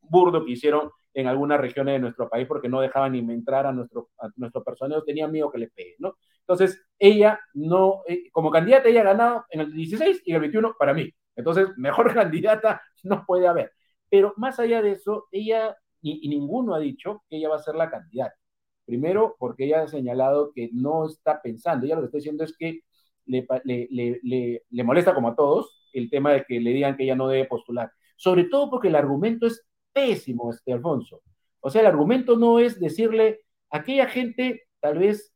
burdo 0.00 0.44
que 0.44 0.52
hicieron 0.52 0.90
en 1.12 1.26
algunas 1.26 1.60
regiones 1.60 1.94
de 1.94 1.98
nuestro 1.98 2.28
país, 2.28 2.46
porque 2.46 2.68
no 2.68 2.80
dejaban 2.80 3.12
ni 3.12 3.18
entrar 3.18 3.66
a 3.66 3.72
nuestro, 3.72 4.10
a 4.18 4.28
nuestro 4.36 4.62
personal, 4.62 5.02
tenían 5.04 5.32
miedo 5.32 5.50
que 5.50 5.58
le 5.58 5.68
peguen, 5.68 5.96
¿no? 5.98 6.16
Entonces, 6.40 6.86
ella 6.98 7.40
no, 7.54 8.02
eh, 8.06 8.30
como 8.30 8.50
candidata, 8.50 8.88
ella 8.88 9.00
ha 9.00 9.04
ganado 9.04 9.44
en 9.50 9.60
el 9.60 9.72
16 9.72 10.22
y 10.24 10.34
el 10.34 10.40
21 10.40 10.74
para 10.78 10.94
mí. 10.94 11.12
Entonces, 11.34 11.68
mejor 11.76 12.12
candidata 12.14 12.82
no 13.02 13.24
puede 13.26 13.48
haber. 13.48 13.72
Pero 14.08 14.34
más 14.36 14.60
allá 14.60 14.82
de 14.82 14.92
eso, 14.92 15.26
ella 15.32 15.76
y, 16.12 16.28
ninguno 16.28 16.74
ha 16.74 16.78
dicho 16.78 17.24
que 17.28 17.36
ella 17.36 17.48
va 17.48 17.56
a 17.56 17.62
ser 17.62 17.74
la 17.74 17.90
candidata. 17.90 18.36
Primero, 18.84 19.36
porque 19.38 19.64
ella 19.64 19.82
ha 19.82 19.88
señalado 19.88 20.52
que 20.54 20.70
no 20.72 21.06
está 21.06 21.42
pensando, 21.42 21.86
ella 21.86 21.96
lo 21.96 22.02
que 22.02 22.06
está 22.06 22.18
diciendo 22.18 22.44
es 22.44 22.56
que 22.56 22.80
le, 23.26 23.46
le, 23.64 23.88
le, 24.22 24.62
le, 24.70 24.84
molesta 24.84 25.14
como 25.14 25.28
a 25.28 25.34
todos 25.34 25.88
el 25.92 26.08
tema 26.08 26.32
de 26.32 26.44
que 26.44 26.60
le 26.60 26.70
digan 26.70 26.96
que 26.96 27.04
ella 27.04 27.16
no 27.16 27.28
debe 27.28 27.46
postular. 27.46 27.90
Sobre 28.16 28.44
todo 28.44 28.70
porque 28.70 28.88
el 28.88 28.94
argumento 28.94 29.46
es 29.46 29.66
pésimo, 29.92 30.50
este 30.50 30.72
Alfonso. 30.72 31.22
O 31.60 31.70
sea, 31.70 31.80
el 31.80 31.88
argumento 31.88 32.36
no 32.36 32.60
es 32.60 32.78
decirle 32.78 33.40
a 33.70 33.78
aquella 33.78 34.06
gente, 34.06 34.62
tal 34.80 34.98
vez 34.98 35.34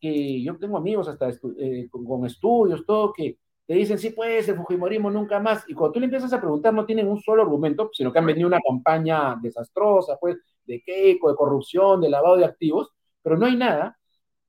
que 0.00 0.42
yo 0.42 0.56
tengo 0.58 0.76
amigos 0.76 1.08
hasta 1.08 1.30
eh, 1.58 1.88
con, 1.90 2.26
estudios, 2.26 2.84
todo, 2.86 3.12
que 3.12 3.38
te 3.66 3.74
dicen, 3.74 3.98
sí, 3.98 4.10
pues, 4.10 4.48
el 4.48 4.56
Fujimorismo 4.56 5.10
nunca 5.10 5.40
más. 5.40 5.64
Y 5.68 5.74
cuando 5.74 5.94
tú 5.94 6.00
le 6.00 6.06
empiezas 6.06 6.32
a 6.32 6.40
preguntar, 6.40 6.72
no 6.72 6.86
tienen 6.86 7.08
un 7.08 7.20
solo 7.20 7.42
argumento, 7.42 7.90
sino 7.92 8.12
que 8.12 8.18
han 8.20 8.26
venido 8.26 8.46
una 8.46 8.60
campaña 8.60 9.36
desastrosa, 9.42 10.16
pues, 10.20 10.36
de 10.64 10.82
Keiko, 10.82 11.30
de 11.30 11.36
corrupción, 11.36 12.00
de 12.00 12.08
lavado 12.08 12.36
de 12.36 12.44
activos, 12.44 12.92
pero 13.22 13.36
no 13.36 13.46
hay 13.46 13.56
nada. 13.56 13.98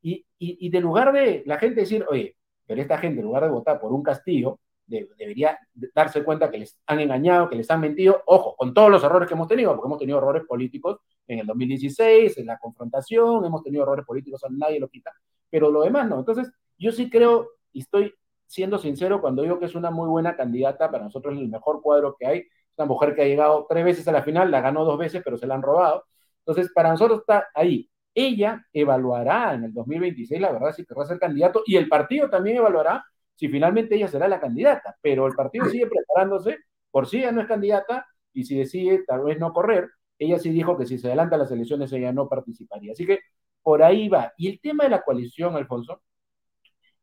Y, 0.02 0.26
y, 0.38 0.70
de 0.70 0.80
lugar 0.80 1.12
de 1.12 1.44
la 1.48 1.58
gente 1.58 1.82
decir, 1.82 2.06
oye, 2.10 2.36
pero 2.66 2.82
esta 2.82 2.98
gente, 3.00 3.20
en 3.20 3.26
lugar 3.26 3.44
de 3.44 3.50
votar 3.50 3.80
por 3.80 3.92
un 3.92 4.04
castigo, 4.04 4.60
debería 4.86 5.60
darse 5.94 6.24
cuenta 6.24 6.50
que 6.50 6.60
les 6.60 6.80
han 6.86 7.00
engañado, 7.00 7.50
que 7.50 7.56
les 7.56 7.70
han 7.72 7.82
mentido, 7.82 8.24
ojo, 8.28 8.56
con 8.56 8.74
todos 8.74 8.90
los 8.90 9.04
errores 9.04 9.28
que 9.28 9.34
hemos 9.34 9.48
tenido, 9.48 9.76
porque 9.76 9.88
hemos 9.88 10.00
tenido 10.00 10.20
errores 10.20 10.44
políticos 10.48 11.00
en 11.28 11.40
el 11.40 11.48
2016, 11.48 12.38
en 12.38 12.46
la 12.46 12.58
confrontación, 12.58 13.44
hemos 13.44 13.64
tenido 13.64 13.84
errores 13.84 14.06
políticos, 14.06 14.42
nadie 14.52 14.80
lo 14.80 14.88
quita, 14.88 15.12
pero 15.50 15.72
lo 15.72 15.82
demás 15.82 16.08
no. 16.08 16.20
Entonces, 16.20 16.52
yo 16.78 16.92
sí 16.92 17.10
creo, 17.10 17.50
y 17.74 17.82
estoy 17.82 18.14
siendo 18.48 18.78
sincero 18.80 19.22
cuando 19.22 19.44
digo 19.44 19.60
que 19.60 19.66
es 19.66 19.76
una 19.76 19.92
muy 19.92 20.08
buena 20.10 20.36
candidata, 20.36 20.90
para 20.90 21.04
nosotros 21.04 21.36
es 21.36 21.42
el 21.42 21.50
mejor 21.50 21.82
cuadro 21.82 22.16
que 22.18 22.26
hay, 22.26 22.44
una 22.78 22.88
mujer 22.88 23.16
que 23.16 23.22
ha 23.24 23.26
llegado 23.26 23.66
tres 23.70 23.86
veces 23.86 24.08
a 24.08 24.12
la 24.12 24.24
final, 24.24 24.52
la 24.52 24.62
ganó 24.62 24.86
dos 24.86 24.98
veces, 24.98 25.22
pero 25.24 25.38
se 25.38 25.48
la 25.48 25.56
han 25.56 25.62
robado. 25.62 26.06
Entonces, 26.40 26.72
para 26.74 26.90
nosotros 26.92 27.20
está 27.20 27.48
ahí. 27.54 27.90
Ella 28.14 28.66
evaluará 28.74 29.54
en 29.54 29.66
el 29.66 29.74
2026, 29.74 30.42
la 30.42 30.52
verdad, 30.52 30.74
si 30.74 30.86
querrá 30.86 31.06
ser 31.06 31.20
candidato, 31.20 31.64
y 31.66 31.76
el 31.76 31.88
partido 31.88 32.30
también 32.30 32.58
evaluará 32.58 33.04
si 33.36 33.48
finalmente 33.50 33.96
ella 33.96 34.08
será 34.08 34.28
la 34.28 34.40
candidata, 34.40 34.98
pero 35.02 35.28
el 35.28 35.34
partido 35.34 35.66
sigue 35.66 35.88
preparándose 35.88 36.58
por 36.90 37.08
si 37.08 37.20
ella 37.20 37.32
no 37.32 37.42
es 37.42 37.48
candidata 37.48 38.08
y 38.34 38.46
si 38.46 38.58
decide 38.58 39.04
tal 39.06 39.24
vez 39.24 39.40
no 39.40 39.54
correr, 39.54 39.90
ella 40.18 40.40
sí 40.40 40.50
dijo 40.50 40.78
que 40.78 40.88
si 40.88 40.98
se 40.98 41.08
adelanta 41.08 41.38
las 41.38 41.52
elecciones 41.52 41.92
ella 41.94 42.12
no 42.12 42.28
participaría. 42.28 42.94
Así 42.94 43.06
que 43.06 43.20
por 43.62 43.84
ahí 43.84 44.10
va. 44.10 44.34
Y 44.38 44.48
el 44.48 44.60
tema 44.60 44.86
de 44.86 44.90
la 44.92 45.04
coalición, 45.04 45.56
Alfonso, 45.56 46.02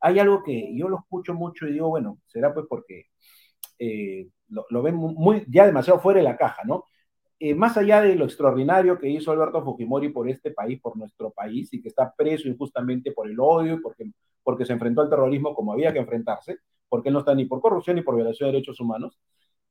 hay 0.04 0.18
algo 0.18 0.42
que 0.42 0.76
yo 0.76 0.88
lo 0.88 0.98
escucho 0.98 1.32
mucho 1.32 1.66
y 1.66 1.72
digo, 1.72 1.88
bueno, 1.88 2.18
será 2.26 2.52
pues 2.52 2.66
porque 2.68 3.06
eh, 3.78 4.28
lo, 4.48 4.82
ven 4.82 4.96
muy, 4.96 5.44
ya 5.48 5.66
demasiado 5.66 5.98
fuera 6.00 6.18
de 6.18 6.24
la 6.24 6.36
caja, 6.36 6.62
¿no? 6.64 6.84
Eh, 7.38 7.54
más 7.54 7.76
allá 7.78 8.02
de 8.02 8.14
lo 8.14 8.26
extraordinario 8.26 8.98
que 8.98 9.08
hizo 9.08 9.32
Alberto 9.32 9.64
Fujimori 9.64 10.10
por 10.10 10.28
este 10.28 10.50
país, 10.50 10.80
por 10.80 10.96
nuestro 10.96 11.30
país, 11.32 11.72
y 11.72 11.80
que 11.82 11.88
está 11.88 12.14
preso 12.14 12.48
injustamente 12.48 13.12
por 13.12 13.28
el 13.28 13.40
odio 13.40 13.80
porque 13.82 14.10
porque 14.44 14.66
se 14.66 14.74
enfrentó 14.74 15.00
al 15.00 15.08
terrorismo 15.10 15.54
como 15.54 15.72
había 15.72 15.92
que 15.92 16.00
enfrentarse, 16.00 16.58
porque 16.88 17.08
él 17.08 17.14
no 17.14 17.20
está 17.20 17.34
ni 17.34 17.46
por 17.46 17.62
corrupción 17.62 17.96
ni 17.96 18.02
por 18.02 18.14
violación 18.14 18.48
de 18.48 18.52
derechos 18.52 18.78
humanos. 18.78 19.18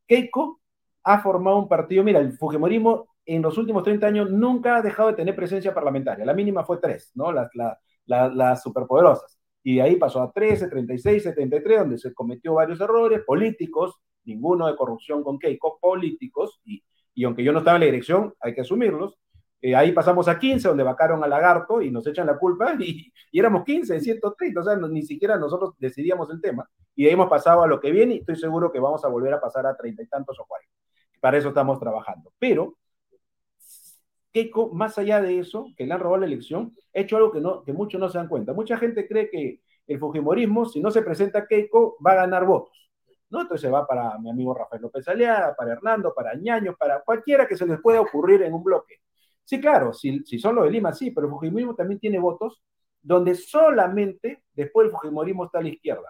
Keiko 0.08 0.62
ha 1.04 1.20
formado 1.22 1.60
un 1.60 1.70
partido, 1.70 2.04
mira, 2.04 2.20
el 2.20 2.34
Fujimorismo 2.34 3.10
en 3.26 3.44
los 3.44 3.58
últimos 3.58 3.84
30 3.84 4.08
años 4.08 4.32
nunca 4.32 4.78
ha 4.78 4.82
dejado 4.82 5.10
de 5.10 5.16
tener 5.16 5.36
presencia 5.36 5.74
parlamentaria, 5.76 6.26
la 6.26 6.34
mínima 6.34 6.66
fue 6.66 6.80
tres, 6.80 7.12
¿no? 7.16 7.32
Las, 7.32 7.50
las 8.08 8.64
superpoderosas. 8.64 9.43
Y 9.64 9.76
de 9.76 9.82
ahí 9.82 9.96
pasó 9.96 10.22
a 10.22 10.32
13, 10.32 10.68
36, 10.68 11.24
73, 11.24 11.80
donde 11.80 11.98
se 11.98 12.14
cometió 12.14 12.56
varios 12.56 12.80
errores 12.82 13.22
políticos, 13.26 13.96
ninguno 14.26 14.68
de 14.68 14.76
corrupción 14.76 15.24
con 15.24 15.40
Keiko, 15.40 15.80
políticos, 15.80 16.62
y, 16.66 16.84
y 17.14 17.24
aunque 17.24 17.44
yo 17.44 17.52
no 17.54 17.60
estaba 17.60 17.78
en 17.78 17.82
la 17.82 17.86
dirección, 17.86 18.34
hay 18.40 18.54
que 18.54 18.62
asumirlos, 18.62 19.18
eh, 19.66 19.78
ahí 19.78 19.94
pasamos 19.94 20.28
a 20.28 20.38
15, 20.38 20.68
donde 20.68 20.84
vacaron 20.84 21.24
a 21.24 21.28
Lagarto 21.28 21.82
y 21.82 21.90
nos 21.90 22.06
echan 22.06 22.28
la 22.28 22.38
culpa, 22.38 22.76
y, 22.82 23.14
éramos 23.32 23.64
15, 23.64 23.98
130, 24.02 24.60
o 24.60 24.64
sea, 24.64 24.76
ni 24.76 25.04
siquiera 25.04 25.38
nosotros 25.38 25.74
decidíamos 25.80 26.30
el 26.32 26.42
tema. 26.42 26.70
Y 26.94 27.06
ahí 27.06 27.14
hemos 27.14 27.30
pasado 27.30 27.64
a 27.64 27.68
lo 27.68 27.80
que 27.80 27.90
viene 27.90 28.16
y 28.16 28.18
estoy 28.18 28.36
seguro 28.36 28.74
que 28.74 28.80
vamos 28.80 29.06
a 29.06 29.08
volver 29.08 29.34
a 29.34 29.40
pasar 29.40 29.66
a 29.66 29.78
treinta 29.78 30.04
y 30.04 30.08
tantos 30.08 30.38
o 30.38 30.46
cuarenta. 30.46 30.76
Para 31.22 31.38
eso 31.38 31.48
estamos 31.48 31.80
trabajando. 31.80 32.34
Pero, 32.38 32.76
Keiko, 34.34 34.74
más 34.74 34.98
allá 34.98 35.22
de 35.22 35.40
eso, 35.40 35.68
que 35.78 35.86
le 35.86 35.94
han 35.94 36.00
robado 36.00 36.22
la 36.22 36.26
elección, 36.26 36.76
ha 36.94 37.00
hecho 37.00 37.18
algo 37.18 37.32
que, 37.32 37.40
no, 37.40 37.64
que 37.64 37.72
muchos 37.72 38.00
no 38.02 38.10
se 38.10 38.18
dan 38.18 38.28
cuenta. 38.28 38.54
Mucha 38.54 38.78
gente 38.78 39.08
cree 39.08 39.30
que 39.30 39.62
el 39.88 40.00
Fujimorismo, 40.00 40.66
si 40.66 40.82
no 40.82 40.92
se 40.92 41.04
presenta 41.04 41.46
Keiko, 41.48 41.98
va 42.06 42.14
a 42.14 42.16
ganar 42.16 42.46
votos. 42.46 42.90
¿no? 43.30 43.42
Entonces 43.42 43.72
va 43.72 43.86
para 43.88 44.18
mi 44.20 44.30
amigo 44.30 44.54
Rafael 44.54 44.82
López 44.82 45.08
Aliada, 45.08 45.56
para 45.56 45.74
Hernando, 45.74 46.14
para 46.14 46.36
Ñaño, 46.36 46.76
para 46.78 47.02
cualquiera 47.02 47.48
que 47.48 47.58
se 47.58 47.66
les 47.66 47.80
pueda 47.80 48.02
ocurrir 48.02 48.44
en 48.44 48.54
un 48.54 48.64
bloque. 48.64 48.96
Sí, 49.44 49.60
claro, 49.60 49.94
si, 49.94 50.24
si 50.26 50.40
son 50.40 50.56
los 50.56 50.66
de 50.66 50.72
Lima, 50.72 50.94
sí, 50.94 51.12
pero 51.12 51.28
el 51.28 51.34
Fujimorismo 51.34 51.76
también 51.76 52.00
tiene 52.00 52.20
votos 52.20 52.62
donde 53.02 53.36
solamente 53.36 54.44
después 54.54 54.86
del 54.86 54.92
Fujimorismo 54.92 55.46
está 55.46 55.60
a 55.60 55.62
la 55.64 55.70
izquierda. 55.70 56.10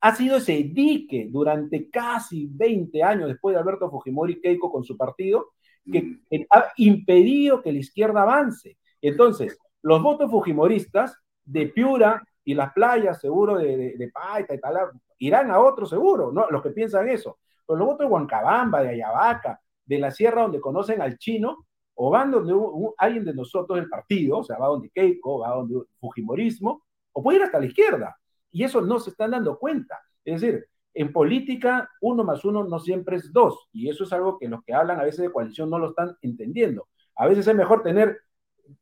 Ha 0.00 0.14
sido 0.14 0.36
ese 0.38 0.52
dique 0.52 1.28
durante 1.30 1.90
casi 1.90 2.48
20 2.50 3.02
años 3.02 3.28
después 3.28 3.54
de 3.54 3.60
Alberto 3.60 3.90
Fujimori 3.90 4.40
Keiko 4.40 4.72
con 4.72 4.82
su 4.82 4.96
partido 4.96 5.52
que 5.84 6.02
mm. 6.02 6.46
ha 6.50 6.72
impedido 6.76 7.62
que 7.62 7.72
la 7.72 7.78
izquierda 7.78 8.22
avance. 8.22 8.78
Entonces, 9.00 9.58
los 9.82 10.02
votos 10.02 10.30
fujimoristas 10.30 11.16
de 11.44 11.66
Piura 11.66 12.22
y 12.44 12.54
las 12.54 12.72
playas, 12.72 13.20
seguro, 13.20 13.56
de, 13.56 13.96
de, 13.96 14.08
Paita 14.08 14.54
y 14.54 14.60
tal, 14.60 14.76
irán 15.18 15.50
a 15.50 15.60
otro 15.60 15.86
seguro, 15.86 16.32
¿no? 16.32 16.48
Los 16.50 16.62
que 16.62 16.70
piensan 16.70 17.08
eso. 17.08 17.38
Pero 17.66 17.78
los 17.78 17.86
votos 17.88 18.06
de 18.06 18.12
Huancabamba, 18.12 18.82
de 18.82 18.90
Ayabaca, 18.90 19.60
de 19.84 19.98
la 19.98 20.10
sierra 20.10 20.42
donde 20.42 20.60
conocen 20.60 21.00
al 21.00 21.18
chino, 21.18 21.66
o 21.94 22.10
van 22.10 22.30
donde 22.30 22.54
alguien 22.96 23.24
de 23.24 23.34
nosotros 23.34 23.78
del 23.78 23.88
partido, 23.88 24.38
o 24.38 24.44
sea, 24.44 24.58
va 24.58 24.68
donde 24.68 24.90
Keiko, 24.90 25.40
va 25.40 25.50
donde 25.50 25.82
Fujimorismo, 26.00 26.82
o 27.12 27.22
puede 27.22 27.38
ir 27.38 27.44
hasta 27.44 27.60
la 27.60 27.66
izquierda. 27.66 28.16
Y 28.50 28.64
eso 28.64 28.80
no 28.80 28.98
se 28.98 29.10
están 29.10 29.32
dando 29.32 29.58
cuenta. 29.58 30.00
Es 30.24 30.40
decir, 30.40 30.66
en 30.94 31.12
política, 31.12 31.88
uno 32.00 32.24
más 32.24 32.44
uno 32.44 32.64
no 32.64 32.78
siempre 32.78 33.16
es 33.16 33.32
dos. 33.32 33.68
Y 33.72 33.88
eso 33.88 34.04
es 34.04 34.12
algo 34.12 34.38
que 34.38 34.48
los 34.48 34.62
que 34.64 34.74
hablan 34.74 35.00
a 35.00 35.04
veces 35.04 35.20
de 35.20 35.32
coalición 35.32 35.70
no 35.70 35.78
lo 35.78 35.90
están 35.90 36.16
entendiendo. 36.22 36.88
A 37.16 37.26
veces 37.26 37.46
es 37.46 37.54
mejor 37.54 37.82
tener 37.82 38.18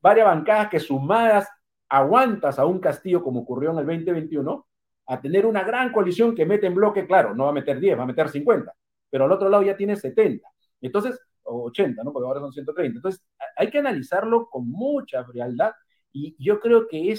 varias 0.00 0.26
bancadas 0.26 0.68
que 0.68 0.80
sumadas 0.80 1.48
aguantas 1.88 2.58
a 2.58 2.66
un 2.66 2.80
castillo 2.80 3.22
como 3.22 3.40
ocurrió 3.40 3.70
en 3.70 3.78
el 3.78 3.86
2021, 3.86 4.66
a 5.06 5.20
tener 5.20 5.46
una 5.46 5.64
gran 5.64 5.90
coalición 5.92 6.34
que 6.34 6.44
mete 6.44 6.66
en 6.66 6.74
bloque, 6.74 7.06
claro, 7.06 7.34
no 7.34 7.44
va 7.44 7.50
a 7.50 7.54
meter 7.54 7.80
10, 7.80 7.98
va 7.98 8.02
a 8.02 8.06
meter 8.06 8.28
50, 8.28 8.74
pero 9.08 9.24
al 9.24 9.32
otro 9.32 9.48
lado 9.48 9.62
ya 9.62 9.76
tiene 9.76 9.96
70. 9.96 10.46
Entonces, 10.82 11.18
o 11.44 11.64
80, 11.64 12.02
¿no? 12.04 12.12
Porque 12.12 12.26
ahora 12.26 12.40
son 12.40 12.52
130. 12.52 12.98
Entonces, 12.98 13.24
hay 13.56 13.70
que 13.70 13.78
analizarlo 13.78 14.48
con 14.50 14.68
mucha 14.68 15.24
frialdad 15.24 15.72
y 16.12 16.36
yo 16.38 16.60
creo 16.60 16.88
que 16.88 17.10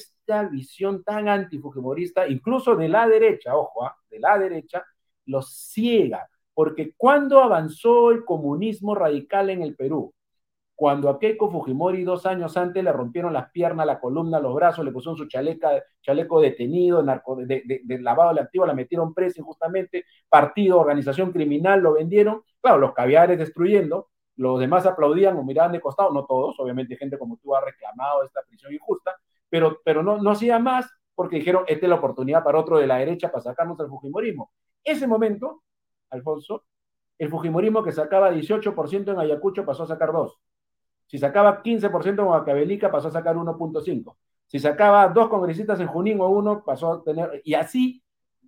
visión 0.49 1.03
tan 1.03 1.27
antifujimorista, 1.27 2.27
incluso 2.27 2.75
de 2.75 2.89
la 2.89 3.07
derecha, 3.07 3.55
ojo, 3.55 3.85
¿ah? 3.85 3.95
de 4.09 4.19
la 4.19 4.37
derecha, 4.37 4.85
los 5.25 5.53
ciega, 5.53 6.29
porque 6.53 6.93
cuando 6.97 7.41
avanzó 7.41 8.11
el 8.11 8.25
comunismo 8.25 8.95
radical 8.95 9.49
en 9.49 9.61
el 9.61 9.75
Perú, 9.75 10.13
cuando 10.79 11.09
a 11.09 11.19
Keiko 11.19 11.51
Fujimori 11.51 12.05
dos 12.05 12.25
años 12.25 12.55
antes 12.55 12.81
le 12.81 12.93
rompieron 12.93 13.33
las 13.33 13.51
piernas, 13.51 13.85
la 13.85 13.99
columna, 13.99 14.39
los 14.39 14.55
brazos, 14.55 14.85
le 14.85 14.91
pusieron 14.91 15.17
su 15.17 15.27
chaleca, 15.27 15.83
chaleco 16.01 16.39
detenido, 16.39 17.03
narco, 17.03 17.35
de, 17.35 17.81
de, 17.83 17.99
lavado 17.99 18.33
de 18.33 18.39
activo, 18.39 18.65
la 18.65 18.73
metieron 18.73 19.13
presa 19.13 19.41
injustamente, 19.41 20.05
partido, 20.29 20.79
organización 20.79 21.33
criminal, 21.33 21.81
lo 21.81 21.95
vendieron, 21.95 22.43
claro, 22.61 22.77
los 22.77 22.93
caviares 22.93 23.37
destruyendo, 23.37 24.07
los 24.37 24.57
demás 24.57 24.85
aplaudían 24.85 25.35
o 25.35 25.43
miraban 25.43 25.73
de 25.73 25.81
costado, 25.81 26.13
no 26.13 26.25
todos, 26.25 26.57
obviamente 26.59 26.95
gente 26.95 27.17
como 27.17 27.35
tú 27.43 27.53
ha 27.53 27.59
reclamado 27.59 28.23
esta 28.23 28.41
prisión 28.47 28.73
injusta, 28.73 29.17
pero, 29.49 29.79
pero 29.83 30.03
no, 30.03 30.17
no 30.17 30.31
hacía 30.31 30.59
más 30.59 30.89
porque 31.15 31.37
dijeron, 31.37 31.65
esta 31.67 31.85
es 31.85 31.89
la 31.89 31.95
oportunidad 31.95 32.43
para 32.43 32.59
otro 32.59 32.77
de 32.77 32.87
la 32.87 32.97
derecha 32.97 33.29
para 33.29 33.43
sacarnos 33.43 33.79
al 33.81 33.89
Fujimorismo. 33.89 34.51
Ese 34.83 35.05
momento, 35.05 35.63
Alfonso, 36.09 36.63
el 37.17 37.29
Fujimorismo 37.29 37.83
que 37.83 37.91
sacaba 37.91 38.31
18% 38.31 39.11
en 39.11 39.19
Ayacucho 39.19 39.65
pasó 39.65 39.83
a 39.83 39.87
sacar 39.87 40.13
2. 40.13 40.39
Si 41.07 41.17
sacaba 41.17 41.61
15% 41.61 42.07
en 42.07 42.19
Huacabelica 42.19 42.91
pasó 42.91 43.09
a 43.09 43.11
sacar 43.11 43.35
1.5. 43.35 44.15
Si 44.45 44.59
sacaba 44.59 45.09
dos 45.09 45.27
congresistas 45.27 45.79
en 45.79 45.87
Junín 45.87 46.21
o 46.21 46.29
uno, 46.29 46.63
pasó 46.63 46.93
a 46.93 47.03
tener, 47.03 47.41
y 47.43 47.53
así, 47.53 48.03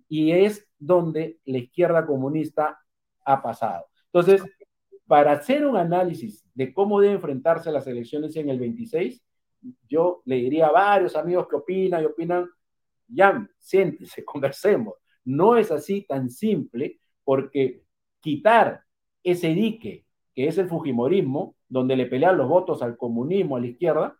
y 0.08 0.32
es 0.32 0.66
donde 0.78 1.38
la 1.44 1.58
izquierda 1.58 2.06
comunista 2.06 2.78
ha 3.24 3.42
pasado. 3.42 3.86
Entonces, 4.06 4.42
para 5.06 5.32
hacer 5.32 5.66
un 5.66 5.76
análisis 5.76 6.44
de 6.54 6.72
cómo 6.72 7.00
debe 7.00 7.14
enfrentarse 7.14 7.70
las 7.70 7.86
elecciones 7.86 8.34
en 8.36 8.48
el 8.48 8.58
26, 8.58 9.22
yo 9.88 10.22
le 10.24 10.36
diría 10.36 10.68
a 10.68 10.72
varios 10.72 11.16
amigos 11.16 11.46
que 11.48 11.56
opinan 11.56 12.02
y 12.02 12.06
opinan, 12.06 12.48
ya, 13.08 13.48
siéntese, 13.58 14.24
conversemos. 14.24 14.94
No 15.24 15.56
es 15.56 15.70
así 15.70 16.02
tan 16.02 16.30
simple 16.30 17.00
porque 17.24 17.84
quitar 18.20 18.82
ese 19.22 19.48
dique 19.48 20.06
que 20.34 20.48
es 20.48 20.58
el 20.58 20.68
Fujimorismo, 20.68 21.56
donde 21.68 21.96
le 21.96 22.06
pelean 22.06 22.38
los 22.38 22.48
votos 22.48 22.82
al 22.82 22.96
comunismo, 22.96 23.56
a 23.56 23.60
la 23.60 23.66
izquierda, 23.66 24.18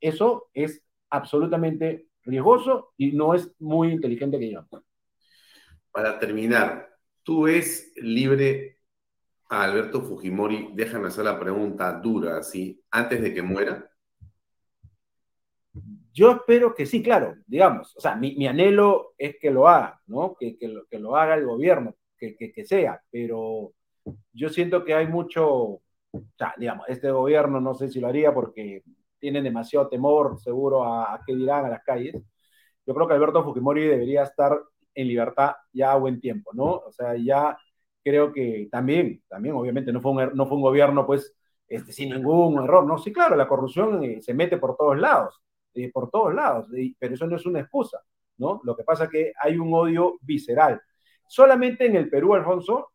eso 0.00 0.48
es 0.54 0.82
absolutamente 1.10 2.06
riesgoso 2.22 2.92
y 2.96 3.12
no 3.12 3.34
es 3.34 3.52
muy 3.58 3.92
inteligente 3.92 4.38
que 4.38 4.46
digamos. 4.46 4.70
Para 5.90 6.18
terminar, 6.18 6.88
¿tú 7.22 7.42
ves 7.42 7.92
libre 7.96 8.78
a 9.48 9.64
Alberto 9.64 10.02
Fujimori, 10.02 10.70
déjame 10.74 11.08
hacer 11.08 11.24
la 11.24 11.38
pregunta 11.38 11.92
dura, 12.00 12.38
así, 12.38 12.80
antes 12.90 13.20
de 13.20 13.34
que 13.34 13.42
muera? 13.42 13.90
Yo 16.12 16.32
espero 16.32 16.74
que 16.74 16.86
sí, 16.86 17.02
claro, 17.02 17.36
digamos, 17.46 17.96
o 17.96 18.00
sea, 18.00 18.16
mi, 18.16 18.46
anhelo 18.46 19.14
es 19.16 19.36
que 19.40 19.50
lo 19.50 19.68
haga, 19.68 20.00
¿no? 20.06 20.36
Que, 20.38 20.56
que, 20.58 20.68
lo, 20.68 20.86
que 20.86 20.98
lo 20.98 21.16
haga 21.16 21.34
el 21.34 21.46
gobierno, 21.46 21.94
que, 22.18 22.36
que, 22.36 22.64
sea, 22.66 23.00
pero 23.10 23.72
yo 24.32 24.48
siento 24.48 24.84
que 24.84 24.94
hay 24.94 25.06
mucho, 25.06 25.46
o 25.48 25.82
sea, 26.36 26.54
digamos, 26.58 26.86
este 26.88 27.10
gobierno 27.10 27.60
no 27.60 27.74
sé 27.74 27.88
si 27.88 28.00
lo 28.00 28.08
haría 28.08 28.34
porque 28.34 28.82
tienen 29.18 29.44
demasiado 29.44 29.88
temor, 29.88 30.38
seguro, 30.40 30.84
a, 30.84 31.14
a 31.14 31.20
qué 31.26 31.34
dirán 31.34 31.66
a 31.66 31.70
las 31.70 31.84
calles, 31.84 32.16
yo 32.86 32.94
creo 32.94 33.06
que 33.06 33.14
Alberto 33.14 33.44
Fujimori 33.44 33.86
debería 33.86 34.24
estar 34.24 34.60
en 34.94 35.08
libertad 35.08 35.52
ya 35.72 35.92
a 35.92 35.96
buen 35.96 36.20
tiempo, 36.20 36.50
¿no? 36.54 36.64
O 36.86 36.92
sea, 36.92 37.16
ya 37.16 37.56
creo 38.02 38.32
que 38.32 38.68
también, 38.70 39.22
también 39.28 39.54
obviamente 39.54 39.92
no 39.92 40.00
fue 40.00 40.12
un, 40.12 40.20
er, 40.20 40.34
no 40.34 40.46
fue 40.46 40.56
un 40.56 40.62
gobierno 40.62 41.06
pues 41.06 41.34
este, 41.68 41.92
sin 41.92 42.10
ningún 42.10 42.62
error, 42.64 42.84
¿no? 42.86 42.98
Sí, 42.98 43.12
claro, 43.12 43.36
la 43.36 43.48
corrupción 43.48 44.02
eh, 44.02 44.20
se 44.22 44.34
mete 44.34 44.58
por 44.58 44.76
todos 44.76 44.98
lados, 44.98 45.40
por 45.92 46.10
todos 46.10 46.34
lados, 46.34 46.66
pero 46.98 47.14
eso 47.14 47.26
no 47.26 47.36
es 47.36 47.46
una 47.46 47.60
excusa, 47.60 48.02
¿no? 48.38 48.60
Lo 48.64 48.76
que 48.76 48.84
pasa 48.84 49.04
es 49.04 49.10
que 49.10 49.32
hay 49.40 49.58
un 49.58 49.72
odio 49.72 50.18
visceral. 50.22 50.80
Solamente 51.26 51.86
en 51.86 51.96
el 51.96 52.08
Perú, 52.08 52.34
Alfonso, 52.34 52.92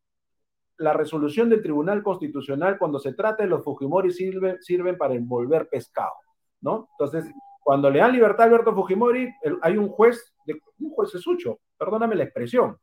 la 0.77 0.93
resolución 0.93 1.49
del 1.49 1.61
Tribunal 1.61 2.03
Constitucional 2.03 2.77
cuando 2.77 2.99
se 2.99 3.13
trata 3.13 3.43
de 3.43 3.49
los 3.49 3.63
Fujimori 3.63 4.11
sirven, 4.11 4.61
sirven 4.61 4.97
para 4.97 5.13
envolver 5.13 5.69
pescado, 5.69 6.13
¿no? 6.61 6.89
Entonces, 6.91 7.31
cuando 7.61 7.89
le 7.89 7.99
dan 7.99 8.11
libertad 8.11 8.41
a 8.41 8.45
Alberto 8.45 8.75
Fujimori, 8.75 9.27
hay 9.61 9.77
un 9.77 9.87
juez, 9.89 10.33
de, 10.45 10.61
un 10.79 10.91
juez 10.91 11.11
de 11.13 11.19
sucho, 11.19 11.59
perdóname 11.77 12.15
la 12.15 12.25
expresión, 12.25 12.77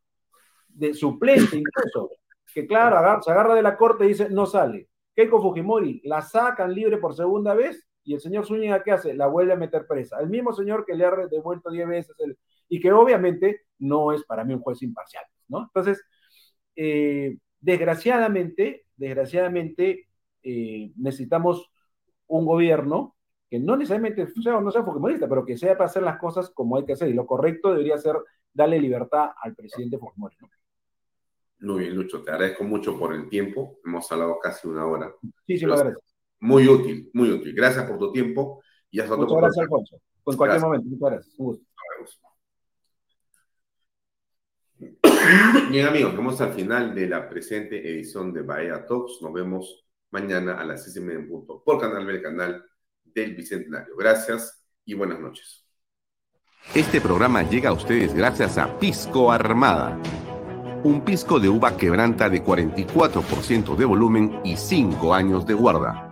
de 0.69 0.95
suplente 0.95 1.57
incluso, 1.57 2.11
que 2.53 2.67
claro, 2.67 3.23
se 3.23 3.31
agarra 3.31 3.55
de 3.55 3.63
la 3.63 3.77
corte 3.77 4.05
y 4.05 4.09
dice, 4.09 4.29
no 4.31 4.47
sale. 4.47 4.89
Keiko 5.15 5.41
Fujimori 5.41 6.01
la 6.05 6.23
sacan 6.23 6.75
libre 6.75 6.97
por 6.97 7.15
segunda 7.15 7.55
vez 7.55 7.87
y 8.05 8.15
el 8.15 8.21
señor 8.21 8.47
Zúñiga, 8.47 8.83
¿qué 8.83 8.93
hace? 8.93 9.15
La 9.15 9.27
vuelve 9.27 9.53
a 9.53 9.57
meter 9.57 9.87
presa. 9.87 10.21
El 10.21 10.29
mismo 10.29 10.53
señor 10.53 10.85
que 10.85 10.95
le 10.95 11.05
ha 11.05 11.11
devuelto 11.31 11.71
diez 11.71 11.87
veces 11.87 12.17
el, 12.19 12.37
y 12.69 12.81
que 12.81 12.93
obviamente 12.93 13.63
no 13.79 14.13
es 14.13 14.25
para 14.25 14.45
mí 14.45 14.55
un 14.55 14.61
juez 14.61 14.83
imparcial, 14.83 15.25
¿no? 15.49 15.65
Entonces, 15.65 16.03
eh, 16.77 17.37
desgraciadamente, 17.61 18.87
desgraciadamente, 18.97 20.09
eh, 20.43 20.93
necesitamos 20.97 21.71
un 22.27 22.47
gobierno 22.47 23.17
que 23.49 23.59
no 23.59 23.77
necesariamente 23.77 24.27
sea 24.43 24.61
no 24.61 24.71
sea 24.71 24.83
fujimorista, 24.83 25.29
pero 25.29 25.45
que 25.45 25.59
sea 25.59 25.77
para 25.77 25.85
hacer 25.85 26.03
las 26.03 26.19
cosas 26.19 26.51
como 26.51 26.77
hay 26.77 26.87
que 26.87 26.95
hacer. 26.95 27.09
Y 27.09 27.13
lo 27.15 27.27
correcto 27.27 27.71
debería 27.71 27.99
ser 27.99 28.17
darle 28.53 28.81
libertad 28.81 29.31
al 29.43 29.55
presidente 29.55 29.99
Fujimori. 29.99 30.37
Muy 31.61 31.81
bien, 31.81 31.95
Lucho, 31.95 32.23
te 32.23 32.31
agradezco 32.31 32.65
mucho 32.65 32.99
por 32.99 33.15
el 33.15 33.29
tiempo. 33.29 33.79
Hemos 33.85 34.11
hablado 34.11 34.39
casi 34.41 34.67
una 34.67 34.87
hora. 34.87 35.15
Sí, 35.47 35.59
sí, 35.59 35.65
agradezco. 35.67 36.03
Muy 36.43 36.67
útil, 36.67 37.09
muy 37.13 37.31
útil. 37.31 37.55
Gracias 37.55 37.87
por 37.87 37.99
tu 37.99 38.11
tiempo. 38.11 38.65
Y 38.91 38.99
hasta 38.99 39.17
Muchas 39.17 39.39
gracias, 39.39 39.63
Alfonso. 39.63 40.01
En 40.27 40.37
cualquier 40.37 40.61
momento. 40.61 40.89
Muchas 40.89 41.11
gracias. 41.11 41.35
Un 41.39 41.47
gusto. 41.47 41.67
Bien, 45.71 45.87
amigos, 45.87 46.17
vamos 46.17 46.41
al 46.41 46.53
final 46.53 46.97
de 46.97 47.07
la 47.07 47.29
presente 47.29 47.79
edición 47.89 48.33
de 48.33 48.43
Bahía 48.43 48.85
Talks. 48.85 49.23
Nos 49.23 49.33
vemos 49.33 49.87
mañana 50.11 50.55
a 50.55 50.65
las 50.65 50.83
seis 50.83 50.97
y 50.97 51.01
media 51.01 51.21
en 51.21 51.29
punto 51.29 51.63
por 51.65 51.81
canal 51.81 52.05
del 52.05 52.21
canal 52.21 52.65
del 53.05 53.37
Bicentenario. 53.37 53.95
Gracias 53.97 54.67
y 54.85 54.95
buenas 54.95 55.21
noches. 55.21 55.65
Este 56.75 57.01
programa 57.01 57.49
llega 57.49 57.71
a 57.71 57.73
ustedes 57.73 58.15
gracias 58.15 58.59
a 58.59 58.81
Pisco 58.81 59.31
Armada. 59.31 59.97
Un 60.83 61.05
pisco 61.05 61.39
de 61.39 61.49
uva 61.49 61.77
quebranta 61.77 62.29
de 62.29 62.43
44% 62.43 63.77
de 63.77 63.85
volumen 63.85 64.41
y 64.43 64.57
5 64.57 65.15
años 65.15 65.47
de 65.47 65.55
guarda. 65.55 66.12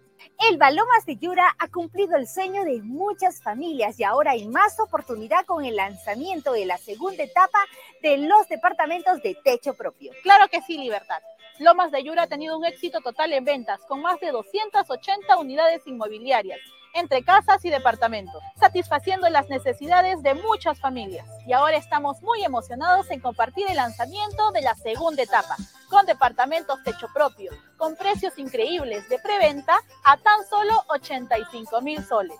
Elba 0.49 0.71
Lomas 0.71 1.05
de 1.05 1.17
Yura 1.17 1.55
ha 1.59 1.67
cumplido 1.67 2.17
el 2.17 2.27
sueño 2.27 2.63
de 2.63 2.81
muchas 2.81 3.43
familias 3.43 3.99
y 3.99 4.03
ahora 4.03 4.31
hay 4.31 4.47
más 4.47 4.79
oportunidad 4.79 5.45
con 5.45 5.63
el 5.65 5.75
lanzamiento 5.75 6.53
de 6.53 6.65
la 6.65 6.79
segunda 6.79 7.23
etapa 7.23 7.59
de 8.01 8.17
los 8.17 8.49
departamentos 8.49 9.21
de 9.21 9.35
techo 9.43 9.75
propio. 9.75 10.11
Claro 10.23 10.47
que 10.47 10.63
sí, 10.63 10.79
Libertad. 10.79 11.21
Lomas 11.59 11.91
de 11.91 12.03
Yura 12.03 12.23
ha 12.23 12.27
tenido 12.27 12.57
un 12.57 12.65
éxito 12.65 13.01
total 13.01 13.33
en 13.33 13.45
ventas, 13.45 13.81
con 13.87 14.01
más 14.01 14.19
de 14.19 14.31
280 14.31 15.37
unidades 15.37 15.85
inmobiliarias 15.85 16.59
entre 16.95 17.23
casas 17.23 17.63
y 17.63 17.69
departamentos, 17.69 18.41
satisfaciendo 18.59 19.29
las 19.29 19.47
necesidades 19.47 20.23
de 20.23 20.33
muchas 20.33 20.79
familias. 20.79 21.25
Y 21.45 21.53
ahora 21.53 21.77
estamos 21.77 22.21
muy 22.21 22.43
emocionados 22.43 23.09
en 23.11 23.19
compartir 23.19 23.65
el 23.69 23.77
lanzamiento 23.77 24.51
de 24.51 24.61
la 24.61 24.75
segunda 24.75 25.23
etapa, 25.23 25.55
con 25.91 26.05
departamentos 26.05 26.81
techo 26.83 27.07
propio, 27.13 27.51
con 27.77 27.97
precios 27.97 28.39
increíbles 28.39 29.09
de 29.09 29.19
preventa 29.19 29.77
a 30.05 30.15
tan 30.17 30.47
solo 30.49 30.81
85 30.87 31.81
mil 31.81 32.01
soles, 32.05 32.37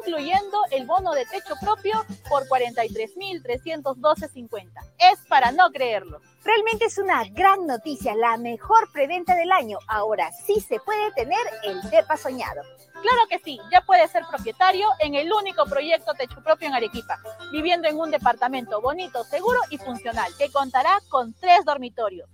incluyendo 0.00 0.58
el 0.70 0.84
bono 0.86 1.12
de 1.12 1.24
techo 1.24 1.54
propio 1.60 2.04
por 2.28 2.46
43.312.50. 2.46 4.68
Es 4.98 5.18
para 5.28 5.50
no 5.50 5.70
creerlo. 5.70 6.20
Realmente 6.44 6.84
es 6.84 6.98
una 6.98 7.24
gran 7.24 7.66
noticia, 7.66 8.14
la 8.14 8.36
mejor 8.36 8.92
preventa 8.92 9.34
del 9.34 9.50
año. 9.50 9.78
Ahora 9.88 10.30
sí 10.32 10.60
se 10.60 10.78
puede 10.80 11.10
tener 11.12 11.40
el 11.64 11.80
DEPA 11.90 12.18
soñado. 12.18 12.60
Claro 13.00 13.22
que 13.30 13.38
sí, 13.38 13.58
ya 13.72 13.80
puede 13.80 14.06
ser 14.08 14.24
propietario 14.28 14.86
en 14.98 15.14
el 15.14 15.32
único 15.32 15.64
proyecto 15.64 16.12
techo 16.12 16.42
propio 16.42 16.68
en 16.68 16.74
Arequipa, 16.74 17.18
viviendo 17.50 17.88
en 17.88 17.98
un 17.98 18.10
departamento 18.10 18.82
bonito, 18.82 19.24
seguro 19.24 19.58
y 19.70 19.78
funcional, 19.78 20.30
que 20.36 20.52
contará 20.52 21.00
con 21.08 21.32
tres 21.32 21.64
dormitorios, 21.64 22.28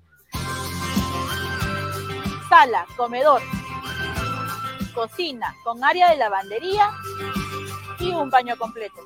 sala, 2.49 2.87
comedor, 2.97 3.43
cocina 4.95 5.55
con 5.63 5.83
área 5.85 6.11
de 6.11 6.17
lavandería 6.17 6.91
y 7.99 8.13
un 8.13 8.31
baño 8.31 8.57
completo. 8.57 9.01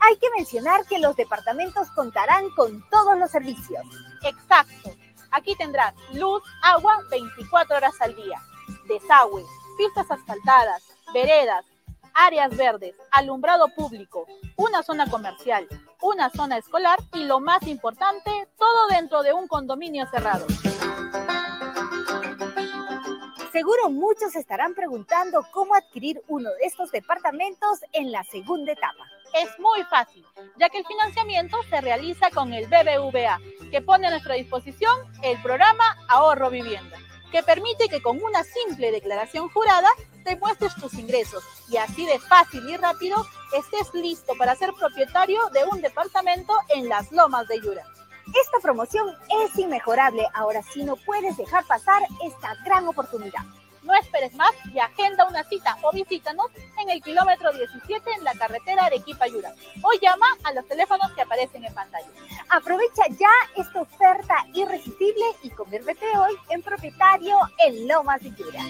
Hay 0.00 0.16
que 0.16 0.30
mencionar 0.36 0.86
que 0.86 0.98
los 0.98 1.14
departamentos 1.16 1.90
contarán 1.90 2.48
con 2.50 2.82
todos 2.90 3.18
los 3.18 3.30
servicios. 3.30 3.84
Exacto. 4.22 4.90
Aquí 5.32 5.54
tendrás 5.56 5.94
luz, 6.14 6.42
agua 6.62 6.98
24 7.10 7.76
horas 7.76 7.94
al 8.00 8.16
día, 8.16 8.40
desagüe, 8.88 9.44
pistas 9.76 10.10
asfaltadas, 10.10 10.82
veredas, 11.12 11.64
áreas 12.14 12.56
verdes, 12.56 12.94
alumbrado 13.12 13.68
público, 13.68 14.26
una 14.56 14.82
zona 14.82 15.08
comercial, 15.08 15.68
una 16.00 16.30
zona 16.30 16.58
escolar 16.58 16.98
y 17.12 17.24
lo 17.24 17.38
más 17.38 17.62
importante, 17.66 18.30
todo 18.58 18.88
dentro 18.88 19.22
de 19.22 19.32
un 19.32 19.46
condominio 19.46 20.06
cerrado. 20.08 20.46
Seguro 23.52 23.90
muchos 23.90 24.36
estarán 24.36 24.74
preguntando 24.74 25.44
cómo 25.50 25.74
adquirir 25.74 26.22
uno 26.28 26.50
de 26.50 26.66
estos 26.66 26.92
departamentos 26.92 27.80
en 27.92 28.12
la 28.12 28.22
segunda 28.24 28.72
etapa. 28.72 29.04
Es 29.34 29.58
muy 29.58 29.82
fácil, 29.84 30.24
ya 30.56 30.68
que 30.68 30.78
el 30.78 30.86
financiamiento 30.86 31.56
se 31.68 31.80
realiza 31.80 32.30
con 32.30 32.52
el 32.52 32.66
BBVA, 32.66 33.40
que 33.70 33.82
pone 33.82 34.06
a 34.06 34.10
nuestra 34.10 34.34
disposición 34.34 34.96
el 35.22 35.40
programa 35.42 35.96
Ahorro 36.08 36.50
Vivienda 36.50 36.96
que 37.30 37.42
permite 37.42 37.88
que 37.88 38.02
con 38.02 38.22
una 38.22 38.42
simple 38.44 38.90
declaración 38.90 39.48
jurada 39.50 39.88
demuestres 40.24 40.74
tus 40.74 40.94
ingresos 40.94 41.44
y 41.68 41.76
así 41.76 42.06
de 42.06 42.18
fácil 42.18 42.68
y 42.68 42.76
rápido 42.76 43.24
estés 43.56 43.94
listo 43.94 44.34
para 44.36 44.56
ser 44.56 44.72
propietario 44.72 45.40
de 45.52 45.64
un 45.64 45.80
departamento 45.80 46.52
en 46.68 46.88
las 46.88 47.10
lomas 47.12 47.46
de 47.48 47.60
Yura. 47.60 47.84
Esta 48.34 48.58
promoción 48.62 49.08
es 49.42 49.58
inmejorable, 49.58 50.26
ahora 50.34 50.62
sí 50.62 50.84
no 50.84 50.96
puedes 50.96 51.36
dejar 51.36 51.64
pasar 51.66 52.02
esta 52.24 52.54
gran 52.64 52.86
oportunidad. 52.86 53.42
No 53.82 53.94
esperes 53.94 54.34
más 54.34 54.52
y 54.72 54.78
agenda 54.78 55.26
una 55.26 55.42
cita 55.44 55.76
o 55.82 55.90
visítanos 55.90 56.46
en 56.80 56.90
el 56.90 57.02
kilómetro 57.02 57.50
17 57.52 58.10
en 58.12 58.24
la 58.24 58.34
carretera 58.34 58.84
Arequipa-Yura. 58.84 59.54
O 59.82 59.98
llama 60.00 60.26
a 60.44 60.52
los 60.52 60.66
teléfonos 60.66 61.10
que 61.12 61.22
aparecen 61.22 61.64
en 61.64 61.74
pantalla. 61.74 62.08
Aprovecha 62.50 63.02
ya 63.18 63.30
esta 63.56 63.80
oferta 63.80 64.36
irresistible 64.52 65.24
y 65.42 65.50
conviértete 65.50 66.06
hoy 66.18 66.36
en 66.50 66.62
propietario 66.62 67.36
en 67.66 67.88
Lomas 67.88 68.22
de 68.22 68.30
Yura. 68.32 68.60